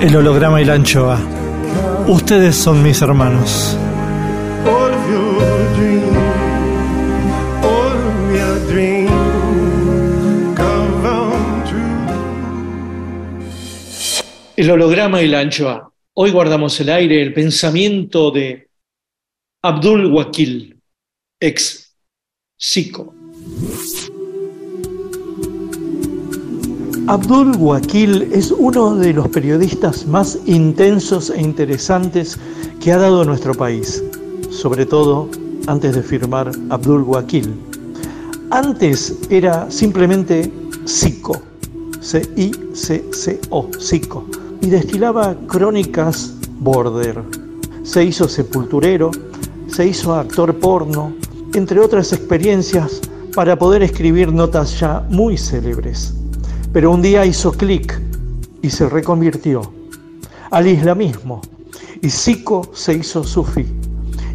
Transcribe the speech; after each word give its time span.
El 0.00 0.16
holograma 0.16 0.62
y 0.62 0.64
la 0.64 0.72
anchoa. 0.74 1.20
Ustedes 2.08 2.56
son 2.56 2.82
mis 2.82 3.02
hermanos. 3.02 3.76
El 14.56 14.70
holograma 14.70 15.20
y 15.20 15.28
la 15.28 15.40
anchoa. 15.40 15.92
Hoy 16.14 16.30
guardamos 16.30 16.80
el 16.80 16.88
aire 16.88 17.20
el 17.20 17.34
pensamiento 17.34 18.30
de 18.30 18.70
Abdul 19.62 20.06
Wakil, 20.06 20.80
ex 21.38 21.94
Sico. 22.56 23.14
Abdul 27.10 27.56
Wakil 27.58 28.30
es 28.32 28.52
uno 28.52 28.94
de 28.94 29.12
los 29.12 29.26
periodistas 29.30 30.06
más 30.06 30.38
intensos 30.46 31.30
e 31.30 31.40
interesantes 31.40 32.38
que 32.80 32.92
ha 32.92 32.98
dado 32.98 33.24
nuestro 33.24 33.52
país, 33.52 34.00
sobre 34.48 34.86
todo 34.86 35.28
antes 35.66 35.96
de 35.96 36.04
firmar 36.04 36.52
Abdul 36.68 37.02
Wakil. 37.02 37.52
Antes 38.50 39.18
era 39.28 39.68
simplemente 39.72 40.52
Sico, 40.84 41.42
C-I-C-C-O, 42.00 43.68
Sico, 43.80 44.24
y 44.60 44.68
destilaba 44.68 45.34
crónicas 45.48 46.36
border. 46.60 47.24
Se 47.82 48.04
hizo 48.04 48.28
sepulturero, 48.28 49.10
se 49.66 49.88
hizo 49.88 50.14
actor 50.14 50.56
porno, 50.60 51.12
entre 51.54 51.80
otras 51.80 52.12
experiencias 52.12 53.00
para 53.34 53.58
poder 53.58 53.82
escribir 53.82 54.32
notas 54.32 54.78
ya 54.78 55.04
muy 55.10 55.36
célebres. 55.36 56.14
Pero 56.72 56.92
un 56.92 57.02
día 57.02 57.26
hizo 57.26 57.52
clic 57.52 58.00
y 58.62 58.70
se 58.70 58.88
reconvirtió 58.88 59.62
al 60.50 60.66
islamismo 60.66 61.40
y 62.02 62.10
Sico 62.10 62.70
se 62.72 62.94
hizo 62.94 63.24
sufí 63.24 63.66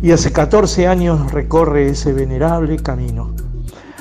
y 0.01 0.11
hace 0.11 0.31
14 0.31 0.87
años 0.87 1.31
recorre 1.31 1.89
ese 1.89 2.13
venerable 2.13 2.77
camino. 2.77 3.33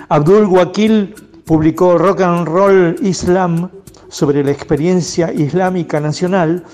Abdul 0.09 0.47
Wakil 0.47 1.15
publicó 1.45 1.97
Rock 1.97 2.23
and 2.23 2.47
Roll 2.47 2.97
Islam 3.03 3.71
sobre 4.09 4.45
la 4.45 4.51
experiencia 4.51 5.33
islámica 5.33 6.01
nacional, 6.01 6.65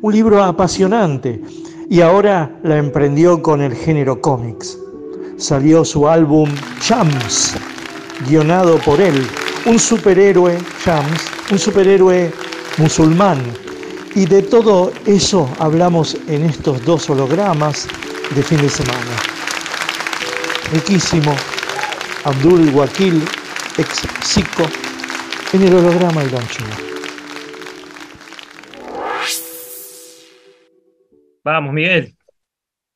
un 0.00 0.12
libro 0.12 0.42
apasionante, 0.42 1.42
y 1.88 2.00
ahora 2.00 2.58
la 2.62 2.78
emprendió 2.78 3.42
con 3.42 3.60
el 3.60 3.74
género 3.74 4.20
cómics. 4.20 4.78
Salió 5.36 5.84
su 5.84 6.08
álbum 6.08 6.48
Chams, 6.80 7.54
guionado 8.28 8.78
por 8.78 9.00
él, 9.00 9.26
un 9.66 9.78
superhéroe, 9.78 10.58
Chams, 10.84 11.30
un 11.50 11.58
superhéroe 11.58 12.32
musulmán. 12.78 13.40
Y 14.14 14.26
de 14.26 14.42
todo 14.42 14.92
eso 15.06 15.48
hablamos 15.58 16.16
en 16.26 16.44
estos 16.44 16.84
dos 16.84 17.08
hologramas 17.08 17.86
de 18.34 18.42
fin 18.42 18.60
de 18.60 18.68
semana. 18.68 19.16
Riquísimo, 20.72 21.34
Abdul 22.24 22.70
Wakil, 22.74 23.22
ex 23.78 24.02
Sico, 24.22 24.64
en 25.52 25.62
el 25.62 25.74
holograma 25.74 26.22
la 26.24 26.38
anchoa. 26.38 26.90
Vamos, 31.42 31.72
Miguel. 31.72 32.16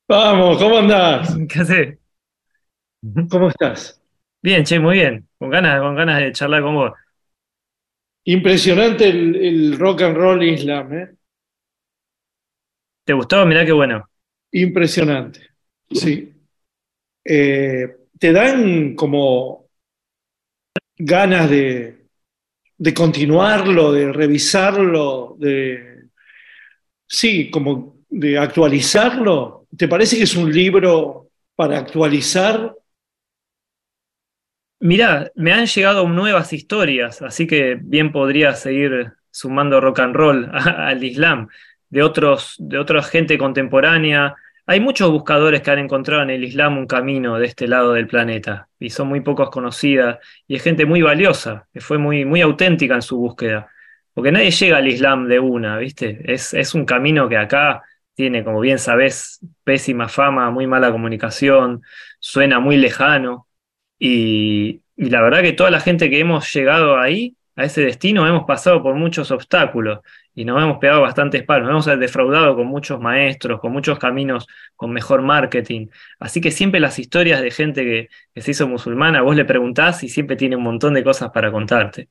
Vamos, 0.07 0.57
¿cómo 0.57 0.77
andás? 0.77 1.35
¿Qué 1.49 1.59
haces? 1.59 1.99
¿Cómo 3.29 3.49
estás? 3.49 3.99
Bien, 4.45 4.63
che, 4.63 4.77
muy 4.79 4.93
bien. 4.97 5.27
Con 5.39 5.49
ganas, 5.49 5.81
con 5.81 5.95
ganas 5.95 6.19
de 6.19 6.31
charlar 6.31 6.61
con 6.61 6.75
vos. 6.75 6.91
Impresionante 8.25 9.09
el, 9.09 9.35
el 9.35 9.79
rock 9.79 10.03
and 10.03 10.15
roll 10.15 10.43
islam, 10.43 10.93
¿eh? 10.93 11.15
¿Te 13.03 13.13
gustó? 13.13 13.43
Mirá 13.47 13.65
qué 13.65 13.71
bueno. 13.71 14.07
Impresionante, 14.51 15.39
sí. 15.89 16.31
Eh, 17.23 17.87
te 18.19 18.31
dan 18.31 18.93
como 18.95 19.65
ganas 20.95 21.49
de, 21.49 22.05
de 22.77 22.93
continuarlo, 22.93 23.91
de 23.93 24.13
revisarlo, 24.13 25.35
de, 25.39 26.03
sí, 27.07 27.49
como 27.49 27.97
de 28.09 28.37
actualizarlo. 28.37 29.65
¿Te 29.75 29.87
parece 29.87 30.17
que 30.17 30.23
es 30.25 30.35
un 30.35 30.53
libro 30.53 31.31
para 31.55 31.79
actualizar? 31.79 32.75
Mirá, 34.79 35.31
me 35.35 35.53
han 35.53 35.65
llegado 35.65 36.07
nuevas 36.07 36.53
historias, 36.53 37.21
así 37.21 37.47
que 37.47 37.77
bien 37.81 38.11
podría 38.11 38.53
seguir 38.53 39.13
sumando 39.31 39.81
rock 39.81 39.99
and 39.99 40.15
roll 40.15 40.49
al 40.53 41.03
Islam, 41.03 41.47
de 41.89 42.03
otros, 42.03 42.55
de 42.59 42.77
otra 42.77 43.01
gente 43.01 43.37
contemporánea. 43.37 44.35
Hay 44.67 44.79
muchos 44.79 45.11
buscadores 45.11 45.61
que 45.61 45.71
han 45.71 45.79
encontrado 45.79 46.23
en 46.23 46.29
el 46.29 46.43
Islam 46.43 46.77
un 46.77 46.87
camino 46.87 47.37
de 47.39 47.45
este 47.45 47.67
lado 47.67 47.93
del 47.93 48.07
planeta, 48.07 48.67
y 48.79 48.89
son 48.89 49.07
muy 49.07 49.21
pocos 49.21 49.49
conocidas, 49.49 50.19
y 50.47 50.55
es 50.55 50.63
gente 50.63 50.85
muy 50.85 51.01
valiosa, 51.01 51.67
que 51.73 51.81
fue 51.81 51.97
muy, 51.97 52.25
muy 52.25 52.41
auténtica 52.41 52.95
en 52.95 53.01
su 53.01 53.17
búsqueda. 53.17 53.69
Porque 54.13 54.31
nadie 54.31 54.51
llega 54.51 54.77
al 54.77 54.87
Islam 54.87 55.27
de 55.27 55.39
una, 55.39 55.77
¿viste? 55.77 56.19
Es, 56.23 56.53
es 56.53 56.73
un 56.73 56.85
camino 56.85 57.27
que 57.27 57.37
acá 57.37 57.83
tiene, 58.13 58.43
como 58.43 58.61
bien 58.61 58.79
sabés, 58.79 59.39
pésima 59.63 60.07
fama, 60.07 60.49
muy 60.49 60.67
mala 60.67 60.91
comunicación, 60.91 61.81
suena 62.19 62.59
muy 62.59 62.77
lejano. 62.77 63.44
Y, 63.99 64.81
la 64.97 65.21
verdad 65.21 65.41
que 65.41 65.53
toda 65.53 65.71
la 65.71 65.79
gente 65.79 66.09
que 66.09 66.19
hemos 66.19 66.51
llegado 66.53 66.97
ahí, 66.97 67.35
a 67.55 67.63
ese 67.65 67.81
destino, 67.81 68.27
hemos 68.27 68.43
pasado 68.45 68.83
por 68.83 68.95
muchos 68.95 69.31
obstáculos 69.31 69.99
y 70.33 70.43
nos 70.43 70.61
hemos 70.61 70.77
pegado 70.77 71.01
bastantes 71.01 71.43
palos, 71.43 71.69
nos 71.69 71.87
hemos 71.87 71.99
defraudado 71.99 72.55
con 72.55 72.67
muchos 72.67 72.99
maestros, 72.99 73.61
con 73.61 73.71
muchos 73.71 73.97
caminos, 73.97 74.45
con 74.75 74.91
mejor 74.91 75.21
marketing. 75.21 75.87
Así 76.19 76.41
que 76.41 76.51
siempre 76.51 76.81
las 76.81 76.99
historias 76.99 77.41
de 77.41 77.51
gente 77.51 78.09
que, 78.33 78.41
se 78.41 78.51
hizo 78.51 78.67
musulmana, 78.67 79.21
vos 79.21 79.35
le 79.35 79.45
preguntás 79.45 80.03
y 80.03 80.09
siempre 80.09 80.35
tiene 80.35 80.57
un 80.57 80.63
montón 80.63 80.93
de 80.93 81.03
cosas 81.03 81.31
para 81.31 81.51
contarte. 81.51 82.09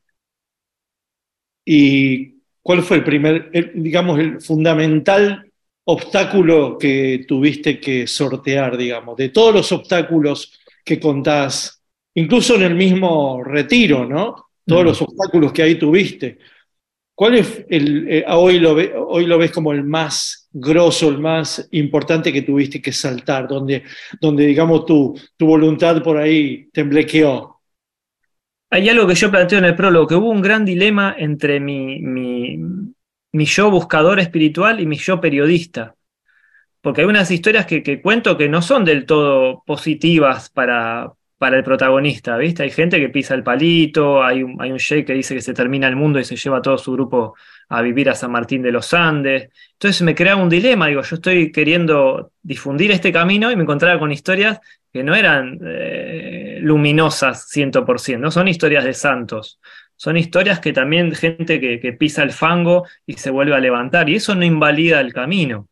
¿Y 1.64 2.40
cuál 2.62 2.82
fue 2.82 2.98
el 2.98 3.04
primer, 3.04 3.50
digamos, 3.74 4.18
el 4.18 4.40
fundamental 4.40 5.50
obstáculo 5.84 6.78
que 6.78 7.24
tuviste 7.28 7.78
que 7.78 8.06
sortear, 8.06 8.76
digamos, 8.76 9.16
de 9.16 9.28
todos 9.28 9.54
los 9.54 9.72
obstáculos 9.72 10.58
que 10.84 11.00
contás, 11.00 11.73
incluso 12.14 12.56
en 12.56 12.62
el 12.62 12.74
mismo 12.74 13.42
retiro, 13.44 14.06
¿no? 14.06 14.50
Todos 14.66 14.84
los 14.84 15.02
obstáculos 15.02 15.52
que 15.52 15.62
ahí 15.62 15.76
tuviste. 15.76 16.38
¿Cuál 17.14 17.36
es 17.36 17.64
el, 17.68 18.08
eh, 18.08 18.24
hoy, 18.28 18.58
lo 18.58 18.74
ve- 18.74 18.92
hoy 18.96 19.26
lo 19.26 19.38
ves 19.38 19.52
como 19.52 19.72
el 19.72 19.84
más 19.84 20.48
grosso, 20.52 21.08
el 21.10 21.18
más 21.18 21.68
importante 21.72 22.32
que 22.32 22.42
tuviste 22.42 22.82
que 22.82 22.92
saltar, 22.92 23.48
donde, 23.48 23.84
donde 24.20 24.46
digamos 24.46 24.86
tu, 24.86 25.18
tu 25.36 25.46
voluntad 25.46 26.02
por 26.02 26.16
ahí 26.16 26.68
temblequeó? 26.72 27.60
Hay 28.70 28.88
algo 28.88 29.06
que 29.06 29.14
yo 29.14 29.30
planteo 29.30 29.58
en 29.58 29.66
el 29.66 29.76
prólogo, 29.76 30.06
que 30.06 30.14
hubo 30.16 30.30
un 30.30 30.42
gran 30.42 30.64
dilema 30.64 31.14
entre 31.16 31.60
mi, 31.60 32.00
mi, 32.00 32.58
mi 33.32 33.44
yo 33.44 33.70
buscador 33.70 34.18
espiritual 34.18 34.80
y 34.80 34.86
mi 34.86 34.96
yo 34.96 35.20
periodista. 35.20 35.94
Porque 36.82 37.02
hay 37.02 37.06
unas 37.06 37.30
historias 37.30 37.66
que, 37.66 37.82
que 37.82 38.02
cuento 38.02 38.36
que 38.38 38.48
no 38.48 38.62
son 38.62 38.84
del 38.84 39.06
todo 39.06 39.62
positivas 39.66 40.50
para, 40.50 41.12
para 41.38 41.56
el 41.56 41.64
protagonista, 41.64 42.36
¿viste? 42.36 42.62
Hay 42.62 42.70
gente 42.70 43.00
que 43.00 43.08
pisa 43.08 43.34
el 43.34 43.42
palito, 43.42 44.22
hay 44.22 44.42
un, 44.42 44.56
hay 44.60 44.70
un 44.70 44.78
que 44.78 45.12
dice 45.12 45.34
que 45.34 45.40
se 45.40 45.52
termina 45.52 45.88
el 45.88 45.96
mundo 45.96 46.18
y 46.18 46.24
se 46.24 46.36
lleva 46.36 46.58
a 46.58 46.62
todo 46.62 46.78
su 46.78 46.92
grupo 46.92 47.34
a 47.68 47.82
vivir 47.82 48.08
a 48.08 48.14
San 48.14 48.30
Martín 48.30 48.62
de 48.62 48.70
los 48.70 48.94
Andes. 48.94 49.50
Entonces 49.72 50.02
me 50.02 50.14
crea 50.14 50.36
un 50.36 50.48
dilema, 50.48 50.86
digo, 50.86 51.02
yo 51.02 51.16
estoy 51.16 51.50
queriendo 51.50 52.32
difundir 52.42 52.92
este 52.92 53.12
camino 53.12 53.50
y 53.50 53.56
me 53.56 53.62
encontraba 53.62 53.98
con 53.98 54.12
historias 54.12 54.60
que 54.92 55.02
no 55.02 55.14
eran 55.14 55.58
eh, 55.64 56.58
luminosas 56.60 57.50
100%, 57.52 58.18
no 58.18 58.30
son 58.30 58.46
historias 58.46 58.84
de 58.84 58.94
santos, 58.94 59.58
son 59.96 60.16
historias 60.16 60.60
que 60.60 60.72
también 60.72 61.12
gente 61.14 61.60
que, 61.60 61.80
que 61.80 61.92
pisa 61.92 62.22
el 62.22 62.30
fango 62.30 62.86
y 63.04 63.14
se 63.14 63.30
vuelve 63.30 63.54
a 63.56 63.60
levantar, 63.60 64.08
y 64.08 64.16
eso 64.16 64.34
no 64.36 64.44
invalida 64.44 65.00
el 65.00 65.12
camino. 65.12 65.68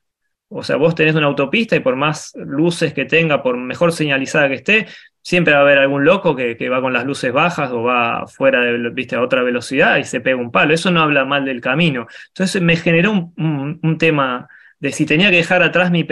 O 0.54 0.62
sea, 0.62 0.76
vos 0.76 0.94
tenés 0.94 1.14
una 1.14 1.26
autopista 1.26 1.76
y 1.76 1.80
por 1.80 1.96
más 1.96 2.32
luces 2.34 2.92
que 2.92 3.06
tenga, 3.06 3.42
por 3.42 3.56
mejor 3.56 3.90
señalizada 3.92 4.48
que 4.48 4.54
esté, 4.54 4.86
siempre 5.22 5.54
va 5.54 5.60
a 5.60 5.62
haber 5.62 5.78
algún 5.78 6.04
loco 6.04 6.34
que, 6.36 6.68
va 6.68 6.80
con 6.80 6.92
las 6.92 7.04
luces 7.06 7.32
bajas 7.32 7.70
o 7.70 7.82
va 7.82 8.26
fuera 8.26 8.60
de 8.60 8.90
viste, 8.90 9.16
a 9.16 9.22
otra 9.22 9.42
velocidad 9.42 9.98
y 9.98 10.04
se 10.04 10.20
pega 10.20 10.36
un 10.36 10.50
palo. 10.50 10.74
Eso 10.74 10.90
no 10.90 11.02
habla 11.02 11.24
mal 11.24 11.44
del 11.44 11.60
camino. 11.60 12.06
Entonces 12.28 12.62
me 12.62 12.76
generó 12.76 13.12
un, 13.12 13.80
un, 13.82 13.98
tema 13.98 14.48
de 14.80 14.92
si 14.92 15.06
tenía 15.06 15.30
que 15.30 15.36
dejar 15.36 15.62
atrás 15.62 15.90
mi, 15.90 16.06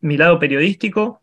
mi 0.00 0.16
lado 0.16 0.38
periodístico, 0.38 1.22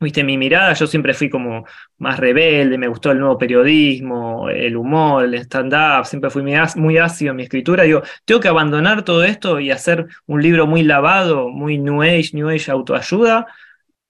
viste, 0.00 0.24
mi 0.24 0.38
mirada, 0.38 0.74
yo 0.74 0.86
siempre 0.86 1.14
fui 1.14 1.30
como 1.30 1.64
más 1.98 2.18
rebelde, 2.18 2.78
me 2.78 2.88
gustó 2.88 3.10
el 3.10 3.18
nuevo 3.18 3.38
periodismo, 3.38 4.48
el 4.50 4.76
humor, 4.76 5.24
el 5.24 5.34
stand-up, 5.34 6.06
siempre 6.06 6.30
fui 6.30 6.42
muy 6.42 6.98
ácido 6.98 7.30
en 7.30 7.36
mi 7.36 7.42
escritura. 7.44 7.84
Digo, 7.84 8.02
tengo 8.24 8.40
que 8.40 8.48
abandonar 8.48 9.02
todo 9.04 9.24
esto 9.24 9.60
y 9.60 9.70
hacer 9.70 10.06
un 10.26 10.42
libro 10.42 10.66
muy 10.66 10.82
lavado, 10.82 11.48
muy 11.48 11.78
New 11.78 12.02
Age, 12.02 12.30
New 12.34 12.48
Age 12.50 12.70
autoayuda, 12.70 13.46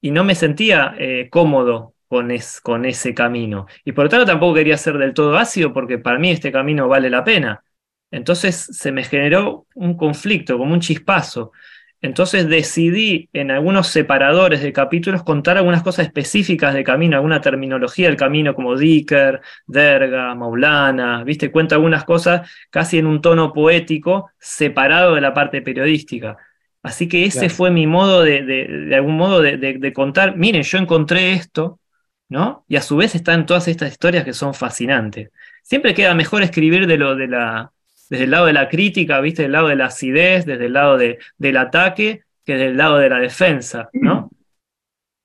y 0.00 0.10
no 0.10 0.24
me 0.24 0.34
sentía 0.34 0.94
eh, 0.98 1.28
cómodo 1.30 1.93
con, 2.14 2.30
es- 2.30 2.60
con 2.60 2.84
ese 2.84 3.14
camino. 3.14 3.66
Y 3.84 3.92
por 3.92 4.04
lo 4.04 4.10
tanto 4.10 4.26
tampoco 4.26 4.54
quería 4.54 4.76
ser 4.78 4.98
del 4.98 5.14
todo 5.14 5.36
ácido 5.36 5.72
porque 5.72 5.98
para 5.98 6.18
mí 6.18 6.30
este 6.30 6.52
camino 6.52 6.88
vale 6.88 7.10
la 7.10 7.24
pena. 7.24 7.62
Entonces 8.10 8.56
se 8.56 8.92
me 8.92 9.04
generó 9.04 9.66
un 9.74 9.96
conflicto, 9.96 10.56
como 10.58 10.72
un 10.74 10.80
chispazo. 10.80 11.52
Entonces 12.00 12.48
decidí 12.48 13.30
en 13.32 13.50
algunos 13.50 13.86
separadores 13.88 14.62
de 14.62 14.72
capítulos 14.74 15.22
contar 15.22 15.56
algunas 15.56 15.82
cosas 15.82 16.06
específicas 16.06 16.74
de 16.74 16.84
camino, 16.84 17.16
alguna 17.16 17.40
terminología 17.40 18.08
del 18.08 18.16
camino 18.16 18.54
como 18.54 18.76
Dicker, 18.76 19.40
Derga, 19.66 20.34
Maulana, 20.34 21.24
¿viste? 21.24 21.50
Cuenta 21.50 21.76
algunas 21.76 22.04
cosas 22.04 22.48
casi 22.70 22.98
en 22.98 23.06
un 23.06 23.22
tono 23.22 23.52
poético 23.54 24.30
separado 24.38 25.14
de 25.14 25.22
la 25.22 25.32
parte 25.34 25.62
periodística. 25.62 26.36
Así 26.82 27.08
que 27.08 27.24
ese 27.24 27.48
Claro. 27.48 27.54
fue 27.54 27.70
mi 27.70 27.86
modo 27.86 28.22
de, 28.22 28.42
de, 28.44 28.66
de 28.68 28.94
algún 28.94 29.16
modo 29.16 29.40
de, 29.40 29.56
de- 29.56 29.78
de 29.78 29.92
contar, 29.94 30.36
miren, 30.36 30.62
yo 30.62 30.76
encontré 30.78 31.32
esto, 31.32 31.80
¿no? 32.28 32.64
Y 32.68 32.76
a 32.76 32.82
su 32.82 32.96
vez 32.96 33.14
están 33.14 33.46
todas 33.46 33.68
estas 33.68 33.92
historias 33.92 34.24
que 34.24 34.32
son 34.32 34.54
fascinantes. 34.54 35.30
Siempre 35.62 35.94
queda 35.94 36.14
mejor 36.14 36.42
escribir 36.42 36.86
de 36.86 36.98
lo 36.98 37.14
de 37.16 37.28
la, 37.28 37.72
desde 38.10 38.24
el 38.24 38.30
lado 38.30 38.46
de 38.46 38.52
la 38.52 38.68
crítica, 38.68 39.20
¿viste? 39.20 39.42
Del 39.42 39.52
lado 39.52 39.68
de 39.68 39.76
la 39.76 39.86
acidez, 39.86 40.46
desde 40.46 40.66
el 40.66 40.72
lado 40.72 40.98
de, 40.98 41.18
del 41.38 41.56
ataque, 41.56 42.22
que 42.44 42.56
del 42.56 42.76
lado 42.76 42.98
de 42.98 43.08
la 43.08 43.18
defensa, 43.18 43.88
¿no? 43.92 44.30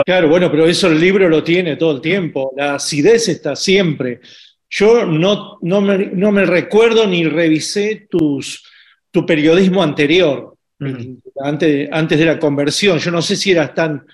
Claro, 0.05 0.29
bueno, 0.29 0.49
pero 0.49 0.65
eso 0.65 0.87
el 0.87 0.99
libro 0.99 1.27
lo 1.27 1.43
tiene 1.43 1.75
todo 1.75 1.95
el 1.95 2.01
tiempo. 2.01 2.53
La 2.55 2.75
acidez 2.75 3.27
está 3.27 3.55
siempre. 3.55 4.21
Yo 4.69 5.05
no, 5.05 5.57
no, 5.61 5.81
me, 5.81 5.97
no 5.97 6.31
me 6.31 6.45
recuerdo 6.45 7.05
ni 7.05 7.25
revisé 7.25 8.07
tus, 8.09 8.63
tu 9.11 9.25
periodismo 9.25 9.83
anterior, 9.83 10.55
Ujú. 10.79 11.19
antes, 11.43 11.89
antes 11.91 12.17
de 12.17 12.25
la 12.25 12.39
conversión. 12.39 12.97
Yo 12.99 13.11
no 13.11 13.21
sé 13.21 13.35
si 13.35 13.51
eras 13.51 13.73
tan, 13.73 14.05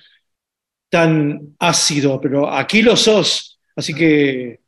tan 0.95 1.55
ácido, 1.59 2.21
pero 2.21 2.49
aquí 2.49 2.81
lo 2.81 2.95
sos. 2.95 3.59
Así 3.75 3.93
que 3.93 4.61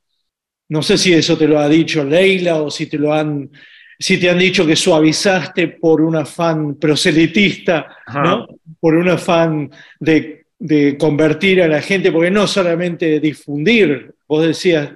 no 0.68 0.81
sé 0.81 0.97
si 0.97 1.13
eso 1.13 1.38
te 1.38 1.47
lo 1.47 1.57
ha 1.57 1.69
dicho 1.69 2.03
Leila 2.03 2.62
o 2.62 2.69
si 2.69 2.88
te 2.88 2.97
lo 2.97 3.13
han, 3.13 3.50
si 3.97 4.19
te 4.19 4.29
han 4.29 4.38
dicho 4.38 4.65
que 4.68 4.75
suavizaste 4.75 5.69
por 5.69 6.01
un 6.01 6.18
afán 6.18 6.75
proselitista. 6.75 7.88
¿no? 8.13 8.45
Por 8.77 8.95
un 8.95 9.07
afán 9.07 9.71
de, 10.01 10.47
de 10.59 10.97
convertir 10.97 11.62
a 11.62 11.69
la 11.69 11.81
gente, 11.81 12.12
porque 12.12 12.29
no 12.29 12.45
solamente 12.45 13.21
difundir, 13.21 14.13
vos 14.27 14.45
decías, 14.45 14.91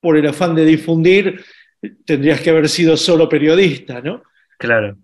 por 0.00 0.16
el 0.16 0.26
afán 0.26 0.54
de 0.54 0.64
difundir, 0.64 1.44
tendrías 2.06 2.40
que 2.40 2.48
haber 2.48 2.70
sido 2.70 2.96
solo 2.96 3.28
periodista, 3.28 4.00
¿no? 4.00 4.22
Claro. 4.58 4.96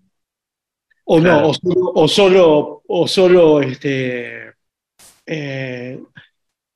O 1.03 1.19
Claro. 1.19 1.41
no, 1.41 1.47
o 1.49 1.53
solo, 1.53 1.91
o 1.93 2.07
solo, 2.07 2.83
o 2.87 3.07
solo, 3.07 3.61
este, 3.61 4.49
eh, 5.29 5.99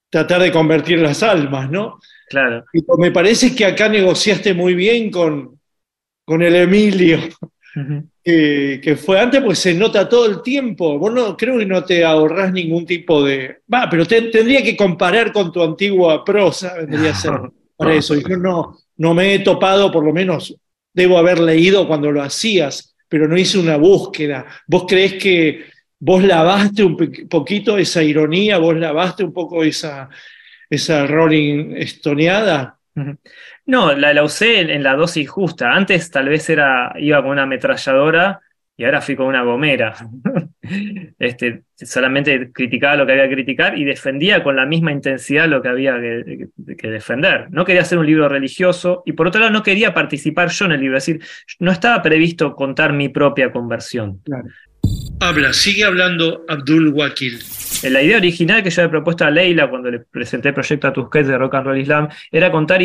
tratar 0.09 0.41
de 0.44 0.51
convertir 0.51 1.00
las 1.00 1.23
almas, 1.23 1.69
¿no? 1.71 2.00
Claro. 2.29 2.63
Y 2.73 2.81
me 3.00 3.11
parece 3.11 3.55
que 3.55 3.65
acá 3.65 3.89
negociaste 3.89 4.53
muy 4.53 4.75
bien 4.75 5.11
con, 5.11 5.59
con 6.25 6.41
el 6.44 6.55
Emilio, 6.55 7.19
que, 8.23 8.79
que 8.81 8.95
fue 8.95 9.19
antes, 9.19 9.41
pues 9.44 9.59
se 9.59 9.73
nota 9.73 10.07
todo 10.07 10.25
el 10.25 10.41
tiempo. 10.41 10.97
Vos 10.97 11.13
no, 11.13 11.35
creo 11.35 11.57
que 11.57 11.65
no 11.65 11.83
te 11.83 12.03
ahorrás 12.05 12.51
ningún 12.53 12.85
tipo 12.85 13.23
de. 13.23 13.57
Va, 13.73 13.88
pero 13.89 14.05
te- 14.05 14.23
tendría 14.23 14.63
que 14.63 14.77
comparar 14.77 15.31
con 15.31 15.51
tu 15.51 15.61
antigua 15.61 16.23
prosa, 16.23 16.75
vendría 16.75 17.11
a 17.11 17.15
ser 17.15 17.33
para 17.77 17.94
eso. 17.95 18.15
Yo 18.15 18.38
no, 18.38 18.77
no 18.97 19.13
me 19.13 19.33
he 19.33 19.39
topado, 19.39 19.91
por 19.91 20.05
lo 20.05 20.13
menos 20.13 20.55
debo 20.94 21.17
haber 21.17 21.39
leído 21.39 21.88
cuando 21.88 22.11
lo 22.11 22.21
hacías, 22.21 22.95
pero 23.09 23.27
no 23.27 23.38
hice 23.38 23.57
una 23.57 23.77
búsqueda. 23.77 24.45
¿Vos 24.67 24.85
creés 24.88 25.13
que 25.15 25.65
vos 26.05 26.21
lavaste 26.23 26.83
un 26.83 26.97
poquito 27.29 27.77
esa 27.77 28.03
ironía, 28.03 28.57
vos 28.57 28.75
lavaste 28.75 29.23
un 29.23 29.31
poco 29.33 29.63
esa, 29.63 30.09
esa 30.69 31.07
Rolling 31.07 31.75
estoneada? 31.77 32.77
No, 33.65 33.94
la, 33.95 34.13
la 34.13 34.23
usé 34.23 34.59
en, 34.59 34.69
en 34.69 34.83
la 34.83 34.95
dosis 34.95 35.29
justa. 35.29 35.71
Antes 35.73 36.11
tal 36.11 36.27
vez 36.29 36.50
era, 36.50 36.94
iba 37.00 37.21
con 37.21 37.31
una 37.31 37.44
ametralladora 37.44 38.41
y 38.75 38.83
ahora 38.83 39.01
fui 39.01 39.15
con 39.15 39.27
una 39.27 39.44
gomera. 39.44 39.95
Este, 41.19 41.63
solamente 41.75 42.51
criticaba 42.53 42.95
lo 42.95 43.05
que 43.05 43.12
había 43.12 43.27
que 43.27 43.36
criticar 43.36 43.77
y 43.77 43.83
defendía 43.83 44.41
con 44.43 44.55
la 44.55 44.65
misma 44.65 44.91
intensidad 44.93 45.48
lo 45.48 45.62
que 45.62 45.67
había 45.67 46.00
que, 46.00 46.48
que- 46.65 46.75
que 46.77 46.88
defender. 46.89 47.48
No 47.51 47.65
quería 47.65 47.81
hacer 47.81 47.98
un 47.98 48.05
libro 48.05 48.29
religioso 48.29 49.03
y 49.05 49.12
por 49.12 49.27
otro 49.27 49.41
lado 49.41 49.51
no 49.51 49.62
quería 49.62 49.93
participar 49.93 50.50
yo 50.50 50.65
en 50.65 50.72
el 50.74 50.81
libro. 50.81 50.98
Es 50.98 51.05
decir, 51.05 51.22
no 51.60 51.72
estaba 51.72 52.01
previsto 52.01 52.55
contar 52.55 52.93
mi 52.93 53.10
propia 53.10 53.51
conversión. 53.51 54.22
Habla, 55.19 55.53
sigue 55.53 55.83
hablando 55.85 56.43
Abdul 56.47 56.89
Wakil. 56.89 57.39
La 57.83 58.01
idea 58.01 58.17
original 58.17 58.63
que 58.63 58.69
yo 58.69 58.81
había 58.81 58.91
propuesto 58.91 59.25
a 59.25 59.31
Leila 59.31 59.69
cuando 59.69 59.89
le 59.91 60.00
presenté 60.00 60.50
el 60.50 60.53
proyecto 60.53 60.88
a 60.88 60.93
Tusquets 60.93 61.27
de 61.27 61.38
Rock 61.38 61.55
and 61.55 61.65
Roll 61.67 61.77
Islam 61.79 62.09
era 62.31 62.51
contar 62.51 62.81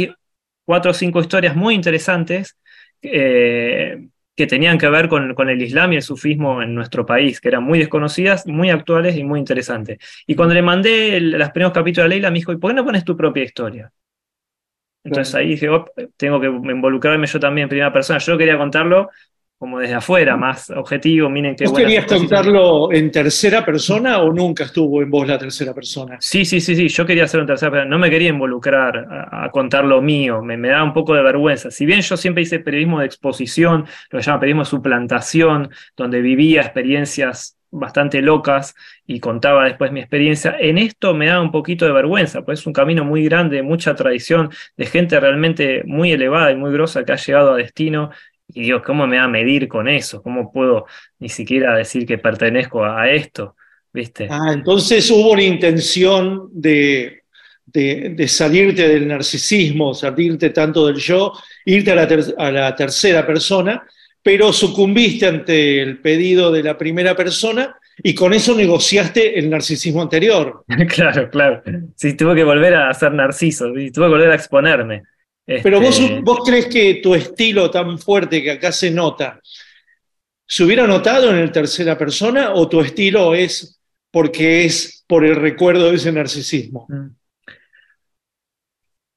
cuatro 0.65 0.91
o 0.91 0.95
cinco 0.95 1.21
historias 1.21 1.55
muy 1.57 1.75
interesantes 1.75 2.57
eh, 3.03 4.09
que 4.37 4.47
tenían 4.47 4.79
que 4.79 4.89
ver 4.89 5.09
con, 5.09 5.35
con 5.35 5.49
el 5.51 5.61
Islam 5.63 5.93
y 5.93 5.97
el 5.97 6.03
sufismo 6.03 6.63
en 6.63 6.75
nuestro 6.75 7.05
país, 7.07 7.41
que 7.41 7.49
eran 7.49 7.65
muy 7.65 7.79
desconocidas, 7.79 8.47
muy 8.47 8.71
actuales 8.71 9.17
y 9.17 9.25
muy 9.25 9.39
interesantes. 9.41 9.99
Y 10.27 10.35
cuando 10.35 10.55
le 10.55 10.63
mandé 10.63 11.17
el- 11.17 11.31
los 11.33 11.51
primeros 11.51 11.73
capítulos 11.73 12.07
a 12.07 12.09
Leila, 12.09 12.31
me 12.31 12.39
dijo, 12.39 12.53
¿y 12.53 12.57
por 12.59 12.71
qué 12.71 12.77
no 12.77 12.85
pones 12.85 13.05
tu 13.05 13.17
propia 13.17 13.45
historia? 13.45 13.93
Entonces 15.05 15.35
ahí 15.35 15.49
dije, 15.51 15.69
"Oh, 15.69 15.87
tengo 16.17 16.41
que 16.41 16.49
involucrarme 16.49 17.27
yo 17.27 17.41
también 17.41 17.65
en 17.65 17.69
primera 17.71 17.93
persona. 17.93 18.19
Yo 18.19 18.37
quería 18.37 18.59
contarlo 18.59 19.09
como 19.59 19.79
desde 19.81 19.95
afuera, 19.95 20.37
más 20.37 20.71
objetivo, 20.71 21.29
miren 21.31 21.57
qué 21.57 21.67
¿Vos 21.67 21.73
querías 21.73 22.05
exposiciones". 22.05 22.07
contarlo 22.07 22.93
en 22.93 23.11
tercera 23.11 23.65
persona 23.65 24.19
o 24.23 24.33
nunca 24.33 24.65
estuvo 24.65 25.03
en 25.03 25.11
vos 25.11 25.27
la 25.27 25.39
tercera 25.39 25.75
persona? 25.75 26.17
Sí, 26.21 26.45
sí, 26.45 26.61
sí, 26.61 26.75
sí, 26.77 26.89
yo 26.89 27.07
quería 27.07 27.25
hacer 27.25 27.41
un 27.41 27.47
tercer, 27.47 27.71
pero 27.71 27.85
no 27.85 27.99
me 27.99 28.11
quería 28.11 28.29
involucrar 28.31 28.97
a, 29.31 29.45
a 29.45 29.51
contar 29.51 29.85
lo 29.85 30.01
mío, 30.03 30.43
me, 30.43 30.57
me 30.57 30.69
daba 30.69 30.85
un 30.85 30.93
poco 30.93 31.15
de 31.15 31.23
vergüenza. 31.23 31.71
Si 31.71 31.87
bien 31.87 32.01
yo 32.01 32.17
siempre 32.17 32.43
hice 32.43 32.61
periodismo 32.61 33.01
de 33.01 33.07
exposición, 33.07 33.87
lo 34.11 34.19
que 34.19 34.23
se 34.23 34.31
llama 34.31 34.41
periodismo 34.41 34.63
de 34.63 34.71
suplantación, 34.71 35.71
donde 35.97 36.21
vivía 36.21 36.63
experiencias 36.63 37.57
bastante 37.71 38.23
locas 38.23 38.75
y 39.07 39.21
contaba 39.21 39.65
después 39.67 39.93
mi 39.93 40.01
experiencia, 40.01 40.57
en 40.59 40.79
esto 40.79 41.15
me 41.15 41.27
da 41.27 41.41
un 41.41 41.53
poquito 41.53 41.85
de 41.85 41.93
vergüenza, 41.93 42.43
pues 42.43 42.61
es 42.61 42.67
un 42.67 42.73
camino 42.73 43.05
muy 43.05 43.25
grande, 43.25 43.63
mucha 43.63 43.95
tradición, 43.95 44.51
de 44.77 44.87
gente 44.87 45.21
realmente 45.21 45.83
muy 45.85 46.13
elevada 46.13 46.51
y 46.51 46.57
muy 46.57 46.73
grosa 46.73 47.05
que 47.05 47.13
ha 47.13 47.17
llegado 47.17 47.53
a 47.53 47.57
destino. 47.57 48.11
Y 48.49 48.63
digo, 48.63 48.83
¿cómo 48.83 49.07
me 49.07 49.19
va 49.19 49.25
a 49.25 49.29
medir 49.29 49.69
con 49.69 49.89
eso? 49.89 50.23
¿Cómo 50.23 50.53
puedo 50.53 50.87
ni 51.19 51.29
siquiera 51.29 51.77
decir 51.77 52.07
que 52.07 52.19
pertenezco 52.19 52.85
a, 52.85 53.03
a 53.03 53.11
esto? 53.11 53.57
¿Viste? 53.93 54.27
Ah, 54.31 54.53
entonces 54.53 55.11
hubo 55.11 55.33
una 55.33 55.43
intención 55.43 56.49
de, 56.53 57.23
de- 57.67 58.11
de 58.15 58.29
salirte 58.29 58.89
del 58.89 59.07
narcisismo, 59.09 59.95
salirte 59.95 60.51
tanto 60.51 60.87
del 60.87 60.97
yo, 60.97 61.33
irte 61.65 61.91
a 61.93 61.95
la, 61.95 62.09
ter- 62.09 62.35
a 62.39 62.51
la 62.51 62.75
tercera 62.75 63.27
persona, 63.27 63.83
pero 64.23 64.53
sucumbiste 64.53 65.27
ante 65.27 65.81
el 65.83 65.99
pedido 66.01 66.51
de 66.51 66.63
la 66.63 66.77
primera 66.77 67.15
persona 67.15 67.75
y 68.03 68.15
con 68.15 68.33
eso 68.33 68.55
negociaste 68.55 69.39
el 69.39 69.51
narcisismo 69.51 70.03
anterior. 70.03 70.65
claro, 70.89 71.29
claro. 71.31 71.63
Sí, 71.97 72.15
tuve 72.15 72.35
que 72.35 72.45
volver 72.45 72.75
a 72.75 72.93
ser 72.95 73.13
narciso, 73.13 73.67
tuve 73.73 73.91
que 73.93 74.01
volver 74.01 74.31
a 74.31 74.35
exponerme. 74.35 75.03
Pero 75.63 75.81
vos, 75.81 75.99
este, 75.99 76.21
vos 76.21 76.41
crees 76.45 76.67
que 76.67 77.01
tu 77.03 77.15
estilo 77.15 77.71
tan 77.71 77.99
fuerte 77.99 78.43
que 78.43 78.51
acá 78.51 78.71
se 78.71 78.91
nota, 78.91 79.41
¿se 80.47 80.63
hubiera 80.63 80.87
notado 80.87 81.31
en 81.31 81.39
el 81.39 81.51
tercera 81.51 81.97
persona 81.97 82.53
o 82.53 82.69
tu 82.69 82.81
estilo 82.83 83.35
es 83.35 83.81
porque 84.11 84.67
es 84.67 85.05
por 85.07 85.25
el 85.25 85.37
recuerdo 85.37 85.89
de 85.89 85.97
ese 85.97 86.13
narcisismo? 86.13 86.87
Mm. 86.91 87.17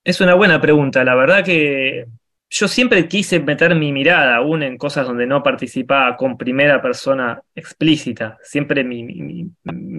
Es 0.05 0.21
una 0.21 0.35
buena 0.35 0.61
pregunta. 0.61 1.03
La 1.03 1.15
verdad 1.15 1.43
que 1.43 2.05
yo 2.53 2.67
siempre 2.67 3.07
quise 3.07 3.39
meter 3.39 3.75
mi 3.75 3.93
mirada 3.93 4.35
aún 4.35 4.61
en 4.61 4.77
cosas 4.77 5.07
donde 5.07 5.25
no 5.25 5.41
participaba 5.41 6.17
con 6.17 6.37
primera 6.37 6.81
persona 6.81 7.41
explícita. 7.55 8.39
Siempre 8.43 8.83
mi, 8.83 9.49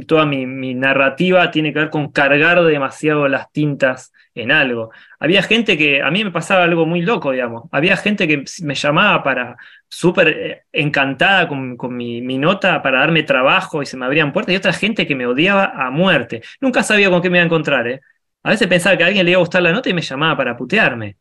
toda 0.06 0.26
mi, 0.26 0.74
narrativa 0.74 1.50
tiene 1.50 1.72
que 1.72 1.78
ver 1.78 1.90
con 1.90 2.12
cargar 2.12 2.62
demasiado 2.62 3.26
las 3.26 3.50
tintas 3.52 4.12
en 4.34 4.52
algo. 4.52 4.90
Había 5.18 5.42
gente 5.42 5.78
que, 5.78 6.02
a 6.02 6.10
mí 6.10 6.24
me 6.24 6.30
pasaba 6.30 6.64
algo 6.64 6.84
muy 6.84 7.00
loco, 7.00 7.32
digamos. 7.32 7.70
Había 7.72 7.96
gente 7.96 8.28
que 8.28 8.44
me 8.62 8.74
llamaba 8.74 9.22
para, 9.22 9.56
súper 9.88 10.28
eh, 10.28 10.62
encantada 10.72 11.48
con, 11.48 11.78
mi, 11.96 12.20
mi, 12.20 12.36
nota, 12.36 12.82
para 12.82 13.00
darme 13.00 13.22
trabajo 13.22 13.82
y 13.82 13.86
se 13.86 13.96
me 13.96 14.04
abrían 14.04 14.30
puertas, 14.30 14.52
y 14.52 14.56
otra 14.56 14.74
gente 14.74 15.06
que 15.06 15.14
me 15.14 15.26
odiaba 15.26 15.72
a 15.74 15.90
muerte. 15.90 16.42
Nunca 16.60 16.82
sabía 16.82 17.08
con 17.08 17.22
qué 17.22 17.30
me 17.30 17.38
iba 17.38 17.44
a 17.44 17.46
encontrar, 17.46 17.88
¿eh? 17.88 18.00
A 18.42 18.50
veces 18.50 18.68
pensaba 18.68 18.96
que 18.98 19.04
a 19.04 19.06
alguien 19.06 19.24
le 19.24 19.30
iba 19.30 19.38
a 19.38 19.40
gustar 19.40 19.62
la 19.62 19.72
nota 19.72 19.88
y 19.88 19.94
me 19.94 20.02
llamaba 20.02 20.36
para 20.36 20.56
putearme 20.56 21.16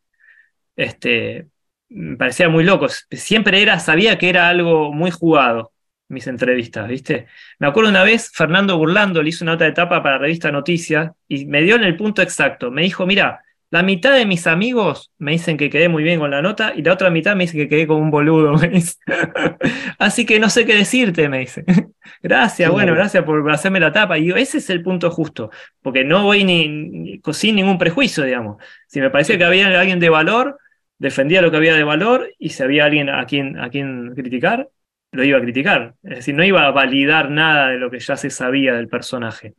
este, 0.76 1.48
me 1.90 2.18
parecía 2.18 2.50
muy 2.50 2.64
loco. 2.64 2.88
Siempre 3.12 3.62
era, 3.62 3.80
sabía 3.80 4.18
que 4.18 4.30
era 4.30 4.50
algo 4.50 4.94
muy 4.94 5.12
jugado, 5.12 5.74
mis 6.08 6.28
entrevistas, 6.28 6.88
¿viste? 6.88 7.28
Me 7.60 7.68
acuerdo 7.68 7.90
una 7.90 8.04
vez, 8.04 8.32
Fernando 8.34 8.78
Burlando 8.78 9.22
le 9.24 9.30
hizo 9.30 9.44
una 9.44 9.54
nota 9.54 9.66
de 9.66 9.72
etapa 9.72 10.02
para 10.04 10.16
la 10.16 10.22
revista 10.24 10.52
Noticias 10.52 11.12
y 11.28 11.46
me 11.46 11.62
dio 11.62 11.76
en 11.76 11.84
el 11.84 11.96
punto 11.98 12.22
exacto. 12.22 12.72
Me 12.72 12.84
dijo, 12.84 13.06
mira, 13.06 13.42
la 13.72 13.84
mitad 13.84 14.14
de 14.14 14.26
mis 14.26 14.48
amigos 14.48 15.14
me 15.18 15.32
dicen 15.32 15.56
que 15.56 15.70
quedé 15.70 15.88
muy 15.88 16.04
bien 16.04 16.20
con 16.20 16.30
la 16.30 16.42
nota 16.42 16.74
y 16.76 16.82
la 16.84 16.92
otra 16.92 17.10
mitad 17.10 17.38
me 17.38 17.46
dice 17.46 17.58
que 17.58 17.70
quedé 17.70 17.88
como 17.88 18.02
un 18.02 18.12
boludo. 18.12 18.56
Así 19.98 20.26
que 20.26 20.42
no 20.42 20.50
sé 20.50 20.66
qué 20.66 20.76
decirte, 20.76 21.30
me 21.30 21.40
dice. 21.40 21.64
gracias, 22.22 22.70
bueno, 22.70 22.94
gracias 22.94 23.24
por 23.24 23.50
hacerme 23.50 23.80
la 23.80 23.94
tapa. 23.94 24.18
Y 24.18 24.26
yo, 24.26 24.36
ese 24.36 24.58
es 24.58 24.70
el 24.70 24.84
punto 24.84 25.10
justo, 25.10 25.52
porque 25.82 26.04
no 26.04 26.24
voy 26.24 26.44
ni, 26.44 27.22
sin 27.32 27.56
ningún 27.56 27.78
prejuicio, 27.78 28.26
digamos. 28.26 28.58
Si 28.88 29.00
me 29.00 29.10
parecía 29.10 29.38
que 29.38 29.46
había 29.46 29.68
alguien 29.80 30.02
de 30.02 30.10
valor, 30.10 30.60
defendía 30.98 31.42
lo 31.42 31.50
que 31.50 31.58
había 31.58 31.74
de 31.74 31.84
valor 31.84 32.30
y 32.38 32.50
si 32.50 32.64
había 32.64 32.84
alguien 32.84 33.10
a 33.10 33.26
quien, 33.26 33.58
a 33.58 33.70
quien 33.70 34.14
criticar, 34.16 34.70
lo 35.14 35.24
iba 35.24 35.38
a 35.38 35.42
criticar. 35.42 35.96
Es 36.04 36.18
decir, 36.18 36.36
no 36.36 36.44
iba 36.44 36.68
a 36.68 36.72
validar 36.72 37.32
nada 37.32 37.70
de 37.70 37.78
lo 37.78 37.90
que 37.90 38.00
ya 38.00 38.18
se 38.18 38.30
sabía 38.32 38.74
del 38.74 38.90
personaje 38.90 39.54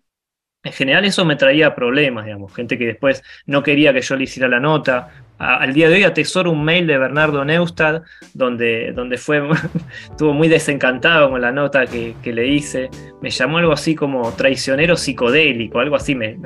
en 0.64 0.72
general 0.72 1.04
eso 1.04 1.24
me 1.24 1.36
traía 1.36 1.74
problemas, 1.74 2.24
digamos, 2.24 2.54
gente 2.54 2.78
que 2.78 2.86
después 2.86 3.22
no 3.46 3.62
quería 3.62 3.92
que 3.92 4.00
yo 4.00 4.16
le 4.16 4.24
hiciera 4.24 4.48
la 4.48 4.60
nota. 4.60 5.08
al 5.38 5.72
día 5.72 5.88
de 5.88 5.96
hoy 5.96 6.04
atesoro 6.04 6.52
un 6.52 6.64
mail 6.64 6.86
de 6.86 6.98
Bernardo 6.98 7.44
Neustad 7.44 8.02
donde, 8.32 8.92
donde 8.92 9.18
fue, 9.18 9.42
estuvo 10.10 10.32
muy 10.32 10.46
desencantado 10.46 11.30
con 11.30 11.40
la 11.40 11.50
nota 11.50 11.84
que, 11.86 12.14
le 12.24 12.46
hice. 12.46 12.90
Me 13.20 13.30
llamó 13.30 13.58
algo 13.58 13.72
así 13.72 13.96
como 13.96 14.32
traicionero 14.34 14.96
psicodélico, 14.96 15.80
algo 15.80 15.96
así 15.96 16.14
me, 16.14 16.36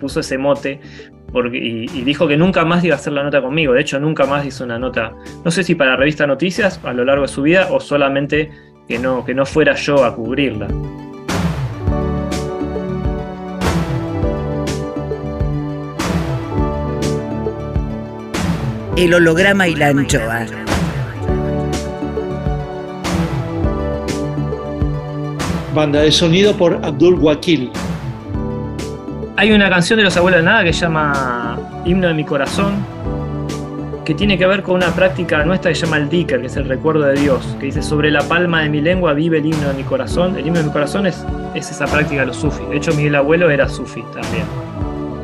puso 0.00 0.20
ese 0.20 0.36
mote 0.36 0.80
porque, 1.32 1.58
y, 1.58 1.86
dijo 2.02 2.26
que 2.26 2.36
nunca 2.36 2.64
más 2.64 2.84
iba 2.84 2.96
a 2.96 2.98
hacer 2.98 3.12
la 3.12 3.22
nota 3.22 3.40
conmigo. 3.40 3.72
De 3.72 3.80
hecho, 3.82 4.00
nunca 4.00 4.26
más 4.26 4.44
hizo 4.44 4.64
una 4.64 4.80
nota, 4.80 5.12
no 5.44 5.50
sé 5.52 5.62
si 5.62 5.76
para 5.76 5.92
la 5.92 5.96
revista 5.96 6.26
Noticias 6.26 6.80
a 6.82 6.92
lo 6.92 7.04
largo 7.04 7.22
de 7.22 7.28
su 7.28 7.42
vida 7.42 7.68
o 7.70 7.78
solamente 7.78 8.50
que 8.88 8.98
no, 8.98 9.24
que 9.24 9.34
no 9.34 9.46
fuera 9.46 9.74
yo 9.76 10.04
a 10.04 10.14
cubrirla. 10.14 10.66
El 19.04 19.12
holograma 19.12 19.68
y 19.68 19.74
la 19.74 19.88
anchoa. 19.88 20.46
Banda 25.74 26.00
de 26.00 26.10
sonido 26.10 26.56
por 26.56 26.80
Abdul 26.82 27.16
Wakil. 27.16 27.70
Hay 29.36 29.52
una 29.52 29.68
canción 29.68 29.98
de 29.98 30.04
los 30.04 30.16
abuelos 30.16 30.40
de 30.40 30.46
nada 30.46 30.64
que 30.64 30.72
se 30.72 30.80
llama 30.80 31.58
Himno 31.84 32.08
de 32.08 32.14
mi 32.14 32.24
corazón, 32.24 32.76
que 34.06 34.14
tiene 34.14 34.38
que 34.38 34.46
ver 34.46 34.62
con 34.62 34.76
una 34.76 34.88
práctica 34.94 35.44
nuestra 35.44 35.72
que 35.72 35.74
se 35.74 35.84
llama 35.84 35.98
el 35.98 36.08
Dicker, 36.08 36.40
que 36.40 36.46
es 36.46 36.56
el 36.56 36.66
recuerdo 36.66 37.02
de 37.02 37.20
Dios, 37.20 37.44
que 37.60 37.66
dice, 37.66 37.82
sobre 37.82 38.10
la 38.10 38.22
palma 38.22 38.62
de 38.62 38.70
mi 38.70 38.80
lengua 38.80 39.12
vive 39.12 39.36
el 39.36 39.44
himno 39.44 39.68
de 39.68 39.74
mi 39.74 39.82
corazón. 39.82 40.38
El 40.38 40.46
himno 40.46 40.60
de 40.60 40.64
mi 40.64 40.72
corazón 40.72 41.06
es, 41.06 41.26
esa 41.54 41.84
práctica 41.84 42.22
de 42.22 42.28
los 42.28 42.38
sufis. 42.38 42.66
De 42.70 42.78
hecho, 42.78 42.94
Miguel 42.94 43.16
Abuelo 43.16 43.50
era 43.50 43.68
sufi 43.68 44.02
también. 44.14 44.46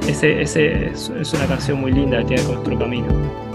Ese, 0.06 0.42
ese 0.42 0.90
es, 0.90 1.10
es 1.18 1.32
una 1.32 1.46
canción 1.46 1.80
muy 1.80 1.92
linda 1.92 2.18
que 2.18 2.25
tiene 2.25 2.42
con 2.42 2.56
nuestro 2.56 2.78
camino. 2.78 3.50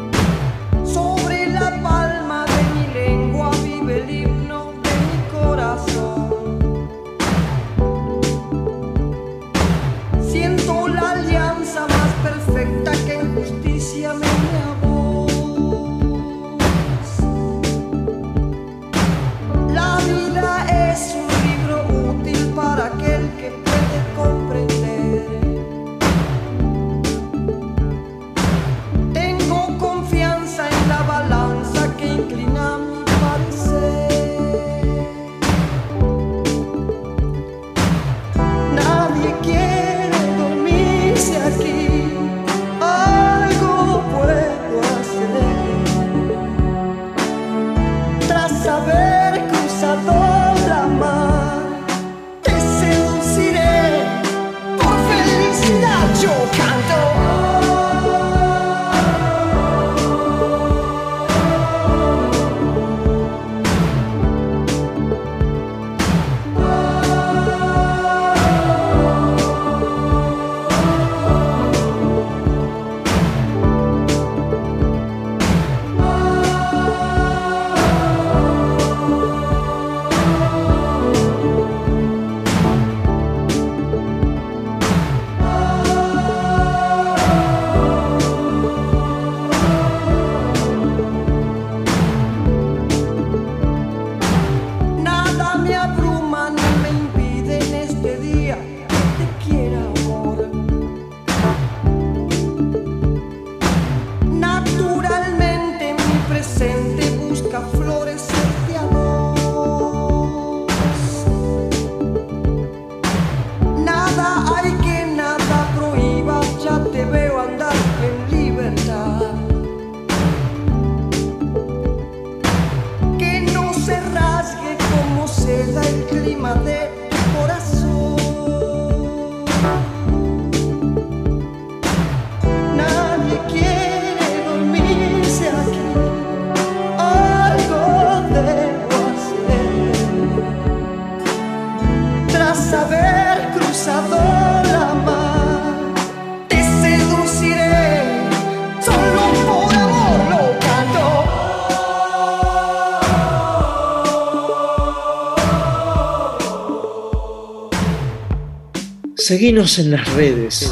Seguinos 159.28 159.80
en 159.80 159.90
las 159.90 160.08
redes. 160.14 160.72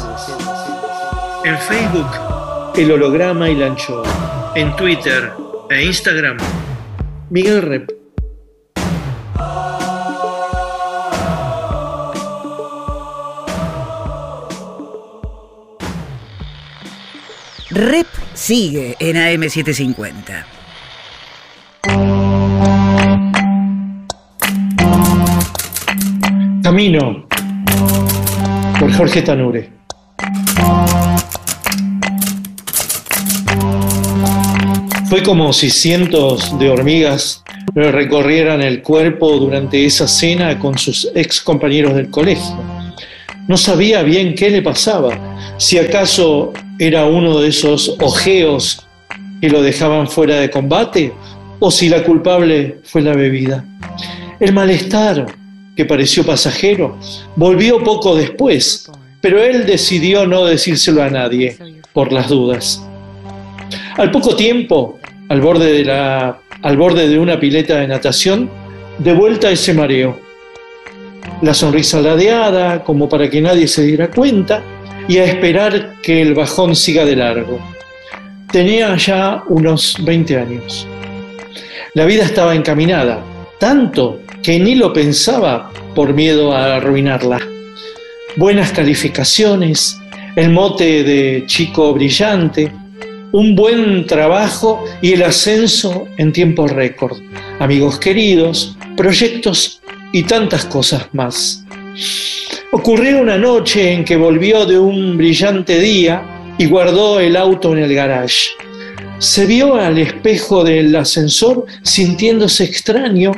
En 1.44 1.58
Facebook, 1.58 2.06
El 2.76 2.92
Holograma 2.92 3.50
y 3.50 3.56
la 3.56 3.66
Anchoa. 3.66 4.52
En 4.54 4.76
Twitter 4.76 5.32
e 5.68 5.84
Instagram, 5.84 6.36
Miguel 7.30 7.62
Rep. 7.62 7.90
Rep 17.70 18.06
sigue 18.34 18.94
en 19.00 19.16
AM750. 19.16 20.44
Camino 26.62 27.33
por 28.78 28.92
Jorge 28.92 29.22
Tanure. 29.22 29.70
Fue 35.08 35.22
como 35.22 35.52
si 35.52 35.70
cientos 35.70 36.58
de 36.58 36.70
hormigas 36.70 37.44
le 37.74 37.92
recorrieran 37.92 38.62
el 38.62 38.82
cuerpo 38.82 39.36
durante 39.36 39.84
esa 39.84 40.08
cena 40.08 40.58
con 40.58 40.78
sus 40.78 41.10
ex 41.14 41.40
compañeros 41.40 41.94
del 41.94 42.10
colegio. 42.10 42.56
No 43.46 43.56
sabía 43.56 44.02
bien 44.02 44.34
qué 44.34 44.50
le 44.50 44.62
pasaba, 44.62 45.18
si 45.58 45.78
acaso 45.78 46.52
era 46.78 47.04
uno 47.04 47.38
de 47.40 47.48
esos 47.48 47.96
ojeos 48.00 48.86
que 49.40 49.48
lo 49.50 49.62
dejaban 49.62 50.08
fuera 50.08 50.36
de 50.36 50.50
combate 50.50 51.12
o 51.60 51.70
si 51.70 51.88
la 51.88 52.02
culpable 52.02 52.78
fue 52.84 53.02
la 53.02 53.14
bebida. 53.14 53.64
El 54.40 54.52
malestar, 54.52 55.26
que 55.76 55.84
pareció 55.84 56.24
pasajero, 56.24 56.98
volvió 57.36 57.82
poco 57.82 58.14
después, 58.14 58.90
pero 59.20 59.42
él 59.42 59.66
decidió 59.66 60.26
no 60.26 60.44
decírselo 60.44 61.02
a 61.02 61.10
nadie, 61.10 61.56
por 61.92 62.12
las 62.12 62.28
dudas. 62.28 62.84
Al 63.96 64.10
poco 64.10 64.36
tiempo, 64.36 64.98
al 65.28 65.40
borde 65.40 65.72
de, 65.72 65.84
la, 65.84 66.38
al 66.62 66.76
borde 66.76 67.08
de 67.08 67.18
una 67.18 67.40
pileta 67.40 67.76
de 67.76 67.88
natación, 67.88 68.50
de 68.98 69.12
vuelta 69.12 69.50
ese 69.50 69.72
mareo. 69.74 70.18
La 71.42 71.54
sonrisa 71.54 72.00
ladeada, 72.00 72.84
como 72.84 73.08
para 73.08 73.28
que 73.30 73.40
nadie 73.40 73.66
se 73.66 73.82
diera 73.82 74.10
cuenta, 74.10 74.62
y 75.08 75.18
a 75.18 75.24
esperar 75.24 75.94
que 76.02 76.22
el 76.22 76.34
bajón 76.34 76.76
siga 76.76 77.04
de 77.04 77.16
largo. 77.16 77.58
Tenía 78.50 78.94
ya 78.96 79.42
unos 79.48 79.96
20 80.04 80.38
años. 80.38 80.86
La 81.94 82.04
vida 82.04 82.24
estaba 82.24 82.54
encaminada, 82.54 83.22
tanto 83.64 84.20
que 84.42 84.60
ni 84.60 84.74
lo 84.74 84.92
pensaba 84.92 85.72
por 85.94 86.12
miedo 86.12 86.52
a 86.52 86.76
arruinarla. 86.76 87.40
Buenas 88.36 88.72
calificaciones, 88.72 89.98
el 90.36 90.50
mote 90.50 91.02
de 91.02 91.44
chico 91.46 91.94
brillante, 91.94 92.70
un 93.32 93.56
buen 93.56 94.06
trabajo 94.06 94.84
y 95.00 95.14
el 95.14 95.22
ascenso 95.22 96.06
en 96.18 96.30
tiempo 96.30 96.68
récord, 96.68 97.16
amigos 97.58 97.98
queridos, 97.98 98.76
proyectos 98.98 99.80
y 100.12 100.24
tantas 100.24 100.66
cosas 100.66 101.08
más. 101.14 101.64
Ocurrió 102.70 103.22
una 103.22 103.38
noche 103.38 103.94
en 103.94 104.04
que 104.04 104.16
volvió 104.16 104.66
de 104.66 104.78
un 104.78 105.16
brillante 105.16 105.80
día 105.80 106.22
y 106.58 106.66
guardó 106.66 107.18
el 107.18 107.34
auto 107.34 107.72
en 107.72 107.82
el 107.82 107.94
garage. 107.94 108.48
Se 109.20 109.46
vio 109.46 109.76
al 109.76 109.96
espejo 109.96 110.64
del 110.64 110.94
ascensor 110.94 111.64
sintiéndose 111.82 112.64
extraño 112.64 113.32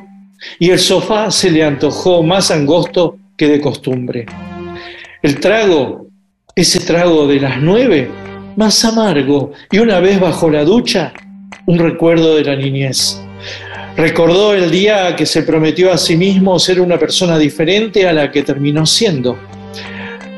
y 0.58 0.70
el 0.70 0.78
sofá 0.78 1.30
se 1.30 1.50
le 1.50 1.64
antojó 1.64 2.22
más 2.22 2.50
angosto 2.50 3.16
que 3.36 3.48
de 3.48 3.60
costumbre. 3.60 4.26
El 5.22 5.40
trago, 5.40 6.06
ese 6.54 6.80
trago 6.80 7.26
de 7.26 7.40
las 7.40 7.60
nueve, 7.60 8.08
más 8.56 8.84
amargo, 8.84 9.52
y 9.70 9.78
una 9.78 10.00
vez 10.00 10.18
bajo 10.18 10.50
la 10.50 10.64
ducha, 10.64 11.12
un 11.66 11.78
recuerdo 11.78 12.36
de 12.36 12.44
la 12.44 12.56
niñez. 12.56 13.20
Recordó 13.96 14.54
el 14.54 14.70
día 14.70 15.16
que 15.16 15.24
se 15.24 15.42
prometió 15.42 15.92
a 15.92 15.98
sí 15.98 16.16
mismo 16.16 16.58
ser 16.58 16.80
una 16.80 16.98
persona 16.98 17.38
diferente 17.38 18.06
a 18.06 18.12
la 18.12 18.30
que 18.30 18.42
terminó 18.42 18.84
siendo. 18.84 19.38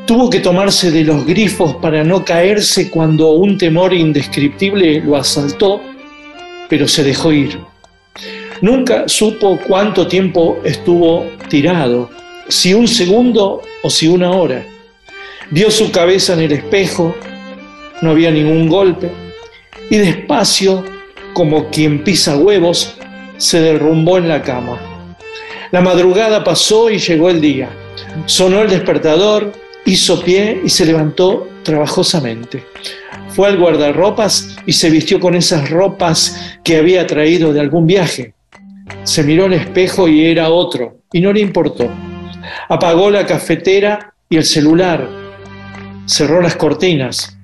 Tuvo 0.06 0.30
que 0.30 0.40
tomarse 0.40 0.90
de 0.90 1.04
los 1.04 1.26
grifos 1.26 1.74
para 1.76 2.02
no 2.02 2.24
caerse 2.24 2.88
cuando 2.88 3.32
un 3.32 3.58
temor 3.58 3.92
indescriptible 3.92 5.00
lo 5.00 5.16
asaltó, 5.16 5.82
pero 6.68 6.86
se 6.88 7.02
dejó 7.02 7.32
ir. 7.32 7.58
Nunca 8.60 9.08
supo 9.08 9.58
cuánto 9.68 10.08
tiempo 10.08 10.58
estuvo 10.64 11.24
tirado, 11.48 12.10
si 12.48 12.74
un 12.74 12.88
segundo 12.88 13.62
o 13.82 13.90
si 13.90 14.08
una 14.08 14.32
hora. 14.32 14.64
Vio 15.50 15.70
su 15.70 15.92
cabeza 15.92 16.32
en 16.32 16.40
el 16.40 16.52
espejo, 16.52 17.14
no 18.02 18.10
había 18.10 18.30
ningún 18.30 18.68
golpe, 18.68 19.10
y 19.90 19.96
despacio, 19.96 20.84
como 21.34 21.70
quien 21.70 22.02
pisa 22.02 22.36
huevos, 22.36 22.96
se 23.36 23.60
derrumbó 23.60 24.18
en 24.18 24.28
la 24.28 24.42
cama. 24.42 24.80
La 25.70 25.80
madrugada 25.80 26.42
pasó 26.42 26.90
y 26.90 26.98
llegó 26.98 27.30
el 27.30 27.40
día. 27.40 27.68
Sonó 28.26 28.62
el 28.62 28.70
despertador, 28.70 29.52
hizo 29.84 30.20
pie 30.20 30.60
y 30.64 30.68
se 30.68 30.84
levantó 30.84 31.48
trabajosamente. 31.62 32.64
Fue 33.28 33.46
al 33.46 33.58
guardarropas 33.58 34.56
y 34.66 34.72
se 34.72 34.90
vistió 34.90 35.20
con 35.20 35.36
esas 35.36 35.70
ropas 35.70 36.58
que 36.64 36.76
había 36.76 37.06
traído 37.06 37.52
de 37.52 37.60
algún 37.60 37.86
viaje. 37.86 38.34
Se 39.04 39.22
miró 39.22 39.46
al 39.46 39.54
espejo 39.54 40.08
y 40.08 40.26
era 40.26 40.50
otro, 40.50 40.98
y 41.12 41.20
no 41.20 41.32
le 41.32 41.40
importó. 41.40 41.88
Apagó 42.68 43.10
la 43.10 43.26
cafetera 43.26 44.14
y 44.28 44.36
el 44.36 44.44
celular, 44.44 45.08
cerró 46.06 46.40
las 46.40 46.56
cortinas, 46.56 47.38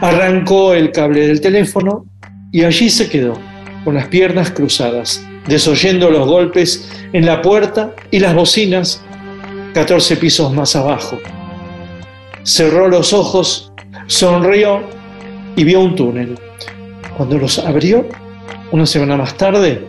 arrancó 0.00 0.74
el 0.74 0.92
cable 0.92 1.26
del 1.26 1.40
teléfono 1.40 2.06
y 2.52 2.64
allí 2.64 2.90
se 2.90 3.08
quedó, 3.08 3.38
con 3.84 3.94
las 3.94 4.08
piernas 4.08 4.50
cruzadas, 4.50 5.26
desoyendo 5.46 6.10
los 6.10 6.26
golpes 6.28 6.90
en 7.12 7.26
la 7.26 7.42
puerta 7.42 7.94
y 8.10 8.18
las 8.18 8.34
bocinas 8.34 9.02
14 9.74 10.16
pisos 10.16 10.52
más 10.52 10.74
abajo. 10.76 11.18
Cerró 12.42 12.88
los 12.88 13.12
ojos, 13.12 13.72
sonrió 14.06 14.82
y 15.56 15.64
vio 15.64 15.80
un 15.80 15.94
túnel. 15.94 16.38
Cuando 17.16 17.38
los 17.38 17.58
abrió, 17.58 18.06
una 18.72 18.86
semana 18.86 19.16
más 19.16 19.36
tarde, 19.36 19.86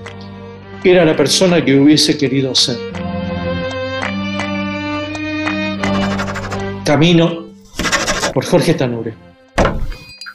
era 0.83 1.05
la 1.05 1.15
persona 1.15 1.63
que 1.63 1.79
hubiese 1.79 2.17
querido 2.17 2.55
ser. 2.55 2.77
Camino 6.85 7.47
por 8.33 8.43
Jorge 8.45 8.73
Tanure. 8.73 9.13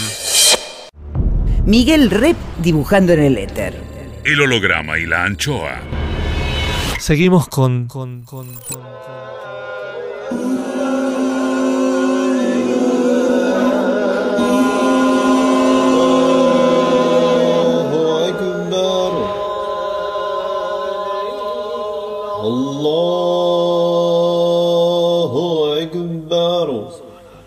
Miguel 1.65 2.11
Rep 2.11 2.37
dibujando 2.59 3.13
en 3.13 3.21
el 3.21 3.39
éter. 3.39 3.81
El 4.25 4.41
holograma 4.41 4.99
y 4.99 5.07
la 5.07 5.25
anchoa. 5.25 5.81
Seguimos 7.01 7.49
con, 7.49 7.87
con, 7.89 8.25
con, 8.25 8.47
con. 8.69 8.83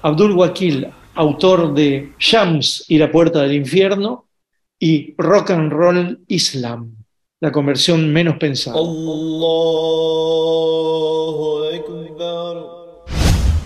Abdul 0.02 0.32
Wakil, 0.32 0.88
autor 1.14 1.76
de 1.76 2.12
Shams 2.18 2.86
y 2.88 2.98
la 2.98 3.12
puerta 3.12 3.44
del 3.44 3.54
infierno, 3.54 4.26
y 4.80 5.14
Rock 5.20 5.52
and 5.52 5.72
Roll 5.72 6.24
Islam, 6.28 7.03
la 7.44 7.52
conversión 7.52 8.10
menos 8.14 8.38
pensada. 8.38 8.78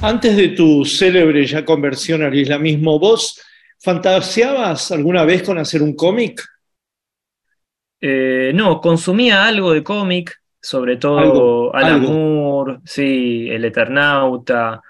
Antes 0.01 0.35
de 0.35 0.47
tu 0.49 0.83
célebre 0.83 1.45
ya 1.45 1.63
conversión 1.63 2.23
al 2.23 2.33
islamismo, 2.33 2.97
¿vos 2.97 3.39
fantaseabas 3.77 4.91
alguna 4.91 5.25
vez 5.25 5.43
con 5.43 5.59
hacer 5.59 5.83
un 5.83 5.95
cómic? 5.95 6.43
Eh, 8.01 8.51
no, 8.55 8.81
consumía 8.81 9.45
algo 9.45 9.71
de 9.73 9.83
cómic, 9.83 10.41
sobre 10.59 10.97
todo 10.97 11.71
Alan 11.75 12.01
Moore, 12.01 12.79
sí, 12.83 13.47
El 13.47 13.63
Eternauta, 13.63 14.81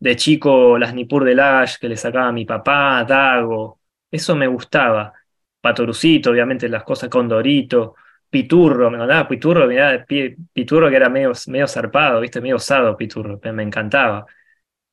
de 0.00 0.16
chico 0.16 0.78
las 0.78 0.94
Nippur 0.94 1.24
de 1.24 1.34
Lash 1.34 1.76
que 1.78 1.90
le 1.90 1.98
sacaba 1.98 2.28
a 2.28 2.32
mi 2.32 2.46
papá, 2.46 3.04
Dago, 3.06 3.78
eso 4.10 4.34
me 4.34 4.46
gustaba. 4.46 5.12
Patorucito, 5.60 6.30
obviamente 6.30 6.66
las 6.70 6.82
cosas 6.82 7.10
con 7.10 7.28
Dorito, 7.28 7.94
Piturro, 8.32 8.90
me 8.90 8.98
mandaba 8.98 9.28
Piturro, 9.28 9.66
mirá, 9.68 10.06
Piturro 10.54 10.90
que 10.90 10.96
era 10.96 11.10
medio, 11.10 11.32
medio 11.48 11.68
zarpado, 11.68 12.20
¿viste? 12.20 12.40
medio 12.40 12.56
osado 12.56 12.96
Piturro, 12.96 13.40
me 13.52 13.62
encantaba. 13.62 14.26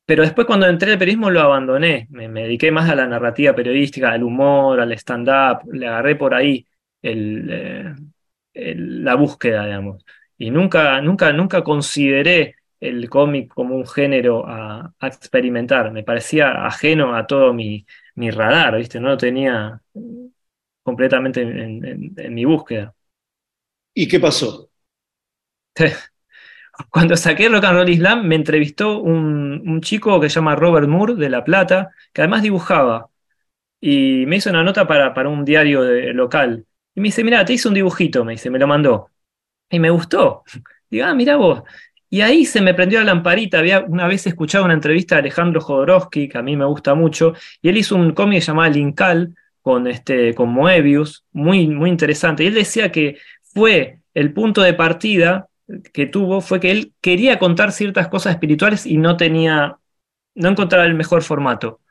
pero 0.06 0.23
después 0.23 0.47
cuando 0.47 0.67
entré 0.67 0.93
al 0.93 0.99
periodismo 0.99 1.30
lo 1.32 1.41
abandoné, 1.41 2.08
me, 2.12 2.28
me 2.30 2.43
dediqué 2.43 2.71
más 2.71 2.89
a 2.89 2.95
la 2.95 3.08
narrativa 3.08 3.54
periodística, 3.56 4.12
al 4.12 4.23
humor, 4.23 4.80
al 4.82 4.91
stand-up, 4.93 5.62
le 5.73 5.88
agarré 5.88 6.15
por 6.15 6.34
ahí 6.34 6.65
el, 7.02 7.47
eh, 8.54 8.75
la 8.78 9.15
búsqueda, 9.15 9.65
digamos. 9.65 10.04
Y 10.38 10.52
nunca, 10.52 11.02
nunca, 11.02 11.32
nunca 11.34 11.63
consideré 11.63 12.56
el 12.80 13.10
cómic 13.10 13.54
como 13.54 13.75
un 13.75 13.86
género 13.88 14.45
a, 14.47 14.93
experimentar, 15.02 15.91
me 15.91 16.04
parecía 16.04 16.65
ajeno 16.65 17.15
a 17.15 17.28
todo 17.28 17.54
mi, 17.54 17.86
mi 18.15 18.32
radar, 18.32 18.78
¿viste? 18.78 18.99
No 18.99 19.10
lo 19.10 19.17
tenía 19.17 19.82
completamente 20.84 21.41
en, 21.41 21.86
en- 21.86 22.13
en 22.17 22.34
mi 22.34 22.45
búsqueda. 22.45 22.93
¿Y 24.02 24.08
qué 24.08 24.18
pasó? 24.18 24.70
Cuando 26.90 27.18
saqué 27.18 27.50
Rock 27.50 27.66
and 27.66 27.78
Roll 27.78 27.90
Islam, 27.90 28.26
me 28.26 28.36
entrevistó 28.36 29.00
un, 29.00 29.62
un 29.68 29.82
chico 29.82 30.20
que 30.20 30.30
se 30.30 30.36
llama 30.36 30.56
Robert 30.56 30.88
Moore 30.88 31.16
de 31.16 31.30
La 31.30 31.44
Plata, 31.44 31.90
que 32.14 32.22
además 32.22 32.42
dibujaba. 32.42 33.10
Y 33.82 34.26
me 34.28 34.38
hizo 34.38 34.50
una 34.52 34.64
nota 34.64 34.88
para, 34.88 35.14
para 35.14 35.30
un 35.30 35.46
diario 35.46 35.84
local. 36.14 36.66
Y 36.96 37.02
me 37.02 37.10
dice, 37.10 37.24
mira, 37.24 37.46
te 37.46 37.54
hice 37.54 37.68
un 37.68 37.74
dibujito, 37.76 38.26
me 38.26 38.34
dice, 38.34 38.50
me 38.50 38.60
lo 38.60 38.68
mandó. 38.68 39.10
Y 39.70 39.80
me 39.80 39.90
gustó. 39.90 40.44
Digo, 40.90 41.06
ah, 41.06 41.16
mira 41.16 41.38
vos. 41.38 41.64
Y 42.10 42.22
ahí 42.22 42.46
se 42.46 42.62
me 42.62 42.74
prendió 42.74 43.00
la 43.00 43.06
lamparita. 43.08 43.60
Había 43.60 43.82
una 43.82 44.08
vez 44.08 44.28
escuchado 44.28 44.66
una 44.66 44.74
entrevista 44.76 45.16
de 45.16 45.22
Alejandro 45.22 45.62
Jodorowsky, 45.62 46.30
que 46.30 46.38
a 46.38 46.42
mí 46.42 46.58
me 46.58 46.66
gusta 46.66 46.96
mucho, 46.96 47.34
y 47.62 47.70
él 47.70 47.78
hizo 47.78 47.96
un 47.96 48.14
cómic 48.14 48.42
llamado 48.42 48.72
Linkal 48.72 49.36
con, 49.62 49.88
este, 49.88 50.34
con 50.36 50.50
Moebius, 50.50 51.26
muy, 51.32 51.68
muy 51.68 51.90
interesante. 51.90 52.44
Y 52.44 52.48
él 52.48 52.56
decía 52.56 52.92
que 52.92 53.18
fue 53.54 54.00
el 54.14 54.34
punto 54.34 54.62
de 54.62 54.74
partida 54.74 55.48
que 55.94 56.06
tuvo, 56.08 56.42
fue 56.42 56.60
que 56.60 56.72
él 56.72 56.94
quería 57.02 57.40
contar 57.40 57.72
ciertas 57.72 58.08
cosas 58.08 58.34
espirituales 58.34 58.86
y 58.86 58.98
no 58.98 59.18
tenía, 59.18 59.78
no 60.36 60.50
encontraba 60.50 60.86
el 60.86 60.96
mejor 60.96 61.22
formato. 61.22 61.82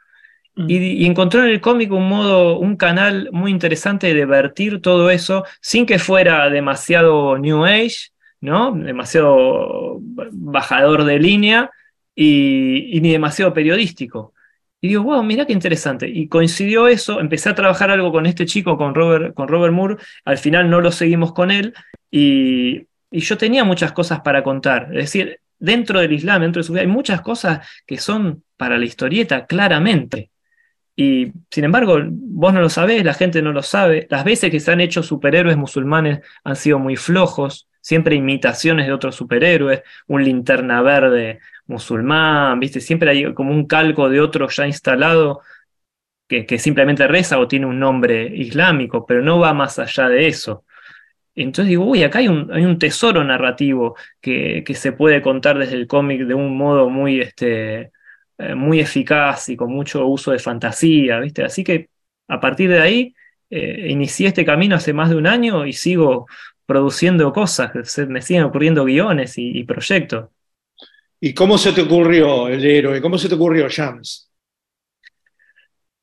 Y, 0.57 0.77
y 0.77 1.07
encontró 1.07 1.44
en 1.44 1.51
el 1.51 1.61
cómic 1.61 1.92
un 1.92 2.09
modo, 2.09 2.59
un 2.59 2.77
canal 2.77 3.29
muy 3.31 3.53
interesante 3.53 4.12
de 4.12 4.25
vertir 4.27 4.81
todo 4.81 5.09
eso 5.09 5.44
sin 5.61 5.87
que 5.87 6.01
fuera 6.01 6.51
demasiado 6.51 7.38
New 7.38 7.64
Age, 7.64 8.11
¿no? 8.40 8.73
Demasiado 8.73 9.99
bajador 10.01 11.05
de 11.05 11.21
línea 11.21 11.71
y, 12.12 12.97
y 12.97 13.01
ni 13.01 13.12
demasiado 13.12 13.55
periodístico. 13.55 14.35
Y 14.81 14.88
digo, 14.88 15.03
wow, 15.03 15.23
mira 15.23 15.45
qué 15.45 15.53
interesante. 15.53 16.09
Y 16.09 16.29
coincidió 16.29 16.87
eso, 16.87 17.21
empecé 17.21 17.49
a 17.49 17.55
trabajar 17.55 17.91
algo 17.91 18.12
con 18.12 18.27
este 18.27 18.47
chico, 18.47 18.77
con 18.77 18.95
Robert, 18.95 19.35
con 19.35 19.49
Robert 19.49 19.75
Moore, 19.75 19.97
al 20.25 20.38
final 20.38 20.71
no 20.71 20.81
lo 20.81 20.93
seguimos 20.93 21.33
con 21.33 21.51
él 21.51 21.75
y, 22.11 22.87
y 23.11 23.21
yo 23.21 23.37
tenía 23.37 23.64
muchas 23.64 23.93
cosas 23.93 24.21
para 24.21 24.43
contar. 24.43 24.88
Es 24.93 25.12
decir, 25.12 25.41
dentro 25.59 26.01
del 26.01 26.12
Islam, 26.12 26.43
dentro 26.43 26.61
de 26.61 26.67
su 26.67 26.73
vida, 26.73 26.83
hay 26.83 26.88
muchas 26.88 27.21
cosas 27.23 27.67
que 27.87 27.99
son 27.99 28.45
para 28.57 28.79
la 28.79 28.85
historieta, 28.85 29.47
claramente. 29.47 30.31
Y 30.95 31.33
sin 31.51 31.64
embargo, 31.64 31.99
vos 32.11 32.53
no 32.53 32.61
lo 32.61 32.69
sabés, 32.69 33.05
la 33.05 33.14
gente 33.14 33.41
no 33.41 33.53
lo 33.53 33.62
sabe. 33.62 34.07
Las 34.11 34.25
veces 34.25 34.51
que 34.51 34.61
se 34.61 34.73
han 34.73 34.81
hecho 34.81 35.03
superhéroes 35.03 35.57
musulmanes 35.57 36.21
han 36.43 36.57
sido 36.57 36.79
muy 36.79 36.97
flojos, 36.97 37.69
siempre 37.81 38.17
imitaciones 38.17 38.87
de 38.87 38.93
otros 38.93 39.14
superhéroes, 39.14 39.83
un 40.09 40.25
linterna 40.25 40.83
verde 40.83 41.38
musulmán, 41.68 42.61
¿viste? 42.61 42.81
Siempre 42.81 43.11
hay 43.11 43.35
como 43.35 43.52
un 43.52 43.66
calco 43.66 44.09
de 44.09 44.20
otro 44.20 44.48
ya 44.48 44.66
instalado 44.66 45.42
que, 46.28 46.46
que 46.46 46.59
simplemente 46.59 47.07
reza 47.09 47.38
o 47.38 47.48
tiene 47.48 47.66
un 47.66 47.78
nombre 47.81 48.24
islámico, 48.35 49.07
pero 49.07 49.22
no 49.22 49.38
va 49.38 49.54
más 49.54 49.78
allá 49.78 50.09
de 50.09 50.28
eso. 50.28 50.64
Entonces 51.35 51.68
digo, 51.70 51.85
uy, 51.85 52.02
acá 52.02 52.18
hay 52.18 52.28
un, 52.28 52.50
hay 52.52 52.64
un 52.64 52.78
tesoro 52.78 53.22
narrativo 53.24 53.96
que, 54.20 54.64
que 54.66 54.74
se 54.74 54.92
puede 54.92 55.22
contar 55.22 55.59
desde 55.59 55.76
el 55.76 55.87
cómic 55.87 56.22
de 56.22 56.35
un 56.35 56.57
modo 56.57 56.90
muy, 56.90 57.20
este, 57.20 57.92
eh, 58.38 58.54
muy 58.57 58.81
eficaz 58.81 59.48
y 59.48 59.57
con 59.57 59.70
mucho 59.72 60.07
uso 60.07 60.33
de 60.33 60.38
fantasía, 60.40 61.20
¿viste? 61.20 61.44
Así 61.44 61.62
que 61.64 61.90
a 62.28 62.40
partir 62.40 62.70
de 62.70 62.81
ahí 62.81 63.14
eh, 63.50 63.87
inicié 63.90 64.28
este 64.28 64.44
camino 64.44 64.76
hace 64.76 64.92
más 64.92 65.11
de 65.11 65.16
un 65.16 65.26
año 65.26 65.64
y 65.66 65.72
sigo 65.72 66.26
produciendo 66.66 67.33
cosas, 67.33 67.72
se 67.88 68.07
me 68.07 68.20
siguen 68.22 68.44
ocurriendo 68.44 68.85
guiones 68.85 69.38
y, 69.38 69.59
y 69.59 69.64
proyectos. 69.64 70.31
¿Y 71.20 71.35
cómo 71.35 71.59
se 71.59 71.72
te 71.72 71.83
ocurrió 71.83 72.48
el 72.48 72.64
héroe? 72.64 73.00
¿Cómo 73.00 73.18
se 73.18 73.28
te 73.28 73.35
ocurrió 73.35 73.68
Shams? 73.68 74.31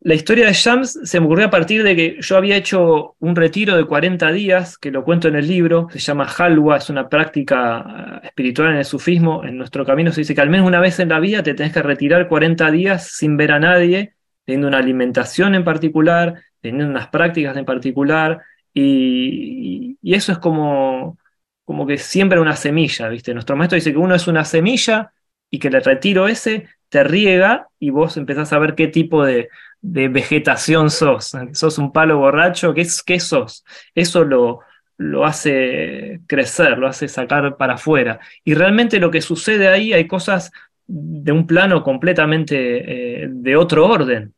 La 0.02 0.14
historia 0.14 0.46
de 0.46 0.54
Shams 0.54 1.00
se 1.04 1.20
me 1.20 1.26
ocurrió 1.26 1.48
a 1.48 1.50
partir 1.50 1.82
de 1.82 1.96
que 1.96 2.18
yo 2.20 2.38
había 2.38 2.58
hecho 2.58 3.16
un 3.20 3.36
retiro 3.36 3.76
de 3.76 3.86
40 3.86 4.32
días, 4.34 4.78
que 4.78 4.92
lo 4.92 5.04
cuento 5.04 5.30
en 5.30 5.36
el 5.36 5.48
libro, 5.48 5.88
se 5.90 5.98
llama 5.98 6.28
Halwa, 6.28 6.78
es 6.78 6.92
una 6.92 7.10
práctica 7.10 8.22
eh, 8.22 8.28
espiritual 8.28 8.72
en 8.72 8.78
el 8.78 8.86
sufismo. 8.86 9.44
En 9.44 9.58
nuestro 9.58 9.84
camino 9.84 10.12
se 10.12 10.22
dice 10.22 10.36
que 10.36 10.42
al 10.42 10.50
menos 10.52 10.68
una 10.68 10.80
vez 10.80 11.00
en 11.00 11.10
la 11.10 11.20
vida 11.20 11.42
te 11.42 11.56
tenés 11.56 11.74
que 11.74 11.82
retirar 11.82 12.28
40 12.28 12.70
días 12.70 13.08
sin 13.08 13.36
ver 13.36 13.52
a 13.52 13.60
nadie, 13.60 14.14
teniendo 14.44 14.68
una 14.68 14.78
alimentación 14.78 15.56
en 15.56 15.64
particular, 15.64 16.36
teniendo 16.62 16.92
unas 16.92 17.08
prácticas 17.08 17.58
en 17.58 17.66
particular, 17.66 18.42
y, 18.76 19.98
y 20.02 20.14
eso 20.14 20.34
es 20.34 20.38
como, 20.38 21.18
como 21.66 21.86
que 21.88 21.98
siembra 21.98 22.40
una 22.40 22.56
semilla, 22.56 23.10
¿viste? 23.10 23.34
Nuestro 23.34 23.56
maestro 23.56 23.76
dice 23.76 23.92
que 23.92 23.98
uno 23.98 24.16
es 24.16 24.28
una 24.28 24.46
semilla 24.46 25.12
y 25.50 25.60
que 25.60 25.68
el 25.68 25.84
retiro 25.84 26.28
ese 26.28 26.68
te 26.90 27.04
riega 27.04 27.68
y 27.80 27.90
vos 27.90 28.18
empezás 28.18 28.54
a 28.54 28.60
ver 28.60 28.76
qué 28.76 28.88
tipo 28.88 29.26
de, 29.26 29.50
de 29.82 30.08
vegetación 30.08 30.90
sos. 30.92 31.34
¿Sos 31.54 31.78
un 31.80 31.92
palo 31.92 32.20
borracho? 32.20 32.74
¿Qué, 32.74 32.88
qué 33.06 33.20
sos? 33.20 33.66
Eso 33.96 34.24
lo, 34.24 34.60
lo 34.98 35.26
hace 35.26 36.22
crecer, 36.28 36.78
lo 36.78 36.88
hace 36.88 37.08
sacar 37.08 37.58
para 37.58 37.74
afuera. 37.74 38.20
Y 38.44 38.54
realmente 38.54 39.00
lo 39.00 39.10
que 39.12 39.22
sucede 39.22 39.68
ahí, 39.68 39.92
hay 39.92 40.08
cosas 40.08 40.52
de 40.88 41.32
un 41.32 41.48
plano 41.48 41.84
completamente 41.84 43.24
eh, 43.24 43.28
de 43.30 43.56
otro 43.56 43.88
orden. 43.88 44.35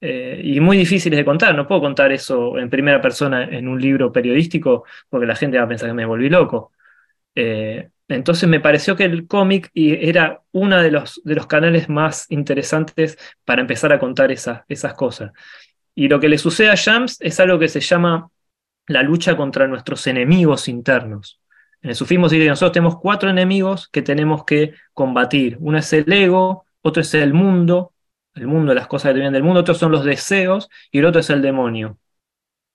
Eh, 0.00 0.40
y 0.44 0.60
muy 0.60 0.76
difíciles 0.76 1.16
de 1.16 1.24
contar. 1.24 1.54
No 1.54 1.66
puedo 1.66 1.80
contar 1.80 2.12
eso 2.12 2.58
en 2.58 2.70
primera 2.70 3.00
persona 3.00 3.44
en 3.44 3.68
un 3.68 3.80
libro 3.80 4.12
periodístico 4.12 4.84
porque 5.08 5.26
la 5.26 5.36
gente 5.36 5.58
va 5.58 5.64
a 5.64 5.68
pensar 5.68 5.88
que 5.88 5.94
me 5.94 6.06
volví 6.06 6.28
loco. 6.28 6.72
Eh, 7.34 7.88
entonces 8.08 8.48
me 8.48 8.60
pareció 8.60 8.96
que 8.96 9.04
el 9.04 9.26
cómic 9.26 9.70
era 9.74 10.40
uno 10.52 10.80
de 10.80 10.90
los, 10.90 11.20
de 11.24 11.34
los 11.34 11.46
canales 11.46 11.88
más 11.88 12.26
interesantes 12.30 13.18
para 13.44 13.60
empezar 13.60 13.92
a 13.92 13.98
contar 13.98 14.32
esas, 14.32 14.62
esas 14.68 14.94
cosas. 14.94 15.32
Y 15.94 16.08
lo 16.08 16.18
que 16.20 16.28
le 16.28 16.38
sucede 16.38 16.70
a 16.70 16.74
Shams 16.74 17.20
es 17.20 17.38
algo 17.40 17.58
que 17.58 17.68
se 17.68 17.80
llama 17.80 18.30
la 18.86 19.02
lucha 19.02 19.36
contra 19.36 19.66
nuestros 19.66 20.06
enemigos 20.06 20.68
internos. 20.68 21.40
En 21.82 21.90
el 21.90 21.96
sufismo 21.96 22.28
dice 22.28 22.46
nosotros 22.46 22.72
tenemos 22.72 22.98
cuatro 22.98 23.30
enemigos 23.30 23.88
que 23.88 24.02
tenemos 24.02 24.44
que 24.44 24.74
combatir. 24.92 25.56
Uno 25.60 25.78
es 25.78 25.92
el 25.92 26.10
ego, 26.10 26.64
otro 26.82 27.02
es 27.02 27.12
el 27.14 27.34
mundo, 27.34 27.92
el 28.38 28.46
mundo, 28.46 28.74
las 28.74 28.86
cosas 28.86 29.12
que 29.12 29.20
te 29.20 29.30
del 29.30 29.42
mundo, 29.42 29.60
otros 29.60 29.78
son 29.78 29.92
los 29.92 30.04
deseos 30.04 30.68
y 30.90 30.98
el 30.98 31.06
otro 31.06 31.20
es 31.20 31.30
el 31.30 31.42
demonio. 31.42 31.98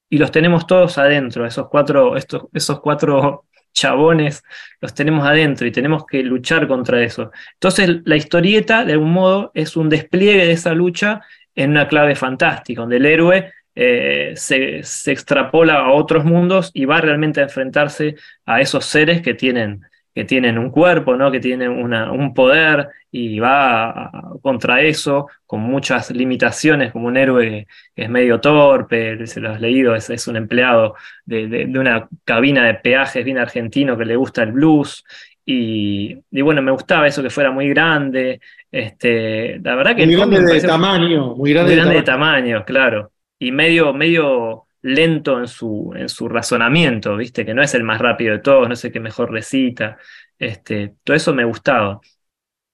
Y 0.09 0.17
los 0.17 0.31
tenemos 0.31 0.67
todos 0.67 0.97
adentro, 0.97 1.45
esos 1.45 1.69
cuatro, 1.69 2.15
estos, 2.17 2.43
esos 2.53 2.79
cuatro 2.81 3.45
chabones 3.73 4.43
los 4.81 4.93
tenemos 4.93 5.25
adentro 5.25 5.65
y 5.65 5.71
tenemos 5.71 6.05
que 6.05 6.23
luchar 6.23 6.67
contra 6.67 7.01
eso. 7.01 7.31
Entonces 7.53 8.01
la 8.05 8.15
historieta, 8.15 8.85
de 8.85 8.93
algún 8.93 9.11
modo, 9.11 9.51
es 9.53 9.75
un 9.75 9.89
despliegue 9.89 10.45
de 10.45 10.51
esa 10.51 10.73
lucha 10.73 11.21
en 11.55 11.71
una 11.71 11.87
clave 11.87 12.15
fantástica, 12.15 12.81
donde 12.81 12.97
el 12.97 13.05
héroe 13.05 13.51
eh, 13.75 14.33
se, 14.35 14.83
se 14.83 15.11
extrapola 15.11 15.79
a 15.79 15.91
otros 15.91 16.25
mundos 16.25 16.71
y 16.73 16.85
va 16.85 17.01
realmente 17.01 17.39
a 17.39 17.43
enfrentarse 17.43 18.15
a 18.45 18.61
esos 18.61 18.85
seres 18.85 19.21
que 19.21 19.33
tienen, 19.33 19.81
que 20.13 20.25
tienen 20.25 20.57
un 20.57 20.69
cuerpo, 20.69 21.15
¿no? 21.15 21.31
que 21.31 21.39
tienen 21.39 21.71
una- 21.71 22.11
un 22.11 22.33
poder 22.33 22.87
y 23.11 23.39
va 23.39 24.11
contra 24.41 24.81
eso 24.81 25.27
con 25.45 25.61
muchas 25.61 26.11
limitaciones, 26.11 26.91
como 26.91 27.07
un 27.07 27.17
héroe 27.17 27.67
que 27.95 28.03
es 28.03 28.09
medio 28.09 28.39
torpe, 28.39 29.25
se 29.27 29.39
lo 29.39 29.51
has 29.51 29.61
leído, 29.61 29.95
es, 29.95 30.09
es 30.09 30.27
un 30.27 30.35
empleado 30.37 30.95
de, 31.25 31.47
de- 31.47 31.65
de 31.65 31.79
una 31.79 32.07
cabina 32.25 32.65
de 32.65 32.75
peajes 32.75 33.23
bien 33.25 33.37
argentino 33.37 33.97
que 33.97 34.05
le 34.05 34.15
gusta 34.15 34.43
el 34.43 34.51
blues. 34.51 35.03
Y, 35.45 36.17
y 36.31 36.41
bueno, 36.41 36.61
me 36.61 36.71
gustaba 36.71 37.07
eso 37.07 37.21
que 37.21 37.29
fuera 37.29 37.51
muy 37.51 37.67
grande. 37.69 38.39
Este, 38.71 39.59
la 39.59 39.75
verdad 39.75 39.95
que 39.95 40.05
Muy 40.05 40.15
grande 40.15 40.39
de 40.53 40.61
tamaño, 40.61 41.27
muy 41.35 41.37
muy 41.37 41.53
grande, 41.53 41.75
grande 41.75 41.93
de 41.95 41.99
de 41.99 42.03
tamaño, 42.05 42.65
claro. 42.65 43.11
Y 43.39 43.51
medio, 43.51 43.93
medio 43.93 44.65
lento 44.83 45.39
en 45.39 45.47
su, 45.47 45.93
en 45.95 46.09
su 46.09 46.29
razonamiento, 46.29 47.17
¿viste? 47.17 47.45
Que 47.45 47.55
no 47.55 47.63
es 47.63 47.73
el 47.75 47.83
más 47.83 47.99
rápido 48.01 48.33
de 48.33 48.39
todos, 48.41 48.67
no 48.67 48.75
es 48.75 48.85
el 48.85 48.91
que 48.93 48.99
mejor 49.01 49.31
recita. 49.31 49.97
Este, 50.39 50.95
todo 51.03 51.15
eso 51.17 51.33
me 51.33 51.45
gustaba. 51.45 51.99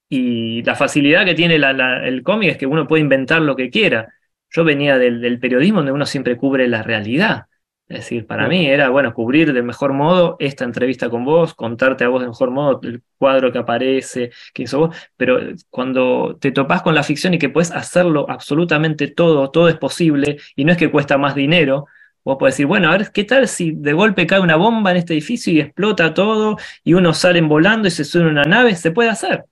Y 0.10 0.64
la 0.64 0.76
facilidad 0.76 1.26
que 1.26 1.36
tiene 1.36 1.60
la- 1.60 1.74
la- 1.74 2.08
el 2.08 2.24
cómic 2.24 2.52
es 2.52 2.58
que 2.58 2.66
uno 2.66 2.88
puede 2.88 3.02
inventar 3.04 3.42
lo 3.42 3.56
que 3.56 3.70
quiera. 3.70 4.14
Yo 4.52 4.64
venía 4.64 4.98
del, 4.98 5.22
del 5.22 5.40
periodismo 5.40 5.80
donde 5.80 5.92
uno 5.92 6.06
siempre 6.06 6.36
cubre 6.38 6.68
la 6.68 6.82
realidad. 6.84 7.46
Es 7.88 8.00
decir, 8.02 8.28
para 8.28 8.44
Claro. 8.44 8.50
mí 8.52 8.68
era, 8.68 8.90
bueno, 8.90 9.14
cubrir 9.16 9.52
de 9.54 9.64
mejor 9.64 9.94
modo 9.94 10.36
esta 10.40 10.64
entrevista 10.64 11.10
con 11.10 11.26
vos, 11.26 11.56
contarte 11.56 12.04
a 12.04 12.08
vos 12.10 12.22
de 12.22 12.28
mejor 12.28 12.52
modo 12.52 12.80
el 12.84 13.02
cuadro 13.18 13.52
que 13.52 13.58
aparece, 13.60 14.32
quién 14.54 14.68
sos 14.68 14.80
vos, 14.90 14.96
pero 15.18 15.40
cuando 15.72 16.38
te 16.40 16.52
topás 16.52 16.84
con 16.84 16.94
la 16.96 17.02
ficción 17.04 17.34
y 17.34 17.40
que 17.40 17.50
puedes 17.50 17.72
hacerlo 17.72 18.28
absolutamente 18.30 19.08
todo, 19.08 19.50
todo 19.50 19.70
es 19.70 19.76
posible, 19.78 20.38
y 20.56 20.66
no 20.66 20.72
es 20.72 20.78
que 20.78 20.92
cuesta 20.92 21.18
más 21.18 21.34
dinero, 21.36 21.88
vos 22.24 22.38
podés 22.38 22.56
decir, 22.56 22.66
bueno, 22.66 22.90
a 22.90 22.98
ver, 22.98 23.12
¿qué 23.12 23.24
tal 23.24 23.48
si 23.48 23.72
de 23.72 23.94
golpe 23.94 24.28
cae 24.28 24.40
una 24.40 24.56
bomba 24.56 24.92
en 24.92 24.98
este 24.98 25.14
edificio 25.14 25.54
y 25.54 25.62
explota 25.62 26.14
todo, 26.14 26.58
y 26.84 26.94
unos 26.94 27.18
salen 27.18 27.48
volando 27.48 27.88
y 27.88 27.92
se 27.92 28.04
sube 28.04 28.24
a 28.24 28.28
una 28.28 28.44
nave? 28.44 28.76
Se 28.76 28.92
puede 28.92 29.10
hacer. 29.10 29.46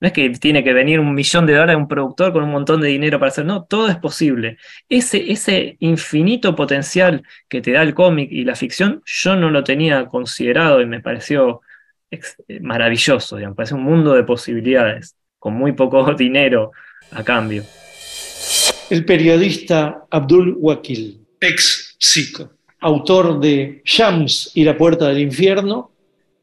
No 0.00 0.06
es 0.06 0.12
que 0.12 0.30
tiene 0.30 0.62
que 0.62 0.72
venir 0.72 1.00
un 1.00 1.12
millón 1.12 1.44
de 1.44 1.54
dólares 1.54 1.76
un 1.76 1.88
productor 1.88 2.32
con 2.32 2.44
un 2.44 2.50
montón 2.50 2.80
de 2.80 2.88
dinero 2.88 3.18
para 3.18 3.30
hacer, 3.30 3.44
no, 3.44 3.64
todo 3.64 3.88
es 3.88 3.96
posible. 3.96 4.56
Ese, 4.88 5.32
ese 5.32 5.76
infinito 5.80 6.54
potencial 6.54 7.24
que 7.48 7.60
te 7.60 7.72
da 7.72 7.82
el 7.82 7.94
cómic 7.94 8.30
y 8.30 8.44
la 8.44 8.54
ficción, 8.54 9.02
yo 9.04 9.34
no 9.34 9.50
lo 9.50 9.64
tenía 9.64 10.06
considerado 10.06 10.80
y 10.80 10.86
me 10.86 11.00
pareció 11.00 11.62
maravilloso, 12.60 13.36
digamos, 13.36 13.56
parece 13.56 13.74
un 13.74 13.82
mundo 13.82 14.14
de 14.14 14.22
posibilidades, 14.22 15.16
con 15.38 15.54
muy 15.54 15.72
poco 15.72 16.14
dinero 16.14 16.72
a 17.10 17.24
cambio. 17.24 17.64
El 18.90 19.04
periodista 19.04 20.04
Abdul 20.10 20.56
Wakil, 20.58 21.26
ex 21.40 21.87
psico, 21.98 22.50
autor 22.80 23.40
de 23.40 23.82
Shams 23.84 24.52
y 24.54 24.64
la 24.64 24.78
puerta 24.78 25.08
del 25.08 25.20
infierno 25.20 25.90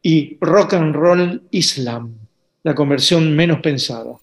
y 0.01 0.37
Rock 0.41 0.73
and 0.73 0.93
Roll 0.93 1.41
Islam 1.51 2.25
la 2.65 2.73
conversión 2.73 3.35
menos 3.35 3.59
pensada. 3.59 4.17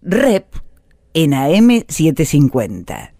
Rep 0.00 0.46
en 1.12 1.32
AM750. 1.32 3.12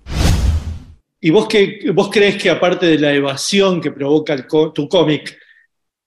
¿Y 1.20 1.30
vos, 1.30 1.48
qué, 1.48 1.90
vos 1.92 2.09
crees 2.09 2.40
que 2.40 2.50
aparte 2.50 2.87
de 2.87 2.98
la 2.98 3.12
evasión 3.12 3.80
que 3.80 3.90
provoca 3.90 4.46
tu 4.72 4.88
cómic, 4.88 5.37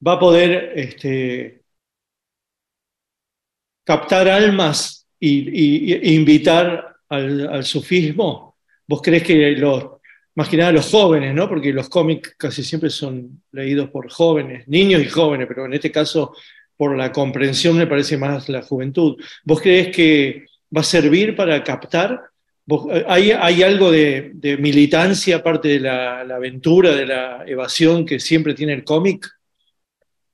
va 0.05 0.13
a 0.13 0.19
poder 0.19 0.71
este, 0.75 1.61
captar 3.83 4.29
almas 4.29 5.05
y, 5.19 6.15
invitar 6.15 6.95
al, 7.09 7.65
sufismo? 7.65 8.55
¿Vos 8.87 9.01
crees 9.01 9.23
que 9.23 9.51
los, 9.57 9.96
más 10.37 10.49
que 10.49 10.57
nada 10.57 10.71
los 10.71 10.91
jóvenes, 10.91 11.33
¿no? 11.33 11.49
Porque 11.49 11.73
los 11.73 11.89
cómics 11.89 12.35
casi 12.37 12.63
siempre 12.63 12.91
son 12.91 13.41
leídos 13.51 13.89
por 13.89 14.07
jóvenes, 14.11 14.67
niños 14.67 15.01
y 15.01 15.09
jóvenes, 15.09 15.47
pero 15.47 15.65
en 15.65 15.73
este 15.73 15.91
caso 15.91 16.35
por 16.75 16.95
la 16.95 17.11
comprensión 17.11 17.75
me 17.75 17.87
parece 17.87 18.17
más 18.17 18.47
la 18.47 18.61
juventud. 18.61 19.17
¿Vos 19.43 19.59
crees 19.59 19.87
que 19.87 20.45
va 20.75 20.81
a 20.81 20.83
servir 20.83 21.35
para 21.35 21.63
captar? 21.63 22.21
Eh, 22.91 23.05
¿Hay, 23.07 23.63
algo 23.63 23.89
de, 23.89 24.31
militancia 24.59 25.37
aparte 25.37 25.69
de 25.69 25.79
la, 25.79 26.19
aventura, 26.19 26.91
de 26.91 27.07
la 27.07 27.43
evasión 27.47 28.05
que 28.05 28.19
siempre 28.19 28.53
tiene 28.53 28.73
el 28.73 28.83
cómic? 28.83 29.27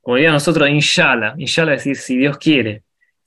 Como 0.02 0.18
diría 0.18 0.34
nosotros, 0.34 0.70
inshallah, 0.70 1.36
inshallah 1.38 1.76
es 1.76 1.86
decir, 1.86 1.96
si 1.96 2.18
Dios 2.18 2.38
quiere. 2.38 2.84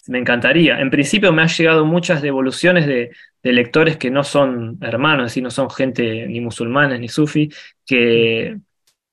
Me 0.09 0.19
encantaría. 0.19 0.81
En 0.81 0.90
principio 0.90 1.33
me 1.33 1.42
han 1.42 1.49
llegado 1.49 1.85
muchas 1.85 2.23
devoluciones 2.23 2.87
de, 2.87 3.11
de 3.42 3.53
lectores 3.53 3.97
que 3.97 4.11
no 4.11 4.25
son 4.25 4.79
hermanos, 4.81 5.27
es 5.27 5.33
decir, 5.33 5.42
no 5.42 5.51
son 5.51 5.71
gente 5.71 6.27
ni 6.27 6.40
musulmanes 6.40 7.01
ni 7.01 7.09
sufi, 7.09 7.51
que 7.85 8.57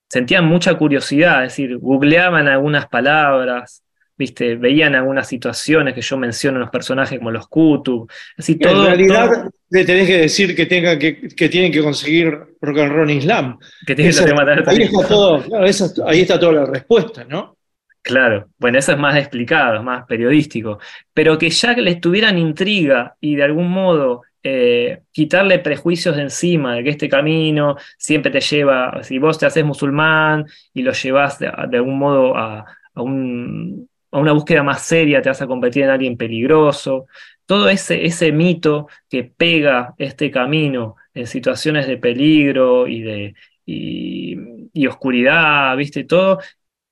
sentían 0.10 0.46
mucha 0.46 0.76
curiosidad, 0.76 1.44
es 1.44 1.54
decir, 1.54 1.78
googleaban 1.78 2.48
algunas 2.48 2.88
palabras, 2.88 3.84
viste, 4.18 4.56
veían 4.56 4.96
algunas 4.96 5.28
situaciones 5.28 5.94
que 5.94 6.02
yo 6.02 6.18
menciono 6.18 6.58
en 6.58 6.62
los 6.62 6.70
personajes 6.70 7.18
como 7.18 7.32
los 7.32 7.48
Kutu. 7.48 8.08
Así, 8.38 8.56
todo, 8.56 8.84
en 8.84 8.88
realidad 8.88 9.50
le 9.70 9.86
tenés 9.86 10.08
que 10.08 10.18
decir 10.20 10.56
que, 10.56 10.66
tenga 10.66 11.00
que, 11.00 11.30
que 11.30 11.50
tienen 11.50 11.72
que 11.72 11.82
conseguir 11.82 12.38
rock 12.62 12.78
and 12.78 12.92
roll 12.92 13.10
islam. 13.10 13.58
Que 13.86 13.96
tienen 13.96 14.14
que 14.14 14.34
matar 14.34 14.64
ahí, 14.68 14.84
está 14.84 15.08
todo, 15.08 15.44
ahí 16.08 16.22
está 16.22 16.40
toda 16.40 16.54
la 16.54 16.66
respuesta, 16.66 17.24
¿no? 17.24 17.58
Claro, 18.04 18.50
bueno, 18.58 18.78
eso 18.80 18.92
es 18.92 18.98
más 18.98 19.16
explicado, 19.16 19.82
más 19.82 20.06
periodístico, 20.06 20.78
pero 21.13 21.38
que 21.38 21.50
ya 21.50 21.74
les 21.74 22.02
tuvieran 22.02 22.38
intriga 22.38 23.16
y 23.22 23.38
de 23.38 23.44
algún 23.46 23.70
modo 23.70 24.24
eh, 24.44 25.04
quitarle 25.13 25.60
prejuicios 25.60 26.18
de 26.18 26.24
encima, 26.24 26.76
de 26.76 26.84
que 26.84 26.89
este 26.89 27.08
camino 27.08 27.78
siempre 27.98 28.30
te 28.30 28.42
lleva, 28.42 29.02
si 29.04 29.20
vos 29.20 29.39
te 29.39 29.46
haces 29.46 29.63
musulmán 29.63 30.46
y 30.74 30.82
lo 30.82 30.92
llevas 30.92 31.39
de, 31.39 31.48
algún 31.48 31.98
modo 31.98 32.36
a, 32.36 32.66
un, 32.96 33.89
a 34.12 34.20
una 34.20 34.34
búsqueda 34.34 34.63
más 34.63 34.82
seria, 34.82 35.22
te 35.22 35.30
vas 35.30 35.42
a 35.42 35.48
convertir 35.48 35.84
en 35.84 35.89
alguien 35.92 36.18
peligroso. 36.18 37.06
Todo 37.46 37.70
ese, 37.70 38.06
ese 38.06 38.34
mito 38.34 38.88
que 39.10 39.24
pega 39.24 39.94
este 39.98 40.30
camino 40.30 40.98
en 41.13 41.26
situaciones 41.26 41.88
de 41.88 41.98
peligro 41.98 42.86
y 42.86 43.02
de 43.02 43.36
y, 43.66 44.88
oscuridad, 44.88 45.76
¿viste? 45.78 46.04
Todo 46.04 46.39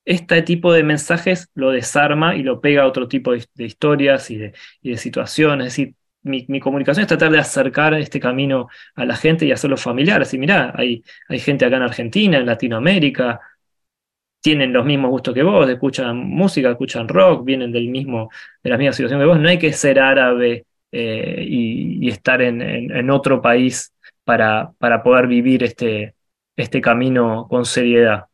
este 0.04 0.42
tipo 0.42 0.72
de 0.72 0.82
mensajes 0.82 1.48
lo 1.54 1.70
desarma 1.70 2.36
y 2.36 2.42
lo 2.42 2.60
pega 2.60 2.82
a 2.82 2.86
otro 2.86 3.08
tipo 3.08 3.32
de, 3.32 3.46
historias 3.58 4.30
y 4.30 4.38
de, 4.38 4.96
situaciones. 4.96 5.68
Es 5.68 5.72
decir, 5.76 5.94
mi, 6.22 6.60
comunicación 6.60 7.02
es 7.02 7.08
tratar 7.08 7.30
de 7.32 7.38
acercar 7.38 7.94
este 7.94 8.20
camino 8.20 8.68
a 8.94 9.04
la 9.04 9.16
gente 9.16 9.46
y 9.46 9.52
hacerlo 9.52 9.76
familiar. 9.76 10.22
Así, 10.22 10.38
mirá, 10.38 10.72
hay, 10.76 11.02
hay 11.28 11.38
gente 11.38 11.64
acá 11.64 11.76
en 11.76 11.82
Argentina, 11.82 12.38
en 12.38 12.46
Latinoamérica, 12.46 13.40
tienen 14.40 14.72
los 14.72 14.84
mismos 14.84 15.10
gustos 15.10 15.34
que 15.34 15.42
vos, 15.42 15.68
escuchan 15.68 16.16
música, 16.16 16.70
escuchan 16.70 17.08
rock, 17.08 17.44
vienen 17.44 17.70
del 17.72 17.88
mismo, 17.88 18.30
de 18.62 18.70
la 18.70 18.76
misma 18.76 18.92
situación 18.92 19.20
que 19.20 19.26
vos. 19.26 19.38
No 19.38 19.48
hay 19.48 19.58
que 19.58 19.72
ser 19.72 20.00
árabe 20.00 20.66
eh, 20.90 21.44
y, 21.48 22.08
estar 22.08 22.42
en, 22.42 23.10
otro 23.10 23.40
país 23.40 23.92
para, 24.24 24.72
para 24.78 25.02
poder 25.02 25.26
vivir 25.28 25.62
este, 25.62 26.14
este 26.56 26.80
camino 26.80 27.46
con 27.48 27.64
seriedad. 27.64 28.26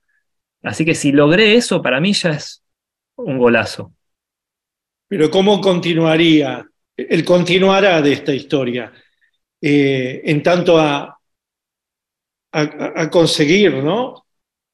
Así 0.63 0.85
que 0.85 0.95
si 0.95 1.13
logré 1.13 1.55
eso, 1.55 1.81
para 1.83 2.01
mí 2.01 2.13
ya 2.13 2.31
es 2.31 2.63
un 3.17 3.39
golazo. 3.39 3.95
Pero 5.07 5.31
¿cómo 5.31 5.61
continuaría? 5.61 6.65
El 6.97 7.25
continuará 7.25 8.03
de 8.03 8.13
esta 8.13 8.35
historia, 8.35 8.93
eh, 9.61 10.21
en 10.25 10.43
tanto 10.43 10.79
a, 10.79 11.19
a, 12.53 13.11
conseguir, 13.11 13.75
¿no? 13.75 14.27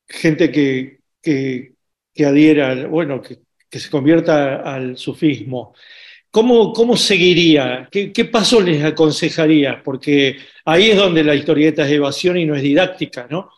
Gente 0.09 0.51
que, 0.51 1.01
que, 1.21 1.75
que 2.13 2.25
adhiera, 2.25 2.87
bueno, 2.87 3.21
que, 3.21 3.39
se 3.71 3.91
convierta 3.91 4.63
al 4.63 4.97
sufismo. 4.97 5.75
¿Cómo, 6.31 6.73
cómo 6.73 6.97
seguiría? 6.97 7.89
¿Qué, 7.91 8.13
¿Qué 8.13 8.25
pasos 8.27 8.65
les 8.65 8.85
aconsejaría? 8.85 9.83
Porque 9.83 10.37
ahí 10.65 10.91
es 10.91 10.97
donde 10.97 11.25
la 11.25 11.35
historieta 11.35 11.85
es 11.85 11.93
evasión 11.93 12.37
y 12.37 12.47
no 12.47 12.55
es 12.55 12.63
didáctica, 12.63 13.27
¿no? 13.29 13.51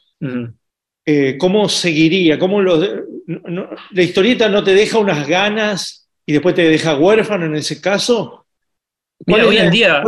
Eh, 1.07 1.39
¿Cómo 1.39 1.69
seguiría? 1.69 2.39
¿Cómo 2.39 2.61
lo, 2.61 2.81
¿La 2.81 4.03
historieta 4.03 4.49
no 4.49 4.65
te 4.65 4.75
deja 4.75 4.99
unas 4.99 5.27
ganas 5.27 6.09
y 6.27 6.33
después 6.33 6.55
te 6.55 6.69
deja 6.69 6.99
huérfano 6.99 7.47
en 7.47 7.55
ese 7.55 7.81
caso? 7.81 8.45
Mira, 9.25 9.47
hoy 9.47 9.59
en 9.59 9.71
día... 9.71 10.03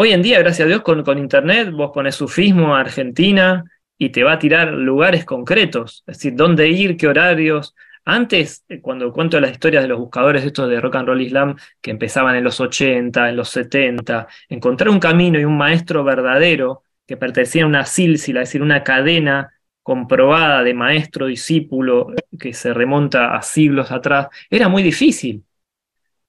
Hoy 0.00 0.12
en 0.12 0.22
día, 0.22 0.38
gracias 0.38 0.64
a 0.64 0.68
Dios, 0.68 0.82
con, 0.82 1.02
con 1.02 1.18
Internet, 1.18 1.72
vos 1.72 1.90
pones 1.92 2.14
sufismo 2.14 2.76
a 2.76 2.80
Argentina, 2.80 3.64
y 3.98 4.10
te 4.10 4.22
va 4.22 4.34
a 4.34 4.38
tirar 4.38 4.72
lugares 4.72 5.24
concretos, 5.24 6.04
es 6.06 6.18
decir, 6.18 6.36
dónde 6.36 6.68
ir, 6.68 6.96
qué 6.96 7.08
horarios. 7.08 7.74
Antes, 8.04 8.64
eh, 8.68 8.80
cuando 8.80 9.12
cuento 9.12 9.40
las 9.40 9.50
historias 9.50 9.82
de 9.82 9.88
los 9.88 9.98
buscadores 9.98 10.44
estos 10.44 10.70
de 10.70 10.80
rock 10.80 10.96
and 10.96 11.08
roll 11.08 11.20
islam 11.20 11.56
que 11.80 11.90
empezaban 11.90 12.36
en 12.36 12.44
los 12.44 12.60
80, 12.60 13.28
en 13.28 13.36
los 13.36 13.48
70, 13.50 14.28
encontrar 14.48 14.88
un 14.88 15.00
camino 15.00 15.38
y 15.38 15.44
un 15.44 15.58
maestro 15.58 16.04
verdadero 16.04 16.84
que 17.08 17.16
pertenecía 17.16 17.64
a 17.64 17.66
una 17.66 17.86
sílsila, 17.86 18.42
es 18.42 18.50
decir, 18.50 18.62
una 18.62 18.84
cadena 18.84 19.52
comprobada 19.82 20.62
de 20.62 20.74
maestro-discípulo 20.74 22.12
que 22.38 22.52
se 22.52 22.74
remonta 22.74 23.34
a 23.34 23.42
siglos 23.42 23.90
atrás, 23.90 24.28
era 24.50 24.68
muy 24.68 24.82
difícil. 24.82 25.42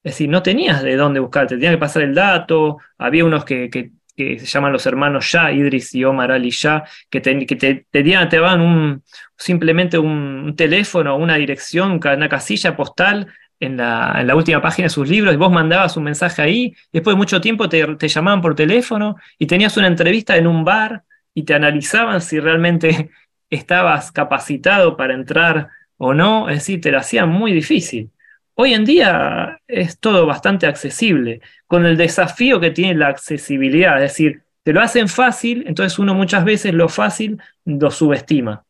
Es 0.01 0.13
decir, 0.13 0.29
no 0.29 0.41
tenías 0.41 0.81
de 0.81 0.95
dónde 0.95 1.19
buscarte, 1.19 1.55
tenías 1.55 1.73
que 1.73 1.79
pasar 1.79 2.03
el 2.03 2.15
dato, 2.15 2.77
había 2.97 3.25
unos 3.25 3.43
que, 3.43 3.69
que 3.69 4.39
se 4.39 4.45
llaman 4.45 4.73
los 4.73 4.85
hermanos 4.85 5.31
Ya, 5.31 5.51
Idris 5.51 5.95
y 5.95 6.03
Omar 6.03 6.31
Ali 6.31 6.51
Ya, 6.51 6.83
que 7.09 7.21
te, 7.21 7.45
que 7.45 7.55
te, 7.55 7.85
te, 7.91 8.39
van 8.39 8.61
un, 8.61 9.03
simplemente 9.37 9.97
un, 9.97 10.55
teléfono, 10.57 11.15
una 11.17 11.35
dirección, 11.35 11.99
una 12.03 12.29
casilla 12.29 12.75
postal 12.75 13.27
en 13.59 13.77
la, 13.77 14.33
última 14.35 14.61
página 14.61 14.85
de 14.85 14.89
sus 14.89 15.07
libros 15.09 15.33
y 15.33 15.37
vos 15.37 15.51
mandabas 15.51 15.97
un 15.97 16.03
mensaje 16.03 16.41
ahí, 16.41 16.75
después 16.91 17.15
de 17.15 17.17
mucho 17.17 17.41
tiempo 17.41 17.67
te, 17.67 17.95
te, 17.95 18.07
llamaban 18.07 18.41
por 18.41 18.55
teléfono 18.55 19.17
y 19.37 19.47
tenías 19.47 19.75
una 19.77 19.87
entrevista 19.87 20.37
en 20.37 20.47
un 20.47 20.63
bar 20.63 21.03
y 21.33 21.43
te 21.43 21.53
analizaban 21.53 22.21
si 22.21 22.39
realmente 22.39 23.09
estabas 23.49 24.11
capacitado 24.11 24.95
para 24.95 25.13
entrar 25.13 25.69
o 25.97 26.13
no, 26.13 26.49
es 26.49 26.59
decir, 26.59 26.79
te 26.81 26.91
lo 26.91 26.99
hacían 26.99 27.29
muy 27.29 27.51
difícil. 27.51 28.09
Hoy 28.55 28.73
en 28.73 28.85
día 28.85 29.59
es 29.67 29.99
todo 29.99 30.25
bastante 30.25 30.65
accesible, 30.67 31.41
con 31.67 31.85
el 31.85 31.97
desafío 31.97 32.59
que 32.59 32.71
tiene 32.71 32.95
la 32.95 33.07
accesibilidad, 33.07 33.95
es 33.95 34.11
decir, 34.11 34.41
te 34.63 34.73
lo 34.73 34.81
hacen 34.81 35.07
fácil, 35.07 35.63
entonces 35.67 35.97
uno 35.99 36.13
muchas 36.13 36.43
veces 36.43 36.73
lo 36.73 36.89
fácil 36.89 37.41
lo 37.65 37.91
subestima. 37.91 38.63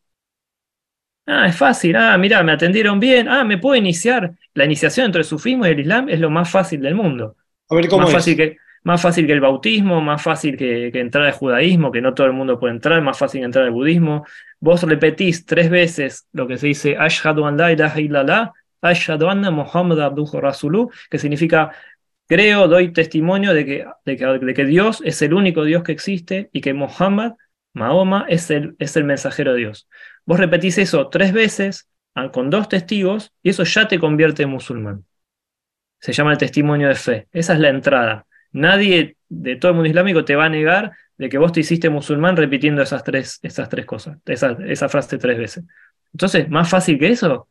Ah, 1.32 1.46
es 1.46 1.56
fácil, 1.56 1.94
ah, 1.94 2.18
mira, 2.18 2.42
me 2.42 2.52
atendieron 2.52 2.98
bien, 2.98 3.28
ah, 3.28 3.44
me 3.44 3.58
puedo 3.58 3.76
iniciar. 3.76 4.32
La 4.54 4.64
iniciación 4.64 5.06
entre 5.06 5.20
el 5.20 5.24
sufismo 5.24 5.64
y 5.66 5.70
el 5.70 5.80
islam 5.80 6.08
es 6.08 6.18
lo 6.18 6.28
más 6.28 6.50
fácil 6.50 6.80
del 6.80 6.94
mundo. 6.94 7.36
A 7.68 7.76
ver 7.76 7.88
cómo 7.88 8.02
más 8.02 8.10
es? 8.10 8.16
Fácil 8.16 8.36
que, 8.36 8.56
más 8.82 9.00
fácil 9.00 9.26
que 9.26 9.32
el 9.32 9.40
bautismo, 9.40 10.00
más 10.00 10.20
fácil 10.20 10.56
que, 10.56 10.90
que 10.92 11.00
entrar 11.00 11.26
al 11.26 11.32
judaísmo, 11.32 11.92
que 11.92 12.00
no 12.00 12.14
todo 12.14 12.26
el 12.26 12.32
mundo 12.32 12.58
puede 12.58 12.74
entrar, 12.74 13.00
más 13.00 13.16
fácil 13.16 13.42
que 13.42 13.44
entrar 13.44 13.64
al 13.64 13.70
budismo. 13.70 14.26
Vos 14.58 14.82
repetís 14.82 15.46
tres 15.46 15.70
veces 15.70 16.26
lo 16.32 16.48
que 16.48 16.58
se 16.58 16.66
dice 16.66 16.96
Ashhadu 16.98 17.44
an 17.44 17.56
la 17.56 17.72
ilaha 17.72 18.00
illallah 18.00 18.52
Ashhadu 18.82 19.28
anna 19.28 19.50
Muhammad 19.52 20.00
Abduhu 20.00 20.40
Rasulu, 20.40 20.90
que 21.08 21.18
significa 21.18 21.70
creo, 22.30 22.68
doy 22.68 22.92
testimonio 22.92 23.52
de 23.52 23.66
que, 23.66 23.86
de 24.04 24.54
que, 24.54 24.64
Dios 24.64 25.02
es 25.04 25.20
el 25.20 25.34
único 25.34 25.64
Dios 25.64 25.82
que 25.82 25.90
existe 25.90 26.48
y 26.52 26.60
que 26.60 26.72
Muhammad, 26.74 27.32
Mahoma, 27.72 28.24
es 28.28 28.50
el, 28.52 28.76
es 28.78 28.96
el 28.96 29.02
mensajero 29.02 29.52
de 29.52 29.58
Dios. 29.58 29.88
Vos 30.24 30.38
repetís 30.38 30.78
eso 30.78 31.08
tres 31.08 31.32
veces 31.32 31.88
con 32.32 32.50
dos 32.50 32.68
testigos 32.68 33.32
y 33.42 33.50
eso 33.50 33.64
ya 33.64 33.88
te 33.88 33.98
convierte 33.98 34.42
en 34.42 34.50
musulmán. 34.50 35.04
se 36.00 36.12
llama 36.12 36.32
el 36.32 36.38
testimonio 36.38 36.88
de 36.88 36.94
fe. 36.94 37.28
Esa 37.32 37.54
es 37.54 37.60
la 37.60 37.68
entrada. 37.68 38.26
Nadie 38.52 39.16
de 39.28 39.56
todo 39.56 39.70
el 39.72 39.76
mundo 39.76 39.88
islámico 39.88 40.24
te 40.24 40.34
va 40.36 40.46
a 40.46 40.48
negar 40.48 40.92
de 41.18 41.28
que 41.28 41.38
vos 41.38 41.52
te 41.52 41.60
hiciste 41.60 41.90
musulmán 41.90 42.36
repitiendo 42.36 42.82
esas 42.82 43.04
tres, 43.04 43.38
esas 43.42 43.68
tres 43.68 43.84
cosas, 43.86 44.18
esa, 44.26 44.56
esa 44.66 44.88
frase 44.88 45.18
tres 45.18 45.38
veces. 45.38 45.64
Entonces, 46.12 46.48
más 46.48 46.68
fácil 46.68 46.98
que 46.98 47.08
eso, 47.08 47.48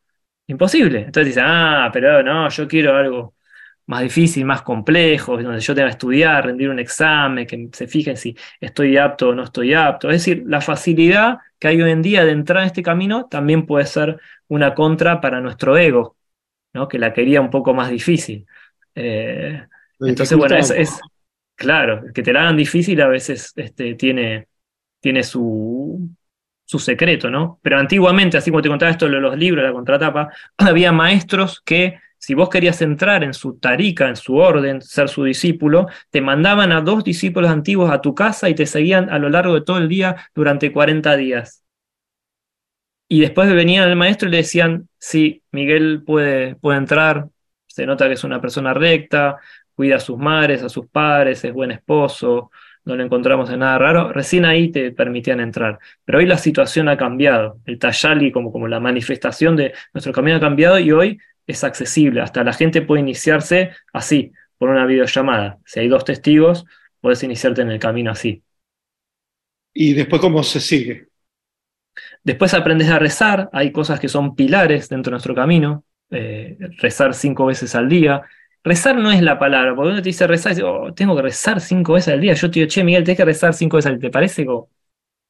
imposible. 0.47 0.99
Entonces 0.99 1.27
dice, 1.27 1.41
ah, 1.43 1.89
pero 1.93 2.23
no, 2.23 2.49
yo 2.49 2.67
quiero 2.67 2.95
algo 2.95 3.35
más 3.85 4.01
difícil, 4.03 4.45
más 4.45 4.61
complejo, 4.63 5.41
donde 5.41 5.59
yo 5.59 5.73
tenga 5.75 5.87
que 5.87 5.93
estudiar, 5.93 6.45
rendir 6.45 6.69
un 6.69 6.79
examen, 6.79 7.45
que 7.47 7.69
se 7.71 7.87
fijen 7.87 8.17
si 8.17 8.35
estoy 8.59 8.97
apto 8.97 9.29
o 9.29 9.35
no 9.35 9.43
estoy 9.43 9.73
apto. 9.73 10.09
Es 10.09 10.25
decir, 10.25 10.43
la 10.47 10.61
facilidad 10.61 11.39
que 11.59 11.67
hay 11.67 11.81
hoy 11.81 11.91
en 11.91 12.01
día 12.01 12.25
de 12.25 12.31
entrar 12.31 12.63
en 12.63 12.67
este 12.67 12.83
camino 12.83 13.27
también 13.27 13.65
puede 13.65 13.85
ser 13.85 14.19
una 14.47 14.73
contra 14.73 15.21
para 15.21 15.41
nuestro 15.41 15.77
ego, 15.77 16.15
¿no? 16.73 16.87
que 16.87 16.97
la 16.97 17.13
quería 17.13 17.41
un 17.41 17.49
poco 17.49 17.73
más 17.73 17.89
difícil. 17.89 18.45
Eh, 18.95 19.61
entonces, 19.99 20.37
bueno, 20.37 20.55
es, 20.55 20.99
claro, 21.55 22.03
que 22.13 22.23
te 22.23 22.33
la 22.33 22.41
hagan 22.41 22.57
difícil 22.57 23.01
a 23.01 23.07
veces 23.07 23.51
este, 23.55 23.95
tiene, 23.95 24.47
tiene 24.99 25.23
su, 25.23 26.09
su 26.63 26.79
secreto, 26.79 27.29
¿no? 27.29 27.59
Pero 27.61 27.77
antiguamente, 27.77 28.37
así 28.37 28.49
como 28.49 28.61
te 28.61 28.69
contaba 28.69 28.91
esto 28.91 29.09
de 29.09 29.19
los 29.19 29.37
libros, 29.37 29.65
la 29.65 29.73
contratapa, 29.73 30.29
había 30.57 30.91
maestros 30.91 31.61
que 31.61 31.99
si 32.19 32.33
vos 32.33 32.49
querías 32.49 32.81
entrar 32.81 33.23
en 33.23 33.33
su 33.33 33.57
tarica, 33.57 34.07
en 34.09 34.17
su 34.17 34.35
orden, 34.35 34.81
ser 34.81 35.09
su 35.09 35.23
discípulo, 35.23 35.87
te 36.11 36.21
mandaban 36.21 36.71
a 36.71 36.81
dos 36.81 37.03
discípulos 37.03 37.49
antiguos 37.49 37.89
a 37.91 38.01
tu 38.01 38.13
casa 38.13 38.49
y 38.49 38.55
te 38.55 38.65
seguían 38.65 39.09
a 39.09 39.17
lo 39.17 39.29
largo 39.29 39.55
de 39.55 39.61
todo 39.61 39.77
el 39.77 39.87
día 39.87 40.17
durante 40.35 40.71
40 40.71 41.15
días. 41.15 41.63
Y 43.07 43.21
después 43.21 43.51
venían 43.51 43.89
el 43.89 43.95
maestro 43.95 44.27
y 44.27 44.31
le 44.31 44.37
decían, 44.37 44.87
sí, 44.99 45.41
Miguel 45.51 46.03
puede, 46.05 46.55
puede 46.55 46.77
entrar, 46.77 47.27
se 47.65 47.85
nota 47.85 48.07
que 48.07 48.13
es 48.13 48.23
una 48.23 48.41
persona 48.41 48.73
recta, 48.73 49.37
cuida 49.73 49.95
a 49.95 49.99
sus 49.99 50.17
madres, 50.17 50.61
a 50.61 50.69
sus 50.69 50.87
padres, 50.87 51.43
es 51.45 51.53
buen 51.53 51.71
esposo, 51.71 52.51
no 52.83 52.95
le 52.95 53.03
encontramos 53.03 53.49
en 53.49 53.59
nada 53.59 53.77
raro, 53.77 54.11
recién 54.11 54.43
ahí 54.43 54.71
te 54.71 54.91
permitían 54.91 55.39
entrar. 55.39 55.79
Pero 56.03 56.17
hoy 56.17 56.25
la 56.25 56.37
situación 56.37 56.89
ha 56.89 56.97
cambiado, 56.97 57.59
el 57.65 57.79
Tayali 57.79 58.31
como, 58.31 58.51
como 58.51 58.67
la 58.67 58.79
manifestación 58.79 59.55
de 59.55 59.73
nuestro 59.93 60.11
camino 60.11 60.37
ha 60.37 60.39
cambiado 60.41 60.77
y 60.79 60.91
hoy 60.91 61.19
es 61.51 61.63
accesible, 61.63 62.21
hasta 62.21 62.43
la 62.43 62.53
gente 62.53 62.81
puede 62.81 63.01
iniciarse 63.01 63.71
así, 63.93 64.31
por 64.57 64.69
una 64.69 64.85
videollamada. 64.85 65.59
Si 65.65 65.79
hay 65.79 65.87
dos 65.87 66.05
testigos, 66.05 66.65
puedes 67.01 67.23
iniciarte 67.23 67.61
en 67.61 67.71
el 67.71 67.79
camino 67.79 68.11
así. 68.11 68.43
¿Y 69.73 69.93
después 69.93 70.21
cómo 70.21 70.43
se 70.43 70.59
sigue? 70.59 71.07
Después 72.23 72.53
aprendes 72.53 72.89
a 72.89 72.99
rezar, 72.99 73.49
hay 73.53 73.71
cosas 73.71 73.99
que 73.99 74.07
son 74.07 74.35
pilares 74.35 74.89
dentro 74.89 75.11
de 75.11 75.13
nuestro 75.13 75.35
camino, 75.35 75.83
eh, 76.11 76.57
rezar 76.77 77.13
cinco 77.13 77.45
veces 77.45 77.75
al 77.75 77.87
día, 77.87 78.23
Rezar 78.63 78.97
no 78.97 79.11
es 79.11 79.21
la 79.21 79.39
palabra, 79.39 79.73
porque 79.73 79.91
uno 79.91 80.01
te 80.01 80.09
dice 80.09 80.27
rezar 80.27 80.51
y 80.51 80.55
dice, 80.55 80.67
oh, 80.67 80.93
tengo 80.93 81.15
que 81.15 81.21
rezar 81.21 81.61
cinco 81.61 81.93
veces 81.93 82.13
al 82.13 82.21
día. 82.21 82.33
Yo 82.33 82.51
te 82.51 82.59
digo, 82.59 82.69
che, 82.69 82.83
Miguel, 82.83 83.03
tienes 83.03 83.17
que 83.17 83.25
rezar 83.25 83.53
cinco 83.53 83.77
veces 83.77 83.91
al 83.91 83.99
día. 83.99 84.09
¿Te 84.09 84.11
parece 84.11 84.45
como 84.45 84.69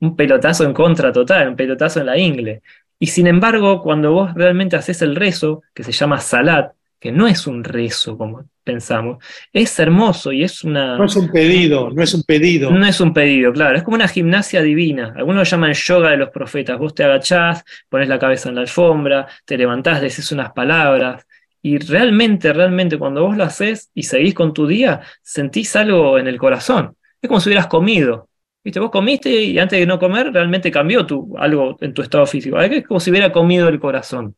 un 0.01 0.15
pelotazo 0.15 0.65
en 0.65 0.73
contra 0.73 1.11
total, 1.11 1.49
un 1.49 1.55
pelotazo 1.55 1.99
en 1.99 2.07
la 2.07 2.17
ingle? 2.17 2.61
Y 2.99 3.07
sin 3.07 3.27
embargo, 3.27 3.81
cuando 3.81 4.11
vos 4.11 4.33
realmente 4.35 4.75
haces 4.75 5.01
el 5.01 5.15
rezo, 5.15 5.63
que 5.73 5.83
se 5.83 5.91
llama 5.91 6.19
salat, 6.19 6.73
que 6.99 7.13
no 7.13 7.27
es 7.27 7.47
un 7.47 7.63
rezo 7.63 8.17
como 8.17 8.43
pensamos, 8.63 9.23
es 9.53 9.79
hermoso 9.79 10.33
y 10.33 10.43
es 10.43 10.65
una... 10.65 10.97
No 10.97 11.05
es 11.05 11.15
un 11.15 11.31
pedido, 11.31 11.89
no 11.91 12.03
es 12.03 12.13
un 12.13 12.23
pedido. 12.23 12.71
No 12.71 12.85
es 12.85 12.99
un 12.99 13.13
pedido, 13.13 13.53
claro, 13.53 13.77
es 13.77 13.83
como 13.83 13.95
una 13.95 14.09
gimnasia 14.09 14.61
divina. 14.61 15.13
Algunos 15.15 15.37
lo 15.37 15.43
llaman 15.43 15.73
yoga 15.73 16.11
de 16.11 16.17
los 16.17 16.29
profetas. 16.29 16.77
Vos 16.77 16.93
te 16.93 17.05
agachás, 17.05 17.63
pones 17.87 18.09
la 18.09 18.19
cabeza 18.19 18.49
en 18.49 18.55
la 18.55 18.61
alfombra, 18.61 19.27
te 19.45 19.57
levantás, 19.57 20.01
decís 20.01 20.31
unas 20.33 20.51
palabras, 20.51 21.25
y 21.61 21.77
realmente, 21.77 22.53
realmente, 22.53 22.97
cuando 22.97 23.23
vos 23.23 23.35
lo 23.35 23.43
haces 23.43 23.89
y 23.93 24.03
seguís 24.03 24.33
con 24.33 24.53
tu 24.53 24.65
día, 24.65 25.01
sentís 25.21 25.75
algo 25.75 26.17
en 26.17 26.27
el 26.27 26.37
corazón. 26.37 26.95
Es 27.21 27.27
como 27.27 27.41
si 27.41 27.49
hubieras 27.49 27.67
comido. 27.67 28.28
¿Viste? 28.63 28.79
Vos 28.79 28.91
comiste 28.91 29.29
y 29.29 29.57
antes 29.57 29.79
de 29.79 29.85
no 29.85 29.99
comer, 29.99 30.31
realmente 30.33 30.71
cambió 30.71 31.05
algo 31.37 31.77
en 31.79 31.93
tu 31.93 32.01
estado 32.01 32.25
físico. 32.25 32.59
Es 32.59 32.85
como 32.85 32.99
si 32.99 33.09
hubiera 33.09 33.31
comido 33.31 33.67
el 33.69 33.79
corazón. 33.79 34.35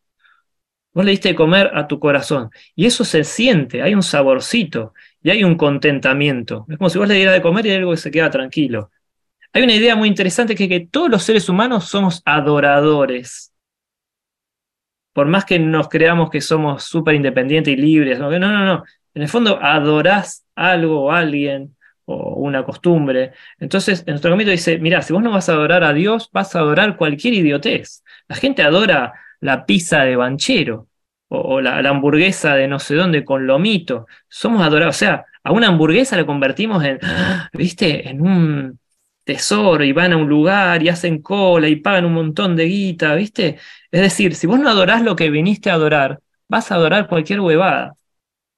Vos 0.94 1.06
le 1.06 1.12
diste 1.12 1.30
de 1.30 1.36
comer 1.36 1.72
a 1.74 1.88
tu 1.88 2.00
corazón. 2.00 2.50
Y 2.76 2.86
eso 2.86 3.04
se 3.06 3.24
siente, 3.24 3.82
hay 3.82 3.96
un 3.96 4.04
saborcito 4.04 4.94
y 5.24 5.30
hay 5.30 5.44
un 5.44 5.56
contentamiento. 5.56 6.66
Es 6.70 6.78
como 6.78 6.90
si 6.90 6.98
vos 7.00 7.08
le 7.08 7.16
dieras 7.16 7.34
de 7.34 7.42
comer 7.42 7.66
y 7.66 7.72
algo 7.72 7.96
se 7.96 8.12
queda 8.12 8.30
tranquilo. 8.30 8.92
Hay 9.54 9.64
una 9.64 9.74
idea 9.74 9.96
muy 9.96 10.08
interesante 10.08 10.56
que 10.56 10.66
es 10.66 10.70
que 10.70 10.88
todos 10.88 11.10
los 11.10 11.24
seres 11.24 11.50
humanos 11.50 11.86
somos 11.86 12.22
adoradores 12.26 13.52
por 15.14 15.28
más 15.28 15.46
que 15.46 15.60
nos 15.60 15.90
creamos 15.90 16.30
que 16.30 16.42
somos 16.42 16.84
súper 16.84 17.16
independientes 17.16 17.74
y 17.74 17.78
libres, 17.78 18.20
no, 18.20 18.30
no, 18.32 18.66
no, 18.66 18.84
en 19.14 19.22
el 19.22 19.28
fondo 19.28 19.60
adorás 19.62 20.46
algo 20.56 21.06
o 21.06 21.12
alguien 21.12 21.76
una 22.36 22.64
costumbre. 22.64 23.34
Entonces, 23.60 24.02
en 24.06 24.14
nuestro 24.14 24.32
camino 24.32 24.52
dice, 24.52 24.78
mira, 24.80 25.02
si 25.02 25.14
vos 25.14 25.24
no 25.24 25.32
vas 25.32 25.50
a 25.50 25.54
adorar 25.54 25.84
a 25.84 25.94
Dios, 25.94 26.30
vas 26.32 26.56
a 26.56 26.60
adorar 26.60 26.98
cualquier 26.98 27.34
idiotez. 27.34 28.04
La 28.28 28.36
gente 28.36 28.64
adora 28.64 29.14
la 29.40 29.66
pizza 29.66 30.02
de 30.04 30.16
banchero 30.16 30.88
o, 31.30 31.62
la, 31.62 31.78
hamburguesa 31.80 32.56
de 32.56 32.68
no 32.68 32.80
sé 32.80 32.96
dónde 32.96 33.24
con 33.26 33.48
lomito. 33.48 34.08
Somos 34.28 34.62
adorados, 34.62 34.96
o 34.96 35.00
sea, 35.00 35.26
a 35.44 35.52
una 35.52 35.68
hamburguesa 35.68 36.18
la 36.18 36.26
convertimos 36.26 36.84
en, 36.84 37.00
viste, 37.54 38.10
en 38.10 38.22
un 38.22 38.80
tesoro 39.24 39.84
y 39.84 39.92
van 39.94 40.14
a 40.14 40.18
un 40.18 40.28
lugar 40.30 40.84
y 40.84 40.90
hacen 40.90 41.22
cola 41.22 41.68
y 41.68 41.78
pagan 41.78 42.06
un 42.06 42.14
montón 42.14 42.56
de 42.56 42.66
guita, 42.66 43.16
¿viste? 43.16 43.58
Es 43.92 44.02
decir, 44.02 44.36
si 44.36 44.48
vos 44.48 44.60
no 44.60 44.70
adorás 44.70 45.04
lo 45.04 45.16
que 45.16 45.30
viniste 45.30 45.70
a 45.70 45.76
adorar, 45.76 46.20
vas 46.50 46.72
a 46.72 46.76
adorar 46.76 47.08
cualquier 47.08 47.40
huevada 47.40 47.96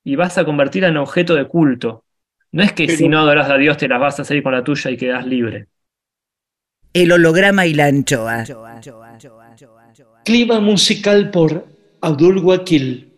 y 0.03 0.15
vas 0.15 0.37
a 0.37 0.45
convertirla 0.45 0.89
en 0.89 0.97
objeto 0.97 1.35
de 1.35 1.47
culto. 1.47 2.05
No 2.53 2.61
es 2.61 2.71
que 2.71 2.87
si 2.87 3.09
no 3.09 3.19
adorás 3.19 3.49
a 3.49 3.57
Dios 3.57 3.77
te 3.77 3.87
las 3.87 3.99
vas 3.99 4.19
a 4.19 4.21
hacer 4.21 4.41
con 4.43 4.53
la 4.53 4.63
tuya 4.63 4.91
y 4.91 4.95
quedás 4.95 5.25
libre. 5.25 5.67
El 6.93 7.11
holograma 7.11 7.65
y 7.65 7.73
la 7.73 7.87
anchoa. 7.87 8.43
Clima 10.23 10.59
musical 10.59 11.31
por 11.31 11.65
Abdul 12.01 12.37
Wakil. 12.37 13.11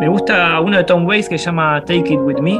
Me 0.00 0.08
gusta 0.08 0.58
uno 0.60 0.78
de 0.78 0.84
Tom 0.84 1.06
Waits 1.06 1.28
que 1.28 1.36
se 1.36 1.44
llama 1.44 1.84
Take 1.84 2.14
It 2.14 2.20
With 2.20 2.38
Me 2.38 2.58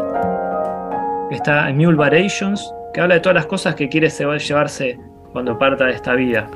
que 1.31 1.37
está 1.37 1.71
en 1.71 1.79
Mule 1.79 1.97
Variations, 1.97 2.75
que 2.93 3.01
habla 3.01 3.15
de 3.15 3.21
todas 3.21 3.37
las 3.37 3.47
cosas 3.47 3.75
que 3.75 3.89
quiere 3.89 4.11
llevarse 4.11 4.99
cuando 5.33 5.59
parta 5.59 5.87
de 5.87 5.93
esta 5.93 6.15
vida. 6.15 6.47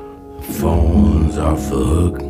Phones 0.61 1.35
are 1.39 1.57
fucked. 1.57 2.23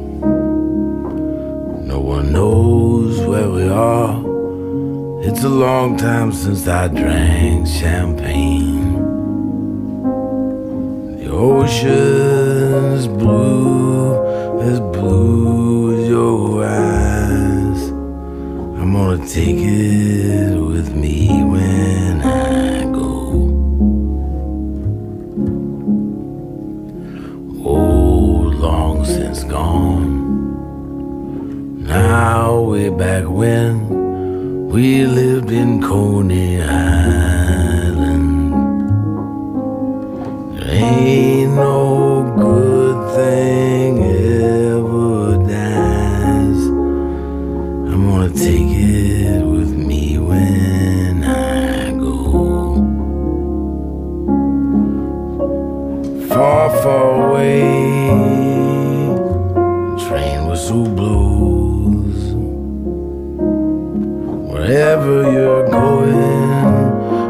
No 1.83 1.99
one 1.99 2.31
knows 2.31 3.19
where 3.27 3.49
we 3.49 3.69
are. 3.69 4.37
It's 5.19 5.43
a 5.43 5.49
long 5.49 5.97
time 5.97 6.32
since 6.32 6.67
I 6.67 6.88
drank 6.89 7.67
champagne. 7.67 8.93
The 11.17 11.32
ocean's 11.32 13.08
blue, 13.08 14.62
as 14.62 14.80
blue 14.80 15.97
as 15.97 16.08
your 16.08 16.63
eyes. 16.63 17.89
I'm 18.80 18.93
gonna 18.93 19.27
take 19.27 19.58
it 19.58 20.56
with 20.56 20.95
me 20.95 21.30
when 21.43 22.21
I 22.21 22.84
go. 22.84 23.32
Oh, 27.65 28.53
long 28.61 29.03
since 29.03 29.43
gone. 29.43 30.15
Now, 31.84 32.61
way 32.61 32.89
back 32.89 33.28
when 33.28 33.97
we 34.74 35.05
lived 35.05 35.51
in 35.51 35.82
Coney 35.82 36.61
Island, 36.61 38.53
ain't 40.70 41.53
no 41.53 42.24
good 42.36 42.97
thing 43.15 44.03
ever 44.03 45.38
dies. 45.47 46.61
I'm 47.91 48.01
gonna 48.09 48.30
take 48.30 48.72
it 48.76 49.43
with 49.43 49.74
me 49.74 50.18
when 50.20 51.24
I 51.24 51.91
go. 51.91 52.76
Far, 56.28 56.70
far 56.84 57.30
away, 57.30 57.61
train 60.05 60.47
whistle 60.49 60.86
blows. 60.86 61.16
Wherever 64.68 65.18
you're 65.32 65.63
going, 65.70 66.43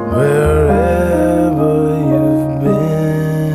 wherever 0.09 1.71
you've 2.09 2.53
been, 2.63 3.53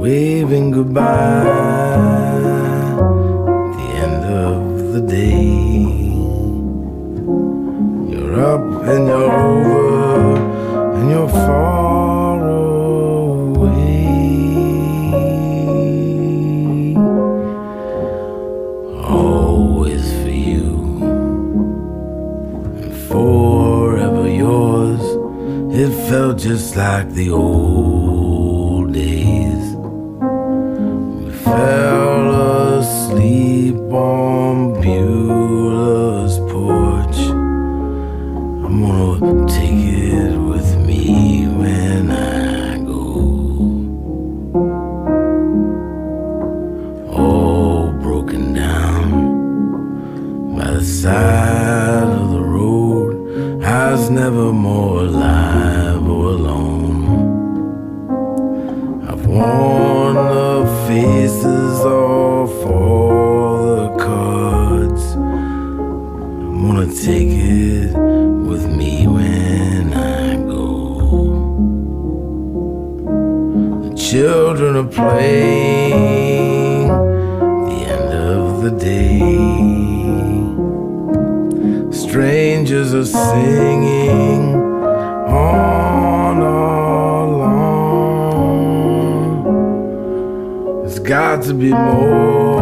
waving 0.00 0.72
goodbye. 0.72 1.44
The 3.78 3.88
end 4.06 4.24
of 4.24 4.92
the 4.92 5.00
day. 5.02 5.46
You're 8.10 8.40
up 8.42 8.66
and 8.82 9.06
you're 9.06 9.41
just 26.34 26.76
like 26.76 27.10
the 27.10 27.30
old 27.30 28.92
days. 28.94 29.76
We 31.24 31.32
fell 31.44 32.01
playing 74.94 76.88
the 76.88 77.80
end 77.96 78.12
of 78.12 78.62
the 78.62 78.70
day. 78.70 79.18
Strangers 81.90 82.92
are 82.94 83.06
singing 83.06 84.54
on 85.28 86.36
along. 86.36 87.62
There's 90.82 90.98
got 90.98 91.42
to 91.44 91.54
be 91.54 91.70
more 91.70 92.60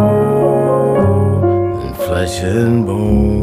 than 1.82 1.94
flesh 1.94 2.42
and 2.42 2.86
bone. 2.86 3.40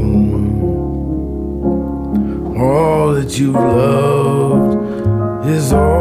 All 2.57 3.13
that 3.13 3.38
you've 3.38 3.53
loved 3.53 5.45
is 5.47 5.73
all 5.73 5.96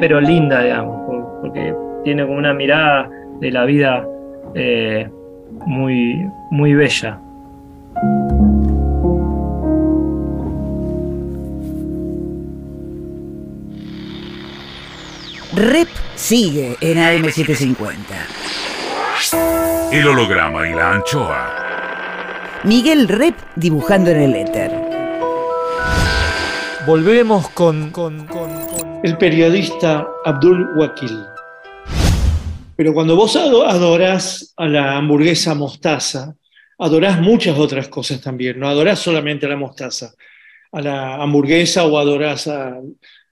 pero 0.00 0.20
linda, 0.20 0.62
digamos, 0.62 1.06
por- 1.06 1.40
porque 1.42 1.74
tiene 2.04 2.24
como 2.24 2.38
una 2.38 2.52
mirada 2.54 3.08
de 3.40 3.50
la 3.50 3.64
vida 3.64 4.06
eh, 4.54 5.08
muy, 5.66 6.26
muy 6.50 6.74
bella. 6.74 7.18
Rep 15.54 15.88
sigue 16.14 16.76
en 16.80 16.98
AM750. 16.98 17.96
El 19.92 20.06
holograma 20.06 20.68
y 20.68 20.74
la 20.74 20.92
anchoa. 20.92 21.56
Miguel 22.64 23.08
Rep 23.08 23.34
dibujando 23.56 24.10
en 24.10 24.20
el 24.22 24.34
éter. 24.36 24.70
Volvemos 26.86 27.48
con- 27.50 27.90
con- 27.90 28.26
con 28.26 28.49
el 29.02 29.16
periodista 29.16 30.06
Abdul 30.24 30.76
Wakil. 30.76 31.24
Pero 32.76 32.92
cuando 32.94 33.16
vos 33.16 33.36
ado- 33.36 33.66
adorás 33.66 34.54
a 34.56 34.66
la 34.66 34.96
hamburguesa 34.96 35.54
mostaza, 35.54 36.34
adorás 36.78 37.20
muchas 37.20 37.58
otras 37.58 37.88
cosas 37.88 38.20
también. 38.20 38.58
No 38.58 38.68
adorás 38.68 38.98
solamente 38.98 39.46
a 39.46 39.50
la 39.50 39.56
mostaza, 39.56 40.12
a 40.72 40.80
la 40.80 41.14
hamburguesa 41.16 41.84
o 41.86 41.98
adorás 41.98 42.46
a- 42.48 42.78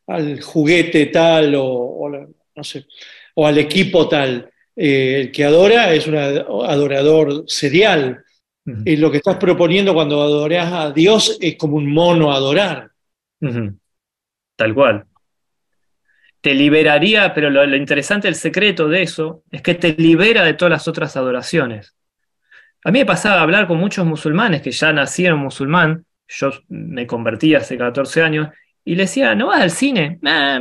al 0.07 0.41
juguete 0.41 1.07
tal 1.07 1.55
o, 1.55 1.65
o 1.67 2.09
la- 2.09 2.27
no 2.57 2.65
sé, 2.65 2.87
o 3.35 3.47
al 3.47 3.59
equipo 3.59 4.09
tal. 4.09 4.51
Eh, 4.77 5.21
el 5.23 5.33
que 5.33 5.45
adora 5.45 5.93
es 5.93 6.07
un 6.07 6.17
ad- 6.17 6.45
adorador 6.67 7.45
serial. 7.47 8.23
Ujú. 8.67 8.83
Y 8.85 8.97
lo 8.97 9.11
que 9.11 9.17
estás 9.19 9.37
proponiendo 9.37 9.95
cuando 9.95 10.21
adorás 10.23 10.73
a 10.73 10.91
Dios 10.93 11.37
es 11.41 11.57
como 11.57 11.77
un 11.77 11.93
mono 11.93 12.33
adorar. 12.33 12.91
Tal 14.57 14.75
cual. 14.75 15.05
Te 16.41 16.55
liberaría, 16.55 17.35
pero 17.35 17.51
lo, 17.51 17.77
interesante, 17.77 18.29
el 18.29 18.35
secreto 18.35 18.89
de 18.89 19.03
eso, 19.03 19.43
es 19.51 19.61
que 19.63 19.75
te 19.75 19.95
libera 19.99 20.45
de 20.45 20.55
todas 20.55 20.71
las 20.71 20.89
otras 20.89 21.17
adoraciones. 21.17 21.97
A 22.85 22.91
mí 22.93 23.01
me 23.01 23.07
pasaba 23.07 23.41
a 23.41 23.43
hablar 23.43 23.67
con 23.67 23.79
muchos 23.79 24.07
musulmanes 24.07 24.63
que 24.63 24.71
ya 24.71 24.93
nacieron 24.93 25.41
musulmán, 25.41 26.05
yo 26.29 26.51
me 26.69 27.07
convertí 27.07 27.55
hace 27.55 27.77
14 27.77 28.23
años, 28.23 28.49
y 28.85 28.95
le 28.95 29.03
decía, 29.03 29.35
¿no 29.35 29.49
vas 29.49 29.61
al 29.63 29.71
cine? 29.71 30.19
"Ah, 30.25 30.61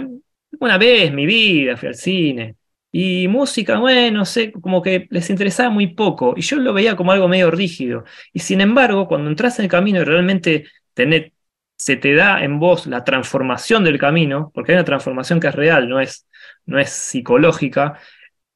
una 0.59 0.77
vez 0.77 1.13
mi 1.13 1.25
vida 1.25 1.77
fui 1.77 1.87
al 1.89 1.95
cine. 1.95 2.55
Y 2.91 3.27
música, 3.27 3.77
bueno, 3.79 4.19
no 4.19 4.25
sé, 4.25 4.51
como 4.51 4.81
que 4.81 5.07
les 5.11 5.29
interesaba 5.29 5.69
muy 5.69 5.87
poco, 5.93 6.33
y 6.35 6.41
yo 6.41 6.57
lo 6.57 6.73
veía 6.73 6.95
como 6.95 7.11
algo 7.11 7.27
medio 7.27 7.51
rígido. 7.51 8.05
Y 8.33 8.39
sin 8.39 8.61
embargo, 8.61 9.07
cuando 9.07 9.29
entras 9.29 9.59
en 9.59 9.65
el 9.65 9.71
camino 9.71 9.99
y 10.01 10.03
realmente 10.03 10.65
tenés, 10.93 11.31
se 11.77 11.95
te 11.95 12.15
da 12.15 12.43
en 12.43 12.59
vos 12.59 12.87
la 12.87 13.03
transformación 13.03 13.83
del 13.83 13.99
camino, 13.99 14.51
porque 14.53 14.71
hay 14.71 14.77
una 14.77 14.85
transformación 14.85 15.39
que 15.39 15.47
es 15.47 15.55
real, 15.55 15.87
no 15.87 15.99
es, 15.99 16.27
no 16.65 16.79
es 16.79 16.89
psicológica, 16.89 17.99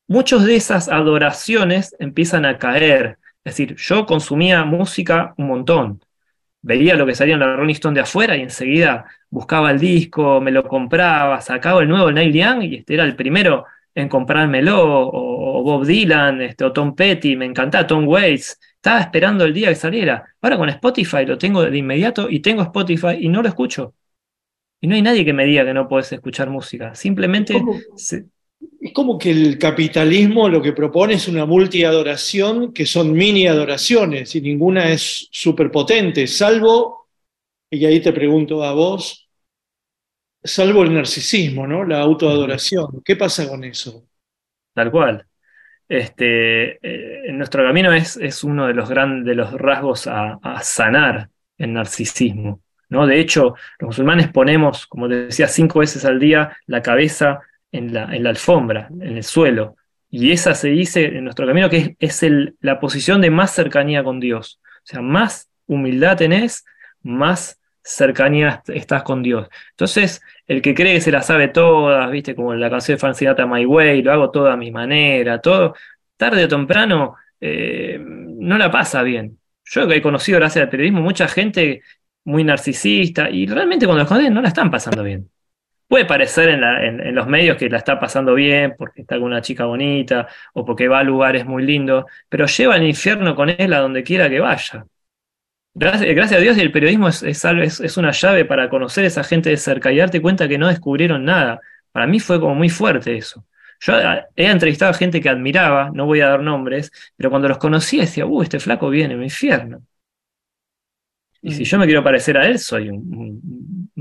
muchas 0.07 0.43
de 0.45 0.55
esas 0.55 0.89
adoraciones 0.89 1.95
empiezan 1.99 2.45
a 2.45 2.57
caer. 2.57 3.17
Es 3.43 3.55
decir, 3.55 3.75
yo 3.77 4.05
consumía 4.05 4.63
música 4.65 5.33
un 5.37 5.47
montón. 5.47 6.03
Veía 6.61 6.95
lo 6.95 7.05
que 7.05 7.15
salía 7.15 7.35
en 7.35 7.39
la 7.39 7.55
Rolling 7.55 7.73
Stone 7.73 7.95
de 7.95 8.01
afuera 8.01 8.35
y 8.37 8.41
enseguida 8.41 9.05
buscaba 9.29 9.71
el 9.71 9.79
disco, 9.79 10.41
me 10.41 10.51
lo 10.51 10.67
compraba, 10.67 11.41
sacaba 11.41 11.81
el 11.81 11.89
nuevo 11.89 12.11
Neil 12.11 12.33
Young 12.33 12.63
y 12.63 12.75
este 12.77 12.95
era 12.95 13.03
el 13.03 13.15
primero 13.15 13.65
en 13.95 14.09
comprármelo, 14.09 15.07
o, 15.07 15.59
o 15.59 15.63
Bob 15.63 15.85
Dylan, 15.85 16.41
este, 16.41 16.63
o 16.63 16.71
Tom 16.71 16.95
Petty, 16.95 17.35
me 17.35 17.45
encantaba 17.45 17.87
Tom 17.87 18.07
Waits. 18.07 18.59
Estaba 18.81 18.99
esperando 19.01 19.45
el 19.45 19.53
día 19.53 19.69
que 19.69 19.75
saliera. 19.75 20.35
Ahora 20.41 20.57
con 20.57 20.69
Spotify 20.69 21.25
lo 21.25 21.37
tengo 21.37 21.63
de 21.63 21.77
inmediato 21.77 22.29
y 22.29 22.39
tengo 22.39 22.63
Spotify 22.63 23.17
y 23.19 23.29
no 23.29 23.41
lo 23.43 23.47
escucho. 23.49 23.93
Y 24.81 24.87
no 24.87 24.95
hay 24.95 25.01
nadie 25.03 25.25
que 25.25 25.33
me 25.33 25.45
diga 25.45 25.65
que 25.65 25.73
no 25.73 25.87
puedes 25.87 26.11
escuchar 26.11 26.49
música. 26.49 26.95
Simplemente 26.95 27.53
¿Cómo? 27.59 27.79
se- 27.95 28.25
Es 28.81 28.93
como 28.93 29.17
que 29.19 29.31
el 29.31 29.57
capitalismo 29.59 30.49
lo 30.49 30.61
que 30.61 30.73
propone 30.73 31.15
es 31.15 31.27
una 31.27 31.45
multiadoración 31.45 32.73
que 32.73 32.85
son 32.85 33.13
mini 33.13 33.47
adoraciones 33.47 34.35
y 34.35 34.41
ninguna 34.41 34.91
es 34.91 35.27
superpotente, 35.31 36.27
salvo, 36.27 37.07
y 37.71 37.85
ahí 37.85 38.01
te 38.01 38.13
pregunto 38.13 38.63
a 38.63 38.73
vos, 38.73 39.29
salvo 40.43 40.83
el 40.83 40.93
narcisismo, 40.93 41.67
¿no? 41.67 41.83
La 41.83 42.01
autoadoración. 42.01 43.01
¿Qué 43.03 43.15
pasa 43.15 43.47
con 43.49 43.63
eso? 43.63 44.07
Tal 44.73 44.91
cual. 44.91 45.27
Este, 45.91 46.79
eh, 46.81 47.33
nuestro 47.33 47.65
camino 47.65 47.91
es, 47.91 48.15
es 48.15 48.45
uno 48.45 48.65
de 48.67 48.73
los 48.73 48.89
grandes 48.89 49.25
de 49.25 49.35
los 49.35 49.51
rasgos 49.51 50.07
a, 50.07 50.39
a 50.41 50.61
sanar 50.63 51.27
el 51.57 51.73
narcisismo, 51.73 52.61
¿no? 52.87 53.05
De 53.05 53.19
hecho, 53.19 53.55
los 53.77 53.87
musulmanes 53.89 54.29
ponemos, 54.29 54.87
como 54.87 55.09
te 55.09 55.25
decía, 55.25 55.49
cinco 55.49 55.79
veces 55.79 56.05
al 56.05 56.17
día 56.17 56.55
la 56.65 56.81
cabeza 56.81 57.41
en 57.73 57.93
la, 57.93 58.05
en 58.15 58.23
la 58.23 58.29
alfombra, 58.29 58.87
en 58.89 59.17
el 59.17 59.23
suelo. 59.25 59.75
Y 60.09 60.31
esa 60.31 60.55
se 60.55 60.69
dice 60.69 61.05
en 61.05 61.25
nuestro 61.25 61.45
camino 61.45 61.69
que 61.69 61.77
es, 61.77 61.89
es 61.99 62.23
el- 62.23 62.55
la 62.61 62.79
posición 62.79 63.19
de 63.19 63.29
más 63.29 63.51
cercanía 63.53 64.01
con 64.01 64.21
Dios. 64.21 64.61
O 64.63 64.85
sea, 64.85 65.01
más 65.01 65.49
humildad 65.67 66.15
tenés, 66.17 66.63
más 67.03 67.59
cercanía 67.83 68.49
est- 68.49 68.69
estás 68.69 69.03
con 69.03 69.23
Dios. 69.23 69.47
Entonces, 69.71 70.21
el 70.47 70.61
que 70.61 70.73
cree 70.73 70.95
que 70.95 71.01
se 71.01 71.11
la 71.11 71.21
sabe 71.21 71.47
todas, 71.49 72.09
viste, 72.11 72.35
como 72.35 72.53
en 72.53 72.59
la 72.59 72.69
canción 72.69 72.95
de 72.95 72.99
Frank 72.99 73.15
Sinatra, 73.15 73.45
My 73.47 73.65
Way, 73.65 74.01
lo 74.03 74.11
hago 74.11 74.31
todo 74.31 74.49
a 74.51 74.57
mi 74.57 74.71
manera, 74.71 75.39
todo, 75.41 75.75
tarde 76.17 76.45
o 76.45 76.47
temprano, 76.47 77.15
eh, 77.39 77.97
no 78.01 78.57
la 78.57 78.69
pasa 78.71 79.03
bien. 79.03 79.39
Yo 79.65 79.89
he 79.89 80.01
conocido, 80.01 80.39
gracias 80.39 80.63
al 80.63 80.69
periodismo, 80.69 81.01
mucha 81.01 81.27
gente 81.27 81.81
muy 82.25 82.43
narcisista 82.43 83.29
y 83.29 83.47
realmente 83.47 83.85
cuando 83.85 84.01
los 84.03 84.07
conocen 84.09 84.33
no 84.33 84.41
la 84.41 84.49
están 84.49 84.69
pasando 84.69 85.03
bien. 85.03 85.29
Puede 85.87 86.05
parecer 86.05 86.49
en- 86.49 87.01
en 87.01 87.15
los 87.15 87.27
medios 87.27 87.57
que 87.57 87.69
la 87.69 87.77
está 87.77 87.99
pasando 87.99 88.33
bien 88.33 88.75
porque 88.77 89.01
está 89.01 89.15
con 89.15 89.25
una 89.25 89.41
chica 89.41 89.65
bonita 89.65 90.27
o 90.53 90.63
porque 90.65 90.87
va 90.87 90.99
a 90.99 91.03
lugares 91.03 91.45
muy 91.45 91.63
lindos, 91.65 92.05
pero 92.29 92.45
lleva 92.45 92.75
al 92.75 92.83
infierno 92.83 93.35
con 93.35 93.49
él 93.49 93.73
a 93.73 93.79
donde 93.79 94.03
quiera 94.03 94.29
que 94.29 94.39
vaya. 94.39 94.85
Gracias, 95.73 96.13
gracias 96.15 96.39
a 96.39 96.41
Dios 96.43 96.57
y 96.57 96.61
el 96.61 96.71
periodismo 96.71 97.07
es, 97.07 97.23
es, 97.23 97.45
es- 97.79 97.97
una 97.97 98.11
llave 98.11 98.43
para 98.45 98.69
conocer 98.69 99.05
a 99.05 99.07
esa 99.07 99.23
gente 99.23 99.49
de 99.49 99.57
cerca 99.57 99.91
y 99.91 99.97
darte 99.97 100.21
cuenta 100.21 100.47
que 100.47 100.57
no 100.57 100.67
descubrieron 100.67 101.23
nada. 101.23 101.61
Para 101.91 102.07
mí 102.07 102.19
fue 102.19 102.39
como 102.41 102.55
muy 102.55 102.69
fuerte 102.69 103.15
eso. 103.17 103.45
Yo 103.79 103.95
ah, 103.95 104.25
he 104.35 104.47
entrevistado 104.47 104.91
a 104.91 104.93
gente 104.93 105.21
que 105.21 105.29
admiraba, 105.29 105.89
no 105.93 106.05
voy 106.05 106.21
a 106.21 106.27
dar 106.29 106.41
nombres, 106.41 106.91
pero 107.15 107.29
cuando 107.29 107.47
los 107.47 107.57
conocía 107.57 108.01
decía, 108.01 108.25
uh, 108.25 108.43
este 108.43 108.59
flaco 108.59 108.89
viene, 108.89 109.15
mi 109.15 109.23
infierno. 109.25 109.81
Y 111.41 111.51
si 111.53 111.63
yo 111.65 111.77
me 111.79 111.85
quiero 111.85 112.03
parecer 112.03 112.37
a 112.37 112.45
él, 112.47 112.59
soy 112.59 112.89
un- 112.89 113.91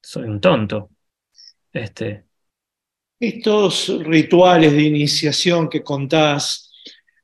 soy 0.00 0.24
un 0.28 0.40
tonto. 0.40 0.90
Este, 1.72 2.26
Estos 3.20 3.88
rituales 4.04 4.72
de 4.72 4.82
iniciación 4.82 5.68
que 5.68 5.82
contás, 5.82 6.70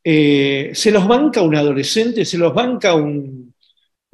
eh, 0.05 0.71
¿se 0.75 0.91
los 0.91 1.07
banca 1.07 1.43
un 1.43 1.55
adolescente? 1.57 2.25
¿Se 2.25 2.39
los 2.39 2.53
banca 2.55 2.95
un, 2.95 3.54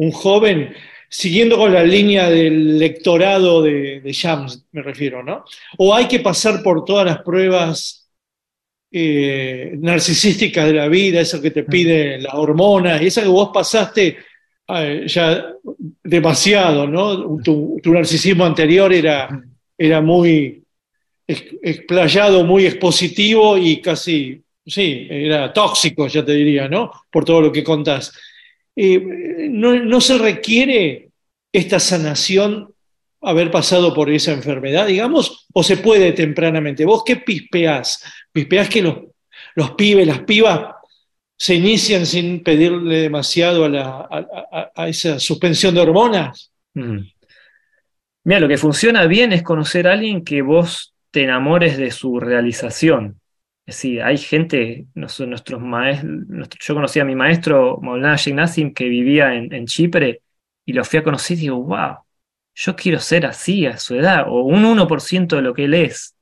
un 0.01 0.11
joven? 0.12 0.74
Siguiendo 1.12 1.59
con 1.59 1.72
la 1.72 1.82
línea 1.82 2.30
del 2.30 2.78
lectorado 2.78 3.62
de, 3.62 4.01
de 4.01 4.14
Jams, 4.14 4.64
me 4.72 4.80
refiero, 4.80 5.22
¿no? 5.24 5.44
¿O 5.76 5.92
hay 5.92 6.07
que 6.07 6.20
pasar 6.20 6.62
por 6.62 6.84
todas 6.84 7.05
las 7.05 7.18
pruebas 7.22 8.09
eh, 8.92 9.72
narcisísticas 9.78 10.66
de 10.66 10.72
la 10.72 10.88
vida, 10.88 11.20
eso 11.20 11.42
que 11.42 11.51
te 11.51 11.64
piden 11.64 12.22
las 12.22 12.34
hormonas, 12.34 13.03
y 13.03 13.07
esa 13.07 13.22
que 13.22 13.28
vos 13.28 13.51
pasaste 13.53 14.18
eh, 14.68 15.05
ya 15.07 15.53
demasiado, 16.05 16.86
¿no? 16.86 17.38
Tu, 17.42 17.80
tu 17.82 17.92
narcisismo 17.92 18.44
anterior 18.44 18.92
era, 18.92 19.28
era 19.76 20.01
muy 20.01 20.62
ex- 21.26 21.57
explayado, 21.61 22.44
muy 22.44 22.66
expositivo 22.66 23.59
y 23.59 23.80
casi, 23.80 24.40
sí, 24.64 25.09
era 25.11 25.53
tóxico, 25.53 26.07
ya 26.07 26.24
te 26.24 26.34
diría, 26.34 26.68
¿no? 26.68 26.90
Por 27.11 27.24
todo 27.24 27.40
lo 27.40 27.51
que 27.51 27.64
contás. 27.64 28.12
Eh, 28.77 29.49
no, 29.51 30.01
se 30.01 30.18
requiere 30.18 31.11
esta 31.53 31.81
sanación 31.81 32.73
haber 33.21 33.51
pasado 33.51 33.93
por 33.93 34.09
esa 34.11 34.33
enfermedad, 34.33 34.87
digamos, 34.87 35.47
o 35.53 35.62
se 35.62 35.77
puede 35.77 36.12
tempranamente. 36.12 36.85
¿Vos 36.85 37.03
qué 37.05 37.16
pispeás? 37.16 38.03
¿Pispeás 38.33 38.68
que 38.68 38.83
los, 38.83 38.97
los 39.55 39.73
pibes, 39.73 40.07
las 40.07 40.21
pibas 40.21 40.75
se 41.37 41.55
inician 41.55 42.07
sin 42.07 42.43
pedirle 42.43 43.03
demasiado 43.03 43.64
a, 43.64 43.68
la- 43.68 44.09
a 44.75 44.89
esa 44.89 45.18
suspensión 45.18 45.75
de 45.75 45.81
hormonas? 45.81 46.51
Mm. 46.75 46.99
Mira, 48.25 48.41
lo 48.41 48.49
que 48.49 48.59
funciona 48.59 49.07
bien 49.07 49.33
es 49.33 49.43
conocer 49.43 49.89
a 49.89 49.93
alguien 49.93 50.25
que 50.25 50.43
vos 50.43 50.95
te 51.11 51.23
enamores 51.25 51.77
de 51.77 51.91
su 51.91 52.21
realización. 52.21 53.20
Decir, 53.71 54.03
hay 54.03 54.18
gente, 54.18 54.87
nuestros 54.95 55.61
maestros, 55.61 56.49
yo 56.59 56.75
conocí 56.75 56.99
a 56.99 57.05
mi 57.05 57.14
maestro 57.14 57.79
Maulana 57.81 58.16
Sheikh 58.16 58.75
que 58.75 58.89
vivía 58.89 59.33
en, 59.33 59.64
Chipre 59.66 60.23
y 60.66 60.73
lo 60.73 60.85
fui 60.85 60.99
a 60.99 61.05
conocer 61.05 61.37
y 61.37 61.43
digo, 61.43 61.62
wow, 61.62 61.99
yo 62.53 62.75
quiero 62.75 62.99
ser 62.99 63.27
así 63.27 63.66
a 63.66 63.79
su 63.79 63.95
edad, 63.95 64.25
o 64.27 64.43
un 64.43 64.64
1% 64.64 65.37
de 65.37 65.43
lo 65.43 65.55
que 65.55 65.66
él 65.66 65.75
es. 65.75 66.16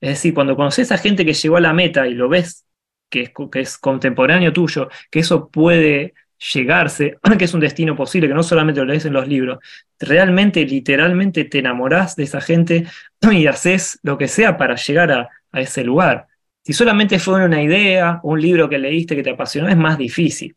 Es 0.00 0.10
decir, 0.10 0.32
cuando 0.32 0.54
conoces 0.54 0.92
a 0.92 0.96
gente 0.96 1.24
que 1.26 1.32
llegó 1.32 1.56
a 1.56 1.60
la 1.60 1.72
meta 1.72 2.06
y 2.06 2.14
lo 2.14 2.28
ves 2.28 2.64
que 3.10 3.22
es, 3.22 3.32
que 3.50 3.60
es 3.60 3.78
contemporáneo 3.78 4.52
tuyo, 4.52 4.88
que 5.10 5.18
eso 5.18 5.48
puede 5.48 6.14
llegarse, 6.54 7.18
que 7.36 7.44
es 7.46 7.52
un 7.52 7.60
destino 7.60 7.96
posible, 7.96 8.28
que 8.28 8.34
no 8.34 8.44
solamente 8.44 8.80
lo 8.80 8.86
lees 8.86 9.06
en 9.06 9.14
los 9.14 9.26
libros, 9.26 9.58
realmente, 9.98 10.64
literalmente 10.64 11.46
te 11.46 11.58
enamorás 11.58 12.14
de 12.14 12.22
esa 12.22 12.40
gente 12.40 12.86
y 13.32 13.48
haces 13.48 13.98
lo 14.04 14.16
que 14.16 14.28
sea 14.28 14.56
para 14.56 14.76
llegar 14.76 15.10
a 15.50 15.60
ese 15.60 15.82
lugar. 15.82 16.28
Si 16.64 16.72
solamente 16.72 17.18
fue 17.18 17.44
una 17.44 17.62
idea, 17.62 18.20
un 18.22 18.40
libro 18.40 18.68
que 18.68 18.78
leíste 18.78 19.16
que 19.16 19.22
te 19.22 19.30
apasionó, 19.30 19.68
es 19.68 19.76
más 19.76 19.98
difícil. 19.98 20.56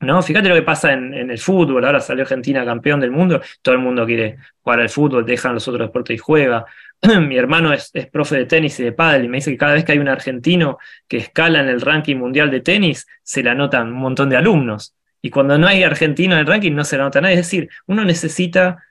¿No? 0.00 0.20
Fíjate 0.20 0.48
lo 0.48 0.56
que 0.56 0.62
pasa 0.62 0.92
en, 0.92 1.14
el 1.14 1.38
fútbol, 1.38 1.84
ahora 1.84 2.00
salió 2.00 2.22
Argentina 2.22 2.64
campeón 2.64 2.98
del 2.98 3.12
mundo, 3.12 3.40
todo 3.62 3.76
el 3.76 3.80
mundo 3.80 4.04
quiere 4.04 4.36
jugar 4.60 4.80
al 4.80 4.88
fútbol, 4.88 5.24
dejan 5.24 5.54
los 5.54 5.68
otros 5.68 5.86
deportes 5.86 6.16
y 6.16 6.18
juega. 6.18 6.64
Mi 7.20 7.36
hermano 7.36 7.72
es, 7.72 7.90
es 7.94 8.08
profe 8.08 8.36
de 8.36 8.46
tenis 8.46 8.80
y 8.80 8.84
de 8.84 8.92
pádel 8.92 9.26
y 9.26 9.28
me 9.28 9.36
dice 9.36 9.52
que 9.52 9.58
cada 9.58 9.74
vez 9.74 9.84
que 9.84 9.92
hay 9.92 9.98
un 9.98 10.08
argentino 10.08 10.78
que 11.06 11.18
escala 11.18 11.60
en 11.60 11.68
el 11.68 11.80
ranking 11.80 12.16
mundial 12.16 12.50
de 12.50 12.60
tenis, 12.60 13.06
se 13.22 13.44
le 13.44 13.50
anotan 13.50 13.88
un 13.88 14.00
montón 14.00 14.28
de 14.28 14.36
alumnos. 14.36 14.96
Y 15.20 15.30
cuando 15.30 15.56
no 15.56 15.68
hay 15.68 15.84
argentino 15.84 16.34
en 16.34 16.40
el 16.40 16.46
ranking, 16.46 16.72
no 16.72 16.82
se 16.82 16.96
le 16.96 17.02
anota 17.02 17.20
nadie. 17.20 17.34
Es 17.34 17.46
decir, 17.46 17.70
uno 17.86 18.04
necesita 18.04 18.82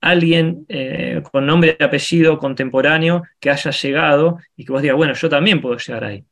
alguien 0.00 0.64
eh, 0.68 1.22
con 1.30 1.46
nombre 1.46 1.76
y 1.78 1.82
apellido 1.82 2.38
contemporáneo 2.38 3.22
que 3.38 3.50
haya 3.50 3.70
llegado 3.70 4.38
y 4.56 4.64
que 4.64 4.72
vos 4.72 4.82
digas, 4.82 4.96
bueno, 4.96 5.14
yo 5.14 5.28
también 5.28 5.60
puedo 5.60 5.76
llegar 5.76 6.04
ahí, 6.04 6.24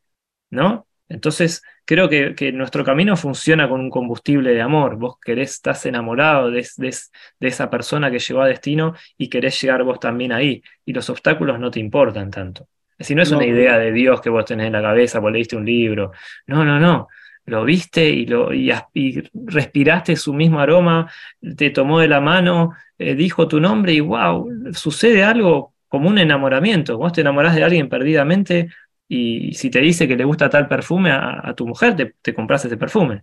¿no? 0.50 0.86
Entonces, 1.08 1.62
creo 1.86 2.08
que, 2.08 2.34
que 2.34 2.52
nuestro 2.52 2.84
camino 2.84 3.16
funciona 3.16 3.68
con 3.68 3.80
un 3.80 3.90
combustible 3.90 4.52
de 4.52 4.60
amor. 4.60 4.96
Vos 4.96 5.16
querés, 5.24 5.52
estás 5.52 5.86
enamorado 5.86 6.50
de, 6.50 6.66
de, 6.76 6.94
de 7.40 7.48
esa 7.48 7.70
persona 7.70 8.10
que 8.10 8.18
llegó 8.18 8.42
a 8.42 8.46
destino 8.48 8.94
y 9.16 9.28
querés 9.30 9.60
llegar 9.62 9.82
vos 9.84 9.98
también 9.98 10.32
ahí. 10.32 10.62
Y 10.84 10.92
los 10.92 11.08
obstáculos 11.08 11.58
no 11.58 11.70
te 11.70 11.80
importan 11.80 12.30
tanto. 12.30 12.68
Es 12.92 12.98
decir, 13.06 13.16
no 13.16 13.22
es 13.22 13.32
No. 13.32 13.38
una 13.38 13.46
idea 13.46 13.78
de 13.78 13.92
Dios 13.92 14.20
que 14.20 14.28
vos 14.28 14.44
tenés 14.44 14.66
en 14.66 14.72
la 14.74 14.82
cabeza, 14.82 15.18
vos 15.20 15.32
leíste 15.32 15.56
un 15.56 15.64
libro. 15.64 16.12
No, 16.46 16.62
no, 16.64 16.78
no. 16.78 17.08
Lo 17.48 17.64
viste 17.64 18.08
y, 18.10 18.26
lo, 18.26 18.52
y, 18.52 18.70
as- 18.70 18.84
y 18.94 19.22
respiraste 19.34 20.16
su 20.16 20.34
mismo 20.34 20.60
aroma, 20.60 21.10
te 21.56 21.70
tomó 21.70 22.00
de 22.00 22.08
la 22.08 22.20
mano, 22.20 22.72
eh, 22.98 23.14
dijo 23.14 23.48
tu 23.48 23.60
nombre 23.60 23.92
y 23.94 24.00
wow, 24.00 24.48
sucede 24.72 25.24
algo 25.24 25.74
como 25.88 26.08
un 26.08 26.18
enamoramiento. 26.18 26.98
Vos 26.98 27.12
te 27.12 27.22
enamorás 27.22 27.54
de 27.56 27.64
alguien 27.64 27.88
perdidamente 27.88 28.68
y 29.08 29.54
si 29.54 29.70
te 29.70 29.80
dice 29.80 30.06
que 30.08 30.16
le 30.16 30.24
gusta 30.24 30.50
tal 30.50 30.68
perfume 30.68 31.10
a, 31.10 31.40
a 31.48 31.54
tu 31.54 31.66
mujer, 31.66 31.96
te, 31.96 32.14
te 32.22 32.34
compras 32.34 32.64
ese 32.64 32.76
perfume. 32.76 33.22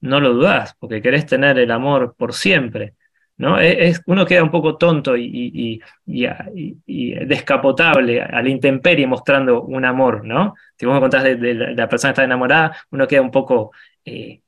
No 0.00 0.20
lo 0.20 0.34
dudás, 0.34 0.74
porque 0.78 1.02
querés 1.02 1.26
tener 1.26 1.58
el 1.58 1.70
amor 1.70 2.14
por 2.18 2.34
siempre. 2.34 2.94
Es, 3.60 4.02
uno 4.06 4.24
queda 4.24 4.44
un 4.44 4.50
poco 4.50 4.76
tonto 4.76 5.16
y, 5.16 5.80
descapotable 6.06 8.22
a 8.22 8.42
la 8.42 8.48
intemperie 8.48 9.06
mostrando 9.06 9.62
un 9.62 9.84
amor, 9.84 10.24
¿no? 10.24 10.54
Si 10.76 10.86
vos 10.86 10.94
me 10.94 11.00
contás 11.00 11.24
de, 11.24 11.54
la, 11.54 11.88
persona 11.88 12.10
que 12.10 12.14
está 12.14 12.24
enamorada, 12.24 12.76
uno 12.90 13.06
queda 13.08 13.20
un 13.20 13.30
poco, 13.30 13.72
eh, 14.04 14.40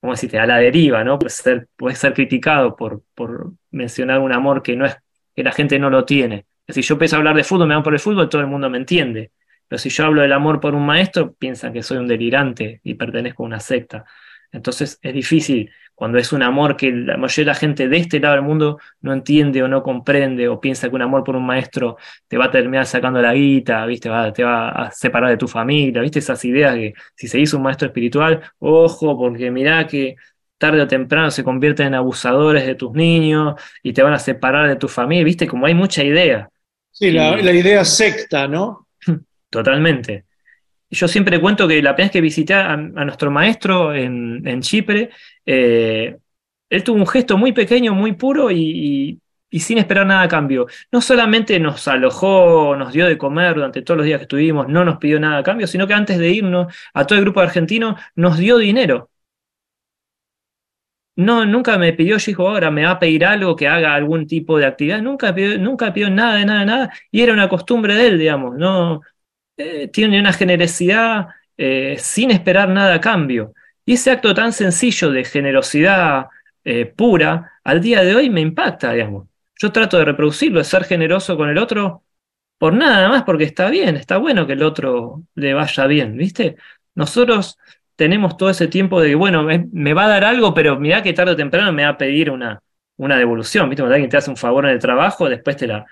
¿cómo 0.00 0.12
decirte?, 0.14 0.38
a 0.38 0.46
la 0.46 0.58
deriva, 0.58 1.04
¿no? 1.04 1.18
Puede 1.18 1.94
ser, 1.94 2.14
criticado 2.14 2.76
por, 2.76 3.02
por 3.14 3.52
mencionar 3.70 4.20
un 4.20 4.32
amor 4.32 4.62
que 4.62 4.76
no 4.76 4.86
es, 4.86 4.96
que 5.34 5.44
la 5.44 5.52
gente 5.52 5.78
no 5.78 5.90
lo 5.90 6.04
tiene. 6.04 6.46
Decir, 6.66 6.84
yo 6.84 6.94
empiezo 6.94 7.16
a 7.16 7.18
hablar 7.18 7.36
de 7.36 7.44
fútbol, 7.44 7.68
me 7.68 7.74
dan 7.74 7.82
por 7.82 7.94
el 7.94 8.00
fútbol, 8.00 8.28
todo 8.28 8.40
el 8.40 8.48
mundo 8.48 8.70
me 8.70 8.78
entiende. 8.78 9.32
Pero 9.68 9.78
si 9.78 9.90
yo 9.90 10.06
hablo 10.06 10.22
del 10.22 10.32
amor 10.32 10.60
por 10.60 10.74
un 10.74 10.84
maestro, 10.84 11.34
piensan 11.34 11.72
que 11.72 11.82
soy 11.82 11.98
un 11.98 12.08
delirante 12.08 12.80
y 12.82 12.94
pertenezco 12.94 13.44
a 13.44 13.46
una 13.46 13.60
secta. 13.60 14.04
Entonces 14.52 14.98
es 15.00 15.14
difícil 15.14 15.70
cuando 16.00 16.18
es 16.18 16.32
un 16.32 16.42
amor 16.42 16.76
que 16.76 16.90
la 16.90 17.16
mayoría 17.18 17.52
de 17.52 17.54
la 17.54 17.60
gente 17.60 17.88
de 17.88 17.96
este 17.98 18.18
lado 18.20 18.34
del 18.36 18.44
mundo 18.44 18.78
no 19.02 19.12
entiende 19.12 19.62
o 19.62 19.68
no 19.68 19.82
comprende 19.82 20.48
o 20.48 20.60
piensa 20.60 20.88
que 20.88 20.94
un 20.96 21.02
amor 21.02 21.22
por 21.24 21.36
un 21.36 21.44
maestro 21.46 21.96
te 22.26 22.38
va 22.38 22.46
a 22.46 22.50
terminar 22.50 22.86
sacando 22.86 23.20
la 23.22 23.34
guita, 23.34 23.84
¿viste? 23.86 24.08
Va- 24.08 24.32
te 24.32 24.42
va 24.44 24.70
a 24.70 24.90
separar 24.90 25.30
de 25.30 25.36
tu 25.36 25.46
familia, 25.48 26.00
¿viste? 26.02 26.18
Esas 26.20 26.42
ideas 26.46 26.74
que 26.74 26.94
si 27.14 27.28
seguís 27.28 27.52
un 27.54 27.62
maestro 27.62 27.86
espiritual, 27.88 28.40
ojo, 28.58 29.16
porque 29.18 29.50
mirá 29.50 29.86
que 29.86 30.16
tarde 30.58 30.80
o 30.82 30.88
temprano 30.88 31.30
se 31.30 31.44
convierten 31.44 31.88
en 31.88 31.94
abusadores 31.94 32.66
de 32.66 32.74
tus 32.74 32.92
niños 32.92 33.54
y 33.82 33.92
te 33.92 34.02
van 34.02 34.12
a 34.14 34.18
separar 34.18 34.68
de 34.68 34.76
tu 34.76 34.88
familia, 34.88 35.24
¿viste? 35.24 35.46
Como 35.46 35.66
hay 35.66 35.74
mucha 35.74 36.02
idea. 36.04 36.48
Sí, 36.90 37.10
la, 37.12 37.36
Y- 37.38 37.42
la 37.42 37.52
idea 37.52 37.84
secta, 37.84 38.48
¿no? 38.48 38.88
Totalmente. 39.50 40.24
Yo 40.90 41.06
siempre 41.06 41.40
cuento 41.40 41.68
que 41.68 41.80
la 41.82 41.94
primera 41.94 42.06
vez 42.08 42.12
que 42.12 42.20
visité 42.20 42.54
a, 42.54 42.72
a 42.72 42.76
nuestro 42.76 43.30
maestro 43.30 43.94
en, 43.94 44.46
en 44.46 44.60
Chipre, 44.60 45.10
eh, 45.52 46.18
él 46.70 46.84
tuvo 46.84 46.98
un 46.98 47.06
gesto 47.06 47.36
muy 47.36 47.52
pequeño, 47.52 47.92
muy 47.94 48.12
puro 48.12 48.50
y, 48.52 49.20
sin 49.52 49.78
esperar 49.78 50.06
nada 50.06 50.22
a 50.22 50.28
cambio. 50.28 50.66
No 50.92 51.00
solamente 51.00 51.58
nos 51.58 51.88
alojó, 51.88 52.76
nos 52.76 52.92
dio 52.92 53.06
de 53.06 53.18
comer 53.18 53.54
durante 53.56 53.82
todos 53.82 53.98
los 53.98 54.06
días 54.06 54.18
que 54.18 54.24
estuvimos, 54.24 54.68
no 54.68 54.84
nos 54.84 54.98
pidió 54.98 55.18
nada 55.20 55.38
a 55.38 55.42
cambio, 55.42 55.66
sino 55.66 55.86
que 55.88 55.94
antes 55.94 56.18
de 56.18 56.30
irnos 56.30 56.72
a 56.94 57.06
todo 57.06 57.18
el 57.18 57.24
grupo 57.24 57.40
de 57.40 57.46
argentinos 57.46 58.00
nos 58.14 58.38
dio 58.38 58.58
dinero. 58.58 59.10
No, 61.16 61.44
nunca 61.44 61.76
me 61.76 61.92
pidió, 61.92 62.16
yo 62.16 62.26
dijo, 62.26 62.48
ahora 62.48 62.70
me 62.70 62.84
va 62.84 62.92
a 62.92 62.98
pedir 62.98 63.24
algo 63.26 63.54
que 63.54 63.68
haga 63.68 63.94
algún 63.94 64.26
tipo 64.26 64.56
de 64.58 64.64
actividad. 64.66 65.02
Nunca 65.02 65.34
pidió, 65.34 65.58
nunca 65.58 65.92
pidió 65.92 66.08
nada, 66.10 66.36
de 66.36 66.46
nada, 66.46 66.64
nada. 66.64 66.92
Y 67.10 67.20
era 67.20 67.32
una 67.34 67.48
costumbre 67.48 67.94
de 67.94 68.06
él, 68.06 68.18
digamos. 68.18 68.56
No, 68.56 69.02
eh, 69.56 69.88
tiene 69.88 70.18
una 70.20 70.32
generosidad 70.32 71.28
eh, 71.58 71.96
sin 71.98 72.30
esperar 72.30 72.68
nada 72.70 72.94
a 72.94 73.00
cambio. 73.00 73.52
Y 73.90 73.94
ese 73.94 74.12
acto 74.12 74.32
tan 74.34 74.52
sencillo 74.52 75.10
de 75.10 75.24
generosidad 75.24 76.28
eh, 76.62 76.86
pura, 76.86 77.54
al 77.64 77.80
día 77.80 78.04
de 78.04 78.14
hoy 78.14 78.30
me 78.30 78.40
impacta, 78.40 78.92
digamos. 78.92 79.26
Yo 79.60 79.72
trato 79.72 79.98
de 79.98 80.04
reproducirlo, 80.04 80.60
de 80.60 80.64
ser 80.64 80.84
generoso 80.84 81.36
con 81.36 81.48
el 81.48 81.58
otro 81.58 82.04
por 82.56 82.72
nada 82.72 83.08
más, 83.08 83.24
porque 83.24 83.42
está 83.42 83.68
bien, 83.68 83.96
está 83.96 84.18
bueno 84.18 84.46
que 84.46 84.52
el 84.52 84.62
otro 84.62 85.24
le 85.34 85.54
vaya 85.54 85.88
bien, 85.88 86.16
¿viste? 86.16 86.54
Nosotros 86.94 87.58
tenemos 87.96 88.36
todo 88.36 88.50
ese 88.50 88.68
tiempo 88.68 89.00
de, 89.00 89.16
bueno, 89.16 89.42
me, 89.42 89.92
va 89.92 90.04
a 90.04 90.08
dar 90.08 90.22
algo, 90.24 90.54
pero 90.54 90.78
mirá 90.78 91.02
que 91.02 91.12
tarde 91.12 91.32
o 91.32 91.36
temprano 91.36 91.72
me 91.72 91.82
va 91.82 91.88
a 91.88 91.98
pedir 91.98 92.30
una, 92.30 92.62
una 92.96 93.16
devolución, 93.16 93.68
¿viste? 93.68 93.82
Cuando 93.82 93.96
alguien 93.96 94.08
te 94.08 94.18
hace 94.18 94.30
un 94.30 94.36
favor 94.36 94.66
en 94.66 94.70
el 94.70 94.78
trabajo, 94.78 95.28
después 95.28 95.56
te 95.56 95.66
la, 95.66 95.84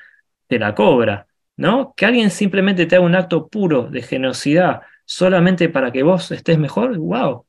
te 0.47 0.61
la 0.61 0.73
cobra, 0.73 1.27
¿no? 1.57 1.95
Que 1.97 2.07
alguien 2.07 2.31
simplemente 2.31 2.87
te 2.87 2.95
haga 2.95 3.05
un 3.05 3.17
acto 3.17 3.49
puro 3.49 3.89
de 3.91 4.03
generosidad 4.03 4.83
solamente 5.05 5.69
para 5.69 5.91
que 5.91 6.05
vos 6.05 6.31
estés 6.31 6.59
mejor, 6.59 6.97
wow. 6.97 7.48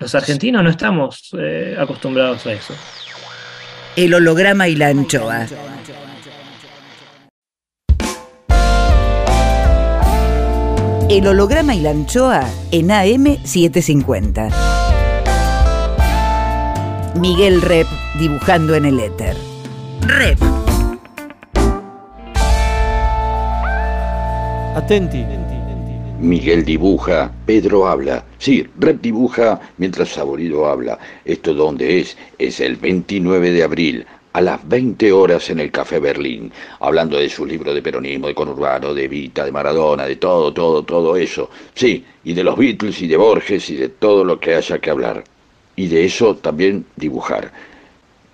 Los 0.00 0.14
argentinos 0.14 0.62
no 0.62 0.70
estamos 0.70 1.30
eh, 1.36 1.76
acostumbrados 1.76 2.46
a 2.46 2.52
eso. 2.52 2.72
El 3.96 4.14
holograma 4.14 4.68
y 4.68 4.76
la 4.76 4.88
anchoa. 4.88 5.46
El 11.10 11.26
holograma 11.26 11.74
y 11.74 11.80
la 11.80 11.90
anchoa 11.90 12.48
en 12.70 12.90
AM750. 12.90 14.52
Miguel 17.16 17.60
Rep 17.60 17.88
dibujando 18.20 18.76
en 18.76 18.84
el 18.84 19.00
éter. 19.00 19.36
Rep. 20.02 20.38
Atenti. 24.76 25.47
Miguel 26.20 26.64
dibuja, 26.64 27.32
Pedro 27.46 27.86
habla. 27.86 28.24
Sí, 28.38 28.66
Rep 28.80 29.00
dibuja 29.00 29.60
mientras 29.76 30.08
Saborido 30.08 30.66
habla. 30.66 30.98
¿Esto 31.24 31.54
dónde 31.54 32.00
es? 32.00 32.16
Es 32.38 32.58
el 32.58 32.74
29 32.74 33.52
de 33.52 33.62
abril, 33.62 34.04
a 34.32 34.40
las 34.40 34.68
20 34.68 35.12
horas 35.12 35.48
en 35.50 35.60
el 35.60 35.70
Café 35.70 36.00
Berlín, 36.00 36.50
hablando 36.80 37.18
de 37.18 37.28
su 37.28 37.46
libro 37.46 37.72
de 37.72 37.82
peronismo, 37.82 38.26
de 38.26 38.34
conurbano, 38.34 38.94
de 38.94 39.06
Vita, 39.06 39.44
de 39.44 39.52
Maradona, 39.52 40.06
de 40.06 40.16
todo, 40.16 40.52
todo, 40.52 40.82
todo 40.82 41.16
eso. 41.16 41.50
Sí, 41.74 42.04
y 42.24 42.32
de 42.34 42.42
los 42.42 42.58
Beatles 42.58 43.00
y 43.00 43.06
de 43.06 43.16
Borges 43.16 43.70
y 43.70 43.76
de 43.76 43.88
todo 43.88 44.24
lo 44.24 44.40
que 44.40 44.56
haya 44.56 44.80
que 44.80 44.90
hablar. 44.90 45.22
Y 45.76 45.86
de 45.86 46.04
eso 46.04 46.34
también 46.34 46.84
dibujar. 46.96 47.52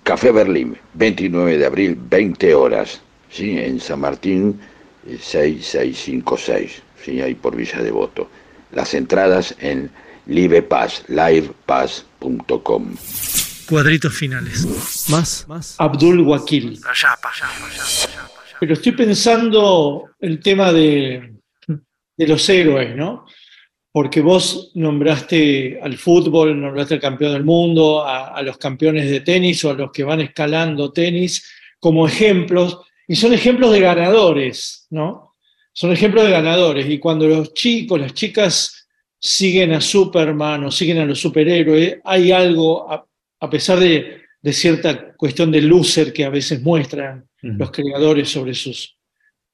Café 0.01 0.31
Berlín, 0.31 0.75
29 0.95 1.59
de 1.59 1.65
abril, 1.67 1.95
20 2.09 2.55
horas. 2.55 2.99
Sí, 3.29 3.59
en 3.59 3.79
San 3.79 3.99
Martín, 3.99 4.59
eh, 5.07 5.19
6656. 5.21 6.84
Sí, 7.05 7.21
ahí 7.21 7.35
por 7.35 7.55
Villa 7.55 7.83
Devoto. 7.83 8.31
Las 8.71 8.95
entradas 8.95 9.55
en 9.59 9.91
livepaz, 10.25 11.03
livepass.com. 11.07 12.95
Cuadritos 13.69 14.11
finales. 14.11 14.65
Más. 15.09 15.75
Abdul 15.77 16.21
Wakil. 16.21 16.79
Pero 18.59 18.73
estoy 18.73 18.91
pensando 18.93 20.09
el 20.19 20.39
tema 20.39 20.73
de, 20.73 21.35
de 22.17 22.27
los 22.27 22.49
héroes, 22.49 22.95
¿no? 22.95 23.27
Porque 23.91 24.21
vos 24.21 24.71
nombraste 24.73 25.79
al 25.79 25.99
fútbol, 25.99 26.59
nombraste 26.59 26.95
al 26.95 27.01
campeón 27.01 27.33
del 27.33 27.43
mundo, 27.43 28.03
a, 28.03 28.29
a 28.29 28.41
los 28.41 28.57
campeones 28.57 29.11
de 29.11 29.19
tenis 29.19 29.63
o 29.63 29.69
a 29.69 29.75
los 29.75 29.91
que 29.91 30.03
van 30.03 30.21
escalando 30.21 30.91
tenis 30.91 31.47
como 31.79 32.07
ejemplos, 32.07 32.79
y 33.07 33.15
son 33.15 33.31
ejemplos 33.31 33.71
de 33.71 33.81
ganadores, 33.81 34.87
¿no? 34.89 35.24
Son 35.75 35.91
ejemplos 35.91 36.23
de 36.23 36.31
ganadores. 36.31 36.89
Y 36.89 36.99
cuando 36.99 37.27
los 37.27 37.53
chicos, 37.53 37.99
las 37.99 38.13
chicas 38.13 38.87
siguen 39.19 39.73
a 39.73 39.81
Superman 39.81 40.63
o 40.63 40.71
siguen 40.71 40.99
a 40.99 41.05
los 41.05 41.19
superhéroes, 41.19 41.99
hay 42.03 42.31
algo, 42.31 42.89
a, 42.89 43.05
a 43.41 43.49
pesar 43.49 43.79
de, 43.79 44.21
de 44.45 44.53
cierta 44.53 45.13
cuestión 45.15 45.51
de 45.51 45.59
loser 45.59 46.13
que 46.13 46.23
a 46.23 46.29
veces 46.29 46.61
muestran 46.61 47.27
los 47.41 47.71
creadores 47.71 48.29
sobre 48.29 48.53
sus 48.53 48.95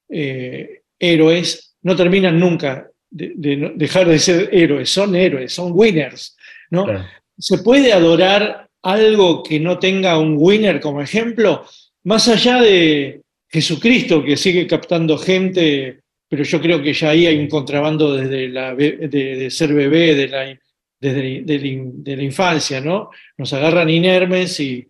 eh, 0.09 0.81
héroes, 0.99 1.75
no 1.83 1.95
terminan 1.95 2.37
nunca 2.37 2.89
de, 3.09 3.71
dejar 3.75 4.09
de 4.09 4.19
ser 4.19 4.49
héroes, 4.51 4.89
son 4.89 5.15
héroes, 5.15 5.53
son 5.53 5.71
winners, 5.73 6.35
¿no? 6.71 6.83
Claro. 6.83 7.05
¿Se 7.37 7.59
puede 7.59 7.93
adorar 7.93 8.67
algo 8.81 9.43
que 9.43 9.61
no 9.61 9.79
tenga 9.79 10.17
un 10.19 10.35
winner 10.37 10.81
como 10.81 11.01
ejemplo? 11.01 11.65
Más 12.03 12.27
allá 12.27 12.61
de 12.61 13.21
Jesucristo, 13.47 14.21
que 14.21 14.35
sigue 14.35 14.67
captando 14.67 15.17
gente, 15.17 16.01
pero 16.31 16.45
yo 16.45 16.61
creo 16.61 16.81
que 16.81 16.93
ya 16.93 17.09
ahí 17.09 17.25
hay 17.27 17.37
un 17.37 17.49
contrabando 17.49 18.15
desde 18.15 18.47
la, 18.47 18.73
de, 18.73 19.09
de 19.09 19.51
ser 19.51 19.73
bebé, 19.73 20.15
de 20.15 20.27
la, 20.29 20.57
desde 20.97 21.41
de 21.41 21.59
la 21.59 21.67
in- 21.67 22.01
de 22.05 22.15
la 22.15 22.23
infancia, 22.23 22.79
¿no? 22.79 23.09
Nos 23.37 23.51
agarran 23.51 23.89
inermes 23.89 24.57
y, 24.61 24.87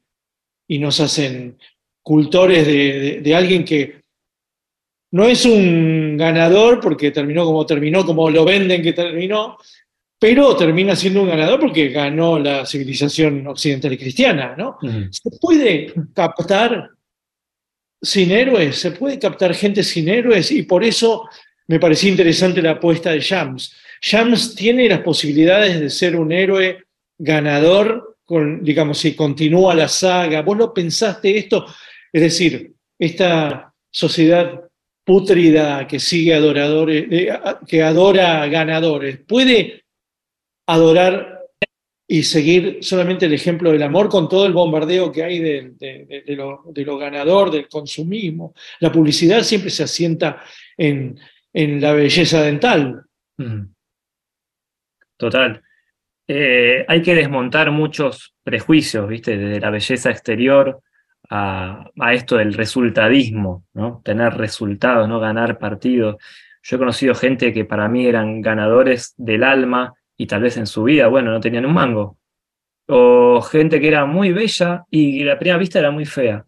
y 0.67 0.77
nos 0.77 0.99
hacen 0.99 1.57
cultores 2.03 2.67
de, 2.67 3.35
alguien 3.35 3.65
que 3.65 4.01
no 5.13 5.25
es 5.25 5.43
un 5.45 6.15
ganador 6.15 6.79
porque 6.79 7.09
terminó 7.09 7.43
como 7.43 7.65
terminó, 7.65 8.05
como 8.05 8.29
lo 8.29 8.45
venden 8.45 8.83
que 8.83 8.93
terminó, 8.93 9.57
pero 10.19 10.55
termina 10.55 10.95
siendo 10.95 11.23
un 11.23 11.29
ganador 11.29 11.59
porque 11.59 11.89
ganó 11.89 12.37
la 12.37 12.67
civilización 12.67 13.47
occidental 13.47 13.93
y 13.93 13.97
cristiana, 13.97 14.53
¿no? 14.55 14.77
¿Se 15.11 15.29
puede 15.41 15.91
captar 16.13 16.91
sin 18.01 18.31
héroes? 18.31 18.77
¿Se 18.77 18.91
puede 18.91 19.19
captar 19.19 19.53
gente 19.53 19.83
sin 19.83 20.09
héroes? 20.09 20.51
Y 20.51 20.63
por 20.63 20.83
eso 20.83 21.27
me 21.67 21.79
parecía 21.79 22.09
interesante 22.09 22.61
la 22.61 22.71
apuesta 22.71 23.11
de 23.11 23.19
Shams. 23.19 23.75
Shams 24.01 24.55
tiene 24.55 24.89
las 24.89 25.01
posibilidades 25.01 25.79
de 25.79 25.89
ser 25.89 26.15
un 26.15 26.31
héroe 26.31 26.83
ganador, 27.17 28.17
con, 28.25 28.63
digamos, 28.63 28.97
si 28.97 29.15
continúa 29.15 29.75
la 29.75 29.87
saga. 29.87 30.41
¿Vos 30.41 30.57
lo 30.57 30.73
pensaste 30.73 31.37
esto? 31.37 31.65
Es 32.11 32.21
decir, 32.21 32.73
esta 32.97 33.73
sociedad 33.89 34.61
pútrida 35.03 35.87
que 35.87 35.99
sigue 35.99 36.33
adoradores, 36.33 37.05
eh, 37.11 37.31
que 37.67 37.83
adora 37.83 38.47
ganadores, 38.47 39.19
¿puede 39.27 39.83
adorar 40.67 41.40
y 42.11 42.23
seguir 42.23 42.79
solamente 42.81 43.25
el 43.25 43.31
ejemplo 43.31 43.71
del 43.71 43.83
amor 43.83 44.09
con 44.09 44.27
todo 44.27 44.45
el 44.45 44.51
bombardeo 44.51 45.13
que 45.13 45.23
hay 45.23 45.39
de, 45.39 46.35
lo, 46.35 46.97
ganador, 46.97 47.49
del 47.49 47.69
consumismo. 47.69 48.53
La 48.81 48.91
publicidad 48.91 49.43
siempre 49.43 49.69
se 49.69 49.83
asienta 49.83 50.43
en, 50.75 51.17
en 51.53 51.79
la 51.79 51.93
belleza 51.93 52.41
dental. 52.41 53.01
Ujú. 53.37 53.65
Total. 55.15 55.61
Eh, 56.27 56.83
hay 56.85 57.01
que 57.01 57.15
desmontar 57.15 57.71
muchos 57.71 58.35
prejuicios, 58.43 59.07
¿viste? 59.07 59.37
Desde 59.37 59.61
la 59.61 59.69
belleza 59.69 60.11
exterior 60.11 60.81
a, 61.29 61.89
a 61.97 62.13
esto 62.13 62.35
del 62.35 62.53
resultadismo, 62.55 63.63
¿no? 63.71 64.01
Tener 64.03 64.33
resultados, 64.33 65.07
no 65.07 65.21
ganar 65.21 65.57
partidos. 65.57 66.17
Yo 66.61 66.75
he 66.75 66.79
conocido 66.79 67.15
gente 67.15 67.53
que 67.53 67.63
para 67.63 67.87
mí 67.87 68.05
eran 68.05 68.41
ganadores 68.41 69.13
del 69.15 69.45
alma 69.45 69.93
y 70.21 70.27
tal 70.27 70.43
vez 70.43 70.55
en 70.57 70.67
su 70.67 70.83
vida, 70.83 71.07
bueno, 71.07 71.31
no 71.31 71.39
tenían 71.39 71.65
un 71.65 71.73
mango. 71.73 72.19
O 72.85 73.41
gente 73.41 73.79
que 73.81 73.87
era 73.87 74.05
muy 74.05 74.31
bella 74.31 74.85
y 74.91 75.23
la 75.23 75.39
primera 75.39 75.57
vista 75.57 75.79
era 75.79 75.89
muy 75.89 76.05
fea. 76.05 76.45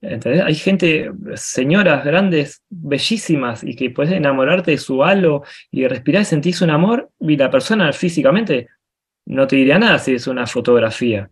¿Entendés? 0.00 0.42
Hay 0.42 0.56
gente, 0.56 1.12
señoras 1.34 2.04
grandes, 2.04 2.64
bellísimas, 2.68 3.62
y 3.62 3.76
que 3.76 3.90
puedes 3.90 4.12
enamorarte 4.12 4.72
de 4.72 4.78
su 4.78 5.04
halo 5.04 5.44
y 5.70 5.86
respirar 5.86 6.22
y 6.22 6.24
sentís 6.24 6.60
un 6.60 6.70
amor, 6.70 7.10
y 7.20 7.36
la 7.36 7.50
persona 7.50 7.92
físicamente 7.92 8.66
no 9.26 9.46
te 9.46 9.54
diría 9.54 9.78
nada 9.78 10.00
si 10.00 10.14
es 10.14 10.26
una 10.26 10.44
fotografía. 10.48 11.30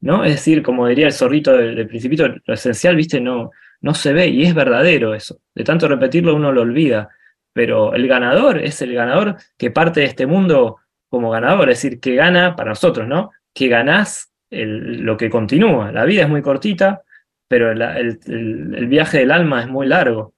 ¿no? 0.00 0.22
Es 0.22 0.32
decir, 0.32 0.62
como 0.62 0.86
diría 0.86 1.06
el 1.06 1.14
zorrito 1.14 1.56
del, 1.56 1.76
del 1.76 1.88
principito, 1.88 2.28
lo 2.28 2.54
esencial, 2.54 2.94
viste, 2.94 3.22
no, 3.22 3.52
no 3.80 3.94
se 3.94 4.12
ve, 4.12 4.26
y 4.26 4.42
es 4.42 4.54
verdadero 4.54 5.14
eso. 5.14 5.40
De 5.54 5.64
tanto 5.64 5.88
repetirlo 5.88 6.34
uno 6.34 6.52
lo 6.52 6.60
olvida. 6.60 7.08
Pero 7.52 7.94
el 7.94 8.06
ganador 8.08 8.58
es 8.58 8.80
el 8.82 8.94
ganador 8.94 9.36
que 9.56 9.70
parte 9.70 10.00
de 10.00 10.06
este 10.06 10.26
mundo 10.26 10.76
como 11.10 11.30
ganador, 11.30 11.70
es 11.70 11.82
decir, 11.82 12.00
que 12.00 12.14
gana 12.14 12.54
para 12.54 12.70
nosotros, 12.70 13.06
¿no? 13.08 13.30
Que 13.54 13.68
ganás 13.68 14.32
el- 14.50 15.02
lo 15.02 15.16
que 15.16 15.30
continúa. 15.30 15.90
La 15.92 16.04
vida 16.04 16.22
es 16.22 16.28
muy 16.28 16.42
cortita, 16.42 17.02
pero 17.48 17.72
el, 17.72 17.80
el- 17.82 18.86
viaje 18.88 19.18
del 19.18 19.30
alma 19.30 19.60
es 19.62 19.68
muy 19.68 19.86
largo. 19.86 20.34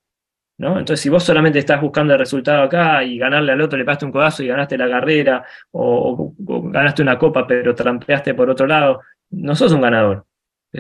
¿no? 0.59 0.79
Entonces, 0.79 1.01
si 1.01 1.09
vos 1.09 1.25
solamente 1.25 1.59
estás 1.59 1.81
buscando 1.81 2.13
el 2.13 2.19
resultado 2.19 2.63
acá 2.63 3.03
y 3.03 3.17
ganarle 3.17 3.53
al 3.53 3.61
otro, 3.63 3.79
le 3.79 3.85
pasaste 3.87 4.05
un 4.05 4.13
codazo 4.13 4.43
y 4.43 4.47
ganaste 4.49 4.77
la 4.77 4.91
carrera, 4.91 5.43
o, 5.71 6.35
o- 6.47 6.53
o 6.55 6.63
ganaste 6.71 7.01
una 7.01 7.17
copa 7.19 7.47
pero 7.47 7.75
trampeaste 7.75 8.35
por 8.35 8.51
otro 8.51 8.67
lado, 8.67 9.01
no 9.31 9.55
sos 9.55 9.73
un 9.73 9.81
ganador. 9.81 10.27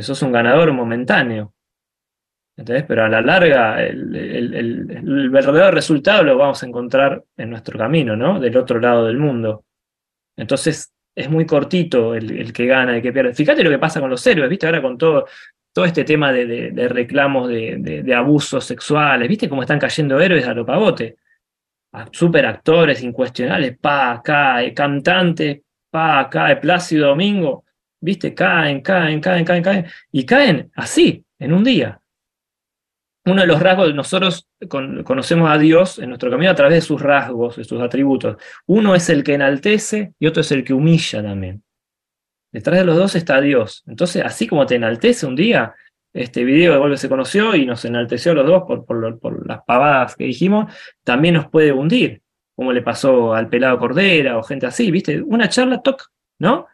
Sos 0.00 0.20
un 0.22 0.32
ganador 0.32 0.70
momentáneo. 0.72 1.54
¿Entendés? 2.60 2.84
Pero 2.86 3.04
a 3.06 3.08
la 3.08 3.22
larga, 3.22 3.82
el, 3.82 5.30
verdadero 5.30 5.70
resultado 5.70 6.22
lo 6.22 6.36
vamos 6.36 6.62
a 6.62 6.66
encontrar 6.66 7.24
en 7.38 7.48
nuestro 7.48 7.78
camino, 7.78 8.14
¿no? 8.16 8.38
Del 8.38 8.54
otro 8.58 8.78
lado 8.78 9.06
del 9.06 9.16
mundo. 9.16 9.64
Entonces, 10.36 10.92
es 11.14 11.30
muy 11.30 11.46
cortito 11.46 12.14
el, 12.14 12.52
que 12.52 12.66
gana, 12.66 12.96
el 12.96 13.02
que 13.02 13.14
pierde. 13.14 13.32
Fíjate 13.32 13.64
lo 13.64 13.70
que 13.70 13.78
pasa 13.78 13.98
con 13.98 14.10
los 14.10 14.26
héroes, 14.26 14.50
¿viste? 14.50 14.66
Ahora 14.66 14.82
con 14.82 14.98
todo, 14.98 15.24
todo 15.72 15.86
este 15.86 16.04
tema 16.04 16.32
de, 16.32 16.70
reclamos 16.90 17.48
de, 17.48 18.14
abusos 18.14 18.62
sexuales, 18.62 19.26
¿viste 19.26 19.48
cómo 19.48 19.62
están 19.62 19.78
cayendo 19.78 20.20
héroes 20.20 20.46
a 20.46 20.52
lo 20.52 20.66
pavote? 20.66 21.16
A 21.92 22.10
incuestionables, 23.02 23.78
pa, 23.78 24.20
cae, 24.22 24.74
cantantes, 24.74 25.62
pa, 25.90 26.28
cae, 26.30 26.56
Plácido 26.56 27.08
Domingo, 27.08 27.64
¿viste? 28.02 28.34
Caen, 28.34 28.82
caen, 28.82 29.18
caen, 29.18 29.46
caen, 29.46 29.62
caen, 29.62 29.86
y 30.12 30.26
caen 30.26 30.70
así, 30.74 31.24
en 31.38 31.54
un 31.54 31.64
día. 31.64 32.00
Uno 33.24 33.42
de 33.42 33.46
los 33.46 33.60
rasgos, 33.60 33.94
nosotros 33.94 34.48
conocemos 34.68 35.50
a 35.50 35.58
Dios 35.58 35.98
en 35.98 36.08
nuestro 36.08 36.30
camino 36.30 36.50
a 36.50 36.54
través 36.54 36.74
de 36.74 36.80
sus 36.80 37.00
rasgos, 37.00 37.56
de 37.56 37.64
sus 37.64 37.80
atributos. 37.80 38.36
Uno 38.66 38.94
es 38.94 39.10
el 39.10 39.22
que 39.22 39.34
enaltece 39.34 40.14
y 40.18 40.26
otro 40.26 40.40
es 40.40 40.50
el 40.52 40.64
que 40.64 40.72
humilla 40.72 41.22
también. 41.22 41.62
Detrás 42.52 42.78
de 42.78 42.84
los 42.84 42.96
dos 42.96 43.14
está 43.14 43.40
Dios. 43.40 43.84
Entonces, 43.86 44.24
así 44.24 44.46
como 44.46 44.66
te 44.66 44.76
enaltece 44.76 45.26
un 45.26 45.36
día, 45.36 45.74
este 46.12 46.44
video 46.44 46.72
de 46.72 46.78
Vuelve 46.78 46.96
se 46.96 47.08
conoció 47.08 47.54
y 47.54 47.64
nos 47.64 47.84
enalteció 47.84 48.32
a 48.32 48.36
los 48.36 48.46
dos 48.46 48.62
por, 48.66 49.46
las 49.46 49.62
pavadas 49.64 50.16
que 50.16 50.24
dijimos, 50.24 50.72
también 51.04 51.34
nos 51.34 51.48
puede 51.48 51.72
hundir, 51.72 52.22
como 52.56 52.72
le 52.72 52.82
pasó 52.82 53.34
al 53.34 53.48
pelado 53.48 53.78
Cordera 53.78 54.38
o 54.38 54.42
gente 54.42 54.66
así, 54.66 54.90
¿viste? 54.90 55.22
Una 55.22 55.48
charla, 55.48 55.82
toc, 55.82 56.10
¿no? 56.38 56.66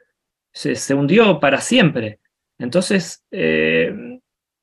Se, 0.53 0.95
hundió 0.95 1.39
para 1.39 1.61
siempre. 1.61 2.21
Entonces, 2.59 3.23
eh, 3.31 4.16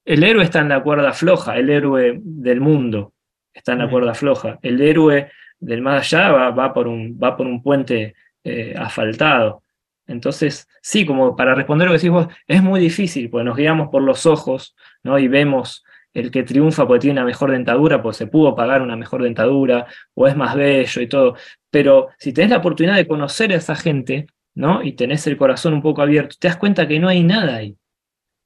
el 0.05 0.23
héroe 0.23 0.43
está 0.43 0.59
en 0.59 0.69
la 0.69 0.83
cuerda 0.83 1.13
floja, 1.13 1.57
el 1.57 1.69
héroe 1.69 2.19
del 2.21 2.61
mundo 2.61 3.13
está 3.53 3.73
en 3.73 3.79
la 3.79 3.89
cuerda 3.89 4.13
floja, 4.13 4.59
el 4.61 4.81
héroe 4.81 5.31
del 5.59 5.81
más 5.81 6.13
allá 6.13 6.51
va, 6.51 6.73
por, 6.73 6.87
un, 6.87 7.17
va 7.21 7.37
por 7.37 7.47
un 7.47 7.61
puente 7.61 8.15
eh, 8.43 8.73
asfaltado. 8.77 9.63
Entonces, 10.05 10.67
sí, 10.81 11.05
como 11.05 11.35
para 11.35 11.55
responder 11.55 11.87
lo 11.87 11.93
que 11.93 11.97
decís 11.97 12.11
vos, 12.11 12.27
es 12.47 12.61
muy 12.61 12.79
difícil, 12.81 13.29
porque 13.29 13.45
nos 13.45 13.55
guiamos 13.55 13.89
por 13.89 14.01
los 14.01 14.25
ojos, 14.25 14.75
¿no? 15.03 15.17
Y 15.17 15.29
vemos 15.29 15.83
el 16.13 16.29
que 16.29 16.43
triunfa 16.43 16.85
porque 16.85 17.01
tiene 17.01 17.19
una 17.19 17.25
mejor 17.25 17.51
dentadura, 17.51 18.01
pues 18.01 18.17
se 18.17 18.27
pudo 18.27 18.55
pagar 18.55 18.81
una 18.81 18.97
mejor 18.97 19.23
dentadura, 19.23 19.87
o 20.13 20.27
es 20.27 20.35
más 20.35 20.55
bello 20.55 21.01
y 21.01 21.07
todo. 21.07 21.35
Pero 21.69 22.09
si 22.17 22.33
tenés 22.33 22.51
la 22.51 22.57
oportunidad 22.57 22.95
de 22.95 23.07
conocer 23.07 23.51
a 23.53 23.55
esa 23.55 23.75
gente, 23.75 24.27
¿no? 24.53 24.83
Y 24.83 24.93
tenés 24.93 25.25
el 25.27 25.37
corazón 25.37 25.73
un 25.73 25.81
poco 25.81 26.01
abierto, 26.01 26.35
te 26.39 26.47
das 26.47 26.57
cuenta 26.57 26.87
que 26.87 26.99
no 26.99 27.07
hay 27.07 27.23
nada 27.23 27.55
ahí, 27.55 27.77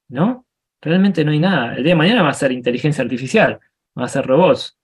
¿no? 0.07 0.46
Realmente 0.81 1.25
no 1.25 1.31
hay 1.31 1.39
nada. 1.39 1.75
El 1.75 1.83
día 1.83 1.93
de 1.93 1.97
mañana 1.97 2.23
va 2.23 2.29
a 2.29 2.33
ser 2.33 2.51
inteligencia 2.51 3.03
artificial, 3.03 3.59
va 3.97 4.05
a 4.05 4.07
ser 4.07 4.25
robots. 4.25 4.77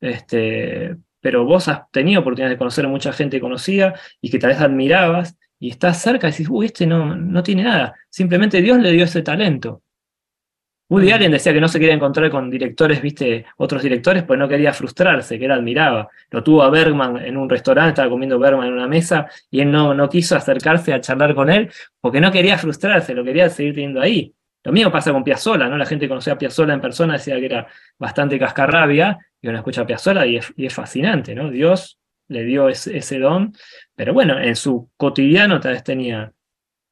Este, 0.00 0.96
pero 1.20 1.44
vos 1.44 1.68
has 1.68 1.90
tenido 1.90 2.20
oportunidad 2.20 2.50
de 2.50 2.58
conocer 2.58 2.84
a 2.84 2.88
mucha 2.88 3.12
gente 3.12 3.40
conocida 3.40 3.94
y 4.20 4.30
que 4.30 4.38
tal 4.38 4.50
vez 4.50 4.60
admirabas 4.60 5.36
y 5.58 5.70
estás 5.70 6.00
cerca 6.00 6.28
y 6.28 6.30
decís, 6.30 6.48
uy, 6.50 6.66
este 6.66 6.86
no, 6.86 7.16
no 7.16 7.42
tiene 7.42 7.64
nada. 7.64 7.94
Simplemente 8.08 8.62
Dios 8.62 8.78
le 8.78 8.92
dio 8.92 9.04
ese 9.04 9.22
talento. 9.22 9.82
Woody. 10.90 11.10
Allen 11.12 11.32
decía 11.32 11.52
que 11.52 11.60
no 11.60 11.68
se 11.68 11.78
quería 11.78 11.94
encontrar 11.94 12.30
con 12.30 12.48
directores, 12.48 13.02
viste, 13.02 13.44
otros 13.58 13.82
directores, 13.82 14.22
pues 14.22 14.38
no 14.38 14.48
quería 14.48 14.72
frustrarse, 14.72 15.38
que 15.38 15.44
él 15.44 15.52
admiraba. 15.52 16.08
Lo 16.30 16.42
tuvo 16.42 16.62
a 16.62 16.70
Bergman 16.70 17.18
en 17.18 17.36
un 17.36 17.48
restaurante, 17.50 17.90
estaba 17.90 18.08
comiendo 18.08 18.38
Bergman 18.38 18.68
en 18.68 18.72
una 18.72 18.88
mesa, 18.88 19.28
y 19.50 19.60
él 19.60 19.70
no, 19.70 19.92
no 19.92 20.08
quiso 20.08 20.34
acercarse 20.34 20.94
a 20.94 21.00
charlar 21.02 21.34
con 21.34 21.50
él, 21.50 21.70
porque 22.00 22.22
no 22.22 22.32
quería 22.32 22.56
frustrarse, 22.56 23.14
lo 23.14 23.22
quería 23.22 23.50
seguir 23.50 23.74
teniendo 23.74 24.00
ahí. 24.00 24.34
Lo 24.64 24.72
mismo 24.72 24.90
pasa 24.90 25.12
con 25.12 25.24
Piazzolla, 25.24 25.68
¿no? 25.68 25.76
La 25.76 25.86
gente 25.86 26.08
conocía 26.08 26.34
a 26.34 26.38
Piazzolla 26.38 26.74
en 26.74 26.80
persona, 26.80 27.14
decía 27.14 27.36
que 27.36 27.46
era 27.46 27.66
bastante 27.98 28.38
cascarrabia, 28.38 29.18
y 29.40 29.48
uno 29.48 29.58
escucha 29.58 29.82
a 29.82 29.86
Piazzolla 29.86 30.26
y 30.26 30.36
es, 30.36 30.52
es 30.56 30.74
fascinante, 30.74 31.34
¿no? 31.34 31.50
Dios 31.50 31.98
le 32.28 32.44
dio 32.44 32.68
ese, 32.68 33.18
don, 33.18 33.52
pero 33.94 34.12
bueno, 34.12 34.38
en 34.38 34.54
su 34.56 34.90
cotidiano 34.96 35.60
tal 35.60 35.72
vez 35.72 35.84
tenía, 35.84 36.32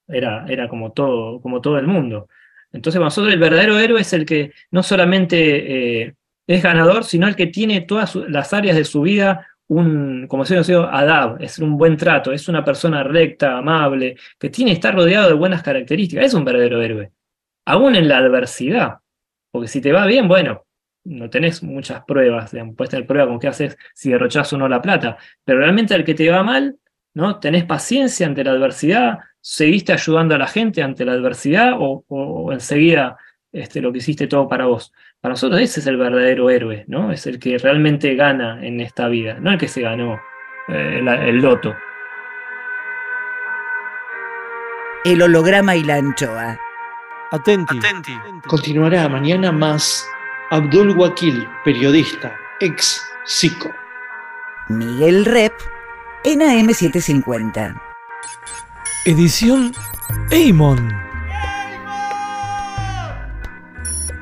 era, 0.09 0.47
era 0.49 0.69
como, 0.69 0.93
todo, 0.93 1.41
como 1.41 1.61
todo 1.61 1.79
el 1.79 1.87
mundo. 1.87 2.29
Entonces, 2.73 2.99
para 2.99 3.07
nosotros 3.07 3.33
el 3.33 3.41
verdadero 3.41 3.79
héroe 3.79 4.01
es 4.01 4.12
el 4.12 4.25
que 4.25 4.53
no 4.71 4.83
solamente 4.83 6.03
eh, 6.03 6.14
es 6.47 6.62
ganador, 6.62 7.05
sino 7.05 7.29
el 7.29 7.37
que 7.37 7.49
tiene 7.49 7.83
todas 7.83 8.14
las 8.14 8.53
áreas 8.53 8.77
de 8.77 8.85
su 8.85 9.03
vida 9.03 9.47
un, 9.69 10.27
como 10.29 10.45
se 10.45 10.57
dicho, 10.57 10.85
adab, 10.85 11.43
es 11.43 11.59
un 11.59 11.77
buen 11.77 11.97
trato, 11.97 12.33
es 12.33 12.49
una 12.49 12.64
persona 12.64 13.03
recta, 13.03 13.59
amable, 13.59 14.17
que 14.39 14.49
tiene, 14.49 14.73
está 14.73 14.93
rodeado 14.93 15.29
de 15.29 15.35
buenas 15.35 15.62
características, 15.62 16.27
es 16.27 16.35
un 16.35 16.45
verdadero 16.45 16.81
héroe. 16.81 17.11
Aún 17.67 17.97
en 17.97 18.09
la 18.09 18.19
adversidad, 18.19 18.99
porque 19.51 19.69
si 19.69 19.81
te 19.81 19.93
va 19.93 20.07
bien, 20.07 20.29
bueno, 20.29 20.67
no 21.07 21.31
tenés 21.31 21.62
muchas 21.62 22.05
pruebas, 22.05 22.53
puedes 22.77 22.91
tener 22.91 23.07
pruebas 23.07 23.29
con 23.29 23.39
qué 23.39 23.49
haces 23.49 23.77
si 23.95 24.11
derrochás 24.11 24.53
o 24.53 24.59
no 24.59 24.69
la 24.69 24.83
plata, 24.83 25.17
pero 25.45 25.61
realmente 25.61 25.95
al 25.95 26.05
que 26.05 26.14
te 26.14 26.31
va 26.31 26.43
mal, 26.43 26.77
¿no? 27.14 27.39
Tenés 27.39 27.64
paciencia 27.64 28.27
ante 28.27 28.45
la 28.45 28.53
adversidad, 28.53 29.19
seguiste 29.41 29.93
ayudando 29.93 30.35
a 30.35 30.39
la 30.39 30.47
gente 30.47 30.83
ante 30.83 31.05
la 31.05 31.12
adversidad 31.12 31.75
o, 31.79 32.53
enseguida 32.53 33.17
este, 33.53 33.81
lo 33.81 33.93
que 33.93 33.99
hiciste 33.99 34.27
todo 34.27 34.49
para 34.49 34.67
vos. 34.67 34.93
Para 35.21 35.33
nosotros 35.33 35.61
ese 35.61 35.81
es 35.81 35.87
el 35.87 35.97
verdadero 35.97 36.51
héroe, 36.51 36.85
¿no? 36.89 37.12
Es 37.12 37.27
el 37.27 37.39
que 37.39 37.57
realmente 37.59 38.14
gana 38.14 38.64
en 38.64 38.81
esta 38.81 39.09
vida, 39.09 39.39
no 39.41 39.53
el 39.53 39.59
que 39.59 39.69
se 39.69 39.83
ganó 39.83 40.21
eh, 40.69 41.01
el 41.01 41.37
loto. 41.37 41.75
El 45.05 45.23
holograma 45.23 45.77
y 45.77 45.85
la 45.85 45.97
anchoa. 45.97 46.66
Atenti. 47.33 47.81
Continuará 48.47 49.09
mañana 49.09 49.51
más 49.51 50.07
Abdul 50.51 50.91
Wakil, 50.97 51.49
periodista, 51.64 52.37
ex 52.61 53.03
psico. 53.24 53.70
Miguel 54.68 55.24
Rep, 55.24 55.53
en 56.24 56.41
AM750. 56.41 57.81
Edición 59.07 59.72
Eimon. 60.31 60.93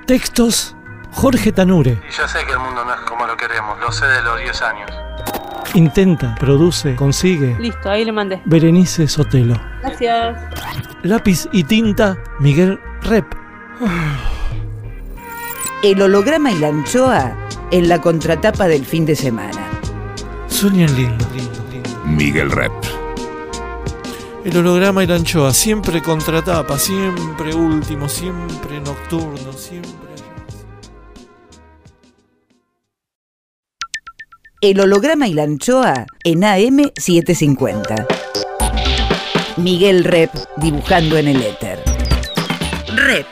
Textos 0.07 0.75
Jorge 1.13 1.53
Tanure. 1.53 2.01
Y 2.09 2.13
yo 2.13 2.27
sé 2.27 2.45
que 2.47 2.53
el 2.53 2.59
mundo 2.59 2.85
no 2.85 2.95
es 2.95 3.01
como 3.01 3.27
lo 3.27 3.37
queremos, 3.37 3.79
lo 3.81 3.93
sé 3.93 4.07
de 4.07 4.23
los 4.23 4.41
10 4.41 4.63
años. 4.63 4.91
Intenta, 5.75 6.35
produce, 6.37 6.95
consigue. 6.97 7.57
Listo, 7.59 7.91
ahí 7.91 8.05
le 8.05 8.13
mandé. 8.13 8.41
Berenice 8.45 9.09
Sotelo. 9.09 9.61
Gracias. 9.83 10.39
Lápiz 11.03 11.49
y 11.53 11.65
tinta, 11.65 12.17
Miguel 12.39 12.81
Rep. 13.05 13.27
el 15.83 16.01
holograma 16.01 16.51
y 16.51 16.59
la 16.59 16.69
anchoa 16.69 17.37
en 17.71 17.89
la 17.89 18.01
contratapa 18.01 18.67
del 18.67 18.87
fin 18.87 19.05
de 19.05 19.15
semana. 19.15 19.71
Sueñan 20.49 20.95
lindo. 20.97 21.27
Miguel 22.07 22.51
Rep. 22.51 22.73
El 24.45 24.57
holograma 24.57 25.05
y 25.05 25.07
la 25.07 25.17
anchoa, 25.17 25.53
siempre 25.53 26.03
contratapa, 26.03 26.79
siempre 26.79 27.55
último, 27.55 28.09
siempre 28.09 28.81
nocturno, 28.81 29.53
siempre. 29.53 29.93
El 34.61 34.81
holograma 34.81 35.29
y 35.29 35.35
la 35.35 35.43
anchoa 35.43 36.07
en 36.25 36.41
AM750. 36.41 38.07
Miguel 39.59 40.05
Rep 40.05 40.31
dibujando 40.57 41.19
en 41.19 41.29
el 41.29 41.43
éter. 41.43 41.94
Rep. 42.97 43.27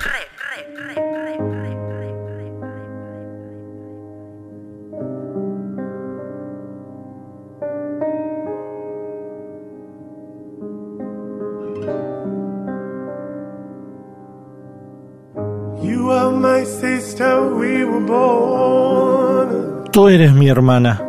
Tú 19.93 20.09
eres 20.09 20.33
mi 20.33 20.49
hermana. 20.49 21.01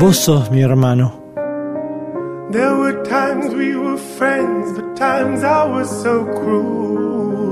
Vos 0.00 0.16
sos 0.16 0.50
mi 0.50 0.62
hermano. 0.62 1.21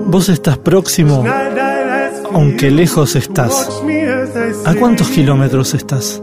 Vos 0.06 0.28
estás 0.28 0.58
próximo, 0.58 1.24
aunque 2.34 2.70
lejos 2.70 3.16
estás. 3.16 3.82
¿A 4.66 4.74
cuántos 4.74 5.08
kilómetros 5.08 5.72
estás? 5.72 6.22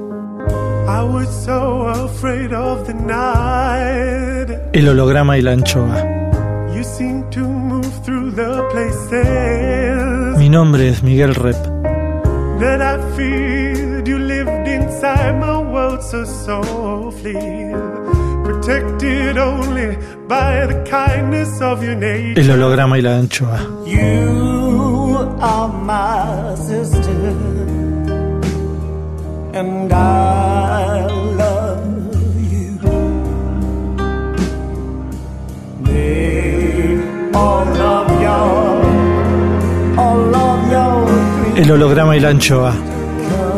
El 4.73 4.89
holograma 4.89 5.38
y 5.39 5.41
la 5.41 5.53
anchoa. 5.53 6.03
Mi 10.38 10.49
nombre 10.49 10.89
es 10.89 11.01
Miguel 11.01 11.34
Rep. 11.34 11.57
El 22.36 22.51
holograma 22.51 22.97
y 22.97 23.01
la 23.01 23.18
anchoa. 23.18 23.59
You 23.86 25.18
are 25.39 25.72
my 25.72 26.53
sister. 26.57 27.34
And 29.53 29.93
I 29.93 31.07
love 31.38 31.80
you. 32.51 32.78
All. 37.34 37.68
El 41.55 41.72
holograma 41.72 42.18
y 42.18 42.20
la 42.20 42.30
anchoa. 42.30 42.74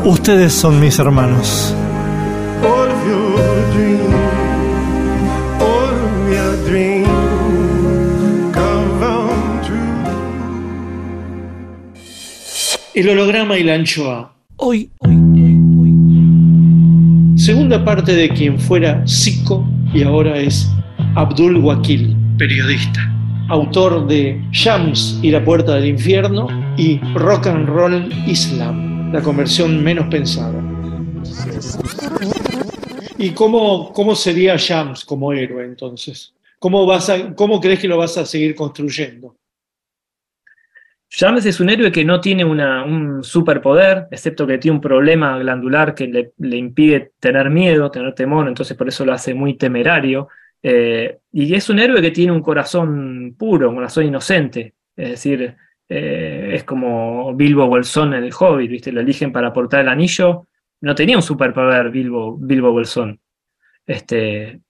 Ustedes 0.05 0.53
son 0.53 0.79
mis 0.79 0.99
hermanos. 0.99 1.73
El 12.99 13.07
holograma 13.07 13.57
y 13.57 13.63
la 13.63 13.75
anchoa. 13.75 14.35
Hoy, 14.57 14.89
hoy, 14.99 15.15
hoy, 15.15 15.55
hoy. 15.79 17.39
Segunda 17.39 17.85
parte 17.85 18.13
de 18.13 18.27
quien 18.27 18.59
fuera 18.59 19.05
Zico 19.07 19.65
y 19.93 20.03
ahora 20.03 20.37
es 20.37 20.69
Abdul 21.15 21.59
Wakil, 21.59 22.13
periodista, 22.37 22.99
autor 23.47 24.05
de 24.05 24.43
Shams 24.51 25.17
y 25.21 25.31
la 25.31 25.41
puerta 25.45 25.75
del 25.75 25.85
infierno 25.85 26.49
y 26.75 26.99
Rock 27.13 27.47
and 27.47 27.69
Roll 27.69 28.13
Islam, 28.27 29.13
la 29.13 29.21
conversión 29.21 29.81
menos 29.81 30.07
pensada. 30.07 30.61
¿Y 33.17 33.29
cómo, 33.29 33.93
cómo 33.93 34.13
sería 34.13 34.57
Shams 34.57 35.05
como 35.05 35.31
héroe 35.31 35.63
entonces? 35.63 36.33
¿Cómo, 36.59 36.85
vas 36.85 37.09
a, 37.09 37.33
¿Cómo 37.33 37.61
crees 37.61 37.79
que 37.79 37.87
lo 37.87 37.97
vas 37.97 38.17
a 38.17 38.25
seguir 38.25 38.55
construyendo? 38.55 39.38
James 41.11 41.45
es 41.45 41.59
un 41.59 41.69
héroe 41.69 41.91
que 41.91 42.05
no 42.05 42.21
tiene 42.21 42.45
un 42.45 43.23
superpoder, 43.23 44.07
excepto 44.11 44.45
que 44.45 44.59
tiene 44.59 44.75
un 44.75 44.81
problema 44.81 45.39
glandular 45.39 45.95
que 45.95 46.07
le, 46.07 46.57
impide 46.57 47.13
tener 47.19 47.49
miedo, 47.49 47.89
tener 47.89 48.13
temor, 48.13 48.47
entonces 48.47 48.77
por 48.77 48.87
eso 48.87 49.05
lo 49.05 49.13
hace 49.13 49.33
muy 49.33 49.57
temerario. 49.57 50.27
Eh, 50.61 51.17
y 51.31 51.53
es 51.55 51.69
un 51.69 51.79
héroe 51.79 52.01
que 52.01 52.11
tiene 52.11 52.31
un 52.31 52.41
corazón 52.41 53.35
puro, 53.37 53.69
un 53.69 53.75
corazón 53.75 54.05
inocente. 54.05 54.75
Es 54.95 55.09
decir, 55.11 55.55
eh, 55.87 56.51
es 56.53 56.63
como 56.63 57.33
Bilbo 57.33 57.65
Bolsón 57.67 58.13
en 58.13 58.25
el 58.25 58.33
Hobbit, 58.37 58.69
¿viste? 58.69 58.91
Lo 58.91 59.01
eligen 59.01 59.31
para 59.31 59.51
portar 59.51 59.81
el 59.81 59.89
anillo. 59.89 60.47
No 60.81 60.93
tenía 60.93 61.15
un 61.15 61.23
superpoder 61.23 61.89
Bilbo, 61.89 62.37
Bilbo 62.37 62.71
Bolsón. 62.71 63.19
Este, 63.85 64.61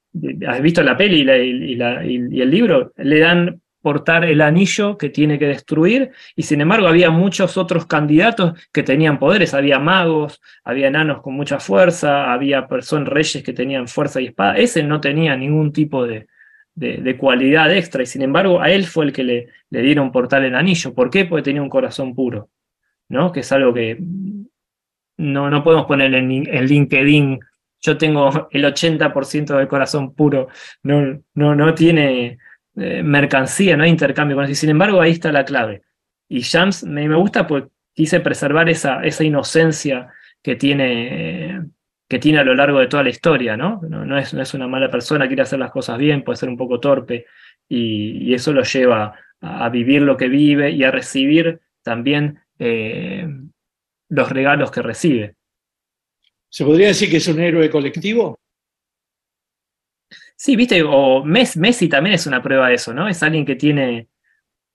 ¿Has 0.48 0.62
visto 0.62 0.82
la 0.84 0.96
peli 0.96 1.22
y 1.22 2.42
el 2.42 2.50
libro? 2.50 2.94
Le 2.96 3.20
dan 3.20 3.62
portar 3.82 4.26
el 4.26 4.42
anillo 4.42 4.98
que 4.98 5.10
tiene 5.10 5.40
que 5.40 5.48
destruir, 5.48 6.12
y 6.36 6.44
sin 6.44 6.62
embargo 6.62 6.88
había 6.88 7.10
muchos 7.10 7.58
otros 7.58 7.86
candidatos 7.86 8.54
que 8.72 8.84
tenían 8.84 9.20
poderes, 9.20 9.54
había 9.54 9.80
magos, 9.80 10.42
había 10.64 10.88
enanos 10.88 11.22
con 11.22 11.34
mucha 11.34 11.60
fuerza, 11.60 12.32
había 12.32 12.68
personas, 12.68 13.10
reyes 13.10 13.44
que 13.44 13.54
tenían 13.54 13.88
fuerza 13.88 14.20
y 14.22 14.28
espada, 14.28 14.58
ese 14.58 14.84
no 14.84 15.00
tenía 15.00 15.36
ningún 15.36 15.72
tipo 15.72 16.06
de, 16.06 16.28
de, 16.76 17.18
cualidad 17.18 17.74
extra, 17.76 18.04
y 18.04 18.06
sin 18.06 18.22
embargo 18.22 18.62
a 18.62 18.70
él 18.70 18.86
fue 18.86 19.06
el 19.06 19.14
que 19.14 19.24
le, 19.24 19.48
le, 19.70 19.82
dieron 19.82 20.12
portar 20.12 20.44
el 20.44 20.56
anillo, 20.56 20.94
¿por 20.94 21.10
qué? 21.10 21.26
Porque 21.26 21.44
tenía 21.44 21.62
un 21.62 21.70
corazón 21.70 22.16
puro, 22.16 22.50
¿no? 23.10 23.32
Que 23.32 23.42
es 23.42 23.52
algo 23.52 23.74
que 23.74 23.98
no, 25.18 25.50
no 25.50 25.64
podemos 25.64 25.86
poner 25.86 26.14
en, 26.14 26.32
en 26.32 26.66
LinkedIn, 26.66 27.40
yo 27.82 27.98
tengo 27.98 28.50
el 28.52 28.66
80% 28.66 29.58
del 29.58 29.68
corazón 29.68 30.14
puro, 30.14 30.50
no, 30.84 31.22
no, 31.34 31.56
no 31.56 31.74
tiene 31.74 32.38
eh, 32.76 33.04
mercancía, 33.04 33.76
no 33.76 33.84
hay 33.84 33.90
intercambio 33.90 34.38
con 34.38 34.54
sin 34.56 34.70
embargo, 34.70 35.02
ahí 35.02 35.12
está 35.12 35.32
la 35.32 35.46
clave. 35.46 35.84
Y 36.28 36.42
Shams 36.42 36.84
me, 36.84 37.08
me 37.08 37.16
gusta 37.16 37.48
porque 37.48 37.70
quise 37.94 38.20
preservar 38.20 38.70
esa, 38.70 39.04
esa 39.04 39.24
inocencia 39.24 40.10
que 40.42 40.56
tiene, 40.56 41.62
que 42.08 42.20
tiene 42.20 42.40
a 42.40 42.44
lo 42.44 42.56
largo 42.56 42.80
de 42.80 42.88
toda 42.88 43.04
la 43.04 43.10
historia, 43.10 43.58
¿no? 43.58 43.82
No, 43.82 44.18
es, 44.18 44.34
no 44.34 44.42
es 44.42 44.54
una 44.54 44.68
mala 44.68 44.90
persona, 44.90 45.28
quiere 45.28 45.42
hacer 45.42 45.60
las 45.60 45.72
cosas 45.72 45.98
bien, 45.98 46.24
puede 46.24 46.38
ser 46.38 46.50
un 46.50 46.58
poco 46.58 46.80
torpe, 46.80 47.26
y, 47.68 48.34
eso 48.34 48.54
lo 48.54 48.64
lleva 48.64 49.14
a, 49.42 49.66
a, 49.66 49.70
vivir 49.70 50.02
lo 50.02 50.16
que 50.16 50.28
vive 50.28 50.72
y 50.72 50.84
a 50.84 50.92
recibir 50.92 51.60
también 51.84 52.40
eh, 52.58 53.28
los 54.10 54.30
regalos 54.30 54.72
que 54.72 54.82
recibe. 54.82 55.36
¿Se 56.50 56.66
podría 56.66 56.88
decir 56.88 57.10
que 57.10 57.18
es 57.18 57.28
un 57.28 57.40
héroe 57.40 57.70
colectivo? 57.70 58.40
Sí, 60.42 60.56
viste, 60.56 60.84
o 60.84 61.22
Messi, 61.26 61.60
Messi, 61.60 61.90
también 61.90 62.14
es 62.16 62.26
una 62.26 62.42
prueba 62.42 62.70
de 62.70 62.76
eso, 62.76 62.94
¿no? 62.94 63.10
Es 63.10 63.22
alguien 63.24 63.46
que 63.46 63.58
tiene, 63.58 64.08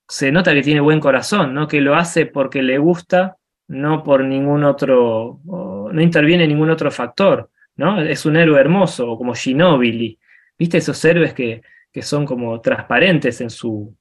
se 0.06 0.30
nota 0.30 0.52
que 0.52 0.62
tiene 0.62 0.80
buen 0.80 1.00
corazón, 1.00 1.54
¿no? 1.54 1.66
Que 1.68 1.80
lo 1.80 1.94
hace 1.94 2.26
porque 2.26 2.62
le 2.62 2.76
gusta, 2.76 3.38
no 3.68 4.02
por 4.04 4.24
ningún 4.24 4.62
otro, 4.64 5.40
no 5.46 6.02
interviene 6.02 6.46
ningún 6.46 6.68
otro 6.68 6.90
factor, 6.90 7.50
¿no? 7.76 7.98
Es 8.02 8.26
un 8.26 8.36
héroe 8.36 8.60
hermoso, 8.60 9.16
como 9.16 9.34
Ginobili, 9.34 10.18
viste 10.58 10.78
esos 10.78 11.02
héroes 11.02 11.32
que, 11.32 11.62
que 11.90 12.02
son 12.02 12.26
como 12.26 12.60
transparentes 12.60 13.40
en 13.40 13.48
su, 13.48 13.96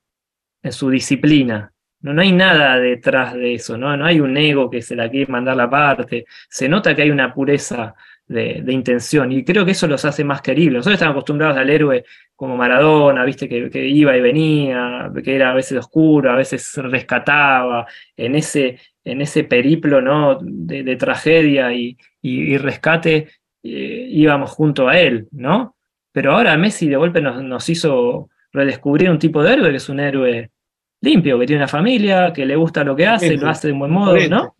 en 0.61 0.72
su 0.74 0.89
disciplina. 0.89 1.72
No, 2.01 2.14
no 2.14 2.22
hay 2.22 2.34
nada 2.34 2.78
detrás 2.78 3.36
de 3.36 3.53
eso, 3.53 3.78
¿no? 3.78 3.95
No 3.95 4.05
hay 4.05 4.20
un 4.20 4.36
ego 4.36 4.70
que 4.70 4.82
se 4.82 4.97
la 4.97 5.09
quiere 5.09 5.32
mandar 5.32 5.55
la 5.55 5.70
parte. 5.70 6.26
Se 6.49 6.68
nota 6.68 6.93
que 6.93 7.03
hay 7.03 7.11
una 7.11 7.34
pureza 7.34 7.95
de, 8.34 8.62
de, 8.64 8.74
intención. 8.74 9.32
Y 9.32 9.44
creo 9.44 9.66
que 9.66 9.72
eso 9.72 9.88
los 9.88 10.04
hace 10.06 10.24
más 10.24 10.42
queribles. 10.42 10.78
Nosotros 10.78 10.96
estamos 10.96 11.14
acostumbrados 11.14 11.58
al 11.58 11.70
héroe 11.70 12.04
como 12.36 12.58
Maradona, 12.58 13.24
viste, 13.24 13.48
que, 13.48 13.70
que, 13.70 13.88
iba 13.88 14.16
y 14.18 14.22
venía, 14.22 15.12
que 15.24 15.36
era 15.36 15.52
a 15.52 15.54
veces 15.54 15.78
oscuro, 15.78 16.32
a 16.32 16.36
veces 16.36 16.76
rescataba, 16.78 17.86
en 18.18 18.36
ese, 18.36 18.80
en 19.04 19.22
ese 19.22 19.44
periplo 19.44 20.02
¿no? 20.02 20.40
de, 20.42 20.84
de 20.84 20.96
tragedia 20.96 21.74
y, 21.74 21.98
y, 22.22 22.54
y 22.54 22.58
rescate 22.58 23.30
eh, 23.66 24.08
íbamos 24.10 24.52
junto 24.52 24.90
a 24.90 25.00
él, 25.00 25.30
¿no? 25.32 25.78
Pero 26.12 26.34
ahora 26.34 26.58
Messi 26.58 26.90
de 26.90 26.98
golpe 26.98 27.22
nos, 27.22 27.42
nos 27.42 27.70
hizo 27.70 28.30
redescubrir 28.52 29.10
un 29.10 29.18
tipo 29.18 29.42
de 29.42 29.54
héroe 29.54 29.72
que 29.72 29.78
es 29.78 29.88
un 29.88 30.02
héroe 30.02 30.52
limpio, 31.00 31.40
que 31.40 31.46
tiene 31.46 31.62
una 31.62 31.70
familia, 31.70 32.34
que 32.34 32.46
le 32.46 32.58
gusta 32.58 32.84
lo 32.84 32.94
que 32.94 33.08
hace, 33.08 33.38
lo 33.38 33.48
hace 33.48 33.68
de 33.68 33.74
un 33.74 33.80
buen 33.80 33.92
modo, 33.92 34.16
¿no? 34.30 34.56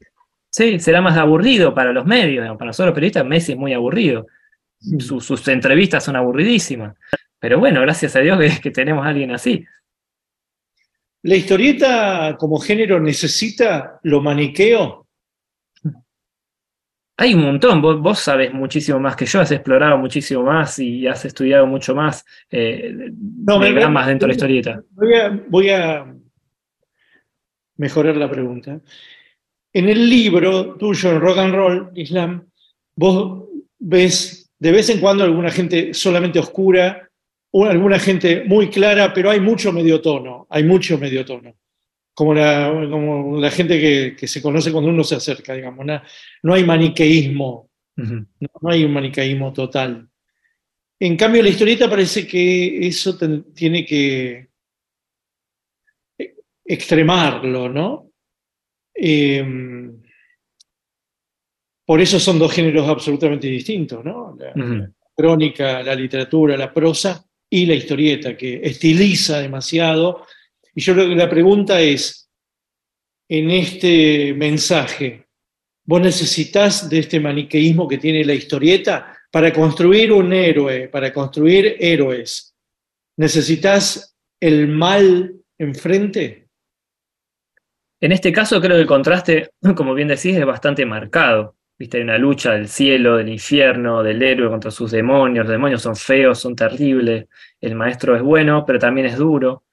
Sí, 0.54 0.80
será 0.80 1.02
más 1.02 1.18
aburrido 1.18 1.74
para 1.74 1.92
los 1.92 2.06
medios. 2.06 2.46
Para 2.58 2.68
nosotros 2.68 2.90
los 2.90 2.94
periodistas, 2.94 3.26
Messi 3.26 3.54
es 3.54 3.58
muy 3.58 3.74
aburrido. 3.74 4.28
Sus, 5.00 5.26
sus 5.26 5.48
entrevistas 5.48 6.04
son 6.04 6.16
aburridísimas. 6.16 6.96
Pero 7.40 7.58
bueno, 7.58 7.82
gracias 7.82 8.16
a 8.16 8.20
Dios 8.20 8.38
que, 8.40 8.62
que, 8.62 8.70
tenemos 8.70 9.04
a 9.04 9.10
alguien 9.10 9.32
así. 9.32 9.66
¿La 11.24 11.36
historieta 11.36 12.36
como 12.38 12.60
género 12.60 13.00
necesita 13.00 14.00
lo 14.04 14.22
maniqueo? 14.22 15.08
Hay 17.18 17.34
un 17.34 17.42
montón, 17.42 17.82
vos, 17.82 18.00
vos 18.00 18.20
sabés 18.20 18.54
muchísimo 18.54 19.00
más 19.00 19.16
que 19.16 19.26
yo, 19.26 19.40
has 19.42 19.52
explorado 19.52 19.98
muchísimo 19.98 20.44
más 20.44 20.78
y 20.78 21.08
has 21.08 21.26
estudiado 21.26 21.66
mucho 21.66 21.96
más 21.96 22.26
eh, 22.52 23.12
no, 23.48 23.58
me, 23.58 23.72
dramas 23.72 24.08
dentro 24.08 24.28
de 24.28 24.34
la 24.34 24.36
historieta. 24.36 24.84
Voy 24.92 25.16
a, 25.16 25.30
voy 25.48 25.70
a 25.70 26.14
mejorar 27.78 28.18
la 28.18 28.30
pregunta. 28.30 28.80
En 29.74 29.90
el 29.90 30.10
libro 30.10 30.76
tuyo, 30.76 31.12
en 31.12 31.20
Rock 31.20 31.38
and 31.40 31.56
Roll 31.56 31.92
Islam, 31.96 32.48
vos 32.96 33.50
ves 33.80 34.52
de 34.60 34.72
vez 34.72 34.90
en 34.90 35.00
cuando 35.00 35.24
alguna 35.24 35.52
gente 35.52 35.94
solamente 35.94 36.40
oscura, 36.40 37.10
o 37.52 37.66
alguna 37.66 38.00
gente 38.00 38.44
muy 38.46 38.70
clara, 38.70 39.14
pero 39.14 39.30
hay 39.30 39.40
mucho 39.40 39.72
medio 39.72 40.02
tono, 40.02 40.48
hay 40.50 40.64
mucho 40.64 40.98
medio 40.98 41.24
tono. 41.24 41.56
Como 42.16 42.34
la, 42.34 42.72
como 42.90 43.40
la 43.40 43.52
gente 43.52 43.80
que, 43.80 44.16
que 44.16 44.28
se 44.28 44.42
conoce 44.42 44.72
cuando 44.72 44.90
uno 44.90 45.04
se 45.04 45.16
acerca, 45.16 45.54
digamos. 45.54 45.86
No, 45.86 46.02
no 46.44 46.54
hay 46.54 46.64
maniqueísmo, 46.64 47.70
uh 47.98 48.02
-huh. 48.02 48.28
no, 48.40 48.48
no, 48.62 48.70
hay 48.70 48.84
un 48.84 48.94
maniqueísmo 48.94 49.52
total. 49.52 50.08
En 51.00 51.18
cambio, 51.18 51.44
la 51.44 51.50
historieta 51.50 51.90
parece 51.90 52.26
que 52.26 52.88
eso 52.88 53.18
tiene 53.54 53.86
que 53.86 54.48
extremarlo, 56.66 57.70
¿no? 57.70 58.13
Eh, 58.96 59.92
por 61.86 62.00
eso 62.00 62.20
son 62.20 62.40
dos 62.40 62.54
géneros 62.54 62.88
absolutamente 62.88 63.48
distintos, 63.48 64.04
¿no? 64.04 64.36
La, 64.38 64.50
uh 64.50 64.54
-huh. 64.54 64.78
la, 64.80 64.92
crónica, 65.16 65.84
la 65.84 65.96
literatura, 65.96 66.58
la 66.58 66.74
prosa 66.74 67.26
y 67.50 67.66
la 67.66 67.76
historieta, 67.76 68.36
que 68.36 68.62
estiliza 68.64 69.40
demasiado. 69.40 70.26
Y 70.74 70.82
yo 70.82 70.94
creo 70.94 71.10
que 71.10 71.16
la 71.16 71.30
pregunta 71.30 71.80
es, 71.82 72.30
en 73.30 73.52
este 73.52 74.34
mensaje, 74.34 75.28
¿vos 75.86 76.02
necesitas 76.02 76.90
de 76.90 77.00
este 77.00 77.20
maniqueísmo 77.20 77.88
que 77.88 77.98
tiene 77.98 78.26
la 78.26 78.34
historieta 78.34 79.16
para 79.32 79.52
construir 79.54 80.12
un 80.12 80.34
héroe, 80.34 80.88
para 80.88 81.14
construir 81.14 81.78
héroes? 81.80 82.56
¿Necesitas 83.18 84.16
el 84.40 84.68
mal 84.68 85.36
enfrente? 85.58 86.43
En 88.04 88.12
este 88.12 88.34
caso 88.34 88.60
creo 88.60 88.76
que 88.76 88.82
el 88.82 88.86
contraste, 88.86 89.52
como 89.78 89.94
bien 89.94 90.10
decís, 90.10 90.36
es 90.36 90.46
bastante 90.46 90.86
marcado. 90.86 91.56
¿Viste? 91.80 91.98
Hay 91.98 92.04
una 92.04 92.18
lucha 92.18 92.52
del 92.52 92.68
cielo, 92.68 93.16
del 93.16 93.30
infierno, 93.30 94.04
del 94.04 94.22
héroe 94.22 94.50
contra 94.50 94.72
sus 94.72 94.92
demonios. 94.92 95.46
Los 95.46 95.54
demonios 95.54 95.82
son 95.82 95.96
feos, 95.96 96.38
son 96.38 96.54
terribles. 96.54 97.28
El 97.62 97.76
maestro 97.76 98.14
es 98.18 98.22
bueno, 98.22 98.66
pero 98.68 98.78
también 98.78 99.08
es 99.08 99.18
duro. 99.18 99.64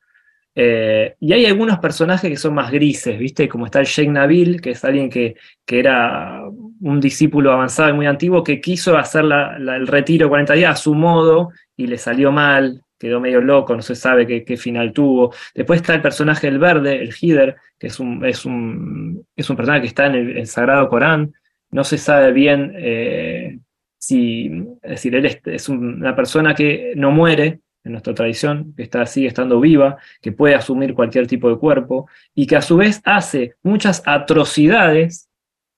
Eh, 0.54 1.16
y 1.18 1.32
hay 1.32 1.44
algunos 1.44 1.80
personajes 1.80 2.30
que 2.30 2.36
son 2.36 2.54
más 2.54 2.70
grises, 2.70 3.18
¿viste? 3.18 3.48
Como 3.48 3.66
está 3.66 3.80
el 3.80 3.86
Sheikh 3.86 4.10
Nabil, 4.10 4.60
que 4.60 4.70
es 4.70 4.84
alguien 4.84 5.10
que, 5.10 5.34
que 5.66 5.80
era 5.80 6.44
un 6.82 7.00
discípulo 7.00 7.50
avanzado 7.50 7.90
y 7.90 7.94
muy 7.94 8.06
antiguo, 8.06 8.44
que 8.44 8.60
quiso 8.60 8.96
hacer 8.96 9.24
el 9.24 9.88
retiro 9.88 10.28
40 10.28 10.54
días 10.54 10.70
a 10.70 10.76
su 10.80 10.94
modo 10.94 11.50
y 11.76 11.88
le 11.88 11.98
salió 11.98 12.30
mal, 12.30 12.84
quedó 12.96 13.18
medio 13.18 13.40
loco, 13.40 13.74
no 13.74 13.82
se 13.82 13.96
sabe 13.96 14.24
qué, 14.24 14.44
qué, 14.44 14.56
final 14.56 14.92
tuvo. 14.92 15.34
Después 15.52 15.80
está 15.80 15.94
el 15.94 16.02
personaje 16.02 16.46
del 16.46 16.60
verde, 16.60 17.02
el 17.02 17.12
Hider, 17.20 17.56
que 17.80 17.86
es 17.86 17.98
un, 17.98 18.24
es 18.26 18.44
un, 18.44 19.26
es 19.34 19.48
un 19.48 19.56
personaje 19.56 19.80
que 19.80 19.86
está 19.88 20.06
en 20.06 20.14
el, 20.14 20.46
Sagrado 20.46 20.88
Corán. 20.90 21.32
No 21.70 21.82
se 21.82 21.96
sabe 21.96 22.30
bien 22.30 22.74
eh, 22.76 23.58
si, 23.98 24.48
es 24.82 24.90
decir, 24.90 25.14
él 25.14 25.40
es, 25.44 25.68
una 25.68 26.14
persona 26.14 26.54
que 26.54 26.92
no 26.94 27.10
muere, 27.10 27.60
en 27.82 27.92
nuestra 27.92 28.14
tradición, 28.14 28.74
que 28.76 28.82
está, 28.82 29.06
sigue 29.06 29.28
estando 29.28 29.58
viva, 29.58 29.96
que 30.20 30.32
puede 30.32 30.54
asumir 30.54 30.92
cualquier 30.92 31.26
tipo 31.26 31.48
de 31.48 31.56
cuerpo 31.56 32.10
y 32.34 32.46
que 32.46 32.56
a 32.56 32.60
su 32.60 32.76
vez 32.76 33.00
hace 33.04 33.54
muchas 33.62 34.02
atrocidades 34.04 35.30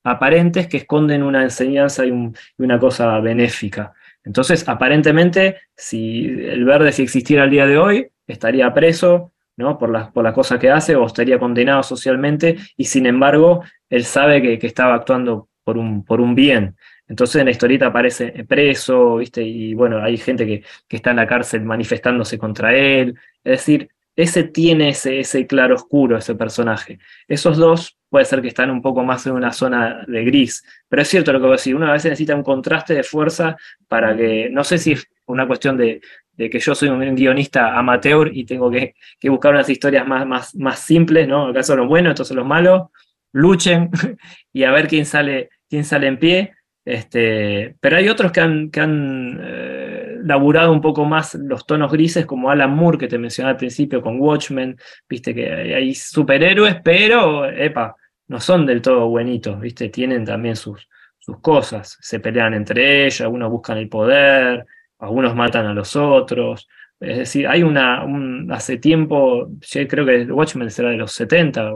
aparentes 0.03 0.67
que 0.67 0.79
esconden 0.79 1.23
una 1.23 1.45
enseñanza 1.45 2.05
y, 2.05 2.11
una 2.59 2.79
cosa 2.81 3.21
benéfica. 3.21 3.93
Entonces, 4.25 4.69
aparentemente, 4.69 5.59
si 5.77 6.25
el 6.27 6.65
verde, 6.65 6.91
si 6.91 7.03
existiera 7.03 7.45
el 7.45 7.51
día 7.51 7.67
de 7.67 7.79
hoy, 7.79 8.09
estaría 8.27 8.75
preso 8.75 9.32
¿no? 9.57 9.79
por, 9.79 9.91
las 9.91 10.11
por 10.11 10.33
cosas 10.33 10.59
que 10.59 10.71
hace 10.71 10.97
o 10.97 11.07
estaría 11.07 11.39
condenado 11.39 11.83
socialmente 11.83 12.57
y 12.77 12.85
sin 12.85 13.07
embargo, 13.07 13.63
él 13.89 14.05
sabe 14.05 14.43
que, 14.43 14.59
que 14.59 14.67
estaba 14.67 14.95
actuando 14.95 15.49
por 15.65 15.79
un, 15.79 16.05
por 16.05 16.21
un 16.21 16.35
bien. 16.35 16.77
Entonces 17.09 17.37
en 17.37 17.47
la 17.47 17.51
historieta 17.51 17.87
aparece 17.87 18.45
preso, 18.49 19.17
¿viste? 19.17 19.43
Y 19.43 19.75
bueno, 19.75 20.03
hay 20.03 20.17
gente 20.17 20.47
que, 20.47 20.65
que, 20.89 20.97
está 20.97 21.11
en 21.11 21.17
la 21.17 21.27
cárcel 21.27 21.63
manifestándose 21.63 22.39
contra 22.39 22.75
él. 22.75 23.15
Es 23.45 23.59
decir, 23.59 23.91
ese 24.17 24.45
tiene 24.45 24.91
ese, 24.91 25.21
ese 25.21 25.47
claro 25.47 25.75
oscuro, 25.75 26.17
ese 26.17 26.35
personaje. 26.35 26.99
Esos 27.29 27.57
dos 27.57 27.99
puede 28.09 28.25
ser 28.27 28.43
que 28.43 28.49
están 28.49 28.71
un 28.71 28.83
poco 28.83 29.03
más 29.05 29.27
en 29.27 29.33
una 29.33 29.53
zona 29.53 30.05
de 30.07 30.25
gris. 30.25 30.63
Pero 30.89 31.03
es 31.03 31.09
cierto 31.09 31.33
lo 31.33 31.39
que 31.39 31.47
voy 31.47 31.55
a 31.55 31.57
decir, 31.57 31.75
uno 31.75 31.87
a 31.87 31.93
veces 31.93 32.11
necesita 32.11 32.37
un 32.37 32.43
contraste 32.43 32.95
de 32.95 33.03
fuerza 33.03 33.57
para 33.89 34.15
que, 34.17 34.51
no 34.51 34.65
sé 34.65 34.79
si 34.79 34.93
es 34.93 35.09
una 35.27 35.47
cuestión 35.47 35.77
de, 35.79 36.03
de 36.33 36.51
que 36.51 36.59
yo 36.59 36.75
soy 36.75 36.89
un 36.89 37.15
guionista 37.15 37.79
amateur 37.79 38.31
y 38.33 38.45
tengo 38.45 38.71
que, 38.71 38.95
que, 39.19 39.29
buscar 39.29 39.53
unas 39.53 39.69
historias 39.69 40.07
más, 40.07 40.27
más, 40.27 40.55
más 40.55 40.79
simples, 40.79 41.29
¿no? 41.29 41.49
Acá 41.49 41.63
son 41.63 41.79
los 41.79 41.89
buenos, 41.89 42.13
estos 42.13 42.29
son 42.29 42.39
los 42.39 42.47
malos, 42.47 42.89
luchen 43.33 43.91
y 44.53 44.65
a 44.65 44.71
ver 44.71 44.89
quién 44.89 45.07
sale, 45.07 45.51
quién 45.69 45.85
sale 45.85 46.07
en 46.07 46.19
pie. 46.19 46.53
Este, 46.85 47.77
pero 47.81 47.97
hay 47.97 48.09
otros 48.09 48.33
que 48.33 48.41
han, 48.41 48.71
que 48.71 48.81
han 48.81 49.41
eh, 49.41 50.19
laburado 50.25 50.73
un 50.73 50.81
poco 50.81 51.05
más 51.05 51.35
los 51.35 51.65
tonos 51.67 51.93
grises, 51.93 52.27
como 52.27 52.51
Alan 52.51 52.75
Moore, 52.75 52.99
que 52.99 53.09
te 53.09 53.19
mencioné 53.19 53.51
al 53.51 53.57
principio, 53.57 54.03
con 54.03 54.21
Watchmen, 54.21 54.77
viste 55.09 55.35
que 55.35 55.51
hay 55.75 55.95
superhéroes, 55.95 56.77
pero, 56.83 57.49
epa, 57.49 57.97
no 58.29 58.41
son 58.41 58.67
del 58.67 58.83
todo 58.83 59.09
buenitos, 59.09 59.61
viste, 59.61 59.91
tienen 59.91 60.25
también 60.25 60.57
sus, 60.57 60.89
sus 61.19 61.41
cosas, 61.41 61.99
se 62.01 62.19
pelean 62.19 62.55
entre 62.55 63.07
ellos, 63.07 63.21
algunos 63.21 63.51
buscan 63.51 63.79
el 63.79 63.89
poder, 63.89 64.67
algunos 65.03 65.35
matan 65.35 65.67
a 65.67 65.75
los 65.75 65.97
otros, 65.97 66.69
es 67.01 67.19
decir, 67.19 67.49
hay 67.49 67.65
una, 67.65 68.07
hace 68.55 68.79
tiempo, 68.79 69.49
yo 69.61 69.89
creo 69.89 70.07
que 70.07 70.33
Watchmen 70.33 70.71
será 70.71 70.91
de 70.91 70.97
los 70.97 71.13
70, 71.13 71.73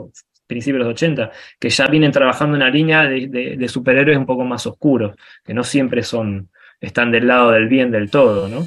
principios 0.47 0.79
de 0.79 0.85
los 0.85 0.93
80, 0.93 1.31
que 1.59 1.69
ya 1.69 1.87
vienen 1.87 2.13
trabajando 2.13 2.55
una 2.55 2.69
línea 2.69 3.03
de, 3.03 3.67
superhéroes 3.67 4.17
un 4.17 4.25
poco 4.25 4.45
más 4.45 4.65
oscuros, 4.65 5.15
que 5.43 5.53
no 5.53 5.65
siempre 5.65 6.01
son, 6.03 6.49
están 6.79 7.11
del 7.11 7.27
lado 7.27 7.51
del 7.51 7.67
bien 7.67 7.91
del 7.91 8.09
todo, 8.09 8.47
¿no? 8.47 8.65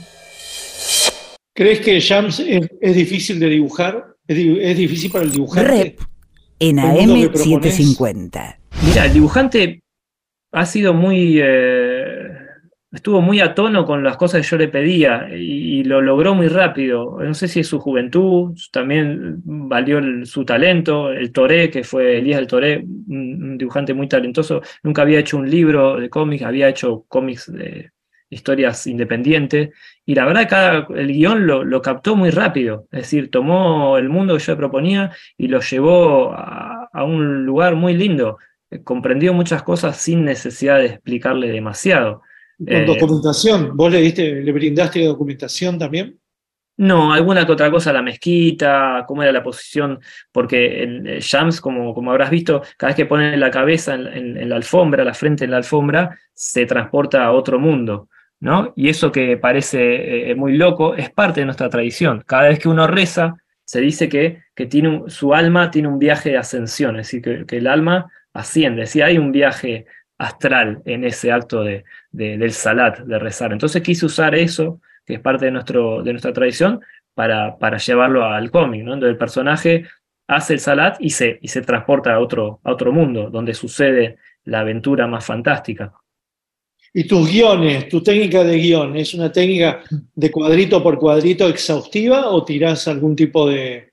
¿Crees 1.55 1.81
que 1.81 1.99
Shams 1.99 2.41
es, 2.41 2.95
difícil 2.95 3.41
de 3.41 3.49
dibujar? 3.49 4.15
¿Es, 4.27 4.77
difícil 4.77 5.11
para 5.11 5.25
el 5.25 5.31
dibujante? 5.31 5.71
Rep 5.71 6.01
en 6.59 6.77
AM750. 6.77 8.59
Mira, 8.85 9.07
el 9.07 9.15
dibujante 9.15 9.83
ha 10.53 10.67
sido 10.67 10.93
muy... 10.93 11.41
Eh, 11.43 12.20
estuvo 12.93 13.21
muy 13.21 13.41
a 13.41 13.55
tono 13.55 13.87
con 13.87 14.03
las 14.03 14.17
cosas 14.17 14.43
que 14.43 14.49
yo 14.49 14.57
le 14.57 14.69
pedía 14.69 15.29
y, 15.33 15.85
lo 15.85 16.01
logró 16.01 16.35
muy 16.35 16.49
rápido. 16.49 17.19
No 17.21 17.35
sé 17.35 17.49
si 17.49 17.61
es 17.61 17.67
su 17.67 17.79
juventud, 17.81 18.57
también 18.73 19.41
valió 19.45 20.01
su 20.27 20.45
talento. 20.45 21.11
El 21.11 21.33
Toré, 21.33 21.71
que 21.71 21.85
fue 21.85 22.19
Elías 22.19 22.39
del 22.39 22.47
Toré, 22.47 22.79
un, 22.79 23.57
dibujante 23.59 23.95
muy 23.95 24.09
talentoso, 24.09 24.61
nunca 24.83 25.03
había 25.03 25.21
hecho 25.21 25.39
un 25.39 25.49
libro 25.51 25.97
de 25.97 26.11
cómics, 26.11 26.43
había 26.43 26.69
hecho 26.69 27.05
cómics 27.09 27.51
de 27.53 27.91
historias 28.29 28.87
independientes. 28.87 29.71
Y 30.05 30.15
la 30.15 30.27
verdad, 30.27 30.49
cada, 30.49 30.87
el 30.95 31.09
guion 31.09 31.47
lo, 31.47 31.83
captó 31.83 32.15
muy 32.17 32.31
rápido. 32.31 32.87
Es 32.93 33.03
decir, 33.03 33.31
tomó 33.31 33.99
el 33.99 34.09
mundo 34.09 34.37
que 34.37 34.45
yo 34.45 34.57
proponía 34.57 35.13
y 35.37 35.49
lo 35.49 35.61
llevó 35.61 36.33
a, 36.33 36.89
a 36.93 37.05
un 37.05 37.45
lugar 37.45 37.75
muy 37.75 37.95
lindo. 37.95 38.39
Comprendió 38.85 39.33
muchas 39.33 39.63
cosas 39.63 39.97
sin 39.97 40.25
necesidad 40.25 40.79
de 40.79 40.87
explicarle 40.87 41.51
demasiado. 41.51 42.23
Con 42.65 42.77
eh, 42.77 42.85
documentación, 42.85 43.75
¿vos 43.75 43.91
le, 43.91 44.01
diste, 44.03 44.43
le 44.43 44.53
brindaste 44.53 45.03
documentación 45.05 45.79
también? 45.79 46.19
No, 46.77 47.13
alguna 47.13 47.47
que 47.47 47.53
otra 47.53 47.71
cosa, 47.71 47.93
la 47.93 48.03
mezquita, 48.03 49.05
cómo 49.07 49.23
era 49.23 49.33
la 49.33 49.43
posición, 49.43 49.99
porque 50.31 50.83
el, 50.83 51.21
Shams, 51.21 51.61
como, 51.61 51.95
como 51.95 52.11
habrás 52.11 52.31
visto, 52.31 52.63
cada 52.77 52.89
vez 52.89 52.97
que 52.97 53.07
pone 53.07 53.37
la 53.37 53.51
cabeza 53.51 53.95
en, 53.95 54.49
la 54.49 54.57
alfombra, 54.57 55.05
la 55.05 55.15
frente 55.15 55.45
en 55.45 55.53
la 55.53 55.59
alfombra, 55.59 56.19
se 56.35 56.67
transporta 56.67 57.25
a 57.25 57.33
otro 57.33 57.59
mundo, 57.59 58.09
¿no? 58.41 58.73
Y 58.77 58.89
eso 58.89 59.11
que 59.11 59.37
parece 59.39 60.31
eh, 60.31 60.35
muy 60.35 60.57
loco 60.57 60.95
es 60.95 61.11
parte 61.11 61.41
de 61.41 61.47
nuestra 61.47 61.69
tradición. 61.69 62.23
Cada 62.27 62.49
vez 62.49 62.59
que 62.59 62.69
uno 62.69 62.87
reza, 62.87 63.37
se 63.65 63.81
dice 63.81 64.09
que, 64.09 64.43
que 64.55 64.67
tiene 64.67 65.05
su 65.09 65.33
alma 65.35 65.71
tiene 65.71 65.89
un 65.89 65.99
viaje 65.99 66.31
de 66.31 66.39
ascensión, 66.39 66.99
es 66.99 67.07
decir, 67.07 67.23
que, 67.23 67.47
que 67.47 67.59
el 67.59 67.67
alma 67.67 68.11
asciende, 68.33 68.87
si 68.87 69.03
hay 69.03 69.19
un 69.19 69.33
viaje 69.33 69.87
astral 70.21 70.83
en 70.85 71.05
ese 71.05 71.33
acto 71.33 71.65
de, 71.65 71.85
del 72.13 72.53
salat, 72.53 72.99
de 73.01 73.19
rezar. 73.19 73.53
Entonces 73.53 73.83
quise 73.83 74.05
usar 74.05 74.35
eso, 74.35 74.81
que 75.07 75.15
es 75.15 75.21
parte 75.21 75.47
de, 75.47 75.51
nuestro, 75.51 76.03
de 76.03 76.13
nuestra 76.13 76.33
tradición, 76.33 76.81
para, 77.15 77.59
para 77.59 77.79
llevarlo 77.79 78.25
al 78.25 78.51
cómic, 78.51 78.85
¿no? 78.85 78.93
donde 78.93 79.09
el 79.09 79.17
personaje 79.17 79.87
hace 80.29 80.53
el 80.53 80.61
salat 80.61 80.97
y 81.01 81.11
se, 81.11 81.39
y 81.41 81.49
se 81.49 81.63
transporta 81.63 82.15
a 82.15 82.21
otro, 82.21 82.61
a 82.63 82.73
otro 82.73 82.93
mundo, 82.93 83.31
donde 83.31 83.55
sucede 83.55 84.19
la 84.45 84.61
aventura 84.61 85.07
más 85.07 85.25
fantástica. 85.25 85.93
¿Y 86.93 87.05
tus 87.05 87.31
guiones, 87.31 87.89
tu 87.89 88.03
técnica 88.03 88.45
de 88.45 88.59
guion, 88.59 88.97
es 88.97 89.15
una 89.15 89.33
técnica 89.33 89.83
de 90.15 90.31
cuadrito 90.31 90.83
por 90.83 90.99
cuadrito 90.99 91.49
exhaustiva 91.49 92.29
o 92.29 92.45
tirás 92.45 92.87
algún 92.89 93.17
tipo 93.17 93.49
de, 93.49 93.91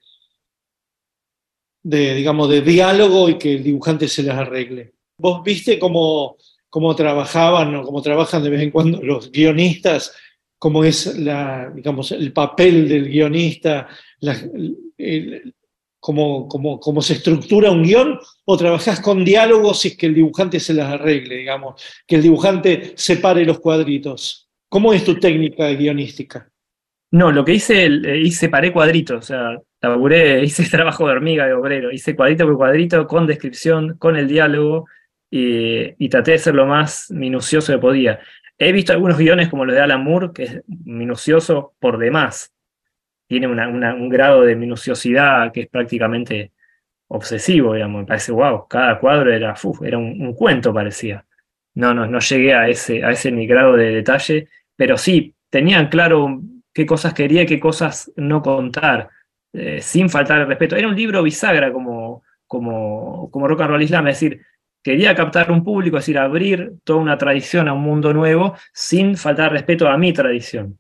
de 1.84 2.16
digamos, 2.16 2.50
de 2.50 2.62
diálogo 2.62 3.30
y 3.30 3.38
que 3.38 3.54
el 3.54 3.64
dibujante 3.64 4.08
se 4.08 4.24
las 4.24 4.38
arregle? 4.38 4.97
¿Vos 5.20 5.44
viste 5.44 5.80
cómo, 5.80 6.38
cómo 6.70 6.96
trabajaban 6.96 7.76
o 7.76 7.84
cómo 7.84 8.02
trabajan 8.02 8.44
de 8.44 8.52
vez 8.52 8.62
en 8.62 8.72
cuando 8.72 9.02
los 9.02 9.32
guionistas? 9.32 10.14
¿Cómo 10.60 10.84
es 10.84 11.18
la, 11.18 11.72
digamos, 11.74 12.12
el 12.12 12.32
papel 12.34 12.88
del 12.88 13.10
guionista? 13.10 13.88
cómo, 16.00 16.48
cómo, 16.48 17.02
se 17.02 17.14
estructura 17.14 17.72
un 17.72 17.84
guion? 17.84 18.20
¿O 18.46 18.58
trabajás 18.58 19.00
con 19.00 19.26
diálogos 19.26 19.86
y 19.86 19.98
que 19.98 20.06
el 20.06 20.14
dibujante 20.14 20.60
se 20.60 20.74
las 20.74 20.94
arregle, 20.94 21.38
digamos? 21.38 21.82
Que 22.06 22.18
el 22.18 22.22
dibujante 22.22 22.94
separe 22.96 23.44
los 23.44 23.60
cuadritos. 23.60 24.48
¿Cómo 24.70 24.94
es 24.94 25.04
tu 25.04 25.20
técnica 25.20 25.70
guionística? 25.70 26.52
No, 27.10 27.32
lo 27.32 27.46
que 27.46 27.54
hice, 27.54 27.86
eh, 27.86 28.20
hice 28.20 28.42
separé 28.42 28.74
cuadritos, 28.74 29.18
o 29.18 29.22
sea, 29.22 29.62
laburé, 29.82 30.44
hice 30.46 30.70
trabajo 30.70 31.08
de 31.08 31.14
hormiga, 31.14 31.48
de 31.48 31.54
obrero, 31.54 31.92
hice 31.92 32.16
cuadrito 32.16 32.46
por 32.46 32.58
cuadrito, 32.58 33.08
con 33.08 33.26
descripción, 33.26 33.96
con 33.98 34.18
el 34.18 34.28
diálogo, 34.28 34.86
y, 35.30 36.10
traté 36.10 36.32
de 36.32 36.38
ser 36.38 36.56
lo 36.56 36.66
más 36.66 37.12
minucioso 37.12 37.74
que 37.74 37.80
podía. 37.80 38.20
He 38.58 38.72
visto 38.72 38.94
algunos 38.94 39.18
guiones 39.18 39.50
como 39.50 39.66
los 39.66 39.76
de 39.76 39.82
Alan 39.82 40.04
Moore, 40.04 40.30
que 40.34 40.44
es 40.44 40.62
minucioso 40.68 41.74
por 41.80 41.98
demás. 41.98 42.54
Tiene 43.28 43.48
un 43.48 44.10
grado 44.10 44.44
de 44.44 44.56
minuciosidad 44.56 45.52
que 45.52 45.62
es 45.62 45.68
prácticamente 45.68 46.54
obsesivo, 47.08 47.74
digamos. 47.74 48.02
Me 48.02 48.08
parece, 48.08 48.32
wow, 48.32 48.68
cada 48.68 49.00
cuadro 49.00 49.34
era, 49.34 49.54
era 49.84 49.98
un, 49.98 50.34
cuento, 50.34 50.74
parecía. 50.74 51.26
No, 51.76 51.94
no, 51.94 52.08
no 52.08 52.20
llegué 52.20 52.54
a 52.54 52.68
ese, 52.70 53.04
a 53.04 53.12
ese 53.12 53.32
grado 53.46 53.76
de 53.76 53.92
detalle, 53.92 54.48
pero 54.76 54.98
sí, 54.98 55.36
tenían 55.50 55.90
claro 55.90 56.42
qué 56.74 56.86
cosas 56.86 57.14
quería 57.14 57.44
y 57.44 57.46
qué 57.46 57.60
cosas 57.60 58.12
no 58.16 58.42
contar, 58.42 59.10
eh, 59.54 59.82
sin 59.82 60.10
faltar 60.10 60.42
el 60.42 60.48
respeto. 60.48 60.76
Era 60.76 60.88
un 60.88 60.96
libro 60.96 61.22
bisagra 61.22 61.72
como, 61.72 62.24
como, 62.48 63.30
como 63.30 63.48
Rock 63.48 63.62
and 63.62 63.70
Roll 63.72 63.84
Islam, 63.84 64.08
es 64.08 64.20
decir, 64.20 64.42
quería 64.84 65.16
captar 65.16 65.52
un 65.52 65.64
público, 65.64 65.98
es 65.98 66.04
decir, 66.04 66.18
abrir 66.18 66.74
toda 66.84 67.00
una 67.00 67.18
tradición 67.18 67.68
a 67.68 67.74
un 67.74 67.82
mundo 67.82 68.14
nuevo 68.14 68.56
sin 68.74 69.18
faltar 69.18 69.52
respeto 69.52 69.88
a 69.88 69.98
mi 69.98 70.14
tradición. 70.14 70.80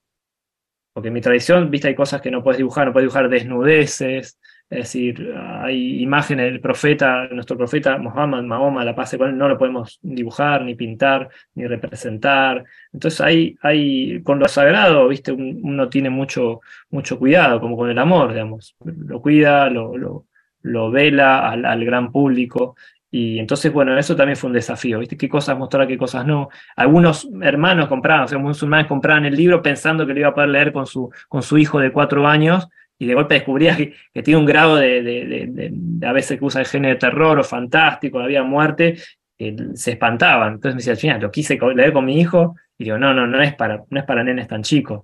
Porque 0.94 1.10
en 1.10 1.14
mi 1.14 1.22
tradición, 1.22 1.70
viste, 1.70 1.90
hay 1.90 1.96
cosas 1.96 2.22
que 2.22 2.32
no 2.32 2.44
puedes 2.44 2.58
dibujar, 2.58 2.88
no 2.88 2.94
puedes 2.94 3.06
dibujar 3.06 3.30
desnudeces, 3.30 4.40
es 4.70 4.80
decir, 4.80 5.34
hay 5.34 6.02
imágenes 6.02 6.52
del 6.52 6.60
profeta, 6.60 7.30
nuestro 7.30 7.56
profeta 7.56 7.98
Muhammad, 7.98 8.44
Mahoma, 8.44 8.84
la 8.84 8.94
paz 8.94 9.18
no 9.18 9.48
lo 9.48 9.58
podemos 9.58 9.98
dibujar, 10.02 10.64
ni 10.64 10.76
pintar, 10.76 11.30
ni 11.56 11.66
representar. 11.68 12.66
Entonces 12.92 13.22
hay, 13.22 13.58
hay 13.62 14.22
con 14.24 14.40
lo 14.40 14.48
sagrado, 14.50 15.08
viste, 15.08 15.32
uno 15.32 15.88
tiene 15.88 16.10
mucho, 16.10 16.60
mucho 16.90 17.18
cuidado, 17.18 17.62
como 17.62 17.78
con 17.78 17.90
el 17.90 17.98
amor, 17.98 18.34
digamos. 18.34 18.76
Lo 18.84 19.22
cuida, 19.22 19.70
lo, 19.70 20.26
lo, 20.64 20.92
vela 20.92 21.50
al, 21.50 21.86
gran 21.86 22.12
público. 22.12 22.76
Y 23.10 23.40
entonces, 23.40 23.72
bueno, 23.72 23.98
eso 23.98 24.16
también 24.16 24.36
fue 24.36 24.50
un 24.50 24.54
desafío, 24.54 25.00
¿viste? 25.00 25.16
¿Qué 25.16 25.30
cosas 25.30 25.58
mostrar, 25.58 25.88
qué 25.88 25.98
cosas 25.98 26.26
no? 26.26 26.50
Algunos 26.76 27.28
hermanos 27.42 27.88
compraban, 27.88 28.26
o 28.26 28.28
sea, 28.28 28.38
musulmanes 28.38 28.88
compraban 28.88 29.26
el 29.26 29.36
libro 29.36 29.62
pensando 29.62 30.06
que 30.06 30.14
lo 30.14 30.20
iba 30.20 30.30
a 30.30 30.34
poder 30.34 30.50
leer 30.50 30.74
con 30.74 30.86
su, 30.86 31.10
con 31.30 31.42
su 31.42 31.58
hijo 31.58 31.80
de 31.80 31.92
cuatro 31.92 32.28
años 32.28 32.68
y 33.00 33.06
de 33.06 33.14
golpe 33.14 33.36
descubría 33.36 33.78
que, 33.78 33.94
que 34.14 34.24
tiene 34.24 34.40
un 34.40 34.46
grado 34.46 34.76
de, 34.76 35.02
de, 35.04 35.48
de, 35.48 36.08
a 36.08 36.12
veces 36.12 36.38
que 36.38 36.46
usa 36.46 36.62
el 36.62 36.68
género 36.68 36.96
de 36.96 37.00
terror 37.00 37.40
o 37.40 37.44
fantástico, 37.44 38.20
había 38.20 38.44
muerte, 38.44 38.98
que 39.38 39.56
se 39.76 39.92
espantaban. 39.92 40.54
Entonces 40.54 40.76
me 40.76 40.80
decía, 40.80 40.96
China, 40.96 41.18
lo 41.20 41.32
quise 41.32 41.58
leer 41.76 41.94
con 41.94 42.06
mi 42.06 42.20
hijo 42.20 42.56
y 42.78 42.86
digo, 42.86 42.98
no, 42.98 43.14
no, 43.14 43.28
no 43.28 43.42
es 43.42 43.56
para, 43.56 43.84
no 43.90 44.00
es 44.00 44.06
para 44.06 44.24
nenes 44.24 44.48
tan 44.48 44.64
chicos. 44.64 45.04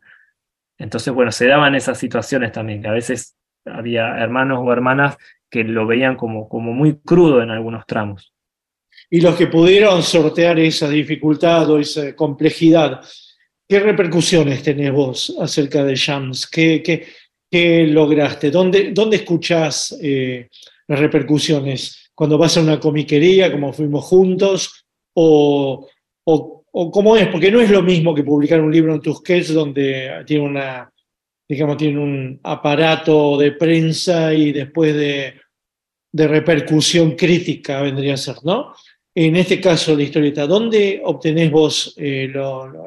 Entonces, 0.77 1.13
bueno, 1.13 1.31
se 1.31 1.47
daban 1.47 1.75
esas 1.75 1.97
situaciones 1.97 2.51
también, 2.51 2.81
que 2.81 2.87
a 2.87 2.93
veces 2.93 3.37
había 3.65 4.17
hermanos 4.17 4.59
o 4.61 4.73
hermanas 4.73 5.17
que 5.53 5.63
lo 5.63 5.85
veían 5.85 6.15
como, 6.15 6.49
como 6.49 6.73
muy 6.73 6.97
crudo 6.97 7.43
en 7.43 7.51
algunos 7.51 7.85
tramos. 7.85 8.33
Y 9.11 9.21
los 9.21 9.35
que 9.35 9.45
pudieron 9.45 10.01
sortear 10.01 10.57
esa 10.57 10.89
dificultad 10.89 11.69
o 11.69 11.77
esa 11.77 12.15
complejidad, 12.15 13.01
¿qué 13.69 13.79
repercusiones 13.79 14.63
tenés 14.63 14.91
vos 14.91 15.37
acerca 15.39 15.83
de 15.83 15.93
Shams? 15.95 16.47
¿Qué, 16.47 16.81
qué, 16.81 17.05
qué 17.51 17.85
lograste? 17.85 18.49
¿Dónde, 18.49 18.93
dónde 18.93 19.17
escuchás 19.17 19.95
eh, 20.01 20.49
las 20.87 20.99
repercusiones? 20.99 22.09
¿Cuando 22.15 22.39
vas 22.39 22.57
a 22.57 22.61
una 22.61 22.79
comiquería, 22.79 23.51
como 23.51 23.73
fuimos 23.73 24.05
juntos? 24.05 24.87
¿O, 25.13 25.87
o, 26.25 26.65
o 26.71 26.91
cómo 26.91 27.15
es? 27.15 27.27
Porque 27.27 27.51
no 27.51 27.61
es 27.61 27.69
lo 27.69 27.83
mismo 27.83 28.15
que 28.15 28.23
publicar 28.23 28.59
un 28.59 28.71
libro 28.71 28.95
en 28.95 29.01
Tusquets 29.01 29.53
donde 29.53 30.23
tiene 30.25 30.45
una, 30.45 30.91
digamos, 31.47 31.77
tiene 31.77 31.99
un 31.99 32.39
aparato 32.41 33.37
de 33.37 33.51
prensa 33.51 34.33
y 34.33 34.51
después 34.51 34.95
de, 34.95 35.42
de 36.13 36.27
repercusión 36.27 37.15
crítica 37.15 37.81
vendría 37.81 38.13
a 38.13 38.17
ser, 38.17 38.35
¿no? 38.43 38.73
En 39.15 39.35
este 39.35 39.59
caso, 39.59 39.95
la 39.95 40.03
historieta, 40.03 40.47
¿dónde 40.47 41.01
obtenés 41.03 41.51
vos 41.51 41.93
eh, 41.97 42.31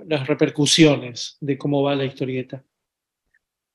las 0.06 0.26
repercusiones 0.26 1.36
de 1.40 1.58
cómo 1.58 1.82
va 1.82 1.94
la 1.94 2.04
historieta? 2.04 2.64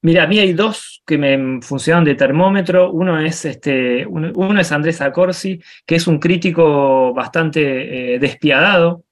Mira, 0.03 0.23
a 0.23 0.27
mí 0.27 0.39
hay 0.39 0.53
dos 0.53 1.03
que 1.05 1.17
me 1.17 1.61
funcionan 1.61 2.03
de 2.03 2.15
termómetro. 2.15 2.91
Uno 2.91 3.19
es, 3.19 3.45
este, 3.45 4.05
uno, 4.05 4.59
es 4.59 4.71
Andrés 4.71 4.99
Acorsi, 4.99 5.61
que 5.85 5.95
es 5.95 6.07
un 6.07 6.19
crítico 6.19 7.13
bastante 7.13 8.15
eh, 8.15 8.19
despiadado. 8.19 9.05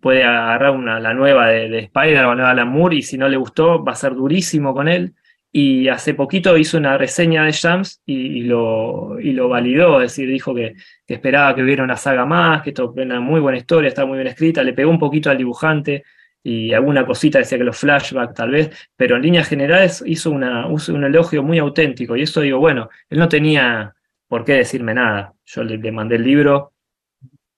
Puede 0.00 0.24
agarrar 0.24 0.72
una, 0.72 1.00
la 1.00 1.14
nueva 1.14 1.48
de, 1.48 1.68
de 1.68 1.78
Spider 1.80 2.24
o 2.24 2.30
la 2.30 2.34
nueva 2.34 2.50
Alan 2.50 2.68
Moore 2.68 2.96
y 2.96 3.02
si 3.02 3.16
no 3.16 3.28
le 3.28 3.36
gustó 3.36 3.82
va 3.84 3.92
a 3.92 3.96
ser 3.96 4.14
durísimo 4.14 4.74
con 4.74 4.88
él. 4.88 5.14
Y 5.54 5.88
hace 5.88 6.14
poquito 6.14 6.56
hizo 6.56 6.78
una 6.78 6.96
reseña 6.96 7.44
de 7.44 7.52
Shams 7.52 8.00
y, 8.06 8.44
lo, 8.44 9.20
y 9.20 9.32
lo 9.32 9.50
validó, 9.50 10.00
es 10.00 10.12
decir, 10.12 10.28
dijo 10.28 10.54
que, 10.54 10.74
esperaba 11.06 11.54
que 11.54 11.62
hubiera 11.62 11.84
una 11.84 11.96
saga 11.96 12.24
más, 12.24 12.62
que 12.62 12.70
esto 12.70 12.90
era 12.96 13.04
una 13.04 13.20
muy 13.20 13.38
buena 13.38 13.58
historia, 13.58 13.88
está 13.88 14.06
muy 14.06 14.16
bien 14.16 14.28
escrita, 14.28 14.62
le 14.62 14.72
pegó 14.72 14.90
un 14.90 14.98
poquito 14.98 15.28
al 15.28 15.36
dibujante 15.36 16.04
y 16.42 16.72
alguna 16.72 17.06
cosita 17.06 17.38
decía 17.38 17.58
que 17.58 17.64
los 17.64 17.76
flashbacks 17.76 18.34
tal 18.34 18.50
vez, 18.50 18.70
pero 18.96 19.16
en 19.16 19.22
líneas 19.22 19.46
generales 19.46 20.02
hizo, 20.06 20.30
una, 20.30 20.66
un 20.66 21.04
elogio 21.04 21.42
muy 21.42 21.58
auténtico 21.58 22.16
y 22.16 22.22
eso 22.22 22.40
digo, 22.40 22.58
bueno, 22.58 22.88
él 23.10 23.18
no 23.18 23.28
tenía 23.28 23.94
por 24.26 24.44
qué 24.44 24.54
decirme 24.54 24.94
nada, 24.94 25.34
yo 25.44 25.62
le, 25.62 25.92
mandé 25.92 26.16
el 26.16 26.24
libro, 26.24 26.72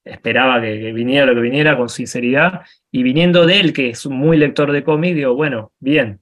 esperaba 0.02 0.60
que, 0.60 0.92
viniera 0.92 1.24
lo 1.26 1.34
que 1.34 1.40
viniera 1.40 1.76
con 1.76 1.88
sinceridad 1.88 2.62
y 2.90 3.04
viniendo 3.04 3.46
de 3.46 3.60
él, 3.60 3.72
que 3.72 3.90
es 3.90 4.04
muy 4.06 4.36
lector 4.36 4.72
de 4.72 4.82
cómic, 4.82 5.14
digo, 5.14 5.34
bueno, 5.34 5.72
bien, 5.78 6.20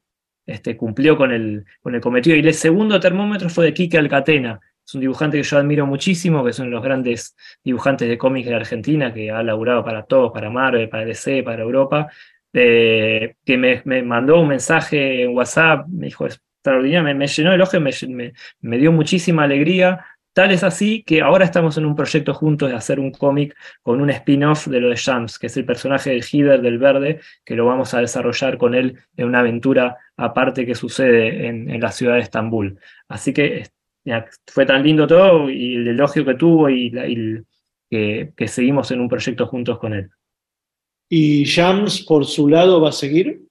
este, 0.52 0.76
cumplió 0.76 1.16
con 1.16 1.32
el, 1.32 1.64
con 1.80 1.94
el 1.94 2.00
cometido. 2.00 2.36
Y 2.36 2.40
el 2.40 2.54
segundo 2.54 3.00
termómetro 3.00 3.48
fue 3.48 3.66
de 3.66 3.74
Quique 3.74 3.98
Alcatena, 3.98 4.60
es 4.84 4.94
un 4.94 5.00
dibujante 5.00 5.36
que 5.36 5.42
yo 5.42 5.58
admiro 5.58 5.86
muchísimo, 5.86 6.42
que 6.44 6.50
es 6.50 6.58
uno 6.58 6.68
de 6.68 6.74
los 6.74 6.82
grandes 6.82 7.36
dibujantes 7.62 8.08
de 8.08 8.18
cómics 8.18 8.48
de 8.48 8.54
Argentina, 8.54 9.14
que 9.14 9.30
ha 9.30 9.42
laburado 9.42 9.84
para 9.84 10.04
todos, 10.04 10.32
para 10.32 10.50
Marvel, 10.50 10.88
para 10.88 11.04
DC, 11.04 11.42
para 11.42 11.62
Europa, 11.62 12.08
eh, 12.52 13.36
que 13.44 13.56
me, 13.56 13.82
me, 13.84 14.02
mandó 14.02 14.40
un 14.40 14.48
mensaje 14.48 15.22
en 15.22 15.36
WhatsApp, 15.36 15.86
me 15.88 16.06
dijo, 16.06 16.26
extraordinario, 16.26 17.04
me, 17.04 17.14
me 17.14 17.26
llenó 17.26 17.52
el 17.52 17.60
ojo, 17.60 17.80
me, 17.80 17.90
me, 18.08 18.32
me 18.60 18.78
dio 18.78 18.92
muchísima 18.92 19.44
alegría, 19.44 20.04
Tal 20.32 20.50
es 20.50 20.64
así 20.64 21.02
que 21.02 21.20
ahora 21.20 21.44
estamos 21.44 21.76
en 21.76 21.84
un 21.84 21.94
proyecto 21.94 22.32
juntos 22.32 22.70
de 22.70 22.76
hacer 22.76 22.98
un 22.98 23.10
cómic 23.10 23.54
con 23.82 24.00
un 24.00 24.08
spin-off 24.08 24.66
de 24.66 24.80
lo 24.80 24.88
de 24.88 24.96
Shams, 24.96 25.38
que 25.38 25.48
es 25.48 25.56
el 25.58 25.66
personaje 25.66 26.10
del 26.10 26.24
Hider 26.24 26.62
del 26.62 26.78
Verde, 26.78 27.20
que 27.44 27.54
lo 27.54 27.66
vamos 27.66 27.92
a 27.92 28.00
desarrollar 28.00 28.56
con 28.56 28.74
él 28.74 28.98
en 29.16 29.26
una 29.26 29.40
aventura 29.40 29.98
aparte 30.16 30.64
que 30.64 30.74
sucede 30.74 31.46
en, 31.48 31.68
en 31.68 31.80
la 31.80 31.92
ciudad 31.92 32.14
de 32.14 32.20
Estambul. 32.20 32.78
Así 33.08 33.34
que 33.34 33.64
ya, 34.04 34.26
fue 34.46 34.64
tan 34.64 34.82
lindo 34.82 35.06
todo 35.06 35.50
y 35.50 35.76
el 35.76 35.88
elogio 35.88 36.24
que 36.24 36.34
tuvo 36.34 36.70
y, 36.70 36.90
la, 36.90 37.06
y 37.06 37.42
que, 37.90 38.32
que 38.34 38.48
seguimos 38.48 38.90
en 38.90 39.00
un 39.00 39.08
proyecto 39.08 39.46
juntos 39.46 39.78
con 39.78 39.92
él. 39.92 40.10
¿Y 41.10 41.44
Shams 41.44 42.06
por 42.06 42.24
su 42.24 42.48
lado 42.48 42.80
va 42.80 42.88
a 42.88 42.92
seguir? 42.92 43.42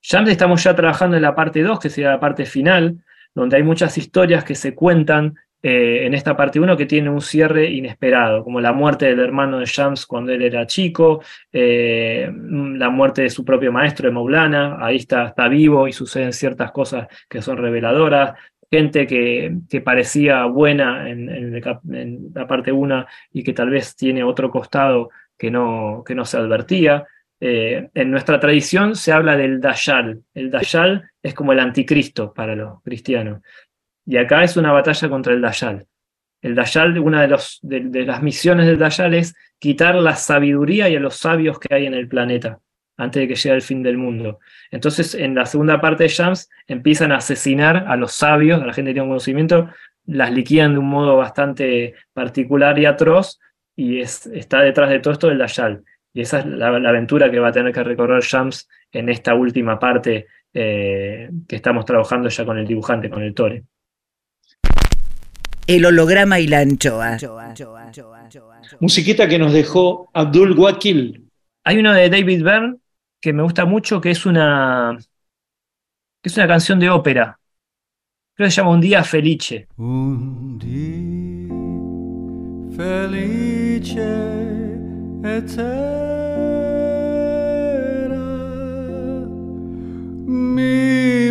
Shams 0.00 0.30
estamos 0.30 0.64
ya 0.64 0.74
trabajando 0.74 1.16
en 1.16 1.22
la 1.22 1.34
parte 1.34 1.62
2, 1.62 1.78
que 1.78 1.90
sería 1.90 2.12
la 2.12 2.20
parte 2.20 2.46
final, 2.46 3.04
donde 3.34 3.56
hay 3.56 3.62
muchas 3.62 3.98
historias 3.98 4.42
que 4.42 4.54
se 4.54 4.74
cuentan 4.74 5.36
eh, 5.62 6.06
en 6.06 6.14
esta 6.14 6.36
parte 6.36 6.58
1 6.58 6.76
que 6.76 6.86
tiene 6.86 7.08
un 7.08 7.20
cierre 7.20 7.70
inesperado, 7.70 8.42
como 8.42 8.60
la 8.60 8.72
muerte 8.72 9.06
del 9.06 9.20
hermano 9.20 9.60
de 9.60 9.66
Shams 9.66 10.06
cuando 10.06 10.32
él 10.32 10.42
era 10.42 10.66
chico, 10.66 11.22
eh, 11.52 12.30
la 12.34 12.90
muerte 12.90 13.22
de 13.22 13.30
su 13.30 13.44
propio 13.44 13.70
maestro 13.70 14.08
de 14.08 14.14
Maulana, 14.14 14.78
ahí 14.80 14.96
está, 14.96 15.28
está 15.28 15.46
vivo 15.48 15.86
y 15.86 15.92
suceden 15.92 16.32
ciertas 16.32 16.72
cosas 16.72 17.06
que 17.28 17.40
son 17.40 17.58
reveladoras, 17.58 18.34
gente 18.72 19.06
que, 19.06 19.54
que 19.68 19.82
parecía 19.82 20.46
buena 20.46 21.08
en, 21.08 21.60
la 22.34 22.46
parte 22.48 22.72
1 22.72 23.06
y 23.32 23.44
que 23.44 23.52
tal 23.52 23.70
vez 23.70 23.94
tiene 23.94 24.24
otro 24.24 24.50
costado 24.50 25.10
que 25.38 25.50
no, 25.50 26.02
que 26.06 26.14
no 26.14 26.24
se 26.24 26.38
advertía. 26.38 27.06
Eh, 27.38 27.90
en 27.92 28.10
nuestra 28.10 28.40
tradición 28.40 28.96
se 28.96 29.12
habla 29.12 29.36
del 29.36 29.60
Dayal. 29.60 30.22
El 30.32 30.50
Dayal 30.50 31.10
es 31.22 31.34
como 31.34 31.52
el 31.52 31.60
anticristo 31.60 32.32
para 32.32 32.56
los 32.56 32.82
cristianos. 32.82 33.42
Y 34.06 34.16
acá 34.16 34.42
es 34.42 34.56
una 34.56 34.72
batalla 34.72 35.08
contra 35.08 35.32
el 35.32 35.40
Dayal. 35.40 35.86
El 36.40 36.54
Dayal, 36.56 36.98
una 36.98 37.26
de, 37.26 38.04
las 38.04 38.22
misiones 38.22 38.66
del 38.66 38.78
Dayal 38.78 39.14
es 39.14 39.34
quitar 39.58 39.94
la 39.94 40.16
sabiduría 40.16 40.88
y 40.88 40.96
a 40.96 41.00
los 41.00 41.16
sabios 41.16 41.58
que 41.60 41.72
hay 41.74 41.86
en 41.86 41.94
el 41.94 42.08
planeta 42.08 42.58
antes 42.96 43.22
de 43.22 43.28
que 43.28 43.34
llegue 43.34 43.54
el 43.54 43.62
fin 43.62 43.82
del 43.82 43.96
mundo. 43.96 44.38
Entonces, 44.70 45.14
en 45.14 45.34
la 45.34 45.46
segunda 45.46 45.80
parte 45.80 46.04
de 46.04 46.08
Shams, 46.08 46.48
empiezan 46.66 47.10
a 47.12 47.16
asesinar 47.16 47.84
a 47.88 47.96
los 47.96 48.12
sabios, 48.12 48.60
a 48.60 48.66
la 48.66 48.72
gente 48.72 48.90
que 48.90 48.94
tiene 48.94 49.04
un 49.04 49.10
conocimiento, 49.10 49.70
las 50.04 50.32
liquidan 50.32 50.72
de 50.72 50.78
un 50.78 50.88
modo 50.88 51.16
bastante 51.16 51.94
particular 52.12 52.78
y 52.78 52.86
atroz, 52.86 53.40
y 53.74 54.00
es, 54.00 54.26
está 54.26 54.60
detrás 54.60 54.90
de 54.90 55.00
todo 55.00 55.14
esto 55.14 55.30
el 55.30 55.38
Dayal. 55.38 55.84
Y 56.12 56.20
esa 56.20 56.40
es 56.40 56.46
la, 56.46 56.78
la, 56.78 56.90
aventura 56.90 57.30
que 57.30 57.38
va 57.38 57.48
a 57.48 57.52
tener 57.52 57.72
que 57.72 57.82
recorrer 57.82 58.22
Shams 58.22 58.68
en 58.90 59.08
esta 59.08 59.34
última 59.34 59.78
parte 59.78 60.26
eh, 60.52 61.30
que 61.48 61.56
estamos 61.56 61.84
trabajando 61.84 62.28
ya 62.28 62.44
con 62.44 62.58
el 62.58 62.66
dibujante, 62.66 63.08
con 63.08 63.22
el 63.22 63.32
Tore. 63.34 63.64
El 65.66 65.86
holograma 65.86 66.40
y 66.40 66.46
la 66.46 66.60
anchoa. 66.60 67.18
Musiquita 68.80 69.28
que 69.28 69.38
nos 69.38 69.52
dejó 69.52 70.10
Abdul 70.12 70.58
Wakil. 70.58 71.28
Hay 71.64 71.78
uno 71.78 71.92
de 71.92 72.10
David 72.10 72.42
Byrne 72.42 72.76
que 73.20 73.32
me 73.32 73.42
gusta 73.42 73.64
mucho, 73.64 74.00
que 74.00 74.10
es 74.10 74.26
una, 74.26 74.98
que 76.20 76.28
es 76.28 76.36
una 76.36 76.48
canción 76.48 76.80
de 76.80 76.90
ópera. 76.90 77.38
Creo 78.34 78.46
que 78.46 78.50
se 78.50 78.56
llama 78.56 78.70
Un 78.70 78.80
día 78.80 79.04
felice. 79.04 79.68
Un 79.76 80.58
día 80.58 81.52
felice 82.76 84.02
etera 85.22 86.02
mi 90.26 91.30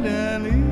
had 0.00 0.06
any 0.06 0.67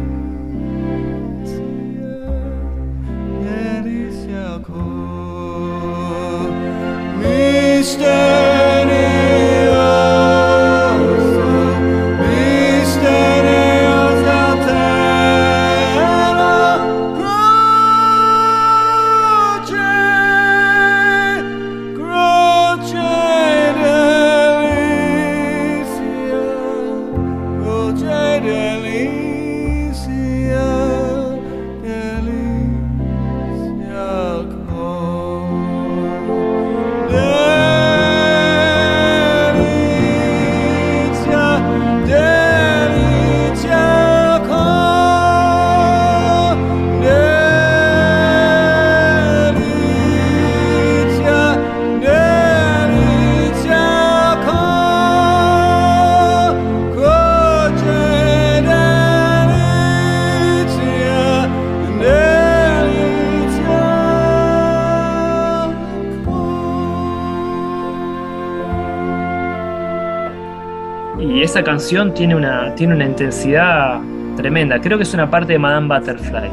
esa 71.57 71.65
canción 71.65 72.13
tiene 72.13 72.37
una, 72.37 72.75
tiene 72.75 72.95
una 72.95 73.07
intensidad 73.07 73.99
tremenda. 74.37 74.79
Creo 74.79 74.99
que 74.99 75.05
es 75.05 75.15
una 75.15 75.31
parte 75.31 75.55
de 75.55 75.59
Madame 75.59 75.89
Butterfly. 75.89 76.51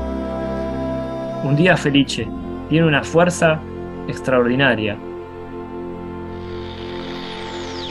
Un 1.44 1.58
día 1.58 1.76
felice. 1.76 2.26
Tiene 2.70 2.88
una 2.88 3.04
fuerza 3.04 3.60
extraordinaria. 4.08 4.98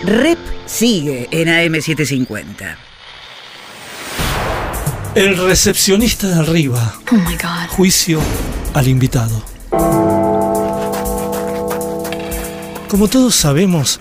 Rep 0.04 0.38
sigue 0.64 1.28
en 1.30 1.48
AM750. 1.48 2.76
El 5.14 5.36
recepcionista 5.36 6.28
de 6.28 6.40
arriba. 6.40 6.94
Oh 7.12 7.16
my 7.16 7.34
God. 7.34 7.68
Juicio 7.76 8.20
al 8.72 8.88
invitado. 8.88 9.42
Como 12.88 13.06
todos 13.08 13.34
sabemos, 13.34 14.00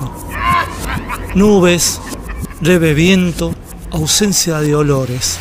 Nubes, 1.33 2.01
leve 2.61 2.93
viento, 2.93 3.55
ausencia 3.91 4.59
de 4.59 4.75
olores. 4.75 5.39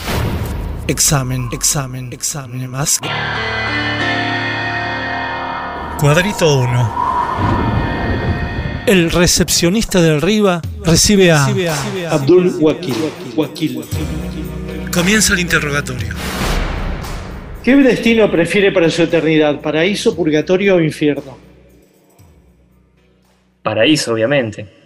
Examen, 0.87 1.49
examen, 1.51 2.13
examen 2.13 2.71
más. 2.71 3.01
Cuadrito 5.99 6.61
1. 6.61 6.95
El 8.87 9.11
recepcionista 9.11 10.01
de 10.01 10.11
arriba 10.17 10.63
recibe 10.85 11.33
a 11.33 11.47
Abdul 12.11 12.55
Wakil. 12.61 12.95
Wakil. 13.35 13.85
Comienza 14.93 15.35
el 15.35 15.41
interrogatorio. 15.41 16.15
¿Qué 17.65 17.75
destino 17.75 18.31
prefiere 18.31 18.71
para 18.71 18.89
su 18.91 19.03
eternidad? 19.03 19.61
¿Paraíso, 19.61 20.15
purgatorio 20.15 20.77
o 20.77 20.81
infierno? 20.81 21.37
Paraíso, 23.65 24.13
obviamente. 24.13 24.80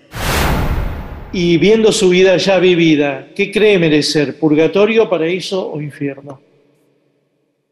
Y 1.37 1.59
viendo 1.59 1.91
su 1.91 2.11
vida 2.11 2.37
ya 2.37 2.61
vivida, 2.61 3.27
¿qué 3.35 3.51
cree 3.51 3.77
merecer? 3.77 4.39
¿Purgatorio, 4.39 5.11
paraíso 5.11 5.69
o 5.69 5.81
infierno? 5.81 6.41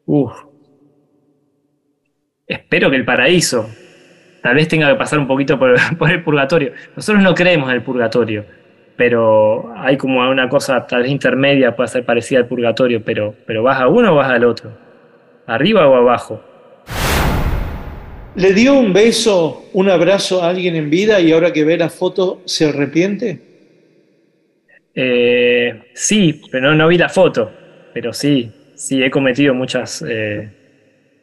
Uf. 0.05 0.32
Espero 2.44 2.90
que 2.90 2.97
el 2.97 3.05
paraíso. 3.05 3.70
Tal 4.43 4.56
vez 4.56 4.66
tenga 4.66 4.89
que 4.89 4.97
pasar 4.97 5.20
un 5.20 5.28
poquito 5.28 5.60
por, 5.60 5.76
por 5.97 6.10
el 6.10 6.24
purgatorio. 6.24 6.72
Nosotros 6.97 7.22
no 7.22 7.36
creemos 7.36 7.68
en 7.68 7.76
el 7.76 7.82
purgatorio, 7.84 8.44
pero 8.97 9.72
hay 9.76 9.97
como 9.97 10.28
una 10.28 10.48
cosa 10.48 10.84
tal 10.84 11.02
vez 11.02 11.12
intermedia, 11.12 11.76
puede 11.76 11.89
ser 11.89 12.05
parecida 12.05 12.40
al 12.40 12.48
purgatorio, 12.48 13.05
pero, 13.05 13.36
pero 13.47 13.62
¿vas 13.62 13.80
a 13.80 13.86
uno 13.86 14.10
o 14.12 14.16
vas 14.16 14.28
al 14.28 14.44
otro? 14.44 14.76
¿Arriba 15.47 15.86
o 15.86 15.94
abajo? 15.94 16.43
¿Le 18.34 18.55
dio 18.55 18.74
un 18.74 18.93
beso, 18.93 19.66
un 19.72 19.89
abrazo 19.89 20.43
a 20.43 20.48
alguien 20.48 20.74
en 20.74 20.90
vida 20.90 21.20
y 21.20 21.30
ahora 21.30 21.52
que 21.52 21.64
ve 21.64 21.78
la 21.78 21.90
foto 21.90 22.43
se 22.44 22.68
arrepiente? 22.68 23.51
Eh, 24.94 25.82
sí, 25.94 26.40
pero 26.51 26.70
no, 26.70 26.74
no 26.74 26.89
vi 26.89 26.98
la 26.98 27.09
foto. 27.09 27.51
Pero 27.93 28.12
sí, 28.12 28.51
sí, 28.74 29.02
he 29.02 29.10
cometido 29.10 29.55
muchas 29.55 30.05
eh, 30.09 30.51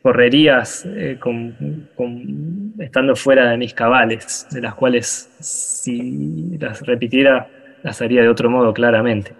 correrías 0.01 0.85
eh, 0.85 1.17
con, 1.19 1.87
con- 1.95 2.73
estando 2.79 3.15
fuera 3.15 3.49
de 3.49 3.57
mis 3.57 3.73
cabales, 3.73 4.47
de 4.51 4.61
las 4.61 4.75
cuales 4.75 5.29
si 5.39 6.57
las 6.59 6.81
repitiera 6.81 7.47
las 7.83 8.01
haría 8.01 8.21
de 8.21 8.29
otro 8.29 8.49
modo, 8.49 8.73
claramente. 8.73 9.33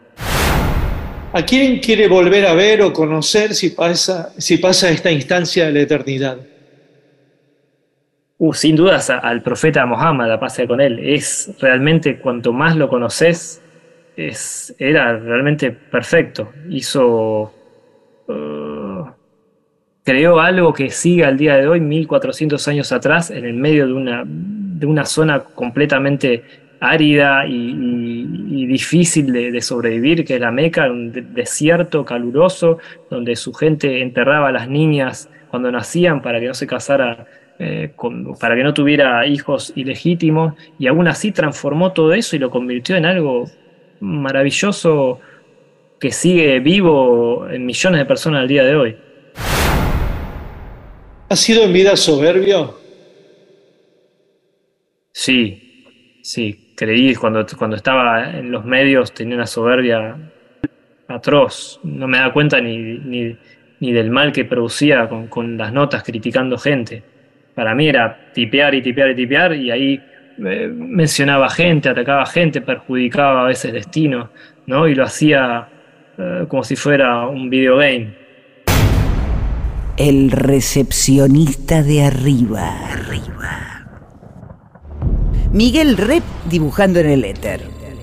¿A 1.32 1.44
quién 1.44 1.80
quiere 1.80 2.08
volver 2.08 2.48
a 2.48 2.54
ver 2.54 2.82
o 2.82 2.92
conocer 2.92 3.54
si 3.54 3.70
pasa, 3.70 4.34
si 4.38 4.58
pasa 4.58 4.90
esta 4.90 5.12
instancia 5.12 5.68
de 5.68 5.74
la 5.74 5.82
eternidad? 5.82 6.38
Uh, 8.40 8.54
sin 8.54 8.76
dudas 8.76 9.10
al 9.10 9.44
profeta 9.44 9.86
Mohammed, 9.86 10.28
la 10.28 10.40
paz 10.40 10.60
con 10.68 10.82
él. 10.82 10.98
Es 11.00 11.52
realmente, 11.60 12.18
cuanto 12.18 12.54
más 12.54 12.76
lo 12.76 12.88
conoces, 12.88 13.62
era 14.78 15.18
realmente 15.18 15.72
perfecto. 15.72 16.52
Hizo. 16.70 17.54
uh, 18.28 19.06
creó 20.04 20.40
algo 20.40 20.74
que 20.74 20.90
sigue 20.90 21.24
al 21.24 21.38
día 21.38 21.56
de 21.58 21.68
hoy, 21.68 21.80
1400 21.80 22.68
años 22.68 22.91
atrás, 22.91 23.30
en 23.30 23.46
el 23.46 23.54
medio 23.54 23.86
de 23.86 23.94
una, 23.94 24.24
de 24.26 24.86
una 24.88 25.06
zona 25.06 25.41
completamente 25.41 26.44
árida 26.80 27.46
y, 27.46 28.66
difícil 28.66 29.32
de, 29.32 29.62
sobrevivir, 29.62 30.26
que 30.26 30.36
es 30.36 30.41
la 30.41 30.52
Meca, 30.52 30.90
un 30.90 31.12
de- 31.12 31.22
desierto 31.22 32.06
caluroso, 32.06 32.78
donde 33.10 33.36
su 33.36 33.54
gente 33.54 34.02
enterraba 34.02 34.50
a 34.50 34.52
las 34.52 34.68
niñas 34.68 35.30
cuando 35.50 35.72
nacían 35.72 36.22
para 36.22 36.40
que 36.40 36.48
no 36.48 36.54
se 36.54 36.66
casara, 36.68 37.26
eh, 37.60 37.91
para 38.40 38.56
que 38.56 38.64
no 38.64 38.74
tuviera 38.74 39.26
hijos 39.28 39.74
ilegítimos, 39.76 40.54
y 40.78 40.88
aún 40.88 41.08
así 41.08 41.32
transformó 41.32 41.91
todo 41.91 42.14
eso 42.14 42.36
y 42.36 42.40
lo 42.40 42.50
convirtió 42.50 42.96
en 42.96 43.06
algo 43.06 43.50
maravilloso 44.00 45.20
que 46.00 46.12
sigue 46.12 46.60
vivo 46.60 47.48
en 47.50 47.66
millones 47.66 48.00
de 48.00 48.06
personas 48.06 48.42
al 48.42 48.48
día 48.48 48.64
de 48.64 48.76
hoy. 48.76 48.98
¿Ha 51.30 51.36
sido 51.36 51.64
en 51.64 51.74
vida 51.74 51.96
soberbio? 51.96 52.80
Sí, 55.12 55.84
sí, 56.24 56.74
creí 56.76 57.14
cuando, 57.16 57.46
cuando 57.58 57.76
estaba 57.76 58.32
en 58.32 58.52
los 58.52 58.66
medios 58.66 59.14
tenía 59.14 59.36
una 59.36 59.46
soberbia 59.46 60.18
atroz. 61.08 61.80
No 61.84 62.08
me 62.08 62.18
daba 62.18 62.34
cuenta 62.34 62.62
ni, 62.62 62.78
ni, 62.78 63.38
ni 63.80 63.92
del 63.92 64.10
mal 64.10 64.32
que 64.32 64.46
producía 64.46 65.08
con, 65.10 65.28
con 65.28 65.58
las 65.58 65.74
notas 65.74 66.04
criticando 66.04 66.58
gente. 66.58 67.04
Para 67.54 67.76
mí 67.76 67.90
era 67.90 68.32
tipear 68.34 68.74
y 68.76 68.82
tipear 68.82 69.12
y 69.12 69.16
tipear 69.16 69.56
y 69.56 69.72
ahí 69.72 70.02
eh, 70.45 70.68
mencionaba 70.74 71.49
gente, 71.49 71.90
atacaba 71.90 72.26
gente, 72.26 72.61
perjudicaba 72.61 73.41
a 73.41 73.45
veces 73.45 73.74
destinos, 73.74 74.30
¿no? 74.66 74.88
Y 74.88 74.95
lo 74.95 75.03
hacía 75.03 75.68
eh, 76.18 76.45
como 76.48 76.64
si 76.64 76.76
fuera 76.76 77.28
un 77.28 77.49
videogame. 77.49 78.18
El 79.98 80.32
recepcionista 80.32 81.84
de 81.84 82.06
arriba. 82.06 82.70
Arriba. 82.91 83.86
Miguel 85.52 85.98
Rep 85.98 86.24
dibujando 86.45 86.99
en 86.99 87.10
el 87.10 87.26
éter. 87.26 87.61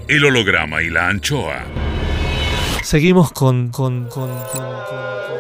El 0.08 0.24
holograma 0.24 0.82
y 0.82 0.90
la 0.90 1.08
anchoa. 1.08 1.64
Seguimos 2.82 3.32
con, 3.32 3.70
con, 3.70 4.08
con, 4.08 4.28
con- 4.28 5.35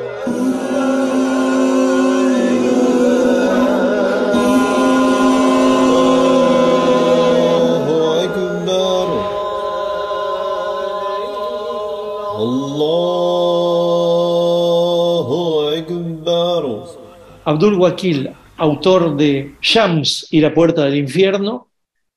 Abdul 17.44 17.74
Wakil, 17.76 18.30
autor 18.58 19.16
de 19.16 19.56
Shams 19.62 20.26
y 20.30 20.40
la 20.40 20.52
puerta 20.52 20.84
del 20.84 20.96
infierno 20.96 21.70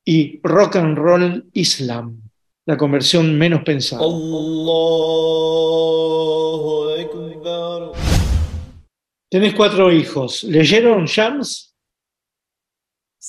y 0.04 0.40
Rock 0.44 0.76
and 0.78 0.98
Roll 0.98 1.50
Islam, 1.54 2.22
la 2.66 2.76
conversión 2.78 3.38
menos 3.38 3.64
pensada. 3.64 4.04
Allahu 4.04 5.30
Tenés 9.30 9.54
cuatro 9.54 9.92
hijos. 9.92 10.44
¿Leyeron 10.44 11.06
Shams? 11.06 11.76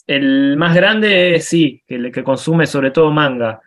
El 0.06 0.56
más 0.56 0.74
grande 0.74 1.38
sí, 1.40 1.82
que, 1.86 2.10
que 2.10 2.24
consume 2.24 2.66
sobre 2.66 2.90
todo 2.90 3.10
manga. 3.10 3.60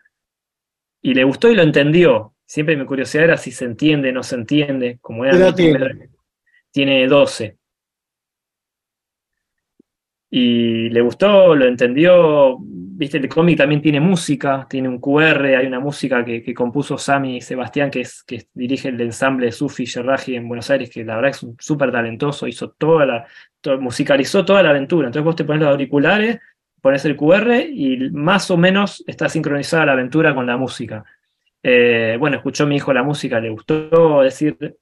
Y 1.02 1.14
le 1.14 1.24
gustó 1.24 1.50
y 1.50 1.56
lo 1.56 1.62
entendió. 1.62 2.34
Siempre 2.54 2.78
mi 2.78 2.86
curiosidad 2.86 3.24
era 3.24 3.38
si 3.38 3.50
se 3.50 3.66
entiende, 3.66 4.12
no 4.12 4.22
se 4.22 4.36
entiende. 4.36 5.00
Como 5.02 5.26
era 5.26 5.32
¿Qué 5.32 5.40
edad 5.40 5.58
mi 5.58 5.72
primer- 5.72 5.92
tiene? 5.92 6.10
tiene 6.70 7.08
12. 7.08 7.58
Y 10.30 10.88
le 10.90 11.02
gustó, 11.02 11.56
lo 11.56 11.66
entendió. 11.66 12.58
Viste, 12.60 13.18
el 13.18 13.28
cómic 13.28 13.58
también 13.58 13.82
tiene 13.82 14.00
música, 14.00 14.68
tiene 14.70 14.88
un 14.88 15.00
QR, 15.00 15.56
hay 15.56 15.66
una 15.66 15.80
música 15.80 16.24
que, 16.24 16.44
que 16.44 16.54
compuso 16.54 16.96
Sami 16.96 17.42
Sebastián, 17.42 17.90
que, 17.90 18.02
es, 18.02 18.22
que 18.22 18.46
dirige 18.54 18.90
el 18.90 19.02
ensamble 19.02 19.48
de 19.48 19.52
Sufi 19.52 19.86
Sherraji 19.86 20.36
en 20.36 20.48
Buenos 20.48 20.70
Aires, 20.70 20.92
que 20.92 21.04
la 21.04 21.16
verdad 21.16 21.32
es 21.32 21.42
un 21.42 21.56
súper 21.60 21.92
talentoso, 21.92 22.46
hizo 22.48 22.70
toda 22.70 23.08
la, 23.08 23.28
musicalizó 23.80 24.46
toda 24.46 24.62
la 24.62 24.70
aventura. 24.70 25.08
Entonces 25.08 25.26
vos 25.26 25.36
te 25.36 25.44
pones 25.44 25.64
los 25.64 25.72
auriculares, 25.72 26.40
pones 26.80 27.04
el 27.06 27.16
QR 27.16 27.62
y 27.68 28.12
más 28.12 28.52
o 28.52 28.58
menos 28.58 29.04
está 29.08 29.28
sincronizada 29.28 29.88
la 29.88 29.94
aventura 29.94 30.36
con 30.36 30.46
la 30.46 30.56
música. 30.56 31.04
Eh, 31.64 32.18
bueno, 32.20 32.38
escuchó 32.38 32.68
mi 32.68 32.76
hijo 32.76 32.92
la 32.94 33.04
música, 33.04 33.40
le 33.40 33.50
gustó, 33.50 34.24
es 34.24 34.34
decir, 34.34 34.78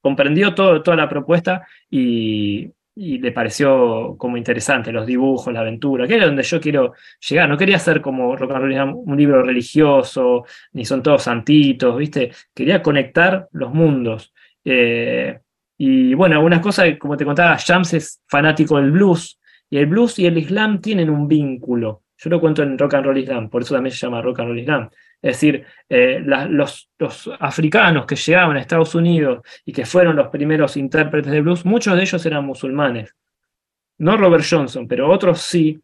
comprendió 0.00 0.54
todo, 0.54 0.82
toda 0.82 0.96
la 0.96 1.08
propuesta 1.08 1.66
y, 1.90 2.70
le 2.94 3.32
pareció 3.32 4.16
como 4.18 4.36
interesante 4.36 4.92
los 4.92 5.06
dibujos, 5.06 5.52
la 5.52 5.60
aventura, 5.60 6.06
que 6.06 6.16
era 6.16 6.26
donde 6.26 6.42
yo 6.42 6.60
quiero 6.60 6.92
llegar. 7.26 7.48
No 7.48 7.56
quería 7.56 7.78
ser 7.78 8.02
como 8.02 8.36
Rock 8.36 8.52
and 8.52 8.64
Roll 8.64 8.94
un 9.06 9.16
libro 9.16 9.42
religioso, 9.42 10.44
ni 10.72 10.84
son 10.84 11.02
todos 11.02 11.22
santitos, 11.22 11.96
¿viste? 11.96 12.32
Quería 12.54 12.82
conectar 12.82 13.48
los 13.52 13.72
mundos. 13.72 14.34
Eh, 14.62 15.38
y 15.78 16.12
bueno, 16.12 16.36
algunas 16.36 16.60
cosas, 16.60 16.98
como 16.98 17.16
te 17.16 17.24
contaba, 17.24 17.56
Shams 17.58 17.94
es 17.94 18.22
fanático 18.28 18.76
del 18.76 18.90
blues, 18.90 19.40
y 19.70 19.78
el 19.78 19.86
blues 19.86 20.18
y 20.18 20.26
el 20.26 20.36
Islam 20.36 20.82
tienen 20.82 21.08
un 21.08 21.26
vínculo. 21.26 22.02
Yo 22.18 22.28
lo 22.28 22.40
cuento 22.40 22.62
en 22.62 22.76
Rock 22.76 22.94
and 22.94 23.06
Roll 23.06 23.18
Islam, 23.18 23.48
por 23.48 23.62
eso 23.62 23.74
también 23.74 23.92
se 23.92 23.98
llama 23.98 24.20
Rock 24.20 24.40
and 24.40 24.48
Roll 24.50 24.58
Islam. 24.58 24.90
Es 25.22 25.36
decir, 25.36 25.64
eh, 25.88 26.20
los 26.20 26.90
africanos 27.38 28.06
que 28.06 28.16
llegaban 28.16 28.56
a 28.56 28.60
Estados 28.60 28.96
Unidos 28.96 29.42
y 29.64 29.72
que 29.72 29.86
fueron 29.86 30.16
los 30.16 30.28
primeros 30.28 30.76
intérpretes 30.76 31.30
de 31.30 31.40
blues, 31.40 31.64
muchos 31.64 31.94
de 31.96 32.02
ellos 32.02 32.26
eran 32.26 32.44
musulmanes. 32.44 33.14
No 33.98 34.16
Robert 34.16 34.44
Johnson, 34.48 34.88
pero 34.88 35.08
otros 35.08 35.40
sí. 35.40 35.80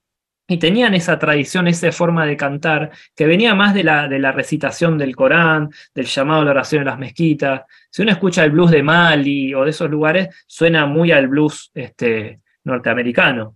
Y 0.48 0.56
tenían 0.56 0.94
esa 0.94 1.18
tradición, 1.18 1.68
esa 1.68 1.92
forma 1.92 2.26
de 2.26 2.36
cantar, 2.36 2.90
que 3.14 3.26
venía 3.26 3.54
más 3.54 3.74
de 3.74 3.84
la, 3.84 4.08
de 4.08 4.18
la 4.18 4.32
recitación 4.32 4.98
del 4.98 5.14
Corán, 5.14 5.70
del 5.94 6.06
llamado 6.06 6.40
a 6.40 6.44
la 6.46 6.50
oración 6.50 6.80
en 6.80 6.86
las 6.86 6.98
mezquitas. 6.98 7.62
Si 7.90 8.02
uno 8.02 8.10
escucha 8.10 8.42
el 8.42 8.50
blues 8.50 8.72
de 8.72 8.82
Mali 8.82 9.54
o 9.54 9.62
de 9.62 9.70
esos 9.70 9.88
lugares, 9.88 10.44
suena 10.48 10.86
muy 10.86 11.12
al 11.12 11.28
blues 11.28 11.70
este, 11.74 12.40
norteamericano. 12.64 13.54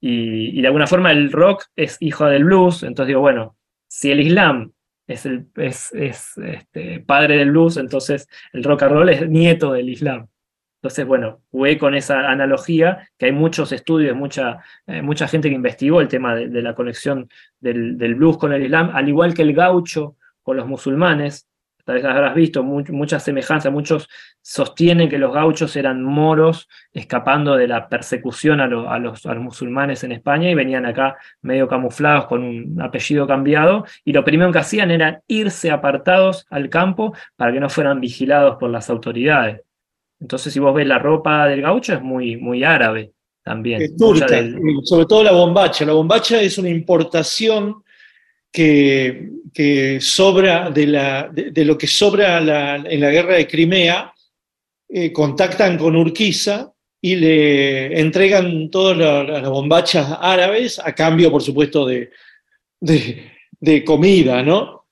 Y, 0.00 0.58
y 0.58 0.60
de 0.60 0.66
alguna 0.68 0.86
forma 0.86 1.10
el 1.10 1.32
rock 1.32 1.64
es 1.74 1.96
hijo 2.00 2.26
del 2.26 2.44
blues, 2.44 2.82
entonces 2.84 3.08
digo, 3.08 3.20
bueno, 3.20 3.56
si 3.88 4.10
el 4.10 4.20
Islam 4.20 4.73
es, 5.06 5.26
el, 5.26 5.46
es, 5.56 5.92
es, 5.92 6.38
este, 6.38 7.00
padre 7.00 7.36
del 7.38 7.50
blues, 7.50 7.76
entonces 7.76 8.28
el 8.52 8.64
rock 8.64 8.84
and 8.84 8.92
roll 8.92 9.08
es 9.08 9.28
nieto 9.28 9.72
del 9.72 9.88
Islam. 9.88 10.28
Entonces, 10.76 11.06
bueno, 11.06 11.40
jugué 11.50 11.78
con 11.78 11.94
esa 11.94 12.30
analogía, 12.30 13.08
que 13.16 13.26
hay 13.26 13.32
muchos 13.32 13.72
estudios, 13.72 14.14
mucha, 14.14 14.58
eh, 14.86 15.00
mucha 15.00 15.26
gente 15.26 15.48
que 15.48 15.54
investigó 15.54 16.02
el 16.02 16.08
tema 16.08 16.34
de, 16.34 16.48
de 16.48 16.60
la 16.60 16.74
conexión 16.74 17.30
del, 17.58 17.96
del 17.96 18.16
blues 18.16 18.36
con 18.36 18.52
el 18.52 18.64
Islam, 18.64 18.90
al 18.92 19.08
igual 19.08 19.32
que 19.32 19.42
el 19.42 19.54
gaucho 19.54 20.16
con 20.42 20.58
los 20.58 20.66
musulmanes. 20.66 21.48
Tal 21.84 21.96
vez 21.96 22.04
habrás 22.06 22.34
visto 22.34 22.62
mu- 22.62 22.82
muchas 22.90 23.22
semejanzas, 23.22 23.70
muchos 23.70 24.08
sostienen 24.40 25.08
que 25.08 25.18
los 25.18 25.32
gauchos 25.34 25.76
eran 25.76 26.02
moros 26.02 26.68
escapando 26.92 27.56
de 27.56 27.68
la 27.68 27.88
persecución 27.88 28.60
a, 28.60 28.66
lo- 28.66 28.88
a 28.90 28.98
los, 28.98 29.24
a 29.26 29.34
los 29.34 29.42
musulmanes 29.44 30.02
en 30.02 30.12
España 30.12 30.50
y 30.50 30.54
venían 30.54 30.86
acá 30.86 31.16
medio 31.42 31.68
camuflados 31.68 32.26
con 32.26 32.42
un 32.42 32.80
apellido 32.80 33.26
cambiado 33.26 33.84
y 34.04 34.12
lo 34.12 34.24
primero 34.24 34.50
que 34.50 34.58
hacían 34.58 34.90
era 34.90 35.20
irse 35.26 35.70
apartados 35.70 36.46
al 36.50 36.70
campo 36.70 37.14
para 37.36 37.52
que 37.52 37.60
no 37.60 37.68
fueran 37.68 38.00
vigilados 38.00 38.56
por 38.58 38.70
las 38.70 38.88
autoridades. 38.90 39.60
Entonces, 40.20 40.52
si 40.54 40.60
vos 40.60 40.74
ves 40.74 40.86
la 40.86 40.98
ropa 40.98 41.46
del 41.48 41.60
gaucho, 41.60 41.92
es 41.92 42.00
muy, 42.00 42.36
muy 42.38 42.64
árabe 42.64 43.12
también. 43.42 43.82
Es 43.82 43.94
turca, 43.96 44.26
del- 44.36 44.58
sobre 44.84 45.04
todo 45.04 45.22
la 45.22 45.32
bombacha. 45.32 45.84
La 45.84 45.92
bombacha 45.92 46.40
es 46.40 46.56
una 46.56 46.70
importación 46.70 47.83
que, 48.54 49.30
que 49.52 50.00
sobra 50.00 50.70
de, 50.70 50.86
la, 50.86 51.28
de, 51.32 51.50
de 51.50 51.64
lo 51.64 51.76
que 51.76 51.88
sobra 51.88 52.40
la- 52.40 52.76
en 52.76 53.00
la 53.00 53.10
guerra 53.10 53.34
de 53.34 53.48
Crimea. 53.48 54.12
eh, 54.96 55.10
contactan 55.12 55.76
con 55.76 55.96
Urquiza 55.96 56.72
y 57.00 57.16
le 57.16 57.98
entregan 58.00 58.70
todas 58.70 58.96
la- 58.96 59.24
las 59.24 59.48
bombachas 59.48 60.06
árabes 60.20 60.78
a 60.78 60.94
cambio, 60.94 61.32
por 61.32 61.42
supuesto, 61.42 61.84
de, 61.84 62.10
de, 62.80 63.32
de 63.58 63.82
comida, 63.84 64.40
¿no? 64.44 64.84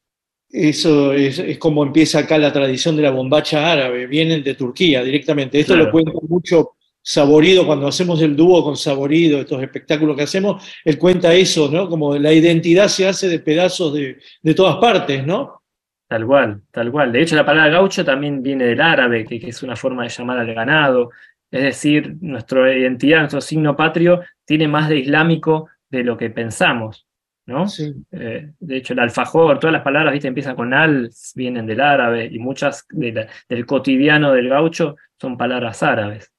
Eso 0.50 1.12
es, 1.12 1.38
es 1.38 1.56
como 1.58 1.84
empieza 1.84 2.18
acá 2.20 2.36
la 2.36 2.52
tradición 2.52 2.96
de 2.96 3.02
la 3.02 3.10
bombacha 3.12 3.70
árabe, 3.70 4.06
vienen 4.08 4.42
de 4.42 4.54
Turquía 4.54 5.04
directamente. 5.04 5.60
Esto 5.60 5.74
Claro. 5.74 5.86
lo 5.86 5.92
cuenta 5.92 6.12
mucho 6.28 6.70
Saborido, 7.04 7.66
cuando 7.66 7.88
hacemos 7.88 8.22
el 8.22 8.36
dúo 8.36 8.62
con 8.62 8.76
Saborido, 8.76 9.40
estos 9.40 9.60
espectáculos 9.62 10.16
que 10.16 10.22
hacemos, 10.22 10.64
él 10.84 10.98
cuenta 10.98 11.34
eso, 11.34 11.68
¿no? 11.70 11.88
Como 11.88 12.16
la 12.16 12.32
identidad 12.32 12.86
se 12.88 13.08
hace 13.08 13.28
de 13.28 13.40
pedazos 13.40 13.92
de, 13.94 14.18
de 14.40 14.54
todas 14.54 14.76
partes, 14.76 15.26
¿no? 15.26 15.62
Tal 16.08 16.26
cual, 16.26 16.60
tal 16.70 16.92
cual. 16.92 17.10
De 17.10 17.22
hecho, 17.22 17.34
la 17.36 17.44
palabra 17.44 17.70
gaucho 17.70 18.04
también 18.04 18.42
viene 18.42 18.64
del 18.66 18.80
árabe, 18.80 19.24
que, 19.24 19.40
que 19.40 19.48
es 19.48 19.62
una 19.62 19.76
forma 19.76 20.04
de 20.04 20.10
llamar 20.10 20.38
al 20.38 20.54
ganado. 20.54 21.10
Es 21.50 21.62
decir, 21.62 22.16
nuestra 22.20 22.72
identidad, 22.76 23.18
nuestro 23.20 23.40
signo 23.40 23.76
patrio, 23.76 24.22
tiene 24.44 24.68
más 24.68 24.88
de 24.88 24.98
islámico 24.98 25.68
de 25.90 26.04
lo 26.04 26.16
que 26.16 26.30
pensamos, 26.30 27.06
¿no? 27.46 27.68
Sí. 27.68 27.92
Eh, 28.12 28.52
de 28.58 28.76
hecho, 28.76 28.92
el 28.92 29.00
alfajor, 29.00 29.58
todas 29.58 29.72
las 29.72 29.82
palabras, 29.82 30.12
viste, 30.12 30.28
empiezan 30.28 30.56
con 30.56 30.72
al, 30.72 31.10
vienen 31.34 31.66
del 31.66 31.80
árabe, 31.80 32.28
y 32.30 32.38
muchas 32.38 32.86
de 32.90 33.12
la- 33.12 33.26
del 33.48 33.66
cotidiano 33.66 34.32
del 34.32 34.48
gaucho 34.48 34.96
son 35.20 35.36
palabras 35.36 35.82
árabes. 35.82 36.31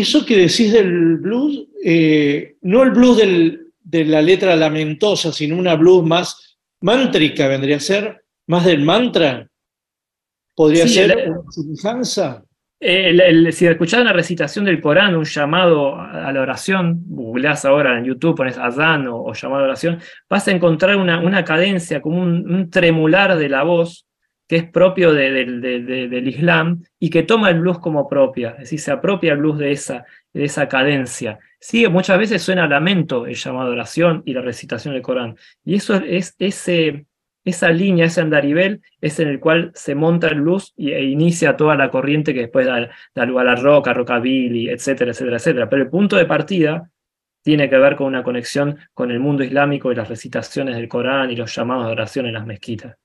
Eso 0.00 0.26
que 0.26 0.36
decís 0.36 0.72
del 0.72 1.16
blues, 1.16 1.66
eh, 1.84 2.56
no 2.62 2.82
el 2.82 2.90
blues 2.90 3.16
del- 3.18 3.72
de 3.82 4.04
la 4.04 4.20
letra 4.20 4.54
lamentosa, 4.56 5.32
sino 5.32 5.56
una 5.56 5.74
blues 5.76 6.04
más 6.04 6.58
mántrica, 6.80 7.48
vendría 7.48 7.76
a 7.76 7.80
ser, 7.80 8.24
más 8.46 8.64
del 8.64 8.82
mantra. 8.82 9.48
Podría 10.54 10.86
Sí, 10.86 10.94
ser 10.94 11.10
el- 11.18 11.30
una 11.30 11.50
semejanza. 11.50 12.42
El- 12.78 13.20
el- 13.20 13.52
si 13.54 13.66
escuchás 13.66 14.00
una 14.02 14.12
recitación 14.12 14.64
del 14.66 14.82
Corán, 14.82 15.16
un 15.16 15.24
llamado 15.24 15.98
a 15.98 16.30
la 16.30 16.40
oración, 16.42 17.02
googleás 17.06 17.64
ahora 17.64 17.98
en 17.98 18.04
YouTube, 18.04 18.36
pones 18.36 18.58
Adán 18.58 19.06
o, 19.08 19.22
o 19.22 19.32
llamado 19.32 19.60
a 19.60 19.66
la 19.66 19.68
oración, 19.72 19.98
vas 20.28 20.46
a 20.46 20.50
encontrar 20.52 20.96
una, 20.96 21.20
una 21.20 21.42
cadencia, 21.44 22.02
como 22.02 22.20
un, 22.20 22.50
un 22.54 22.68
tremular 22.70 23.38
de 23.38 23.48
la 23.48 23.62
voz 23.62 24.04
que 24.48 24.56
es 24.56 24.64
propio 24.64 25.12
de- 25.12 25.30
del- 25.32 25.60
de- 25.60 25.80
de- 25.80 26.08
del 26.08 26.28
Islam 26.28 26.82
y 26.98 27.10
que 27.10 27.22
toma 27.24 27.50
el 27.50 27.60
blues 27.60 27.78
como 27.78 28.08
propia, 28.08 28.50
es 28.50 28.58
decir, 28.58 28.80
se 28.80 28.92
apropia 28.92 29.32
el 29.32 29.38
blues 29.38 29.58
de 29.58 29.72
esa, 29.72 30.04
de 30.32 30.44
esa 30.44 30.68
cadencia. 30.68 31.38
Sí, 31.58 31.86
muchas 31.88 32.18
veces 32.18 32.42
suena 32.42 32.64
a 32.64 32.68
lamento 32.68 33.26
el 33.26 33.34
llamado 33.34 33.70
a 33.70 33.72
oración 33.72 34.22
y 34.24 34.34
la 34.34 34.42
recitación 34.42 34.94
del 34.94 35.02
Corán. 35.02 35.36
Y 35.64 35.74
eso 35.74 35.96
es 35.96 36.36
ese, 36.38 37.06
esa 37.44 37.70
línea, 37.70 38.06
ese 38.06 38.20
andarivel, 38.20 38.82
es 39.00 39.18
en 39.18 39.28
el 39.28 39.40
cual 39.40 39.72
se 39.74 39.94
monta 39.94 40.28
el 40.28 40.40
blues 40.42 40.72
y, 40.76 40.92
e 40.92 41.02
inicia 41.04 41.56
toda 41.56 41.74
la 41.74 41.90
corriente 41.90 42.32
que 42.34 42.40
después 42.42 42.66
da, 42.66 42.88
da 43.14 43.24
lugar 43.24 43.48
a 43.48 43.56
rock, 43.56 43.88
a 43.88 43.94
rockabilly, 43.94 44.68
etcétera, 44.68 45.10
etcétera, 45.10 45.36
etcétera. 45.38 45.68
Pero 45.68 45.82
el 45.82 45.88
punto 45.88 46.16
de 46.16 46.26
partida 46.26 46.88
tiene 47.42 47.68
que 47.70 47.78
ver 47.78 47.96
con 47.96 48.08
una 48.08 48.22
conexión 48.22 48.76
con 48.92 49.10
el 49.10 49.18
mundo 49.20 49.42
islámico 49.42 49.90
y 49.90 49.94
las 49.94 50.08
recitaciones 50.08 50.76
del 50.76 50.88
Corán 50.88 51.30
y 51.30 51.36
los 51.36 51.54
llamados 51.54 51.86
de 51.86 51.92
oración 51.92 52.26
en 52.26 52.34
las 52.34 52.46
mezquitas. 52.46 52.96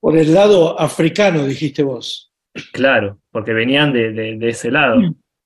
Por 0.00 0.16
el 0.16 0.32
lado 0.32 0.78
africano, 0.80 1.44
dijiste 1.46 1.82
vos. 1.82 2.32
Claro, 2.72 3.18
porque 3.30 3.52
venían 3.52 3.92
de, 3.92 4.12
de- 4.12 4.36
de 4.36 4.48
ese 4.48 4.70
lado. 4.70 5.00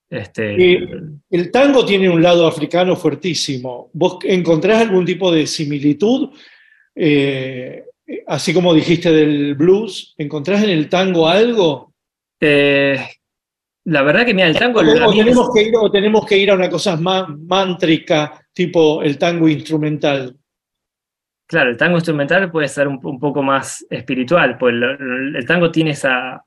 Este, 0.09 0.75
Eh, 0.75 0.89
el 1.31 1.51
tango 1.51 1.85
tiene 1.85 2.09
un 2.09 2.23
lado 2.23 2.47
africano 2.47 2.95
fuertísimo. 2.95 3.91
¿Vos 3.93 4.19
encontrás 4.25 4.81
algún 4.81 5.05
tipo 5.05 5.33
de 5.33 5.47
similitud? 5.47 6.31
Eh, 6.95 7.85
así 8.27 8.55
como 8.55 8.73
dijiste 8.73 9.11
del 9.13 9.55
blues, 9.55 10.15
¿encontrás 10.19 10.63
en 10.63 10.71
el 10.71 10.89
tango 10.89 11.29
algo? 11.29 11.93
eh, 12.41 12.99
la 13.87 14.03
verdad 14.03 14.25
que 14.25 14.35
mira, 14.35 14.49
el 14.49 14.57
tango... 14.59 14.81
O, 14.81 14.83
o 14.83 15.13
es- 15.13 15.19
tenemos 15.19 15.51
que 15.55 15.63
ir, 15.63 15.75
o 15.77 15.91
tenemos 15.91 16.27
que 16.27 16.39
ir 16.39 16.51
a 16.51 16.55
una 16.55 16.71
cosa 16.71 16.97
más 16.97 17.29
mántrica, 17.29 18.41
tipo 18.53 19.03
el 19.03 19.19
tango 19.19 19.49
instrumental. 19.49 20.37
Claro, 21.47 21.71
el 21.71 21.77
tango 21.77 21.97
instrumental 21.97 22.51
puede 22.51 22.69
ser 22.69 22.89
un, 22.89 22.99
un 23.03 23.19
poco 23.21 23.43
más 23.43 23.87
espiritual, 23.91 24.57
pues 24.59 24.75
el, 24.75 25.37
el 25.37 25.47
tango 25.47 25.71
tiene 25.71 25.91
esa, 25.91 26.43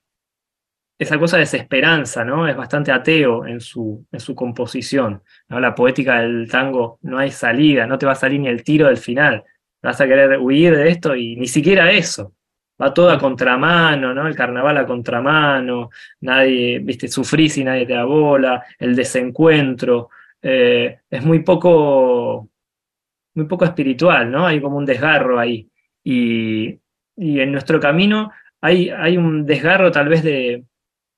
esa 0.99 1.19
cosa 1.19 1.37
de 1.37 1.41
desesperanza, 1.41 2.25
¿no? 2.25 2.47
Es 2.47 2.55
bastante 2.57 2.91
ateo 2.91 3.45
en 3.45 3.59
su, 3.61 4.05
en 4.11 4.19
su 4.19 4.33
composición, 4.35 5.21
¿no? 5.49 5.59
La 5.59 5.75
poética 5.75 6.21
del 6.21 6.49
tango 6.49 6.97
no 7.03 7.19
hay 7.19 7.29
salida, 7.31 7.85
no 7.85 7.97
te 7.99 8.07
va 8.07 8.13
a 8.13 8.15
salir 8.15 8.39
ni 8.39 8.47
el 8.47 8.63
tiro 8.63 8.87
del 8.87 8.97
final, 8.97 9.43
vas 9.83 10.01
a 10.01 10.07
querer 10.07 10.39
huir 10.39 10.75
de 10.75 10.89
esto 10.89 11.15
y 11.15 11.35
ni 11.35 11.47
siquiera 11.47 11.91
eso. 11.91 12.33
va 12.81 12.93
todo 12.93 13.09
a 13.11 13.19
contramano, 13.19 14.13
¿no? 14.13 14.27
El 14.27 14.35
carnaval 14.35 14.77
a 14.77 14.85
contramano, 14.87 15.89
nadie, 16.21 16.79
viste, 16.79 17.07
sufrís 17.07 17.57
y 17.57 17.63
nadie 17.63 17.85
te 17.85 17.93
da 17.93 18.05
bola, 18.05 18.63
el 18.79 18.95
desencuentro, 18.95 20.09
eh, 20.41 20.99
es 21.09 21.23
muy 21.23 21.39
poco, 21.43 22.49
muy 23.37 23.45
poco 23.45 23.65
espiritual, 23.65 24.29
¿no? 24.29 24.45
Hay 24.45 24.59
como 24.59 24.77
un 24.77 24.85
desgarro 24.85 25.39
ahí. 25.39 25.69
Y, 26.03 26.79
y 27.15 27.39
en 27.39 27.51
nuestro 27.51 27.79
camino 27.79 28.31
hay, 28.61 28.89
hay 28.89 29.17
un 29.17 29.45
desgarro 29.45 29.91
tal 29.91 30.09
vez 30.09 30.23
de, 30.23 30.65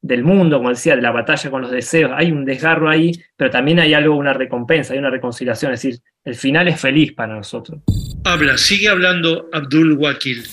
del 0.01 0.23
mundo, 0.23 0.57
como 0.57 0.69
decía, 0.69 0.95
de 0.95 1.01
la 1.01 1.11
batalla 1.11 1.49
con 1.49 1.61
los 1.61 1.71
deseos, 1.71 2.11
hay 2.15 2.31
un 2.31 2.45
desgarro 2.45 2.89
ahí, 2.89 3.11
pero 3.35 3.49
también 3.49 3.79
hay 3.79 3.93
algo, 3.93 4.15
una 4.15 4.33
recompensa, 4.33 4.93
hay 4.93 4.99
una 4.99 5.09
reconciliación, 5.09 5.73
es 5.73 5.81
decir, 5.81 5.99
el 6.23 6.35
final 6.35 6.67
es 6.67 6.79
feliz 6.79 7.13
para 7.13 7.35
nosotros. 7.35 7.81
Habla, 8.23 8.57
sigue 8.57 8.89
hablando 8.89 9.49
Abdul 9.51 9.93
Wakil. 9.93 10.43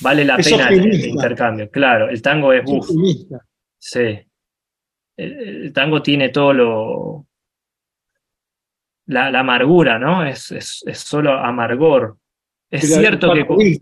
Vale 0.00 0.24
la 0.24 0.36
Es 0.36 0.50
pena 0.50 0.68
el, 0.68 1.06
intercambio, 1.06 1.70
claro, 1.70 2.08
el 2.08 2.20
tango 2.22 2.52
es 2.52 2.62
Optimista. 2.66 3.44
sí. 3.78 4.20
El, 5.16 5.64
el 5.66 5.72
tango 5.72 6.02
tiene 6.02 6.30
todo 6.30 6.52
lo. 6.52 7.26
La, 9.06 9.30
la 9.30 9.40
amargura, 9.40 9.98
¿no? 9.98 10.24
Es, 10.24 10.50
es, 10.50 10.82
es 10.86 10.98
solo 10.98 11.32
amargor. 11.32 12.16
Es 12.70 12.88
Pero 12.88 13.00
cierto 13.00 13.32
que. 13.34 13.78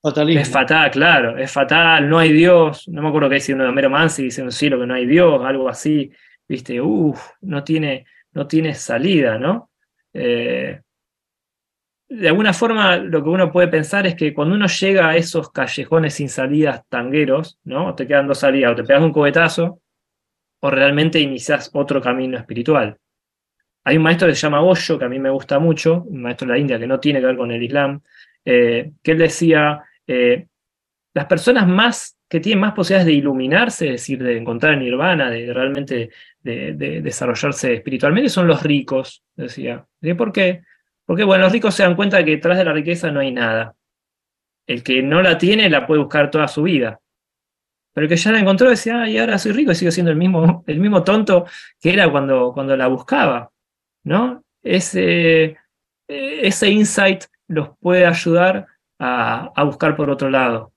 fatalismo. 0.00 0.40
Es 0.40 0.48
fatal, 0.50 0.90
claro, 0.90 1.36
es 1.36 1.50
fatal, 1.50 2.08
no 2.08 2.18
hay 2.18 2.32
Dios. 2.32 2.88
No 2.88 3.02
me 3.02 3.08
acuerdo 3.08 3.28
qué 3.28 3.36
dice 3.36 3.54
uno 3.54 3.64
de 3.64 3.70
Homero 3.70 3.90
Mansi, 3.90 4.24
dice 4.24 4.42
un 4.42 4.52
cielo 4.52 4.78
que 4.78 4.86
no 4.86 4.94
hay 4.94 5.06
Dios, 5.06 5.44
algo 5.44 5.68
así. 5.68 6.10
Viste, 6.48 6.80
uff, 6.80 7.20
no 7.42 7.62
tiene, 7.64 8.06
no 8.32 8.46
tiene 8.46 8.74
salida, 8.74 9.38
¿no? 9.38 9.70
Eh, 10.12 10.80
de 12.10 12.28
alguna 12.28 12.52
forma, 12.52 12.96
lo 12.96 13.22
que 13.22 13.28
uno 13.28 13.52
puede 13.52 13.68
pensar 13.68 14.04
es 14.04 14.16
que 14.16 14.34
cuando 14.34 14.56
uno 14.56 14.66
llega 14.66 15.10
a 15.10 15.16
esos 15.16 15.52
callejones 15.52 16.14
sin 16.14 16.28
salidas 16.28 16.82
tangueros, 16.88 17.60
¿no? 17.62 17.94
Te 17.94 18.06
quedan 18.06 18.26
dos 18.26 18.38
salidas, 18.38 18.72
o 18.72 18.74
te 18.74 18.82
pegas 18.82 19.02
un 19.02 19.12
cobetazo, 19.12 19.80
o 20.60 20.70
realmente 20.70 21.20
inicias 21.20 21.70
otro 21.72 22.00
camino 22.00 22.36
espiritual. 22.36 22.98
Hay 23.90 23.96
un 23.96 24.04
maestro 24.04 24.28
que 24.28 24.36
se 24.36 24.42
llama 24.42 24.62
Osho, 24.62 24.96
que 25.00 25.04
a 25.04 25.08
mí 25.08 25.18
me 25.18 25.30
gusta 25.30 25.58
mucho, 25.58 26.04
un 26.04 26.22
maestro 26.22 26.46
de 26.46 26.52
la 26.54 26.60
India 26.60 26.78
que 26.78 26.86
no 26.86 27.00
tiene 27.00 27.18
que 27.18 27.26
ver 27.26 27.36
con 27.36 27.50
el 27.50 27.60
Islam, 27.60 28.00
eh, 28.44 28.92
que 29.02 29.10
él 29.10 29.18
decía, 29.18 29.82
eh, 30.06 30.46
las 31.12 31.26
personas 31.26 31.66
más 31.66 32.16
que 32.28 32.38
tienen 32.38 32.60
más 32.60 32.72
posibilidades 32.72 33.06
de 33.06 33.14
iluminarse, 33.14 33.86
es 33.86 33.92
decir, 33.94 34.22
de 34.22 34.38
encontrar 34.38 34.78
nirvana, 34.78 35.28
de 35.28 35.52
realmente 35.52 36.10
de, 36.40 36.74
de 36.74 37.02
desarrollarse 37.02 37.74
espiritualmente, 37.74 38.30
son 38.30 38.46
los 38.46 38.62
ricos, 38.62 39.24
decía. 39.34 39.84
¿Y 40.00 40.14
¿Por 40.14 40.30
qué? 40.30 40.62
Porque, 41.04 41.24
bueno, 41.24 41.42
los 41.42 41.52
ricos 41.52 41.74
se 41.74 41.82
dan 41.82 41.96
cuenta 41.96 42.24
que 42.24 42.30
detrás 42.30 42.58
de 42.58 42.64
la 42.64 42.72
riqueza 42.72 43.10
no 43.10 43.18
hay 43.18 43.32
nada. 43.32 43.74
El 44.68 44.84
que 44.84 45.02
no 45.02 45.20
la 45.20 45.36
tiene 45.36 45.68
la 45.68 45.84
puede 45.84 46.00
buscar 46.00 46.30
toda 46.30 46.46
su 46.46 46.62
vida. 46.62 47.00
Pero 47.92 48.04
el 48.04 48.08
que 48.08 48.16
ya 48.16 48.30
la 48.30 48.38
encontró 48.38 48.70
decía, 48.70 49.02
ay, 49.02 49.18
ahora 49.18 49.38
soy 49.38 49.50
rico 49.52 49.72
y 49.72 49.74
sigo 49.74 49.90
siendo 49.90 50.12
el 50.12 50.16
mismo, 50.16 50.62
el 50.66 50.78
mismo 50.78 51.02
tonto 51.02 51.46
que 51.80 51.92
era 51.92 52.08
cuando, 52.08 52.52
cuando 52.54 52.76
la 52.76 52.86
buscaba. 52.86 53.49
¿No? 54.04 54.42
Ese, 54.62 55.56
ese 56.08 56.70
insight 56.70 57.24
los 57.48 57.70
puede 57.80 58.06
ayudar 58.06 58.66
a, 58.98 59.50
a 59.54 59.64
buscar 59.64 59.96
por 59.96 60.10
otro 60.10 60.30
lado 60.30 60.72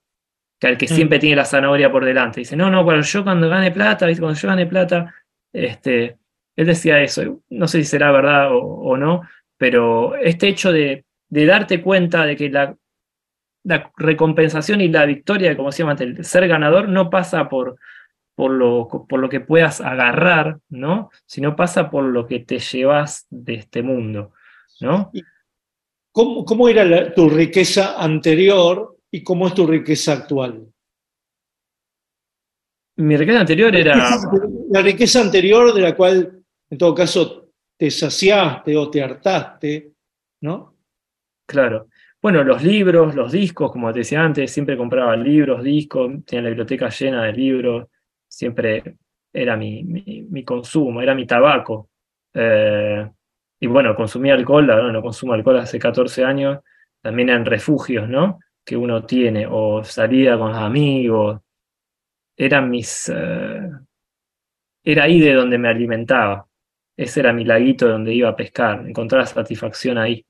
que 0.60 0.68
al 0.68 0.78
que 0.78 0.86
Mm. 0.86 0.88
siempre 0.88 1.18
tiene 1.18 1.36
la 1.36 1.44
zanahoria 1.44 1.90
por 1.90 2.04
delante. 2.04 2.40
Dice, 2.40 2.56
no, 2.56 2.70
no, 2.70 2.84
bueno, 2.84 3.02
yo 3.02 3.24
cuando 3.24 3.48
gane 3.48 3.70
plata, 3.70 4.06
¿viste? 4.06 4.20
cuando 4.22 4.38
yo 4.38 4.48
gane 4.48 4.66
plata, 4.66 5.14
este, 5.52 6.16
él 6.56 6.66
decía 6.66 7.00
eso, 7.02 7.42
no 7.50 7.68
sé 7.68 7.78
si 7.78 7.84
será 7.84 8.12
verdad 8.12 8.52
o, 8.52 8.58
o 8.60 8.96
no, 8.96 9.22
pero 9.58 10.14
este 10.16 10.48
hecho 10.48 10.72
de, 10.72 11.04
de 11.28 11.46
darte 11.46 11.82
cuenta 11.82 12.24
de 12.24 12.36
que 12.36 12.50
la, 12.50 12.76
la 13.64 13.90
recompensación 13.96 14.80
y 14.80 14.88
la 14.88 15.06
victoria, 15.06 15.56
como 15.56 15.72
se 15.72 15.82
llama, 15.82 15.96
el 15.98 16.24
ser 16.24 16.46
ganador, 16.48 16.88
no 16.88 17.10
pasa 17.10 17.48
por, 17.48 17.76
por, 18.34 18.50
lo, 18.50 18.88
por 19.08 19.20
lo 19.20 19.28
que 19.28 19.40
puedas 19.40 19.80
agarrar, 19.80 20.58
¿no? 20.68 21.10
Sino 21.26 21.54
pasa 21.54 21.90
por 21.90 22.04
lo 22.04 22.26
que 22.26 22.40
te 22.40 22.58
llevas 22.58 23.26
de 23.30 23.54
este 23.54 23.82
mundo, 23.82 24.32
¿no? 24.80 25.10
¿Cómo, 26.12 26.44
cómo 26.44 26.68
era 26.68 26.84
la- 26.84 27.12
tu 27.14 27.28
riqueza 27.28 28.00
anterior 28.02 28.98
y 29.10 29.22
cómo 29.22 29.46
es 29.48 29.54
tu 29.54 29.66
riqueza 29.66 30.12
actual? 30.12 30.66
Mi 32.96 33.16
riqueza 33.16 33.40
anterior 33.40 33.74
era... 33.74 33.96
La 34.70 34.80
riqueza 34.82 35.20
anterior 35.20 35.72
de 35.74 35.80
la 35.80 35.96
cual, 35.96 36.42
en 36.70 36.78
todo 36.78 36.94
caso, 36.94 37.50
te 37.76 37.90
saciaste 37.90 38.76
o 38.76 38.90
te 38.90 39.02
hartaste, 39.02 39.92
¿no? 40.42 40.76
Claro. 41.46 41.88
Bueno, 42.22 42.42
los 42.42 42.62
libros, 42.62 43.14
los 43.14 43.32
discos, 43.32 43.70
como 43.70 43.92
te 43.92 43.98
decía 44.00 44.22
antes, 44.22 44.50
siempre 44.50 44.76
compraba 44.76 45.16
libros, 45.16 45.62
discos, 45.62 46.24
tenía 46.24 46.42
la 46.42 46.48
biblioteca 46.50 46.88
llena 46.88 47.24
de 47.24 47.32
libros, 47.32 47.88
siempre 48.34 48.96
era 49.32 49.56
mi, 49.56 49.82
mi, 49.84 50.44
consumo, 50.44 51.00
era 51.00 51.14
mi 51.14 51.26
tabaco. 51.26 51.90
Eh, 52.32 53.08
y 53.60 53.66
bueno, 53.66 53.94
consumía 53.94 54.34
alcohol, 54.34 54.70
ahora 54.70 54.92
no 54.92 55.02
consumo 55.02 55.32
alcohol 55.32 55.58
hace 55.58 55.78
14 55.78 56.24
años, 56.24 56.60
también 57.00 57.30
en 57.30 57.44
refugios, 57.44 58.08
¿no? 58.08 58.40
Que 58.64 58.76
uno 58.76 59.04
tiene, 59.04 59.46
o 59.48 59.84
salía 59.84 60.36
con 60.38 60.50
los 60.50 60.58
amigos, 60.58 61.40
eran 62.36 62.70
mis... 62.70 63.10
eh, 63.14 63.70
era 64.84 65.04
ahí 65.04 65.20
de 65.20 65.32
donde 65.34 65.58
me 65.58 65.68
alimentaba. 65.68 66.46
Ese 66.96 67.20
era 67.20 67.32
mi 67.32 67.44
laguito 67.44 67.88
donde 67.88 68.14
iba 68.14 68.28
a 68.28 68.36
pescar, 68.36 68.86
encontraba 68.86 69.26
satisfacción 69.26 69.98
ahí, 69.98 70.24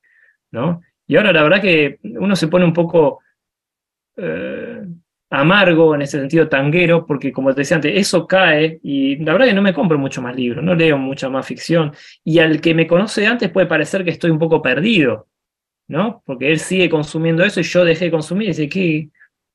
¿no? 0.53 0.81
Y 1.07 1.17
ahora 1.17 1.33
la 1.33 1.43
verdad 1.43 1.61
que 1.61 1.99
uno 2.03 2.37
se 2.37 2.49
pone 2.49 2.65
un 2.65 2.73
poco 2.73 3.21
eh, 4.17 4.83
amargo 5.41 5.95
en 5.95 6.03
ese 6.03 6.19
sentido 6.19 6.49
tanguero, 6.49 7.07
porque 7.07 7.33
como 7.33 7.53
te 7.53 7.63
decía 7.63 7.77
antes, 7.77 7.93
eso 7.97 8.27
cae 8.27 8.79
y 8.83 9.17
la 9.17 9.33
verdad 9.33 9.47
que 9.47 9.55
no 9.55 9.63
me 9.63 9.75
compro 9.75 9.99
mucho 9.99 10.23
más 10.23 10.35
libros, 10.37 10.65
no 10.65 10.75
leo 10.75 10.99
mucha 10.99 11.29
más 11.29 11.47
ficción. 11.47 11.93
Y 12.23 12.39
al 12.39 12.61
que 12.61 12.75
me 12.75 12.87
conoce 12.87 13.27
antes 13.27 13.51
puede 13.51 13.67
parecer 13.67 14.05
que 14.05 14.11
estoy 14.11 14.31
un 14.31 14.39
poco 14.39 14.63
perdido, 14.63 15.29
¿no? 15.89 16.23
Porque 16.25 16.51
él 16.51 16.59
sigue 16.59 16.89
consumiendo 16.89 17.45
eso 17.45 17.61
y 17.61 17.65
yo 17.65 17.85
dejé 17.85 18.07
de 18.07 18.11
consumir 18.11 18.47
y 18.47 18.49
dice, 18.49 18.69
¿qué, 18.69 19.09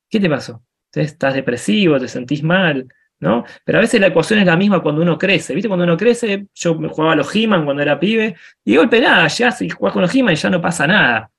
qué 0.10 0.20
te 0.20 0.30
pasó? 0.30 0.64
¿Estás 0.94 1.34
depresivo? 1.36 2.00
¿Te 2.00 2.08
sentís 2.08 2.44
mal? 2.44 2.88
¿no? 3.20 3.44
Pero 3.66 3.80
a 3.80 3.82
veces 3.82 4.00
la 4.00 4.08
ecuación 4.08 4.40
es 4.40 4.46
la 4.46 4.56
misma 4.56 4.82
cuando 4.82 5.02
uno 5.02 5.18
crece, 5.18 5.54
¿viste? 5.54 5.68
Cuando 5.68 5.84
uno 5.84 5.98
crece, 5.98 6.48
yo 6.54 6.76
me 6.76 6.88
jugaba 6.88 7.14
a 7.14 7.16
los 7.18 7.36
He-Man 7.36 7.66
cuando 7.66 7.84
era 7.84 8.00
pibe, 8.00 8.36
y 8.64 8.72
de 8.72 8.78
golpe 8.78 9.02
nada, 9.02 9.28
llegás 9.28 9.62
y 9.62 9.70
jugás 9.70 9.94
con 9.94 10.02
los 10.02 10.16
He-Man 10.16 10.34
y 10.34 10.38
ya 10.38 10.50
no 10.50 10.62
pasa 10.62 10.88
nada, 10.88 11.30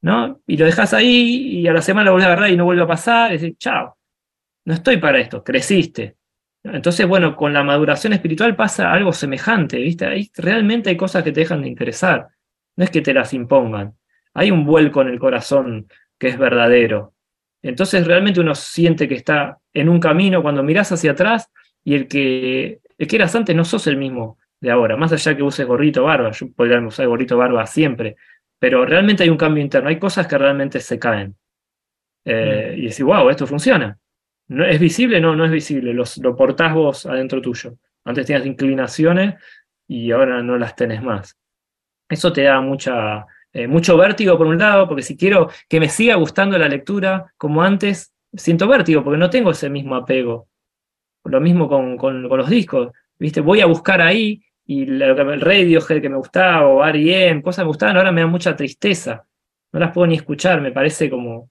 ¿no? 0.00 0.40
Y 0.46 0.56
lo 0.56 0.64
dejas 0.66 0.94
ahí 0.94 1.60
y 1.60 1.68
a 1.68 1.72
la 1.72 1.82
semana 1.82 2.06
lo 2.06 2.12
volvés 2.12 2.26
a 2.26 2.32
agarrar 2.32 2.50
y 2.50 2.56
no 2.56 2.64
vuelve 2.64 2.82
a 2.82 2.86
pasar, 2.86 3.32
y 3.32 3.38
decís, 3.38 3.58
chao, 3.58 3.96
no 4.64 4.74
estoy 4.74 4.98
para 4.98 5.18
esto, 5.18 5.42
creciste. 5.42 6.16
Entonces, 6.62 7.06
bueno, 7.06 7.36
con 7.36 7.52
la 7.52 7.62
maduración 7.62 8.12
espiritual 8.12 8.56
pasa 8.56 8.92
algo 8.92 9.12
semejante, 9.12 9.78
¿viste? 9.78 10.06
Ahí 10.06 10.30
realmente 10.36 10.90
hay 10.90 10.96
cosas 10.96 11.22
que 11.22 11.32
te 11.32 11.40
dejan 11.40 11.62
de 11.62 11.68
interesar, 11.68 12.28
no 12.76 12.84
es 12.84 12.90
que 12.90 13.00
te 13.00 13.14
las 13.14 13.32
impongan, 13.32 13.94
hay 14.34 14.50
un 14.50 14.64
vuelco 14.64 15.02
en 15.02 15.08
el 15.08 15.18
corazón 15.18 15.88
que 16.18 16.28
es 16.28 16.38
verdadero. 16.38 17.14
Entonces 17.62 18.06
realmente 18.06 18.40
uno 18.40 18.54
siente 18.54 19.08
que 19.08 19.14
está 19.14 19.58
en 19.72 19.88
un 19.88 20.00
camino 20.00 20.42
cuando 20.42 20.62
mirás 20.62 20.92
hacia 20.92 21.12
atrás 21.12 21.50
y 21.82 21.94
el 21.94 22.06
que, 22.06 22.80
el 22.96 23.06
que 23.06 23.16
eras 23.16 23.34
antes 23.34 23.54
no 23.56 23.64
sos 23.64 23.86
el 23.86 23.96
mismo 23.96 24.38
de 24.60 24.70
ahora, 24.70 24.96
más 24.96 25.12
allá 25.12 25.36
que 25.36 25.42
uses 25.42 25.66
gorrito 25.66 26.02
barba, 26.04 26.32
yo 26.32 26.52
podría 26.52 26.80
usar 26.80 27.06
gorrito 27.06 27.36
barba 27.36 27.64
siempre, 27.66 28.16
pero 28.58 28.84
realmente 28.84 29.22
hay 29.22 29.28
un 29.30 29.36
cambio 29.36 29.62
interno, 29.62 29.88
hay 29.88 29.98
cosas 29.98 30.26
que 30.26 30.38
realmente 30.38 30.80
se 30.80 30.98
caen. 30.98 31.36
Eh, 32.24 32.74
Y 32.76 32.82
decís, 32.82 33.02
wow, 33.02 33.28
esto 33.30 33.46
funciona. 33.46 33.98
¿No, 34.48 34.64
¿Es 34.64 34.80
visible? 34.80 35.20
No, 35.20 35.36
no 35.36 35.44
es 35.44 35.50
visible, 35.50 35.92
Los, 35.94 36.18
lo 36.18 36.34
portás 36.36 36.74
vos 36.74 37.06
adentro 37.06 37.40
tuyo. 37.40 37.74
Antes 38.04 38.26
tenías 38.26 38.46
inclinaciones 38.46 39.34
y 39.86 40.10
ahora 40.12 40.42
no 40.42 40.58
las 40.58 40.74
tenés 40.76 41.02
más. 41.02 41.36
Eso 42.08 42.32
te 42.32 42.42
da 42.42 42.60
mucha, 42.60 43.26
eh, 43.52 43.66
mucho 43.66 43.96
vértigo 43.96 44.36
por 44.38 44.46
un 44.46 44.58
lado, 44.58 44.88
porque 44.88 45.02
si 45.02 45.16
quiero 45.16 45.50
que 45.68 45.80
me 45.80 45.88
siga 45.88 46.14
gustando 46.16 46.58
la 46.58 46.68
lectura 46.68 47.32
como 47.36 47.62
antes, 47.62 48.14
siento 48.32 48.66
vértigo, 48.68 49.04
porque 49.04 49.18
no 49.18 49.30
tengo 49.30 49.50
ese 49.50 49.68
mismo 49.70 49.94
apego. 49.96 50.48
Lo 51.24 51.40
mismo 51.40 51.68
con, 51.68 51.96
con, 51.98 52.28
con 52.28 52.38
los 52.38 52.48
discos, 52.48 52.92
¿viste? 53.18 53.40
Voy 53.42 53.60
a 53.60 53.66
buscar 53.66 54.00
ahí, 54.00 54.42
y 54.70 54.84
lo 54.86 55.16
que- 55.16 55.22
el 55.22 55.40
Radiohead 55.40 56.00
que 56.02 56.08
me 56.10 56.16
gustaba, 56.18 56.66
o 56.68 56.84
R.E.M., 56.84 57.42
cosas 57.42 57.62
que 57.62 57.64
me 57.64 57.68
gustaban, 57.68 57.96
ahora 57.96 58.12
me 58.12 58.20
da 58.20 58.26
mucha 58.26 58.54
tristeza. 58.54 59.26
No 59.72 59.80
las 59.80 59.92
puedo 59.92 60.06
ni 60.06 60.14
escuchar, 60.16 60.60
me 60.60 60.72
parece 60.72 61.08
como 61.10 61.50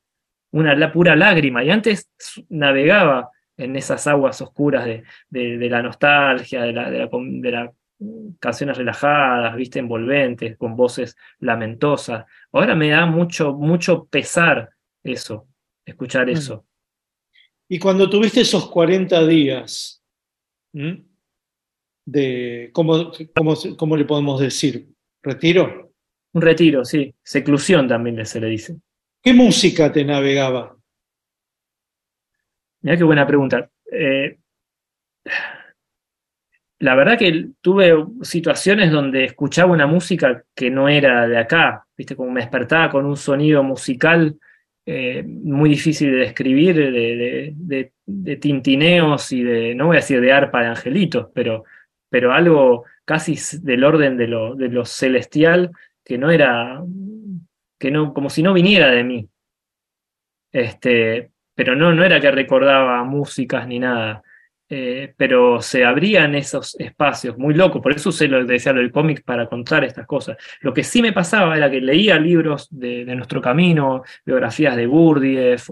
una 0.51 0.75
la 0.75 0.91
pura 0.91 1.15
lágrima. 1.15 1.63
Y 1.63 1.69
antes 1.71 2.09
navegaba 2.49 3.29
en 3.57 3.75
esas 3.75 4.05
aguas 4.07 4.39
oscuras 4.41 4.85
de, 4.85 5.03
de- 5.29 5.57
de 5.57 5.69
la 5.69 5.81
nostalgia, 5.81 6.61
de 6.61 6.73
la, 6.73 6.89
de 6.91 6.99
la, 6.99 7.09
de 7.11 7.51
la 7.51 7.73
canciones 8.39 8.77
relajadas, 8.77 9.55
viste, 9.55 9.79
envolventes, 9.79 10.55
con 10.55 10.75
voces 10.75 11.17
lamentosas. 11.39 12.25
Ahora 12.51 12.75
me 12.75 12.89
da 12.89 13.07
mucho, 13.07 13.53
mucho 13.53 14.05
pesar 14.05 14.69
eso, 15.03 15.47
escuchar 15.83 16.29
eso. 16.29 16.65
Y 17.67 17.79
cuando 17.79 18.07
tuviste 18.09 18.41
esos 18.41 18.69
40 18.69 19.25
días. 19.25 20.03
De, 22.07 22.69
¿cómo, 22.73 23.11
cómo, 23.35 23.53
cómo 23.77 23.97
le 23.97 24.05
podemos 24.05 24.39
decir? 24.39 24.87
¿Retiro? 25.21 25.91
Un 26.33 26.41
retiro, 26.41 26.85
sí. 26.85 27.13
Seclusión 27.21 27.87
también 27.87 28.25
se 28.25 28.39
le 28.39 28.47
dice. 28.47 28.77
¿Qué 29.21 29.33
música 29.33 29.91
te 29.91 30.05
navegaba? 30.05 30.77
Mira 32.81 32.97
qué 32.97 33.03
buena 33.03 33.27
pregunta. 33.27 33.69
Eh, 33.91 34.37
la 36.79 36.95
verdad 36.95 37.17
que 37.17 37.49
tuve 37.59 37.93
situaciones 38.21 38.89
donde 38.91 39.25
escuchaba 39.25 39.73
una 39.73 39.87
música 39.87 40.43
que 40.55 40.69
no 40.69 40.87
era 40.87 41.27
de 41.27 41.37
acá, 41.37 41.85
viste, 41.97 42.15
como 42.15 42.31
me 42.31 42.41
despertaba 42.41 42.89
con 42.89 43.05
un 43.05 43.17
sonido 43.17 43.63
musical 43.63 44.37
eh, 44.85 45.23
muy 45.25 45.71
difícil 45.71 46.11
de 46.11 46.17
describir, 46.17 46.75
de, 46.75 47.91
de, 48.05 48.35
tintineos 48.37 49.33
y 49.33 49.43
de, 49.43 49.75
no 49.75 49.87
voy 49.87 49.97
a 49.97 49.99
decir 49.99 50.21
de 50.21 50.31
arpa 50.31 50.61
de 50.61 50.67
angelitos, 50.67 51.27
pero, 51.33 51.65
pero 52.09 52.33
algo 52.33 52.85
casi 53.05 53.37
del 53.61 53.83
orden 53.83 54.17
de 54.17 54.27
lo, 54.27 54.55
de 54.55 54.69
lo 54.69 54.85
celestial 54.85 55.71
que 56.03 56.17
no 56.17 56.31
era, 56.31 56.81
que 57.79 57.91
no, 57.91 58.13
como 58.13 58.29
si 58.29 58.43
no 58.43 58.53
viniera 58.53 58.89
de 58.89 59.03
mí. 59.03 59.29
Este, 60.51 61.31
pero 61.53 61.75
no, 61.75 61.93
no 61.93 62.03
era 62.03 62.19
que 62.19 62.31
recordaba 62.31 63.03
músicas 63.03 63.67
ni 63.67 63.79
nada. 63.79 64.23
Eh, 64.69 65.13
pero 65.15 65.61
se 65.61 65.85
abrían 65.85 66.35
esos 66.35 66.77
espacios, 66.77 67.37
muy 67.37 67.53
loco, 67.53 67.81
por 67.81 67.93
eso 67.93 68.09
usé 68.09 68.27
lo 68.27 68.45
que 68.45 68.51
decía 68.53 68.73
lo 68.73 68.91
cómic 68.91 69.23
para 69.23 69.47
contar 69.47 69.85
estas 69.85 70.05
cosas. 70.05 70.35
Lo 70.59 70.73
que 70.73 70.83
sí 70.83 71.01
me 71.01 71.13
pasaba 71.13 71.55
era 71.55 71.71
que 71.71 71.79
leía 71.79 72.19
libros 72.19 72.67
de, 72.69 73.05
nuestro 73.15 73.41
camino, 73.41 74.03
biografías 74.25 74.75
de 74.75 74.85
Gurdjieff 74.85 75.69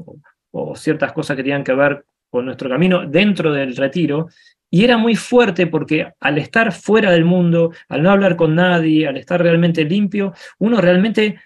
o, 0.51 0.75
ciertas 0.77 1.11
cosas 1.11 1.35
que 1.35 1.43
tenían 1.43 1.63
que 1.63 1.73
ver 1.73 2.05
con 2.29 2.45
nuestro 2.45 2.69
camino 2.69 3.05
dentro 3.05 3.51
del 3.51 3.75
retiro, 3.75 4.29
y 4.75 4.83
era 4.83 4.97
muy 4.97 5.15
fuerte 5.15 5.67
porque 5.67 6.11
al 6.19 6.37
estar 6.37 6.73
fuera 6.73 7.09
del 7.09 7.23
mundo, 7.23 7.71
al 7.87 8.03
no 8.03 8.11
hablar 8.11 8.35
con 8.35 8.55
nadie, 8.55 9.07
al 9.07 9.15
estar 9.15 9.41
realmente 9.41 9.85
limpio, 9.85 10.33
uno 10.59 10.81
realmente 10.81 11.39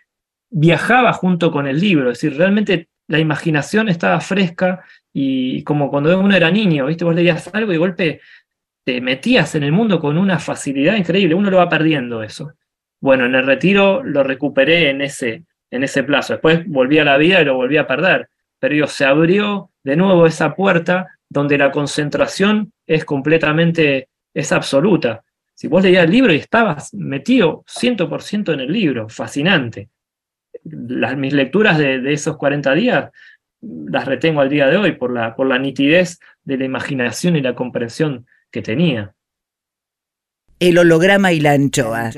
viajaba 0.49 1.13
junto 1.13 1.51
con 1.51 1.67
el 1.67 1.79
libro, 1.79 2.09
es 2.09 2.19
decir, 2.19 2.35
realmente 2.35 2.89
la 3.07 3.19
imaginación 3.19 3.87
estaba 3.87 4.19
fresca 4.19 4.83
y 5.13 5.61
como 5.61 5.91
cuando 5.91 6.19
uno 6.19 6.35
era 6.35 6.49
niño, 6.49 6.87
¿viste? 6.87 7.05
Vos 7.05 7.13
leías 7.13 7.47
algo 7.53 7.69
y 7.69 7.75
de 7.75 7.77
golpe 7.77 8.21
te 8.83 8.99
metías 8.99 9.53
en 9.53 9.61
el 9.61 9.73
mundo 9.73 9.99
con 9.99 10.17
una 10.17 10.39
facilidad 10.39 10.95
increíble, 10.95 11.35
uno 11.35 11.51
lo 11.51 11.57
va 11.57 11.69
perdiendo 11.69 12.23
eso. 12.23 12.53
Bueno, 12.99 13.27
en 13.27 13.35
el 13.35 13.45
retiro 13.45 14.01
lo 14.03 14.23
recuperé 14.23 14.89
en 14.89 15.03
ese, 15.03 15.43
en 15.69 15.83
ese 15.83 16.01
plazo, 16.01 16.33
después 16.33 16.65
volví 16.65 16.97
a 16.97 17.05
la 17.05 17.17
vida 17.17 17.39
y 17.39 17.45
lo 17.45 17.53
volví 17.53 17.77
a 17.77 17.85
perder, 17.85 18.27
pero 18.57 18.87
se 18.87 19.05
abrió 19.05 19.69
de 19.83 19.97
nuevo 19.97 20.25
esa 20.25 20.55
puerta 20.55 21.18
donde 21.29 21.57
la 21.57 21.71
concentración 21.71 22.73
es 22.85 23.05
completamente, 23.05 24.09
es 24.33 24.51
absoluta. 24.51 25.23
Si 25.53 25.67
vos 25.67 25.83
leías 25.83 26.05
el 26.05 26.11
libro 26.11 26.33
y 26.33 26.37
estabas 26.37 26.93
metido 26.93 27.63
100% 27.67 28.53
en 28.53 28.59
el 28.61 28.71
libro, 28.71 29.07
fascinante. 29.09 29.89
Las, 30.63 31.15
mis 31.15 31.33
lecturas 31.33 31.77
de, 31.77 31.99
de 31.99 32.13
esos 32.13 32.37
40 32.37 32.73
días 32.73 33.11
las 33.61 34.05
retengo 34.05 34.41
al 34.41 34.49
día 34.49 34.67
de 34.67 34.77
hoy 34.77 34.93
por 34.93 35.11
la, 35.11 35.35
por 35.35 35.47
la 35.47 35.59
nitidez 35.59 36.19
de 36.43 36.57
la 36.57 36.65
imaginación 36.65 37.35
y 37.35 37.41
la 37.41 37.55
comprensión 37.55 38.25
que 38.51 38.61
tenía. 38.61 39.13
El 40.59 40.77
holograma 40.77 41.31
y 41.31 41.39
la 41.39 41.53
anchoa. 41.53 42.11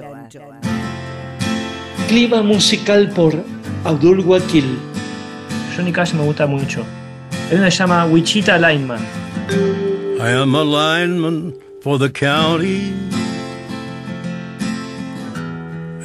Clima 2.08 2.42
musical 2.42 3.10
por 3.16 3.34
Abdul 3.84 4.20
Wakil. 4.22 4.78
Johnny 5.76 5.92
Cash 5.92 6.14
me 6.14 6.24
gusta 6.24 6.48
mucho. 6.48 6.86
Él 7.52 7.60
se 7.60 7.70
llama 7.70 8.06
Wichita 8.06 8.58
Lineman. 8.58 9.02
I 10.20 10.30
am 10.30 10.56
a 10.56 10.64
lineman 10.64 11.54
for 11.82 12.00
the 12.00 12.10
county. 12.10 12.94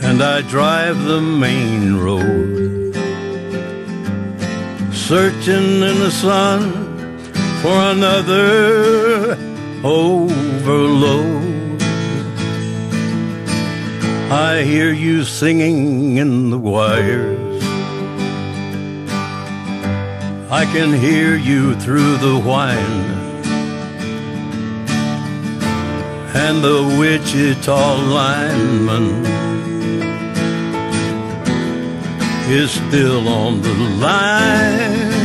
And 0.02 0.22
I 0.22 0.42
drive 0.42 1.02
the 1.04 1.20
main 1.20 1.96
road. 2.00 2.66
searching 5.06 5.82
in 5.82 6.00
the 6.00 6.10
sun 6.10 6.72
for 7.62 7.76
another 7.94 9.38
overload. 9.84 11.44
I 14.32 14.64
hear 14.64 14.92
you 14.92 15.22
singing 15.22 16.16
in 16.16 16.50
the 16.50 16.58
wires. 16.58 17.45
I 20.48 20.64
can 20.64 20.92
hear 20.92 21.34
you 21.36 21.74
through 21.74 22.18
the 22.18 22.38
whine. 22.38 23.26
And 26.36 26.62
the 26.62 26.96
Wichita 27.00 27.94
lineman 27.96 29.26
is 32.48 32.70
still 32.70 33.26
on 33.26 33.60
the 33.60 33.74
line. 33.98 35.16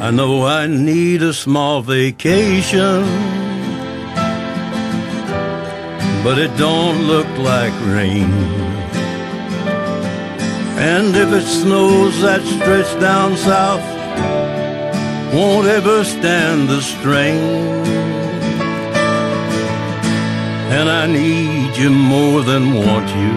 I 0.00 0.12
know 0.12 0.46
I 0.46 0.68
need 0.68 1.22
a 1.22 1.32
small 1.32 1.82
vacation, 1.82 3.02
but 6.24 6.38
it 6.38 6.56
don't 6.56 7.02
look 7.02 7.28
like 7.38 7.74
rain. 7.94 8.30
And 10.78 11.16
if 11.16 11.32
it 11.32 11.46
snows 11.46 12.20
that 12.22 12.42
stretch 12.42 13.00
down 13.00 13.36
south, 13.36 13.84
won't 15.34 15.66
ever 15.66 16.04
stand 16.04 16.68
the 16.68 16.80
strain 16.80 17.76
and 20.78 20.90
I 20.90 21.06
need 21.06 21.76
you 21.76 21.90
more 21.90 22.42
than 22.42 22.74
want 22.74 23.08
you. 23.08 23.34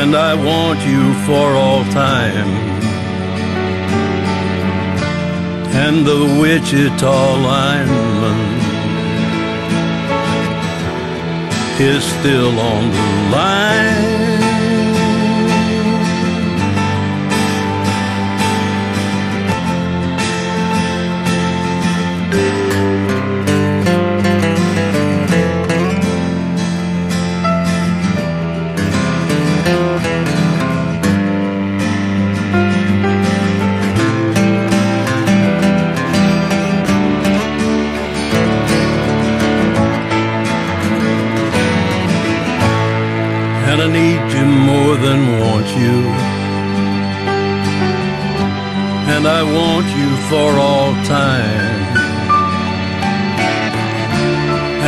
And 0.00 0.16
I 0.16 0.34
want 0.34 0.80
you 0.90 1.02
for 1.26 1.46
all 1.62 1.84
time. 2.06 2.50
And 5.84 6.06
the 6.06 6.22
Wichita 6.40 7.36
lineman 7.50 8.57
is 11.80 12.02
still 12.02 12.58
on 12.58 12.90
the 12.90 13.36
line. 13.36 14.17
I 49.28 49.42
want 49.42 49.86
you 49.98 50.10
for 50.30 50.50
all 50.58 50.92
time. 51.04 51.84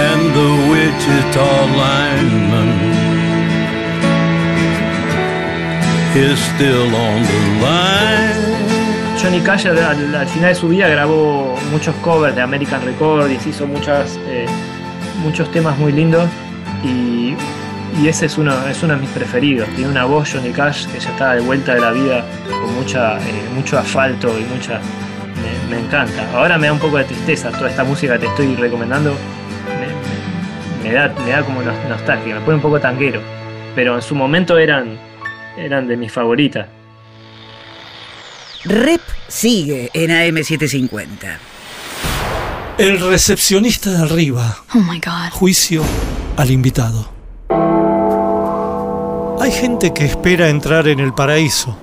And 0.07 0.23
the 0.39 0.51
Wichita 0.71 1.53
lineman 1.83 2.71
is 6.17 6.39
still 6.55 6.91
on 6.95 7.23
the 7.23 7.41
line. 7.63 8.51
Johnny 9.19 9.41
Cash 9.41 9.67
al, 9.67 9.79
al, 9.79 10.27
final 10.27 10.49
de 10.49 10.55
su 10.55 10.69
vida 10.69 10.89
grabó 10.89 11.55
muchos 11.71 11.95
covers 11.97 12.35
de 12.35 12.41
American 12.41 12.83
Records, 12.85 13.47
hizo 13.47 13.67
muchas, 13.67 14.19
eh, 14.27 14.47
muchos 15.23 15.51
temas 15.53 15.79
muy 15.79 15.93
lindos 15.93 16.29
y 16.83 17.35
y 17.99 18.09
ese 18.09 18.27
es 18.27 18.39
uno, 18.39 18.53
es 18.69 18.83
uno 18.83 18.95
de 18.95 19.01
mis 19.01 19.11
preferidos. 19.11 19.69
Tiene 19.71 19.91
una 19.91 20.05
voz 20.05 20.33
Johnny 20.33 20.51
Cash 20.51 20.87
que 20.87 21.01
ya 21.01 21.11
está 21.11 21.35
de 21.35 21.41
vuelta 21.41 21.75
de 21.75 21.81
la 21.81 21.91
vida 21.91 22.25
con 22.49 22.75
mucha, 22.75 23.19
eh, 23.19 23.49
mucho 23.55 23.79
asfalto 23.79 24.29
y 24.39 24.45
mucha. 24.45 24.81
Me, 25.69 25.79
encanta. 25.79 26.29
Ahora 26.35 26.59
me 26.59 26.67
da 26.67 26.73
un 26.73 26.79
poco 26.79 26.99
de 26.99 27.05
tristeza 27.05 27.51
toda 27.51 27.71
esta 27.71 27.85
música 27.85 28.15
que 28.15 28.21
te 28.21 28.27
estoy 28.27 28.55
recomendando. 28.57 29.15
Me, 30.83 30.93
da, 30.93 31.15
me 31.25 31.31
da 31.31 31.43
como 31.45 31.63
nostalgia, 31.63 32.35
me 32.35 32.41
pone 32.41 32.57
un 32.57 32.63
poco 32.63 32.81
tanguero. 32.81 33.21
Pero 33.75 33.95
en 33.95 34.03
su 34.03 34.15
momento 34.15 34.59
eran, 34.59 34.99
eran 35.57 35.87
de 35.87 35.97
mis 35.97 36.11
favoritas. 36.11 36.67
Rep 38.65 39.01
sigue 39.29 39.91
en 39.95 40.11
AM750. 40.11 41.39
El 42.79 42.99
recepcionista 42.99 43.91
de 43.91 43.99
arriba. 43.99 44.65
Oh 44.75 44.79
my 44.79 44.99
God. 44.99 45.31
Juicio 45.33 45.83
al 46.37 46.51
invitado. 46.51 47.20
Hay 49.41 49.53
gente 49.53 49.95
que 49.95 50.05
espera 50.05 50.51
entrar 50.51 50.87
en 50.87 51.01
el 51.01 51.15
paraíso, 51.15 51.75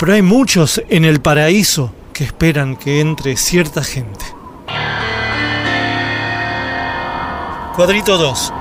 pero 0.00 0.14
hay 0.14 0.22
muchos 0.22 0.82
en 0.88 1.04
el 1.04 1.20
paraíso 1.20 1.94
que 2.12 2.24
esperan 2.24 2.74
que 2.74 2.98
entre 2.98 3.36
cierta 3.36 3.84
gente. 3.84 4.24
Cuadrito 7.76 8.18
2. 8.18 8.52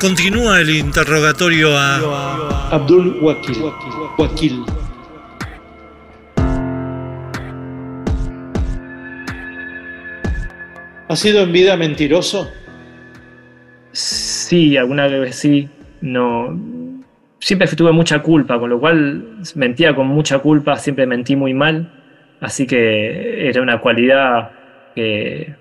Continúa 0.00 0.60
el 0.60 0.70
interrogatorio 0.70 1.76
a 1.76 2.70
Abdul 2.70 3.18
Wakil. 3.20 3.64
Wakil. 4.16 4.64
¿Ha 11.06 11.16
sido 11.16 11.42
en 11.42 11.52
vida 11.52 11.76
mentiroso? 11.76 12.48
Sí, 13.92 14.33
alguna 14.76 15.06
vez 15.06 15.36
sí. 15.36 15.68
No. 16.00 16.58
Siempre 17.38 17.68
tuve 17.68 17.92
mucha 17.92 18.20
culpa, 18.20 18.58
con 18.58 18.70
lo 18.70 18.80
cual 18.80 19.38
mentía 19.54 19.94
con 19.94 20.06
mucha 20.06 20.38
culpa, 20.38 20.76
siempre 20.76 21.06
mentí 21.06 21.36
muy 21.36 21.52
mal. 21.52 21.90
Así 22.40 22.66
que 22.66 23.48
era 23.48 23.62
una 23.62 23.80
cualidad 23.80 24.50
que, 24.94 25.54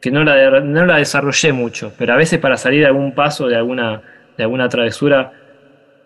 que 0.00 0.10
no, 0.10 0.24
la, 0.24 0.60
no 0.60 0.86
la 0.86 0.96
desarrollé 0.96 1.52
mucho. 1.52 1.92
Pero 1.98 2.14
a 2.14 2.16
veces 2.16 2.38
para 2.38 2.56
salir 2.56 2.80
de 2.80 2.86
algún 2.86 3.12
paso, 3.12 3.46
de 3.46 3.56
alguna, 3.56 4.02
de 4.36 4.42
alguna 4.42 4.68
travesura, 4.68 5.32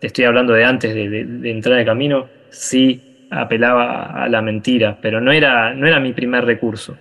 te 0.00 0.08
estoy 0.08 0.24
hablando 0.24 0.52
de 0.54 0.64
antes 0.64 0.94
de, 0.94 1.08
de, 1.08 1.24
de 1.24 1.50
entrar 1.50 1.78
en 1.78 1.86
camino, 1.86 2.28
sí 2.50 3.26
apelaba 3.30 4.24
a 4.24 4.28
la 4.28 4.42
mentira, 4.42 4.98
pero 5.00 5.20
no 5.20 5.32
era, 5.32 5.72
no 5.74 5.86
era 5.86 5.98
mi 6.00 6.12
primer 6.12 6.44
recurso. 6.44 6.96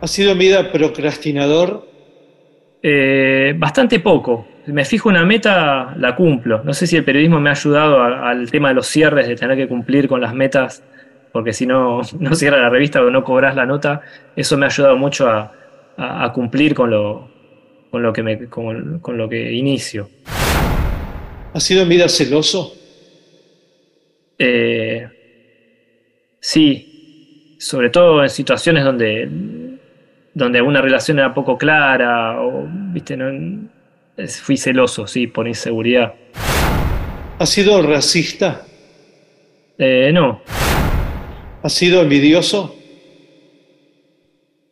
¿Ha 0.00 0.06
sido 0.06 0.32
en 0.32 0.38
vida 0.38 0.72
procrastinador? 0.72 1.86
Eh, 2.82 3.54
bastante 3.56 4.00
poco. 4.00 4.46
Me 4.66 4.84
fijo 4.84 5.08
una 5.08 5.24
meta, 5.24 5.94
la 5.96 6.14
cumplo. 6.14 6.62
No 6.62 6.72
sé 6.74 6.86
si 6.86 6.96
el 6.96 7.04
periodismo 7.04 7.40
me 7.40 7.48
ha 7.50 7.52
ayudado 7.52 8.02
a- 8.02 8.28
al 8.30 8.50
tema 8.50 8.68
de 8.68 8.74
los 8.74 8.86
cierres, 8.86 9.26
de 9.26 9.34
tener 9.36 9.56
que 9.56 9.66
cumplir 9.66 10.06
con 10.08 10.20
las 10.20 10.34
metas, 10.34 10.82
porque 11.32 11.52
si 11.52 11.66
no, 11.66 12.00
no 12.20 12.34
cierra 12.34 12.58
la 12.58 12.68
revista 12.68 13.02
o 13.02 13.10
no 13.10 13.24
cobras 13.24 13.56
la 13.56 13.66
nota. 13.66 14.02
Eso 14.36 14.56
me 14.58 14.66
ha 14.66 14.68
ayudado 14.68 14.96
mucho 14.96 15.28
a, 15.28 15.52
a- 15.96 16.24
a 16.24 16.32
cumplir 16.32 16.74
con 16.74 16.90
lo, 16.90 17.28
con, 17.90 18.02
lo 18.02 18.12
que 18.12 18.22
me, 18.22 18.46
con, 18.48 19.00
con 19.00 19.16
lo 19.16 19.28
que 19.28 19.52
inicio. 19.52 20.10
¿Ha 21.54 21.60
sido 21.60 21.82
en 21.82 21.88
vida 21.88 22.08
celoso? 22.08 22.74
Eh, 24.38 25.08
sí, 26.40 27.56
sobre 27.58 27.90
todo 27.90 28.22
en 28.22 28.28
situaciones 28.28 28.84
donde, 28.84 29.26
donde 30.38 30.62
una 30.62 30.80
relación 30.80 31.18
era 31.18 31.34
poco 31.34 31.58
clara 31.58 32.40
o, 32.40 32.66
viste, 32.92 33.16
no, 33.16 33.68
fui 34.42 34.56
celoso, 34.56 35.06
sí, 35.06 35.26
por 35.26 35.46
inseguridad. 35.48 36.14
¿Ha 37.38 37.46
sido 37.46 37.82
racista? 37.82 38.64
Eh, 39.78 40.10
no, 40.12 40.40
¿Ha 41.62 41.68
sido 41.68 42.02
envidioso? 42.02 42.74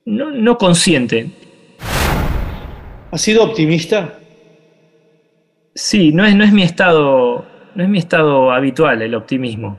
no, 0.05 0.31
no 0.31 0.57
consciente. 0.57 1.31
¿Ha 3.11 3.19
sido 3.19 3.43
optimista? 3.43 4.19
Sí, 5.75 6.13
no 6.13 6.25
es, 6.25 6.35
no 6.37 6.45
es 6.45 6.53
mi 6.53 6.63
estado, 6.63 7.45
no 7.75 7.83
es 7.83 7.89
mi 7.89 7.99
estado 7.99 8.53
habitual 8.53 9.03
el 9.03 9.15
optimismo. 9.15 9.79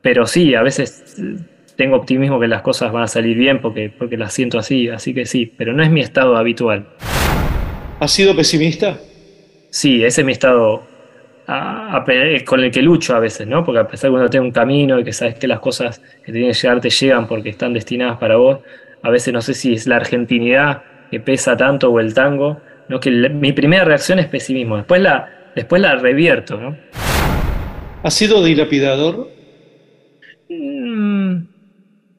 Pero 0.00 0.26
sí, 0.26 0.54
a 0.54 0.62
veces 0.62 1.16
eh, 1.18 1.36
tengo 1.78 1.96
optimismo 1.96 2.40
que 2.40 2.48
las 2.48 2.60
cosas 2.62 2.90
van 2.90 3.04
a 3.04 3.06
salir 3.06 3.38
bien 3.38 3.60
porque, 3.60 3.88
porque 3.96 4.16
las 4.16 4.32
siento 4.34 4.58
así, 4.58 4.88
así 4.88 5.14
que 5.14 5.24
sí, 5.26 5.52
pero 5.56 5.72
no 5.72 5.82
es 5.84 5.90
mi 5.90 6.00
estado 6.00 6.36
habitual. 6.36 6.88
¿Ha 8.00 8.08
sido 8.08 8.34
pesimista? 8.34 9.00
Sí, 9.70 10.02
ese 10.04 10.22
es 10.22 10.26
mi 10.26 10.32
estado 10.32 10.88
a- 11.46 11.96
a 11.96 12.04
pe- 12.04 12.44
con 12.44 12.64
el 12.64 12.72
que 12.72 12.82
lucho 12.82 13.14
a 13.14 13.20
veces, 13.20 13.46
¿no? 13.46 13.64
Porque 13.64 13.78
a 13.80 13.86
pesar 13.86 14.10
de 14.10 14.14
que 14.16 14.20
uno 14.20 14.28
tenga 14.28 14.44
un 14.44 14.50
camino 14.50 14.98
y 14.98 15.04
que 15.04 15.12
sabes 15.12 15.36
que 15.38 15.46
las 15.46 15.60
cosas 15.60 16.02
que 16.22 16.32
tienen 16.32 16.50
que 16.50 16.58
llegar 16.58 16.80
te 16.80 16.90
llegan 16.90 17.28
porque 17.28 17.50
están 17.50 17.72
destinadas 17.72 18.18
para 18.18 18.36
vos, 18.36 18.58
a 19.02 19.10
veces 19.10 19.32
no 19.32 19.40
sé 19.40 19.54
si 19.54 19.74
es 19.74 19.86
la 19.86 19.96
argentinidad 19.96 20.82
que 21.08 21.20
pesa 21.20 21.56
tanto 21.56 21.90
o 21.92 22.00
el 22.00 22.12
tango, 22.12 22.62
¿no? 22.88 22.98
Que 22.98 23.12
la- 23.12 23.28
mi 23.28 23.52
primera 23.52 23.84
reacción 23.84 24.18
es 24.18 24.26
pesimismo, 24.26 24.76
después 24.78 25.00
la, 25.00 25.30
después 25.54 25.80
la 25.80 25.94
revierto, 25.94 26.60
¿no? 26.60 26.80
¿Ha 28.02 28.10
sido 28.10 28.42
dilapidador? 28.42 29.30
Mm, 30.50 31.47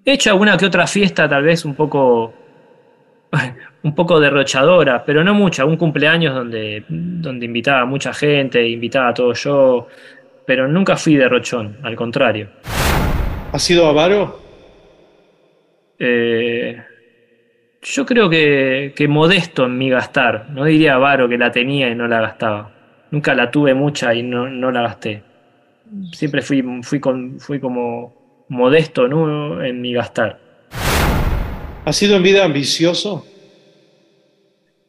He 0.10 0.14
hecho 0.14 0.32
alguna 0.32 0.58
que 0.58 0.66
otra 0.66 0.88
fiesta, 0.88 1.30
tal 1.30 1.44
vez 1.44 1.66
un 1.66 1.76
poco. 1.76 2.34
un 3.84 3.94
poco 3.94 4.20
derrochadora, 4.20 5.06
pero 5.06 5.24
no 5.24 5.36
mucha. 5.36 5.66
Un 5.66 5.78
cumpleaños 5.78 6.34
donde, 6.34 6.84
donde 6.88 7.46
invitaba 7.46 7.82
a 7.82 7.86
mucha 7.86 8.12
gente, 8.12 8.68
invitaba 8.68 9.10
a 9.10 9.14
todo 9.14 9.34
yo. 9.34 9.88
Pero 10.48 10.68
nunca 10.68 10.98
fui 10.98 11.16
derrochón, 11.16 11.78
al 11.84 11.96
contrario. 11.96 12.50
¿Ha 13.52 13.60
sido 13.60 13.86
avaro? 13.86 14.40
Eh, 16.00 16.82
yo 17.84 18.04
creo 18.04 18.32
que, 18.32 18.94
que 18.96 19.08
modesto 19.08 19.66
en 19.66 19.78
mi 19.78 19.92
gastar. 19.92 20.50
No 20.50 20.66
diría 20.66 20.96
avaro 20.96 21.30
que 21.30 21.38
la 21.38 21.52
tenía 21.52 21.88
y 21.88 21.94
no 21.94 22.08
la 22.08 22.20
gastaba. 22.20 22.72
Nunca 23.12 23.36
la 23.36 23.52
tuve 23.52 23.76
mucha 23.76 24.12
y 24.16 24.24
no, 24.24 24.50
no 24.50 24.72
la 24.72 24.82
gasté. 24.82 25.22
Siempre 26.14 26.42
fui, 26.42 26.64
fui, 26.82 27.00
con, 27.00 27.40
fui 27.40 27.60
como 27.60 28.19
modesto 28.50 29.08
¿no? 29.08 29.64
en 29.64 29.82
mi 29.82 29.94
gastar. 29.94 30.40
¿Ha 31.86 31.94
sido 31.94 32.16
en 32.18 32.24
vida 32.24 32.44
ambicioso? 32.44 33.26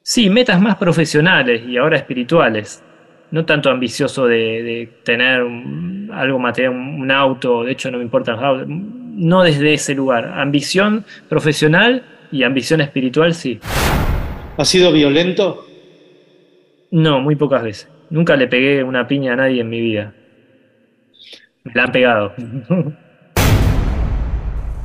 Sí, 0.03 0.29
metas 0.31 0.61
más 0.61 0.77
profesionales 0.77 1.63
y 1.67 1.77
ahora 1.77 1.97
espirituales. 1.97 2.83
No 3.31 3.45
tanto 3.45 3.71
ambicioso 3.71 4.27
de, 4.27 4.37
de 4.63 4.89
tener 5.05 5.43
un- 5.45 6.11
algo 6.13 6.39
material, 6.41 6.73
un, 6.73 7.01
un 7.03 7.11
auto, 7.13 7.63
de 7.63 7.73
hecho 7.73 7.91
no 7.91 7.99
me 7.99 8.05
importan 8.05 8.37
los 8.37 8.45
autos. 8.45 8.67
No 8.69 9.43
desde 9.45 9.73
ese 9.75 9.95
lugar. 9.95 10.33
Ambición 10.37 11.05
profesional 11.29 12.03
y 12.33 12.43
ambición 12.43 12.81
espiritual, 12.81 13.35
sí. 13.35 13.61
¿Ha 14.57 14.65
sido 14.65 14.91
violento? 14.93 15.65
No, 16.91 17.21
muy 17.21 17.37
pocas 17.37 17.63
veces. 17.63 17.89
Nunca 18.11 18.35
le 18.37 18.49
pegué 18.49 18.83
una 18.83 19.07
piña 19.07 19.35
a 19.35 19.37
nadie 19.37 19.61
en 19.61 19.69
mi 19.69 19.81
vida. 19.81 20.13
Me 21.63 21.73
la 21.75 21.85
han 21.85 21.93
pegado. 21.93 22.35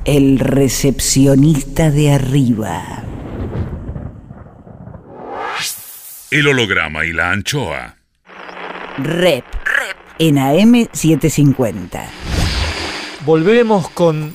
El 0.05 0.37
recepcionista 0.37 1.89
de 1.89 2.11
arriba. 2.11 3.03
El 6.29 6.47
holograma 6.47 7.03
y 7.05 7.11
la 7.11 7.31
anchoa. 7.31 7.97
Rep. 8.99 9.45
En 10.19 10.35
AM750. 10.35 12.05
Volvemos 13.25 13.89
con, 13.89 14.31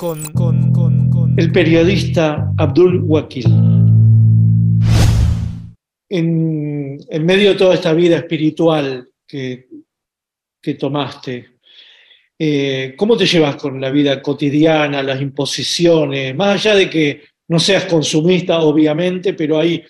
el 1.36 1.52
periodista 1.52 2.52
Abdul 2.58 3.02
Wakil. 3.04 3.46
En, 6.08 6.98
en 7.08 7.26
medio 7.26 7.50
de 7.50 7.54
toda 7.54 7.74
esta 7.74 7.92
vida 7.92 8.16
espiritual 8.16 9.08
que, 9.24 9.68
que 10.60 10.74
tomaste, 10.74 11.59
eh, 12.42 12.94
¿cómo 12.96 13.18
te 13.18 13.26
llevas 13.26 13.56
con 13.56 13.78
la 13.78 13.90
vida 13.90 14.22
cotidiana, 14.22 15.02
las 15.02 15.20
imposiciones? 15.20 16.34
Más 16.34 16.54
allá 16.54 16.74
de 16.74 16.88
que 16.88 17.20
no 17.48 17.58
seas 17.58 17.84
consumista, 17.84 18.60
obviamente, 18.60 19.34
pero 19.34 19.58
hay, 19.58 19.84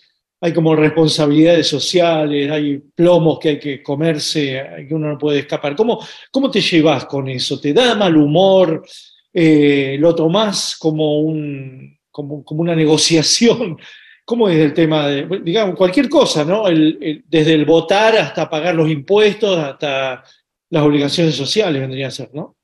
como 0.52 0.74
responsabilidades 0.74 1.68
sociales, 1.68 2.50
hay 2.50 2.78
plomos 2.92 3.38
que 3.38 3.50
hay 3.50 3.58
que 3.60 3.80
comerse, 3.80 4.66
que 4.88 4.92
uno 4.92 5.10
no 5.10 5.16
puede 5.16 5.38
escapar. 5.38 5.76
¿Cómo, 5.76 6.04
cómo 6.32 6.50
te 6.50 6.60
llevas 6.60 7.04
con 7.04 7.28
eso? 7.28 7.60
¿Te 7.60 7.72
da 7.72 7.94
mal 7.94 8.16
humor? 8.16 8.84
Eh, 9.32 9.96
¿Lo 10.00 10.12
tomás 10.12 10.76
como, 10.76 11.20
un, 11.20 11.96
como, 12.10 12.44
como 12.44 12.62
una 12.62 12.74
negociación? 12.74 13.78
¿Cómo 14.24 14.48
es 14.48 14.58
el 14.58 14.74
tema 14.74 15.06
de, 15.06 15.40
digamos, 15.44 15.76
cualquier 15.76 16.08
cosa, 16.08 16.44
¿no? 16.44 16.64
Desde 16.64 17.54
el 17.54 17.64
votar 17.64 18.16
hasta 18.16 18.50
pagar 18.50 18.74
los 18.74 18.90
impuestos, 18.90 19.56
hasta 19.56 20.24
las 20.70 20.82
obligaciones 20.82 21.34
sociales 21.34 21.80
vendría 21.80 22.06
a 22.06 22.10
ser, 22.10 22.30
¿no? 22.32 22.56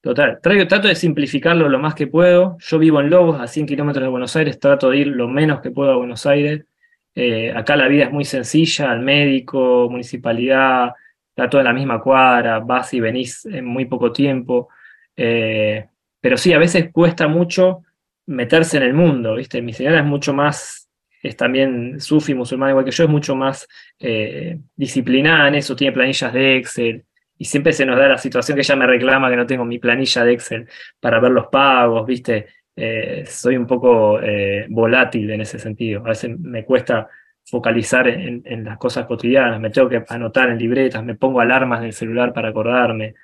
Total, 0.00 0.38
trato 0.42 0.88
de 0.88 0.94
simplificarlo 0.94 1.66
lo 1.68 1.78
más 1.78 1.94
que 1.94 2.06
puedo. 2.06 2.58
Yo 2.60 2.78
vivo 2.78 3.00
en 3.00 3.08
Lobos, 3.08 3.40
a 3.40 3.46
100 3.46 3.64
kilómetros 3.64 4.02
de 4.02 4.10
Buenos 4.10 4.36
Aires, 4.36 4.60
trato 4.60 4.90
de 4.90 4.98
ir 4.98 5.06
lo 5.06 5.28
menos 5.28 5.62
que 5.62 5.70
puedo 5.70 5.92
a 5.92 5.96
Buenos 5.96 6.26
Aires. 6.26 6.66
Eh, 7.14 7.52
acá 7.56 7.74
la 7.74 7.88
vida 7.88 8.04
es 8.04 8.12
muy 8.12 8.26
sencilla, 8.26 8.90
al 8.90 9.00
médico, 9.00 9.88
municipalidad, 9.90 10.92
está 11.30 11.48
toda 11.48 11.62
en 11.62 11.68
la 11.68 11.72
misma 11.72 12.02
cuadra, 12.02 12.58
vas 12.58 12.92
y 12.92 13.00
venís 13.00 13.46
en 13.46 13.64
muy 13.64 13.86
poco 13.86 14.12
tiempo. 14.12 14.68
Eh, 15.16 15.86
pero 16.20 16.36
sí, 16.36 16.52
a 16.52 16.58
veces 16.58 16.90
cuesta 16.92 17.26
mucho 17.26 17.82
meterse 18.26 18.76
en 18.76 18.82
el 18.82 18.94
mundo, 18.94 19.36
¿viste? 19.36 19.62
Mi 19.62 19.72
señora 19.72 20.00
es 20.00 20.04
mucho 20.04 20.34
más, 20.34 20.90
es 21.22 21.34
también 21.34 21.98
sufi, 21.98 22.34
musulmán 22.34 22.70
igual 22.70 22.84
que 22.84 22.90
yo, 22.90 23.04
es 23.04 23.10
mucho 23.10 23.34
más 23.34 23.66
eh, 23.98 24.58
disciplinada 24.76 25.48
en 25.48 25.54
eso, 25.54 25.74
tiene 25.74 25.94
planillas 25.94 26.32
de 26.32 26.56
Excel, 26.56 27.04
y 27.38 27.44
siempre 27.44 27.72
se 27.72 27.84
nos 27.86 27.98
da 27.98 28.08
la 28.08 28.18
situación 28.18 28.56
que 28.56 28.62
ella 28.62 28.76
me 28.76 28.86
reclama 28.86 29.30
que 29.30 29.36
no 29.36 29.46
tengo 29.46 29.64
mi 29.64 29.78
planilla 29.78 30.24
de 30.24 30.32
Excel 30.32 30.68
para 31.00 31.20
ver 31.20 31.32
los 31.32 31.48
pagos, 31.48 32.06
¿viste? 32.06 32.46
Eh, 32.76 33.24
soy 33.26 33.56
un 33.56 33.66
poco 33.66 34.20
eh, 34.20 34.66
volátil 34.68 35.30
en 35.30 35.40
ese 35.40 35.58
sentido. 35.58 36.00
A 36.04 36.10
veces 36.10 36.38
me 36.38 36.64
cuesta 36.64 37.08
focalizar 37.44 38.08
en, 38.08 38.42
en 38.44 38.64
las 38.64 38.78
cosas 38.78 39.06
cotidianas, 39.06 39.60
me 39.60 39.70
tengo 39.70 39.88
que 39.88 40.04
anotar 40.08 40.48
en 40.48 40.58
libretas, 40.58 41.04
me 41.04 41.14
pongo 41.14 41.40
alarmas 41.40 41.80
en 41.80 41.86
el 41.86 41.92
celular 41.92 42.32
para 42.32 42.48
acordarme. 42.48 43.14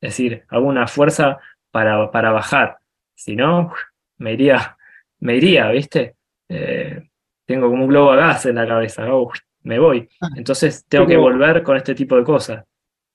Es 0.00 0.10
decir, 0.10 0.44
hago 0.48 0.66
una 0.66 0.86
fuerza 0.86 1.38
para, 1.70 2.10
para 2.10 2.32
bajar. 2.32 2.78
Si 3.14 3.36
no, 3.36 3.72
me 4.18 4.32
iría, 4.32 4.76
me 5.20 5.36
iría, 5.36 5.70
¿viste? 5.70 6.16
Eh, 6.48 7.08
tengo 7.44 7.68
como 7.68 7.84
un 7.84 7.88
globo 7.88 8.12
a 8.12 8.16
gas 8.16 8.46
en 8.46 8.56
la 8.56 8.66
cabeza. 8.66 9.06
¿no? 9.06 9.28
me 9.62 9.78
voy. 9.78 10.08
Entonces 10.36 10.84
tengo 10.88 11.06
que 11.06 11.16
volver 11.16 11.62
con 11.62 11.76
este 11.76 11.94
tipo 11.94 12.16
de 12.16 12.24
cosas. 12.24 12.64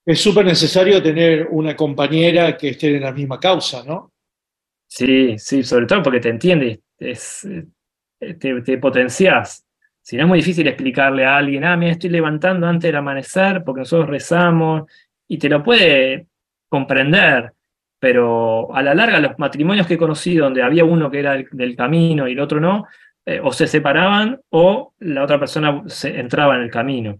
Es 0.06 0.22
súper 0.22 0.46
necesario 0.46 1.02
tener 1.02 1.48
una 1.50 1.76
compañera 1.76 2.58
que 2.58 2.70
esté 2.70 2.96
en 2.98 3.04
la 3.04 3.12
misma 3.14 3.40
causa, 3.40 3.84
¿no? 3.86 4.12
Sí, 4.88 5.38
sí, 5.38 5.64
sobre 5.64 5.86
todo 5.86 6.04
porque 6.04 6.20
te 6.20 6.30
entiende, 6.30 6.82
eh, 7.00 7.16
te, 8.40 8.62
te 8.62 8.78
potenciás. 8.78 9.66
Si 10.02 10.18
no 10.18 10.24
es 10.24 10.30
muy 10.30 10.40
difícil 10.40 10.68
explicarle 10.68 11.26
a 11.26 11.38
alguien, 11.38 11.64
ah, 11.64 11.78
mira, 11.78 11.94
estoy 11.94 12.10
levantando 12.10 12.68
antes 12.68 12.90
del 12.90 12.98
amanecer 12.98 13.64
porque 13.64 13.80
nosotros 13.82 14.10
rezamos, 14.10 14.84
y 15.28 15.38
te 15.38 15.50
lo 15.50 15.64
puede 15.64 16.28
comprender, 16.70 17.54
pero 18.00 18.76
a 18.76 18.84
la 18.84 18.94
larga 18.94 19.20
los 19.20 19.40
matrimonios 19.40 19.88
que 19.88 19.94
he 19.96 19.98
conocido 19.98 20.46
donde 20.46 20.62
había 20.62 20.84
uno 20.84 21.10
que 21.10 21.20
era 21.20 21.36
el- 21.36 21.48
del 21.52 21.76
camino 21.76 22.28
y 22.28 22.34
el 22.34 22.40
otro 22.42 22.60
no, 22.60 22.86
eh, 23.26 23.40
o 23.42 23.52
se 23.54 23.68
separaban 23.68 24.40
o 24.50 24.94
la 25.00 25.24
otra 25.24 25.40
persona 25.40 25.84
se, 25.88 26.20
entraba 26.20 26.56
en 26.58 26.64
el 26.64 26.70
camino. 26.70 27.20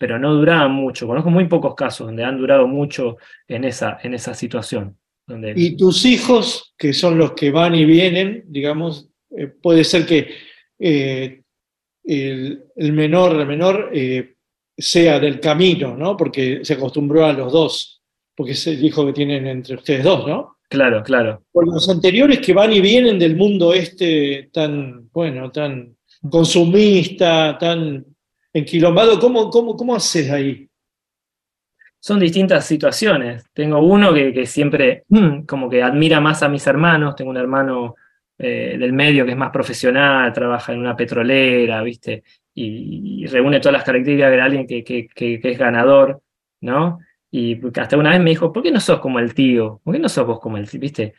Pero 0.00 0.18
no 0.18 0.32
duraban 0.32 0.72
mucho. 0.72 1.06
Conozco 1.06 1.28
muy 1.28 1.46
pocos 1.46 1.74
casos 1.74 2.06
donde 2.06 2.24
han 2.24 2.38
durado 2.38 2.66
mucho 2.66 3.18
en 3.46 3.64
esa, 3.64 3.98
en 4.02 4.14
esa 4.14 4.32
situación. 4.32 4.96
Donde, 5.26 5.52
Y 5.54 5.76
tus 5.76 6.06
hijos, 6.06 6.74
que 6.78 6.94
son 6.94 7.18
los 7.18 7.32
que 7.32 7.50
van 7.50 7.74
y 7.74 7.84
vienen, 7.84 8.44
digamos, 8.46 9.10
eh, 9.36 9.48
puede 9.48 9.84
ser 9.84 10.06
que 10.06 10.30
eh, 10.78 11.42
el, 12.02 12.64
el 12.76 12.92
menor, 12.94 13.34
la 13.34 13.44
menor, 13.44 13.90
eh, 13.92 14.36
sea 14.78 15.20
del 15.20 15.38
camino, 15.38 15.94
¿no? 15.94 16.16
Porque 16.16 16.60
se 16.64 16.72
acostumbró 16.72 17.26
a 17.26 17.34
los 17.34 17.52
dos, 17.52 18.02
porque 18.34 18.52
es 18.52 18.66
el 18.68 18.82
hijo 18.82 19.04
que 19.04 19.12
tienen 19.12 19.46
entre 19.46 19.74
ustedes 19.74 20.02
dos, 20.02 20.26
¿no? 20.26 20.56
Claro, 20.70 21.02
claro. 21.02 21.42
Por 21.52 21.66
los 21.66 21.86
anteriores 21.90 22.38
que 22.38 22.54
van 22.54 22.72
y 22.72 22.80
vienen 22.80 23.18
del 23.18 23.36
mundo 23.36 23.74
este 23.74 24.48
tan, 24.50 25.10
bueno, 25.10 25.50
tan 25.50 25.94
consumista, 26.30 27.58
tan 27.58 28.06
enquilombado, 28.52 29.18
¿cómo, 29.18 29.50
cómo, 29.50 29.76
cómo 29.76 29.94
haces 29.96 30.30
ahí? 30.30 30.68
son 31.98 32.18
distintas 32.18 32.64
situaciones. 32.66 33.44
Tengo 33.52 33.78
uno 33.80 34.12
que, 34.14 34.46
siempre 34.46 35.04
mm, 35.08 35.42
como 35.42 35.68
que 35.68 35.82
admira 35.82 36.20
más 36.20 36.42
a 36.42 36.48
mis 36.48 36.66
hermanos. 36.66 37.14
Tengo 37.16 37.30
un 37.30 37.36
hermano 37.36 37.94
eh, 38.38 38.76
del 38.78 38.92
medio 38.92 39.24
que 39.24 39.32
es 39.32 39.36
más 39.36 39.50
profesional, 39.50 40.32
trabaja 40.32 40.72
en 40.72 40.78
una 40.80 40.96
petrolera, 40.96 41.82
¿viste? 41.82 42.22
Y, 42.54 43.26
reúne 43.26 43.60
todas 43.60 43.74
las 43.74 43.84
características 43.84 44.30
de 44.32 44.40
alguien 44.40 44.66
que, 44.66 44.82
que- 44.84 45.08
que- 45.08 45.38
que 45.40 45.50
es 45.50 45.58
ganador, 45.58 46.22
¿no? 46.62 46.98
Y 47.30 47.60
hasta 47.78 47.96
una 47.96 48.10
vez 48.10 48.20
me 48.20 48.30
dijo, 48.30 48.52
¿por 48.52 48.62
qué 48.62 48.70
no 48.72 48.80
sos 48.80 48.98
como 49.00 49.18
el 49.20 49.34
tío? 49.34 49.80
¿Por 49.84 49.94
qué 49.94 50.00
no 50.00 50.08
sos 50.08 50.26
vos 50.26 50.40
como 50.40 50.56
el 50.56 50.68
tío? 50.68 50.80
¿Viste? 50.80 51.14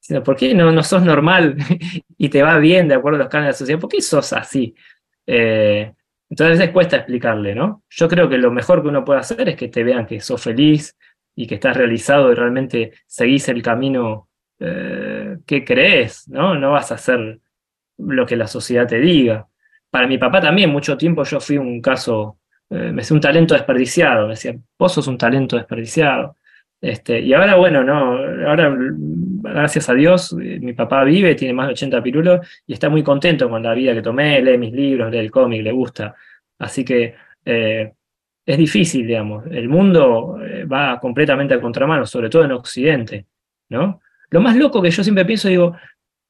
Sino, 0.00 0.22
¿Por 0.22 0.36
qué 0.36 0.54
no, 0.54 0.72
no 0.72 0.82
sos 0.82 1.02
normal 1.02 1.56
y 2.18 2.28
te 2.28 2.42
va 2.42 2.58
bien 2.58 2.88
de 2.88 2.94
acuerdo 2.96 3.16
a 3.18 3.22
los 3.24 3.28
cánones 3.30 3.48
de 3.48 3.52
la 3.54 3.58
sociedad? 3.58 3.80
¿Por 3.80 3.90
qué 3.90 4.00
sos 4.02 4.32
así? 4.34 4.74
Eh, 5.26 5.92
entonces 6.34 6.70
cuesta 6.70 6.96
explicarle, 6.96 7.54
¿no? 7.54 7.84
Yo 7.88 8.08
creo 8.08 8.28
que 8.28 8.38
lo 8.38 8.50
mejor 8.50 8.82
que 8.82 8.88
uno 8.88 9.04
puede 9.04 9.20
hacer 9.20 9.48
es 9.48 9.54
que 9.54 9.68
te 9.68 9.84
vean 9.84 10.04
que 10.04 10.18
sos 10.18 10.42
feliz 10.42 10.96
y 11.36 11.46
que 11.46 11.54
estás 11.54 11.76
realizado 11.76 12.32
y 12.32 12.34
realmente 12.34 12.92
seguís 13.06 13.48
el 13.50 13.62
camino 13.62 14.28
eh, 14.58 15.36
que 15.46 15.64
crees, 15.64 16.28
¿no? 16.28 16.56
No 16.56 16.72
vas 16.72 16.90
a 16.90 16.96
hacer 16.96 17.38
lo 17.98 18.26
que 18.26 18.34
la 18.34 18.48
sociedad 18.48 18.84
te 18.84 18.98
diga. 18.98 19.46
Para 19.88 20.08
mi 20.08 20.18
papá 20.18 20.40
también, 20.40 20.70
mucho 20.70 20.96
tiempo 20.96 21.22
yo 21.22 21.38
fui 21.38 21.56
un 21.56 21.80
caso, 21.80 22.40
eh, 22.68 22.90
me 22.90 23.02
decía 23.02 23.14
un 23.14 23.20
talento 23.20 23.54
desperdiciado, 23.54 24.24
me 24.24 24.30
decía, 24.30 24.56
vos 24.76 24.92
sos 24.92 25.06
un 25.06 25.16
talento 25.16 25.54
desperdiciado. 25.54 26.36
Este, 26.80 27.20
y 27.20 27.32
ahora, 27.32 27.54
bueno, 27.54 27.84
no, 27.84 28.18
ahora, 28.48 28.76
gracias 29.52 29.88
a 29.88 29.94
Dios, 29.94 30.34
eh, 30.40 30.58
mi 30.60 30.72
papá 30.72 31.04
vive, 31.04 31.34
tiene 31.34 31.54
más 31.54 31.66
de 31.68 31.72
80 31.72 32.02
pirulos 32.02 32.46
y 32.66 32.72
está 32.72 32.88
muy 32.88 33.02
contento 33.02 33.48
con 33.48 33.62
la 33.62 33.74
vida 33.74 33.94
que 33.94 34.02
tomé, 34.02 34.40
lee 34.42 34.58
mis 34.58 34.72
libros, 34.72 35.10
lee 35.10 35.18
el 35.18 35.30
cómic, 35.30 35.62
le 35.62 35.72
gusta. 35.72 36.14
Así 36.58 36.84
que 36.84 37.14
eh, 37.44 37.92
es 38.46 38.58
difícil, 38.58 39.06
digamos. 39.06 39.46
El 39.50 39.68
mundo 39.68 40.38
eh, 40.42 40.64
va 40.64 40.98
completamente 41.00 41.54
al 41.54 41.60
contramano, 41.60 42.06
sobre 42.06 42.28
todo 42.28 42.44
en 42.44 42.52
Occidente, 42.52 43.26
¿no? 43.70 44.00
Lo 44.30 44.40
más 44.40 44.56
loco 44.56 44.82
que 44.82 44.90
yo 44.90 45.02
siempre 45.02 45.24
pienso, 45.24 45.48
digo, 45.48 45.76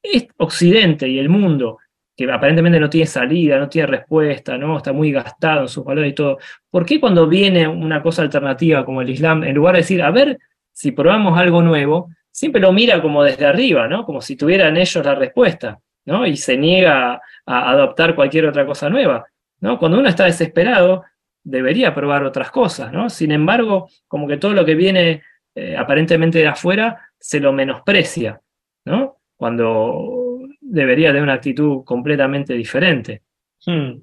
es 0.03 0.27
Occidente 0.37 1.09
y 1.09 1.19
el 1.19 1.29
mundo, 1.29 1.79
que 2.17 2.31
aparentemente 2.31 2.79
no 2.79 2.91
tiene 2.91 3.07
salida, 3.07 3.59
no 3.59 3.69
tiene 3.69 3.89
respuesta, 3.89 4.59
¿no? 4.59 4.77
Está 4.77 4.93
muy 4.93 5.11
gastado 5.11 5.63
en 5.63 5.69
sus 5.69 5.85
valores 5.85 6.13
y 6.13 6.15
todo. 6.15 6.39
¿Por 6.71 6.85
qué 6.85 7.01
cuando 7.01 7.27
viene 7.27 7.67
una 7.67 8.03
cosa 8.03 8.23
alternativa 8.23 8.85
como 8.85 9.03
el 9.03 9.11
Islam, 9.11 9.43
en 9.45 9.55
lugar 9.55 9.75
de 9.75 9.81
decir, 9.81 10.03
a 10.03 10.11
ver 10.11 10.39
si 10.73 10.93
probamos 10.93 11.39
algo 11.39 11.63
nuevo, 11.63 12.11
siempre 12.35 12.61
lo 12.61 12.73
mira 12.73 13.01
como 13.01 13.23
desde 13.23 13.47
arriba, 13.47 13.87
¿no? 13.87 14.05
Como 14.05 14.21
si 14.21 14.35
tuvieran 14.35 14.77
ellos 14.77 15.05
la 15.05 15.15
respuesta, 15.15 15.81
¿no? 16.05 16.27
Y 16.27 16.37
se 16.37 16.57
niega 16.57 17.23
a 17.47 17.71
adoptar 17.71 18.17
cualquier 18.17 18.47
otra 18.47 18.67
cosa 18.67 18.91
nueva, 18.91 19.25
¿no? 19.61 19.79
Cuando 19.79 20.01
uno 20.01 20.09
está 20.09 20.25
desesperado, 20.25 21.05
debería 21.45 21.95
probar 21.95 22.25
otras 22.25 22.51
cosas, 22.51 22.93
¿no? 22.93 23.09
Sin 23.09 23.31
embargo, 23.31 23.89
como 24.09 24.27
que 24.27 24.37
todo 24.37 24.53
lo 24.53 24.65
que 24.65 24.75
viene 24.75 25.23
eh, 25.55 25.77
aparentemente 25.77 26.41
de 26.41 26.49
afuera 26.49 27.09
se 27.21 27.39
lo 27.39 27.53
menosprecia, 27.53 28.41
¿no? 28.85 29.19
Cuando 29.37 30.41
debería 30.61 31.13
de 31.13 31.23
una 31.23 31.35
actitud 31.35 31.85
completamente 31.85 32.55
diferente. 32.55 33.23
Hmm. 33.65 34.01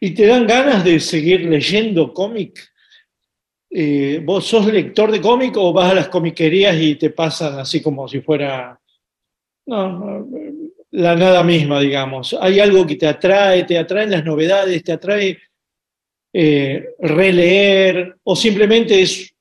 ¿Y 0.00 0.12
te 0.12 0.26
dan 0.26 0.48
ganas 0.48 0.84
de 0.84 0.98
seguir 0.98 1.42
leyendo 1.42 2.12
cómic? 2.12 2.71
Eh, 3.74 4.20
¿Vos 4.22 4.46
sos 4.46 4.66
lector 4.66 5.10
de 5.10 5.20
cómic 5.20 5.56
o 5.56 5.72
vas 5.72 5.90
a 5.90 5.94
las 5.94 6.08
comiquerías 6.08 6.76
y 6.78 6.96
te 6.96 7.08
pasan 7.08 7.58
así 7.58 7.80
como 7.80 8.06
si 8.06 8.20
fuera 8.20 8.78
la 9.64 11.16
nada 11.16 11.42
misma, 11.42 11.80
digamos? 11.80 12.36
¿Hay 12.38 12.60
algo 12.60 12.86
que 12.86 12.96
te 12.96 13.06
atrae? 13.06 13.64
¿Te 13.64 13.78
atraen 13.78 14.10
las 14.10 14.24
novedades? 14.24 14.84
¿Te 14.84 14.92
atrae 14.92 15.38
eh, 16.34 16.84
releer? 16.98 18.16
¿O 18.24 18.36
simplemente 18.36 19.00
es, 19.00 19.34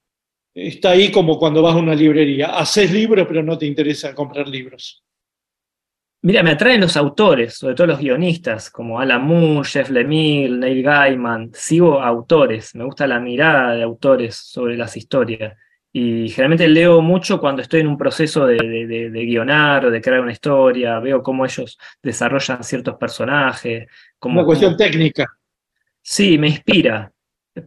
está 0.53 0.91
ahí 0.91 1.11
como 1.11 1.37
cuando 1.37 1.61
vas 1.61 1.75
a 1.75 1.79
una 1.79 1.95
librería? 1.95 2.57
Haces 2.57 2.89
libros 2.89 3.27
pero 3.27 3.43
no 3.43 3.57
te 3.57 3.65
interesa 3.65 4.15
comprar 4.15 4.47
libros. 4.47 5.03
Mira, 6.23 6.43
me 6.43 6.51
atraen 6.51 6.81
los 6.81 6.95
autores, 6.97 7.55
sobre 7.55 7.73
todo 7.73 7.87
los 7.87 7.99
guionistas, 7.99 8.69
como 8.69 8.99
Alan 8.99 9.23
Moore, 9.23 9.67
Jeff 9.67 9.89
Lemire, 9.89 10.49
Neil 10.55 10.83
Gaiman. 10.83 11.49
Sigo 11.53 11.99
autores, 11.99 12.75
me 12.75 12.83
gusta 12.83 13.07
la 13.07 13.19
mirada 13.19 13.73
de 13.73 13.81
autores 13.81 14.35
sobre 14.35 14.77
las 14.77 14.95
historias. 14.97 15.57
Y 15.91 16.29
generalmente 16.29 16.67
leo 16.67 17.01
mucho 17.01 17.39
cuando 17.39 17.61
estoy 17.63 17.81
en 17.81 17.87
un 17.87 17.97
proceso 17.97 18.45
de, 18.45 18.55
de, 18.57 18.85
de, 18.87 19.09
de 19.09 19.25
guionar, 19.25 19.89
de 19.89 19.99
crear 20.01 20.21
una 20.21 20.31
historia, 20.31 20.99
veo 20.99 21.23
cómo 21.23 21.43
ellos 21.43 21.77
desarrollan 22.03 22.63
ciertos 22.63 22.95
personajes. 22.97 23.87
Cómo, 24.19 24.39
Una 24.41 24.45
cuestión 24.45 24.71
cómo- 24.73 24.77
técnica. 24.77 25.25
Sí, 26.03 26.37
me 26.37 26.47
inspira, 26.47 27.11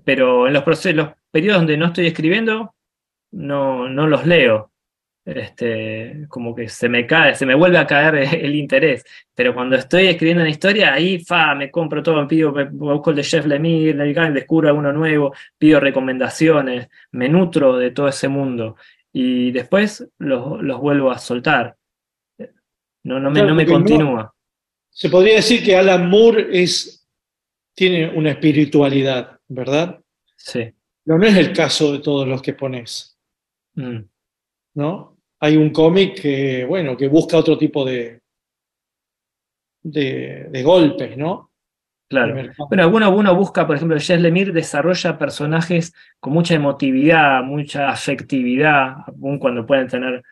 pero 0.05 0.47
en 0.47 0.52
los, 0.55 0.62
procesos, 0.62 0.94
los 0.97 1.09
periodos 1.31 1.60
donde 1.60 1.76
no 1.76 1.86
estoy 1.86 2.06
escribiendo, 2.06 2.74
no, 3.32 3.89
no 3.89 4.06
los 4.06 4.26
leo. 4.26 4.70
Este, 5.26 6.26
como 6.28 6.55
que 6.55 6.68
se 6.68 6.86
me 6.88 7.06
cae, 7.06 7.34
se 7.34 7.46
me 7.46 7.55
vuelve 7.55 7.78
a 7.78 7.86
caer 7.86 8.14
el 8.44 8.55
interés. 8.55 9.05
Pero 9.34 9.55
cuando 9.55 9.76
estoy 9.76 10.06
escribiendo 10.06 10.42
una 10.42 10.51
historia, 10.51 10.92
ahí 10.92 11.18
fa, 11.24 11.55
me 11.55 11.70
compro 11.70 12.02
todo, 12.02 12.20
me 12.20 12.26
pido, 12.26 12.52
me 12.52 12.64
busco 12.64 13.10
el 13.10 13.16
de 13.16 13.24
Jeff 13.24 13.46
Lemire, 13.46 13.94
descubro 14.32 14.68
alguno 14.68 14.92
nuevo, 14.92 15.32
pido 15.56 15.80
recomendaciones, 15.80 16.88
me 17.12 17.28
nutro 17.28 17.76
de 17.78 17.90
todo 17.90 18.09
ese 18.09 18.28
mundo. 18.28 18.76
Y 19.12 19.51
después 19.52 20.06
los, 20.18 20.60
los 20.62 20.80
vuelvo 20.80 21.10
a 21.10 21.18
soltar. 21.18 21.76
No, 23.05 23.20
no 23.20 23.30
me, 23.30 23.34
Claro, 23.34 23.48
no 23.51 23.55
me 23.55 23.64
no- 23.64 23.72
continúa. 23.72 24.34
Se 24.90 25.09
podría 25.10 25.36
decir 25.36 25.64
que 25.64 25.74
Alan 25.76 26.09
Moore 26.09 26.48
es, 26.52 27.09
tiene 27.74 28.09
una 28.10 28.30
espiritualidad, 28.30 29.38
¿verdad? 29.48 30.01
Sí. 30.36 30.72
Pero 31.05 31.18
no 31.18 31.26
es 31.26 31.36
el 31.36 31.52
caso 31.52 31.92
de 31.92 31.98
todos 31.98 32.28
los 32.28 32.40
que 32.42 32.52
pones, 32.55 33.18
Mm. 33.74 34.05
¿no? 34.74 35.14
Hay 35.45 35.59
un 35.59 35.69
cómic 35.69 36.23
que, 36.23 36.65
bueno, 36.65 36.97
que 36.97 37.07
busca 37.07 37.37
otro 37.37 37.59
tipo 37.59 37.85
de, 37.85 38.23
de, 39.83 40.47
de 40.49 40.62
golpes, 40.62 41.19
¿no? 41.19 41.51
Claro. 42.09 42.35
Bueno, 42.69 42.83
alguno, 42.83 43.11
uno 43.11 43.35
busca, 43.35 43.66
por 43.66 43.77
ejemplo, 43.77 43.99
Jess 43.99 44.23
Lemire 44.23 44.53
desarrolla 44.53 45.19
personajes 45.19 45.93
con 46.19 46.33
mucha 46.33 46.55
emotividad, 46.55 47.43
mucha 47.43 47.91
afectividad, 47.91 48.97
aun 49.07 49.39
cuando 49.39 49.66
pueden 49.66 49.87
tener, 49.87 50.23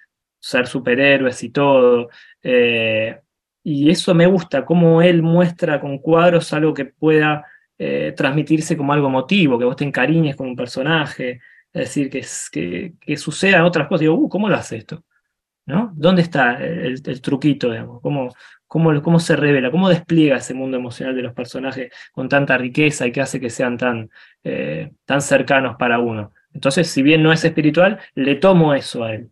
ser 0.41 0.67
superhéroes 0.67 1.43
y 1.43 1.51
todo. 1.51 2.09
Eh, 2.43 3.21
y 3.63 3.91
eso 3.91 4.15
me 4.15 4.27
gusta, 4.27 4.65
cómo 4.65 5.03
él 5.03 5.23
muestra 5.23 5.79
con 5.79 5.99
cuadros 5.99 6.55
algo 6.55 6.73
que 6.73 6.87
pueda 6.87 7.45
eh, 7.77 8.15
transmitirse 8.17 8.79
como 8.79 8.95
algo 8.95 9.09
emotivo, 9.09 9.59
que 9.59 9.67
vos 9.67 9.77
te 9.77 9.85
encariñes 9.85 10.37
con 10.37 10.49
un 10.49 10.57
personaje, 10.57 11.43
es 11.73 11.83
decir, 11.89 12.11
que, 12.11 12.25
que, 12.51 12.95
que 13.01 13.17
sucedan 13.17 13.63
otras 13.63 13.89
cosas. 13.89 14.01
Digo, 14.01 14.15
uh, 14.15 14.29
¿cómo 14.29 14.49
lo 14.49 14.57
hace 14.57 14.77
esto? 14.77 15.05
¿No? 15.67 15.93
¿Dónde 15.95 16.23
está 16.23 16.63
el, 16.63 17.01
el 17.05 17.21
truquito, 17.21 17.71
digamos? 17.71 18.01
¿Cómo, 18.01 18.35
cómo, 18.67 19.01
cómo 19.03 19.21
se 19.21 19.37
revela? 19.37 19.71
¿Cómo 19.71 19.89
despliega 19.89 20.37
ese 20.37 20.55
mundo 20.55 20.77
emocional 20.77 21.15
de 21.15 21.23
los 21.23 21.35
personajes 21.35 21.93
con 22.13 22.29
tanta 22.29 22.59
riqueza 22.59 23.07
y 23.07 23.13
que 23.13 23.21
hace 23.21 23.41
que 23.41 23.51
sean 23.51 23.79
tan, 23.79 24.11
eh, 24.45 24.91
tan 25.05 25.21
cercanos 25.21 25.77
para 25.79 25.99
uno? 25.99 26.33
Entonces, 26.53 26.89
si 26.89 27.03
bien 27.03 27.23
no 27.23 27.33
es 27.33 27.45
espiritual, 27.45 27.99
le 28.15 28.35
tomo 28.35 28.75
eso 28.75 29.05
a 29.05 29.15
él. 29.15 29.31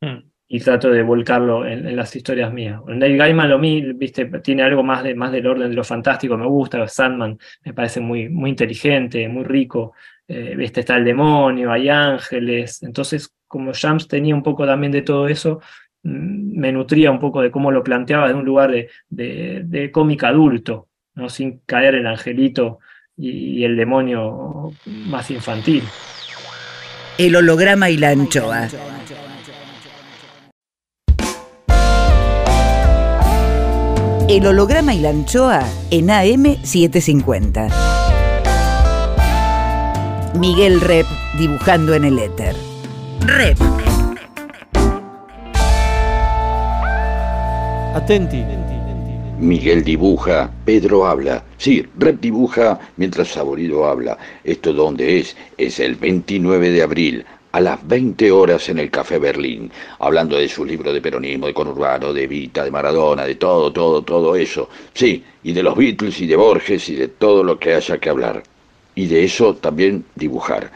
Mm. 0.00 0.28
y 0.48 0.60
trato 0.60 0.90
de 0.90 1.02
volcarlo 1.02 1.66
en, 1.66 1.86
en 1.86 1.96
las 1.96 2.14
historias 2.14 2.52
mías. 2.52 2.80
Neil 2.86 3.16
Gaiman 3.16 3.50
lo 3.50 3.58
mi, 3.58 3.92
viste, 3.94 4.26
tiene 4.40 4.62
algo 4.62 4.82
más, 4.82 5.02
de, 5.02 5.14
más 5.14 5.32
del 5.32 5.46
orden 5.46 5.70
de 5.70 5.74
lo 5.74 5.84
fantástico, 5.84 6.36
me 6.36 6.46
gusta, 6.46 6.86
Sandman 6.86 7.38
me 7.64 7.74
parece 7.74 8.00
muy, 8.00 8.28
muy 8.28 8.50
inteligente, 8.50 9.28
muy 9.28 9.44
rico, 9.44 9.94
eh, 10.28 10.54
viste, 10.56 10.80
está 10.80 10.96
el 10.96 11.04
demonio, 11.04 11.70
hay 11.70 11.88
ángeles, 11.88 12.82
entonces 12.82 13.32
como 13.46 13.72
Shams 13.72 14.08
tenía 14.08 14.34
un 14.34 14.42
poco 14.42 14.66
también 14.66 14.92
de 14.92 15.02
todo 15.02 15.28
eso, 15.28 15.60
mm, 16.02 16.58
me 16.58 16.72
nutría 16.72 17.10
un 17.10 17.20
poco 17.20 17.40
de 17.40 17.50
cómo 17.50 17.70
lo 17.70 17.84
planteaba 17.84 18.28
de 18.28 18.34
un 18.34 18.44
lugar 18.44 18.72
de, 18.72 18.90
de, 19.08 19.62
de 19.64 19.92
adulto, 20.26 20.88
¿no? 21.14 21.28
sin 21.28 21.60
caer 21.66 21.94
el 21.94 22.06
angelito 22.06 22.80
y, 23.16 23.60
y 23.60 23.64
el 23.64 23.76
demonio 23.76 24.72
más 24.86 25.30
infantil. 25.30 25.82
El 27.18 27.34
holograma 27.36 27.88
y 27.88 27.96
la 27.96 28.10
anchoa. 28.10 28.68
El 34.28 34.44
holograma 34.44 34.92
y 34.92 35.00
la 35.00 35.10
anchoa 35.10 35.62
en 35.90 36.08
AM750. 36.08 37.95
Miguel 40.38 40.82
Rep 40.82 41.06
dibujando 41.38 41.94
en 41.94 42.04
el 42.04 42.18
éter. 42.18 42.54
Rep. 43.20 43.56
Atenti. 47.94 48.44
Miguel 49.38 49.82
dibuja, 49.82 50.50
Pedro 50.66 51.06
habla. 51.06 51.42
Sí, 51.56 51.86
Rep 51.98 52.20
dibuja 52.20 52.78
mientras 52.98 53.28
Saborido 53.28 53.86
habla. 53.86 54.18
¿Esto 54.44 54.74
dónde 54.74 55.20
es? 55.20 55.34
Es 55.56 55.80
el 55.80 55.94
29 55.94 56.68
de 56.70 56.82
abril, 56.82 57.24
a 57.52 57.60
las 57.60 57.86
20 57.88 58.30
horas 58.30 58.68
en 58.68 58.78
el 58.78 58.90
Café 58.90 59.18
Berlín, 59.18 59.70
hablando 60.00 60.36
de 60.36 60.48
su 60.50 60.66
libro 60.66 60.92
de 60.92 61.00
peronismo, 61.00 61.46
de 61.46 61.54
conurbano, 61.54 62.12
de 62.12 62.26
Vita, 62.26 62.62
de 62.62 62.70
Maradona, 62.70 63.24
de 63.24 63.36
todo, 63.36 63.72
todo, 63.72 64.02
todo 64.02 64.36
eso. 64.36 64.68
Sí, 64.92 65.24
y 65.44 65.52
de 65.52 65.62
los 65.62 65.74
Beatles 65.74 66.20
y 66.20 66.26
de 66.26 66.36
Borges 66.36 66.90
y 66.90 66.96
de 66.96 67.08
todo 67.08 67.42
lo 67.42 67.58
que 67.58 67.72
haya 67.72 67.96
que 67.96 68.10
hablar. 68.10 68.42
Y 68.96 69.06
de 69.06 69.24
eso 69.24 69.54
también 69.54 70.04
dibujar. 70.16 70.72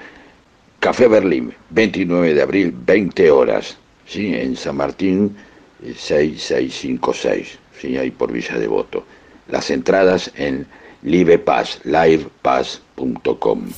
Café 0.78 1.09
Berlín, 1.09 1.52
29 1.70 2.34
de 2.34 2.42
abril, 2.42 2.72
20 2.86 3.30
horas. 3.30 3.76
Sí, 4.06 4.32
en 4.34 4.56
San 4.56 4.76
Martín, 4.76 5.36
eh, 5.82 5.94
6656. 5.97 7.59
Sí, 7.80 7.97
ahí 7.97 8.10
por 8.10 8.30
Villa 8.30 8.56
Devoto. 8.56 9.05
Las 9.48 9.70
entradas 9.70 10.30
en 10.36 10.66
livepaz, 11.02 11.80
livepass.com. 11.84 13.70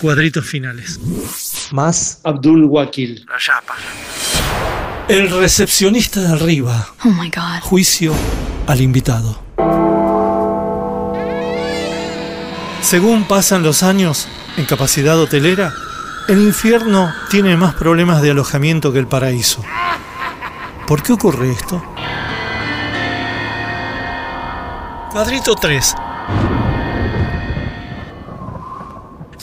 Cuadritos 0.00 0.46
finales. 0.46 0.98
Más 1.72 2.20
Abdul 2.24 2.64
Wakil. 2.64 3.24
El 5.08 5.30
recepcionista 5.30 6.20
de 6.20 6.28
arriba. 6.28 6.88
Oh 7.04 7.10
my 7.10 7.30
God. 7.30 7.60
Juicio 7.62 8.14
al 8.66 8.80
invitado. 8.80 9.42
Según 12.92 13.24
pasan 13.24 13.62
los 13.62 13.82
años 13.82 14.28
en 14.58 14.66
capacidad 14.66 15.18
hotelera, 15.18 15.72
el 16.28 16.42
infierno 16.42 17.10
tiene 17.30 17.56
más 17.56 17.72
problemas 17.72 18.20
de 18.20 18.32
alojamiento 18.32 18.92
que 18.92 18.98
el 18.98 19.06
paraíso. 19.06 19.64
¿Por 20.86 21.02
qué 21.02 21.14
ocurre 21.14 21.52
esto? 21.52 21.82
Cuadrito 25.10 25.54
3. 25.54 25.94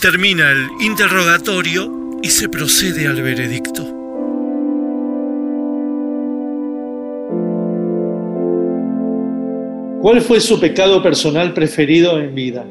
Termina 0.00 0.48
el 0.52 0.68
interrogatorio 0.78 2.20
y 2.22 2.30
se 2.30 2.48
procede 2.48 3.08
al 3.08 3.20
veredicto. 3.20 3.82
¿Cuál 10.00 10.20
fue 10.20 10.38
su 10.40 10.60
pecado 10.60 11.02
personal 11.02 11.52
preferido 11.52 12.20
en 12.20 12.32
vida? 12.32 12.64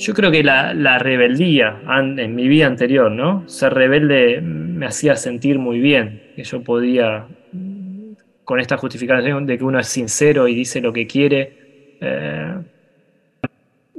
Yo 0.00 0.14
creo 0.14 0.30
que 0.30 0.44
la, 0.44 0.74
la 0.74 0.98
rebeldía 0.98 1.82
an- 1.84 2.18
en 2.20 2.34
mi 2.34 2.46
vida 2.46 2.66
anterior, 2.66 3.10
¿no? 3.10 3.44
Ser 3.48 3.74
rebelde 3.74 4.40
me 4.40 4.86
hacía 4.86 5.16
sentir 5.16 5.58
muy 5.58 5.80
bien, 5.80 6.22
que 6.36 6.44
yo 6.44 6.62
podía, 6.62 7.26
mm, 7.50 8.12
con 8.44 8.60
esta 8.60 8.76
justificación 8.76 9.44
de 9.46 9.58
que 9.58 9.64
uno 9.64 9.80
es 9.80 9.88
sincero 9.88 10.46
y 10.46 10.54
dice 10.54 10.80
lo 10.80 10.92
que 10.92 11.06
quiere, 11.08 11.56
eh, 12.00 12.54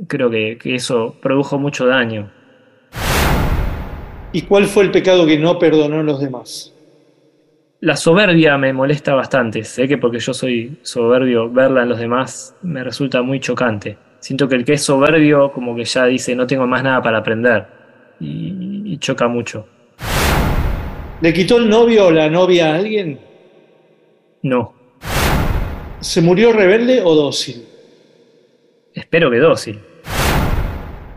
creo 0.08 0.30
que, 0.30 0.58
que 0.58 0.76
eso 0.76 1.18
produjo 1.22 1.58
mucho 1.60 1.86
daño. 1.86 2.32
¿Y 4.32 4.44
cuál 4.44 4.66
fue 4.68 4.84
el 4.84 4.92
pecado 4.92 5.26
que 5.26 5.38
no 5.38 5.58
perdonó 5.60 6.00
a 6.00 6.04
los 6.04 6.20
demás? 6.22 6.74
La 7.82 7.96
soberbia 7.96 8.58
me 8.58 8.74
molesta 8.74 9.14
bastante, 9.14 9.64
sé 9.64 9.88
que 9.88 9.98
porque 9.98 10.20
yo 10.20 10.34
soy 10.34 10.78
soberbio, 10.82 11.50
verla 11.52 11.84
en 11.84 11.90
los 11.90 12.00
demás 12.00 12.56
me 12.62 12.84
resulta 12.84 13.22
muy 13.22 13.40
chocante. 13.40 13.98
Siento 14.20 14.48
que 14.48 14.56
el 14.56 14.66
que 14.66 14.74
es 14.74 14.84
soberbio 14.84 15.52
como 15.52 15.76
que 15.76 15.86
ya 15.86 16.06
dice 16.06 16.36
no 16.36 16.46
tengo 16.46 16.68
más 16.68 16.84
nada 16.84 17.02
para 17.02 17.20
aprender 17.20 17.66
y, 18.20 18.84
y 18.86 18.98
choca 18.98 19.28
mucho. 19.28 19.68
¿Le 21.22 21.34
quitó 21.34 21.58
el 21.58 21.70
novio 21.70 22.08
o 22.08 22.12
la 22.12 22.30
novia 22.30 22.72
a 22.72 22.76
alguien? 22.76 23.20
No, 24.42 24.74
¿Se 26.02 26.22
murió 26.22 26.54
rebelde 26.54 27.02
o 27.04 27.14
dócil? 27.14 27.66
espero 28.94 29.30
que 29.30 29.38
dócil. 29.38 29.80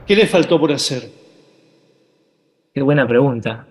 ¿Qué 0.07 0.17
le 0.17 0.27
faltó 0.27 0.59
por 0.59 0.73
hacer? 0.73 1.03
Qué 2.75 2.83
buena 2.83 3.07
pregunta. 3.07 3.67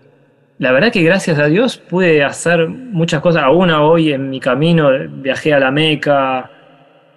La 0.58 0.72
verdad 0.72 0.92
que 0.92 1.02
gracias 1.02 1.38
a 1.38 1.48
Dios 1.48 1.78
pude 1.78 2.24
hacer 2.24 2.68
muchas 2.68 3.22
cosas. 3.22 3.44
Aún 3.44 3.72
hoy 3.72 4.14
en 4.14 4.30
mi 4.30 4.40
camino 4.40 4.90
viajé 5.10 5.54
a 5.54 5.60
la 5.60 5.72
Meca, 5.72 6.50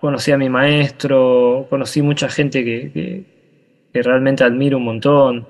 conocí 0.06 0.32
a 0.32 0.38
mi 0.38 0.48
maestro, 0.50 1.66
conocí 1.70 2.02
mucha 2.02 2.28
gente 2.28 2.64
que, 2.64 2.92
que- 2.92 4.02
realmente 4.02 4.44
admiro 4.44 4.78
un 4.78 4.84
montón. 4.84 5.48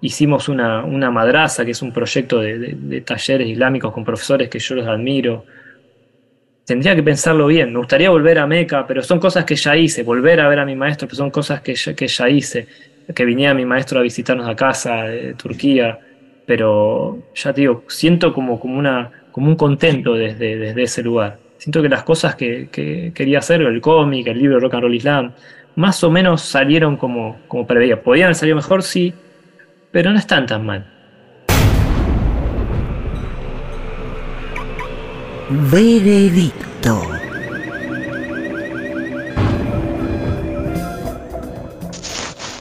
Hicimos 0.00 0.48
una, 0.48 0.84
una 0.84 1.10
madraza, 1.10 1.64
que 1.64 1.72
es 1.72 1.82
un 1.82 1.92
proyecto 1.92 2.40
de 2.40 3.02
talleres 3.06 3.48
islámicos 3.48 3.92
con 3.92 4.04
profesores 4.04 4.48
que 4.50 4.58
yo 4.60 4.74
los 4.76 4.86
admiro. 4.88 5.46
Tendría 6.64 6.94
que 6.94 7.02
pensarlo 7.02 7.46
bien. 7.48 7.72
Me 7.72 7.78
gustaría 7.78 8.10
volver 8.10 8.38
a 8.38 8.46
Meca, 8.46 8.86
pero 8.86 9.02
son 9.02 9.18
cosas 9.20 9.44
que 9.44 9.56
ya 9.56 9.76
hice. 9.76 10.02
Volver 10.04 10.40
a 10.40 10.48
ver 10.48 10.60
a 10.60 10.64
mi 10.66 10.76
maestro, 10.76 11.08
pero 11.08 11.16
son 11.16 11.30
cosas 11.30 11.60
que 11.62 11.74
ya, 11.74 11.94
que 11.94 12.06
ya 12.08 12.28
hice. 12.28 12.68
Que 13.14 13.24
viniera 13.24 13.54
mi 13.54 13.64
maestro 13.66 13.98
a 13.98 14.02
visitarnos 14.02 14.48
a 14.48 14.54
casa 14.56 15.04
de 15.04 15.34
Turquía. 15.34 15.98
Pero 16.44 17.28
ya 17.34 17.52
te 17.52 17.62
digo, 17.62 17.84
siento 17.88 18.32
como, 18.32 18.60
como, 18.60 18.78
una, 18.78 19.10
como 19.30 19.48
un 19.48 19.56
contento 19.56 20.14
desde, 20.14 20.56
desde 20.56 20.82
ese 20.84 21.02
lugar. 21.02 21.41
Siento 21.62 21.80
que 21.80 21.88
las 21.88 22.02
cosas 22.02 22.34
que, 22.34 22.70
que 22.72 23.12
quería 23.14 23.38
hacer, 23.38 23.62
el 23.62 23.80
cómic, 23.80 24.26
el 24.26 24.36
libro 24.36 24.58
Rock 24.58 24.74
and 24.74 24.82
Roll 24.82 24.96
Islam, 24.96 25.32
más 25.76 26.02
o 26.02 26.10
menos 26.10 26.42
salieron 26.42 26.96
como, 26.96 27.38
como 27.46 27.68
preveía. 27.68 28.02
Podían 28.02 28.24
haber 28.24 28.34
salido 28.34 28.56
mejor, 28.56 28.82
sí, 28.82 29.14
pero 29.92 30.10
no 30.10 30.18
están 30.18 30.46
tan 30.46 30.66
mal. 30.66 30.84
Veredicto. 35.70 37.00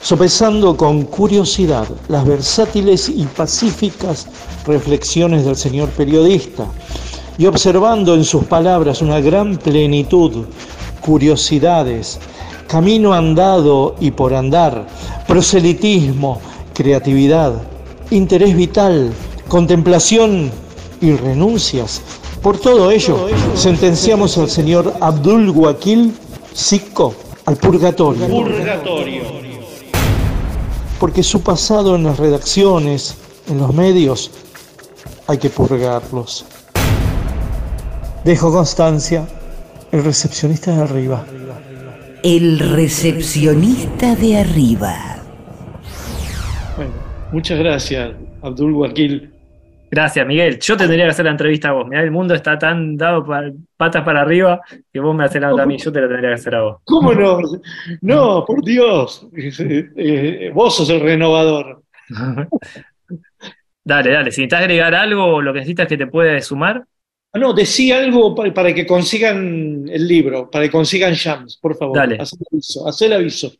Sopesando 0.01 0.77
con 0.77 1.05
curiosidad 1.05 1.87
las 2.07 2.27
versátiles 2.27 3.09
y 3.09 3.25
pacíficas 3.25 4.27
reflexiones 4.67 5.43
del 5.43 5.55
señor 5.55 5.89
periodista 5.89 6.67
y 7.41 7.47
observando 7.47 8.13
en 8.13 8.23
sus 8.23 8.43
palabras 8.43 9.01
una 9.01 9.19
gran 9.19 9.57
plenitud, 9.57 10.45
curiosidades, 11.01 12.19
camino 12.67 13.13
andado 13.13 13.95
y 13.99 14.11
por 14.11 14.35
andar, 14.35 14.85
proselitismo, 15.27 16.39
creatividad, 16.75 17.53
interés 18.11 18.55
vital, 18.55 19.11
contemplación 19.47 20.51
y 21.01 21.13
renuncias. 21.13 22.03
Por 22.43 22.59
todo 22.59 22.91
ello, 22.91 23.27
sentenciamos 23.55 24.37
al 24.37 24.47
señor 24.47 24.93
Abdul 25.01 25.49
Wakil 25.49 26.13
Sikko 26.53 27.15
al 27.45 27.55
purgatorio. 27.55 28.27
Porque 30.99 31.23
su 31.23 31.41
pasado 31.41 31.95
en 31.95 32.03
las 32.03 32.19
redacciones, 32.19 33.15
en 33.49 33.57
los 33.57 33.73
medios, 33.73 34.29
hay 35.25 35.39
que 35.39 35.49
purgarlos. 35.49 36.45
Dejo 38.23 38.51
constancia, 38.51 39.25
el 39.91 40.03
recepcionista 40.03 40.75
de 40.75 40.81
arriba. 40.83 41.25
El 42.23 42.59
recepcionista 42.59 44.15
de 44.15 44.37
arriba. 44.37 44.93
Bueno, 46.77 46.91
muchas 47.31 47.57
gracias, 47.59 48.11
Abdul 48.43 48.73
Wakil. 48.73 49.31
Gracias, 49.89 50.25
Miguel. 50.25 50.57
Yo 50.59 50.77
tendría 50.77 51.05
que 51.05 51.11
hacer 51.11 51.25
la 51.25 51.31
entrevista 51.31 51.69
a 51.69 51.71
vos. 51.73 51.87
Mirá, 51.87 52.01
el 52.03 52.11
mundo 52.11 52.33
está 52.33 52.57
tan 52.57 52.95
dado 52.95 53.25
pa- 53.25 53.51
patas 53.75 54.03
para 54.05 54.21
arriba 54.21 54.61
que 54.93 54.99
vos 55.01 55.13
me 55.13 55.25
haces 55.25 55.41
la 55.41 55.49
a 55.49 55.65
mí. 55.65 55.77
Yo 55.77 55.91
te 55.91 55.99
la 55.99 56.07
tendría 56.07 56.29
que 56.29 56.35
hacer 56.35 56.55
a 56.55 56.61
vos. 56.61 56.77
¿Cómo 56.85 57.13
no? 57.13 57.39
No, 57.99 58.45
por 58.45 58.63
Dios. 58.63 59.27
Eh, 59.35 59.89
eh, 59.97 60.51
vos 60.53 60.77
sos 60.77 60.89
el 60.91 61.01
renovador. 61.01 61.81
Dale, 63.83 64.11
dale. 64.11 64.31
Si 64.31 64.41
necesitas 64.41 64.59
agregar 64.61 64.93
algo 64.93 65.25
o 65.25 65.41
lo 65.41 65.51
que 65.53 65.59
necesitas 65.59 65.87
que 65.87 65.97
te 65.97 66.05
puede 66.07 66.39
sumar. 66.41 66.85
Ah, 67.33 67.39
no, 67.39 67.53
decía 67.53 67.99
algo 67.99 68.35
pa- 68.35 68.53
para 68.53 68.73
que 68.73 68.85
consigan 68.85 69.87
el 69.89 70.07
libro, 70.07 70.49
para 70.51 70.65
que 70.65 70.71
consigan 70.71 71.13
Shams, 71.13 71.57
por 71.57 71.77
favor. 71.77 71.97
Dale. 71.97 72.17
Haz 72.19 72.33
el 72.33 72.39
aviso. 72.51 72.87
haz 72.87 73.01
el 73.01 73.13
aviso. 73.13 73.51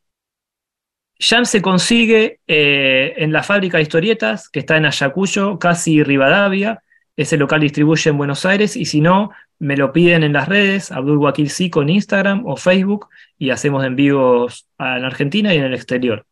Jam 1.20 1.46
se 1.46 1.62
consigue 1.62 2.40
eh, 2.48 3.14
en 3.18 3.32
la 3.32 3.44
fábrica 3.44 3.78
de 3.78 3.84
historietas, 3.84 4.50
que 4.50 4.60
está 4.60 4.78
en 4.78 4.86
Ayacucho, 4.88 5.60
casi 5.60 6.04
Rivadavia. 6.04 6.82
Ese 7.16 7.38
local 7.38 7.62
distribuye 7.62 8.10
en 8.10 8.18
Buenos 8.18 8.46
Aires 8.46 8.76
y 8.76 8.86
si 8.86 9.02
no, 9.02 9.30
me 9.60 9.78
lo 9.78 9.94
piden 9.94 10.24
en 10.24 10.34
las 10.34 10.48
redes, 10.50 10.92
Abdul 10.92 11.18
Wakil 11.20 11.50
Sico 11.52 11.84
en 11.84 11.90
Instagram 11.90 12.46
o 12.48 12.58
Facebook 12.58 13.08
y 13.38 13.52
hacemos 13.52 13.86
envíos 13.86 14.66
en 14.80 15.06
Argentina 15.06 15.54
y 15.54 15.58
en 15.58 15.66
el 15.66 15.74
exterior. 15.76 16.26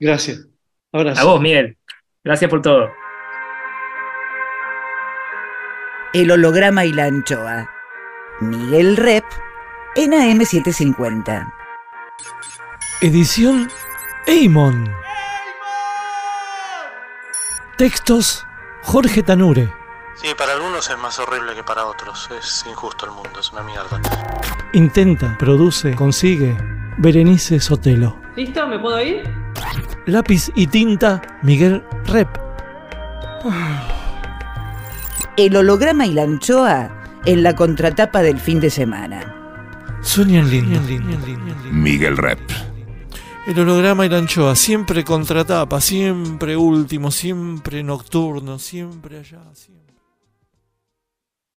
Gracias. 0.00 0.48
Ahora 0.92 1.12
A 1.12 1.24
vos, 1.24 1.40
Miguel. 1.40 1.76
Gracias 2.24 2.50
por 2.50 2.60
todo. 2.62 2.88
El 6.16 6.30
holograma 6.30 6.86
y 6.86 6.94
la 6.94 7.04
anchoa. 7.04 7.68
Miguel 8.40 8.96
Rep 8.96 9.26
en 9.96 10.12
AM750. 10.12 11.52
Edición 13.02 13.70
Eimon. 14.26 14.90
Textos 17.76 18.46
Jorge 18.84 19.22
Tanure. 19.22 19.70
Sí, 20.14 20.28
para 20.38 20.54
algunos 20.54 20.88
es 20.88 20.96
más 20.96 21.18
horrible 21.18 21.54
que 21.54 21.62
para 21.62 21.84
otros. 21.84 22.30
Es 22.30 22.64
injusto 22.66 23.04
el 23.04 23.12
mundo, 23.12 23.38
es 23.38 23.52
una 23.52 23.62
mierda. 23.62 24.00
Intenta, 24.72 25.36
produce, 25.36 25.94
consigue. 25.94 26.56
Berenice 26.96 27.60
Sotelo. 27.60 28.18
¿Listo? 28.36 28.66
¿Me 28.66 28.78
puedo 28.78 29.02
ir? 29.02 29.28
Lápiz 30.06 30.50
y 30.54 30.66
tinta 30.66 31.20
Miguel 31.42 31.84
Rep. 32.06 32.28
El 35.36 35.54
holograma 35.54 36.06
y 36.06 36.14
la 36.14 36.22
anchoa 36.22 37.20
en 37.26 37.42
la 37.42 37.54
contratapa 37.54 38.22
del 38.22 38.40
fin 38.40 38.58
de 38.58 38.70
semana. 38.70 39.34
Sueñan 40.00 40.48
lindo. 40.48 40.80
Miguel 41.70 42.16
Rep. 42.16 42.40
El 43.46 43.58
holograma 43.60 44.06
y 44.06 44.08
la 44.08 44.16
anchoa, 44.16 44.56
siempre 44.56 45.04
contratapa, 45.04 45.78
siempre 45.80 46.56
último, 46.56 47.10
siempre 47.10 47.82
nocturno, 47.82 48.58
siempre 48.58 49.18
allá, 49.18 49.42
siempre. 49.52 49.75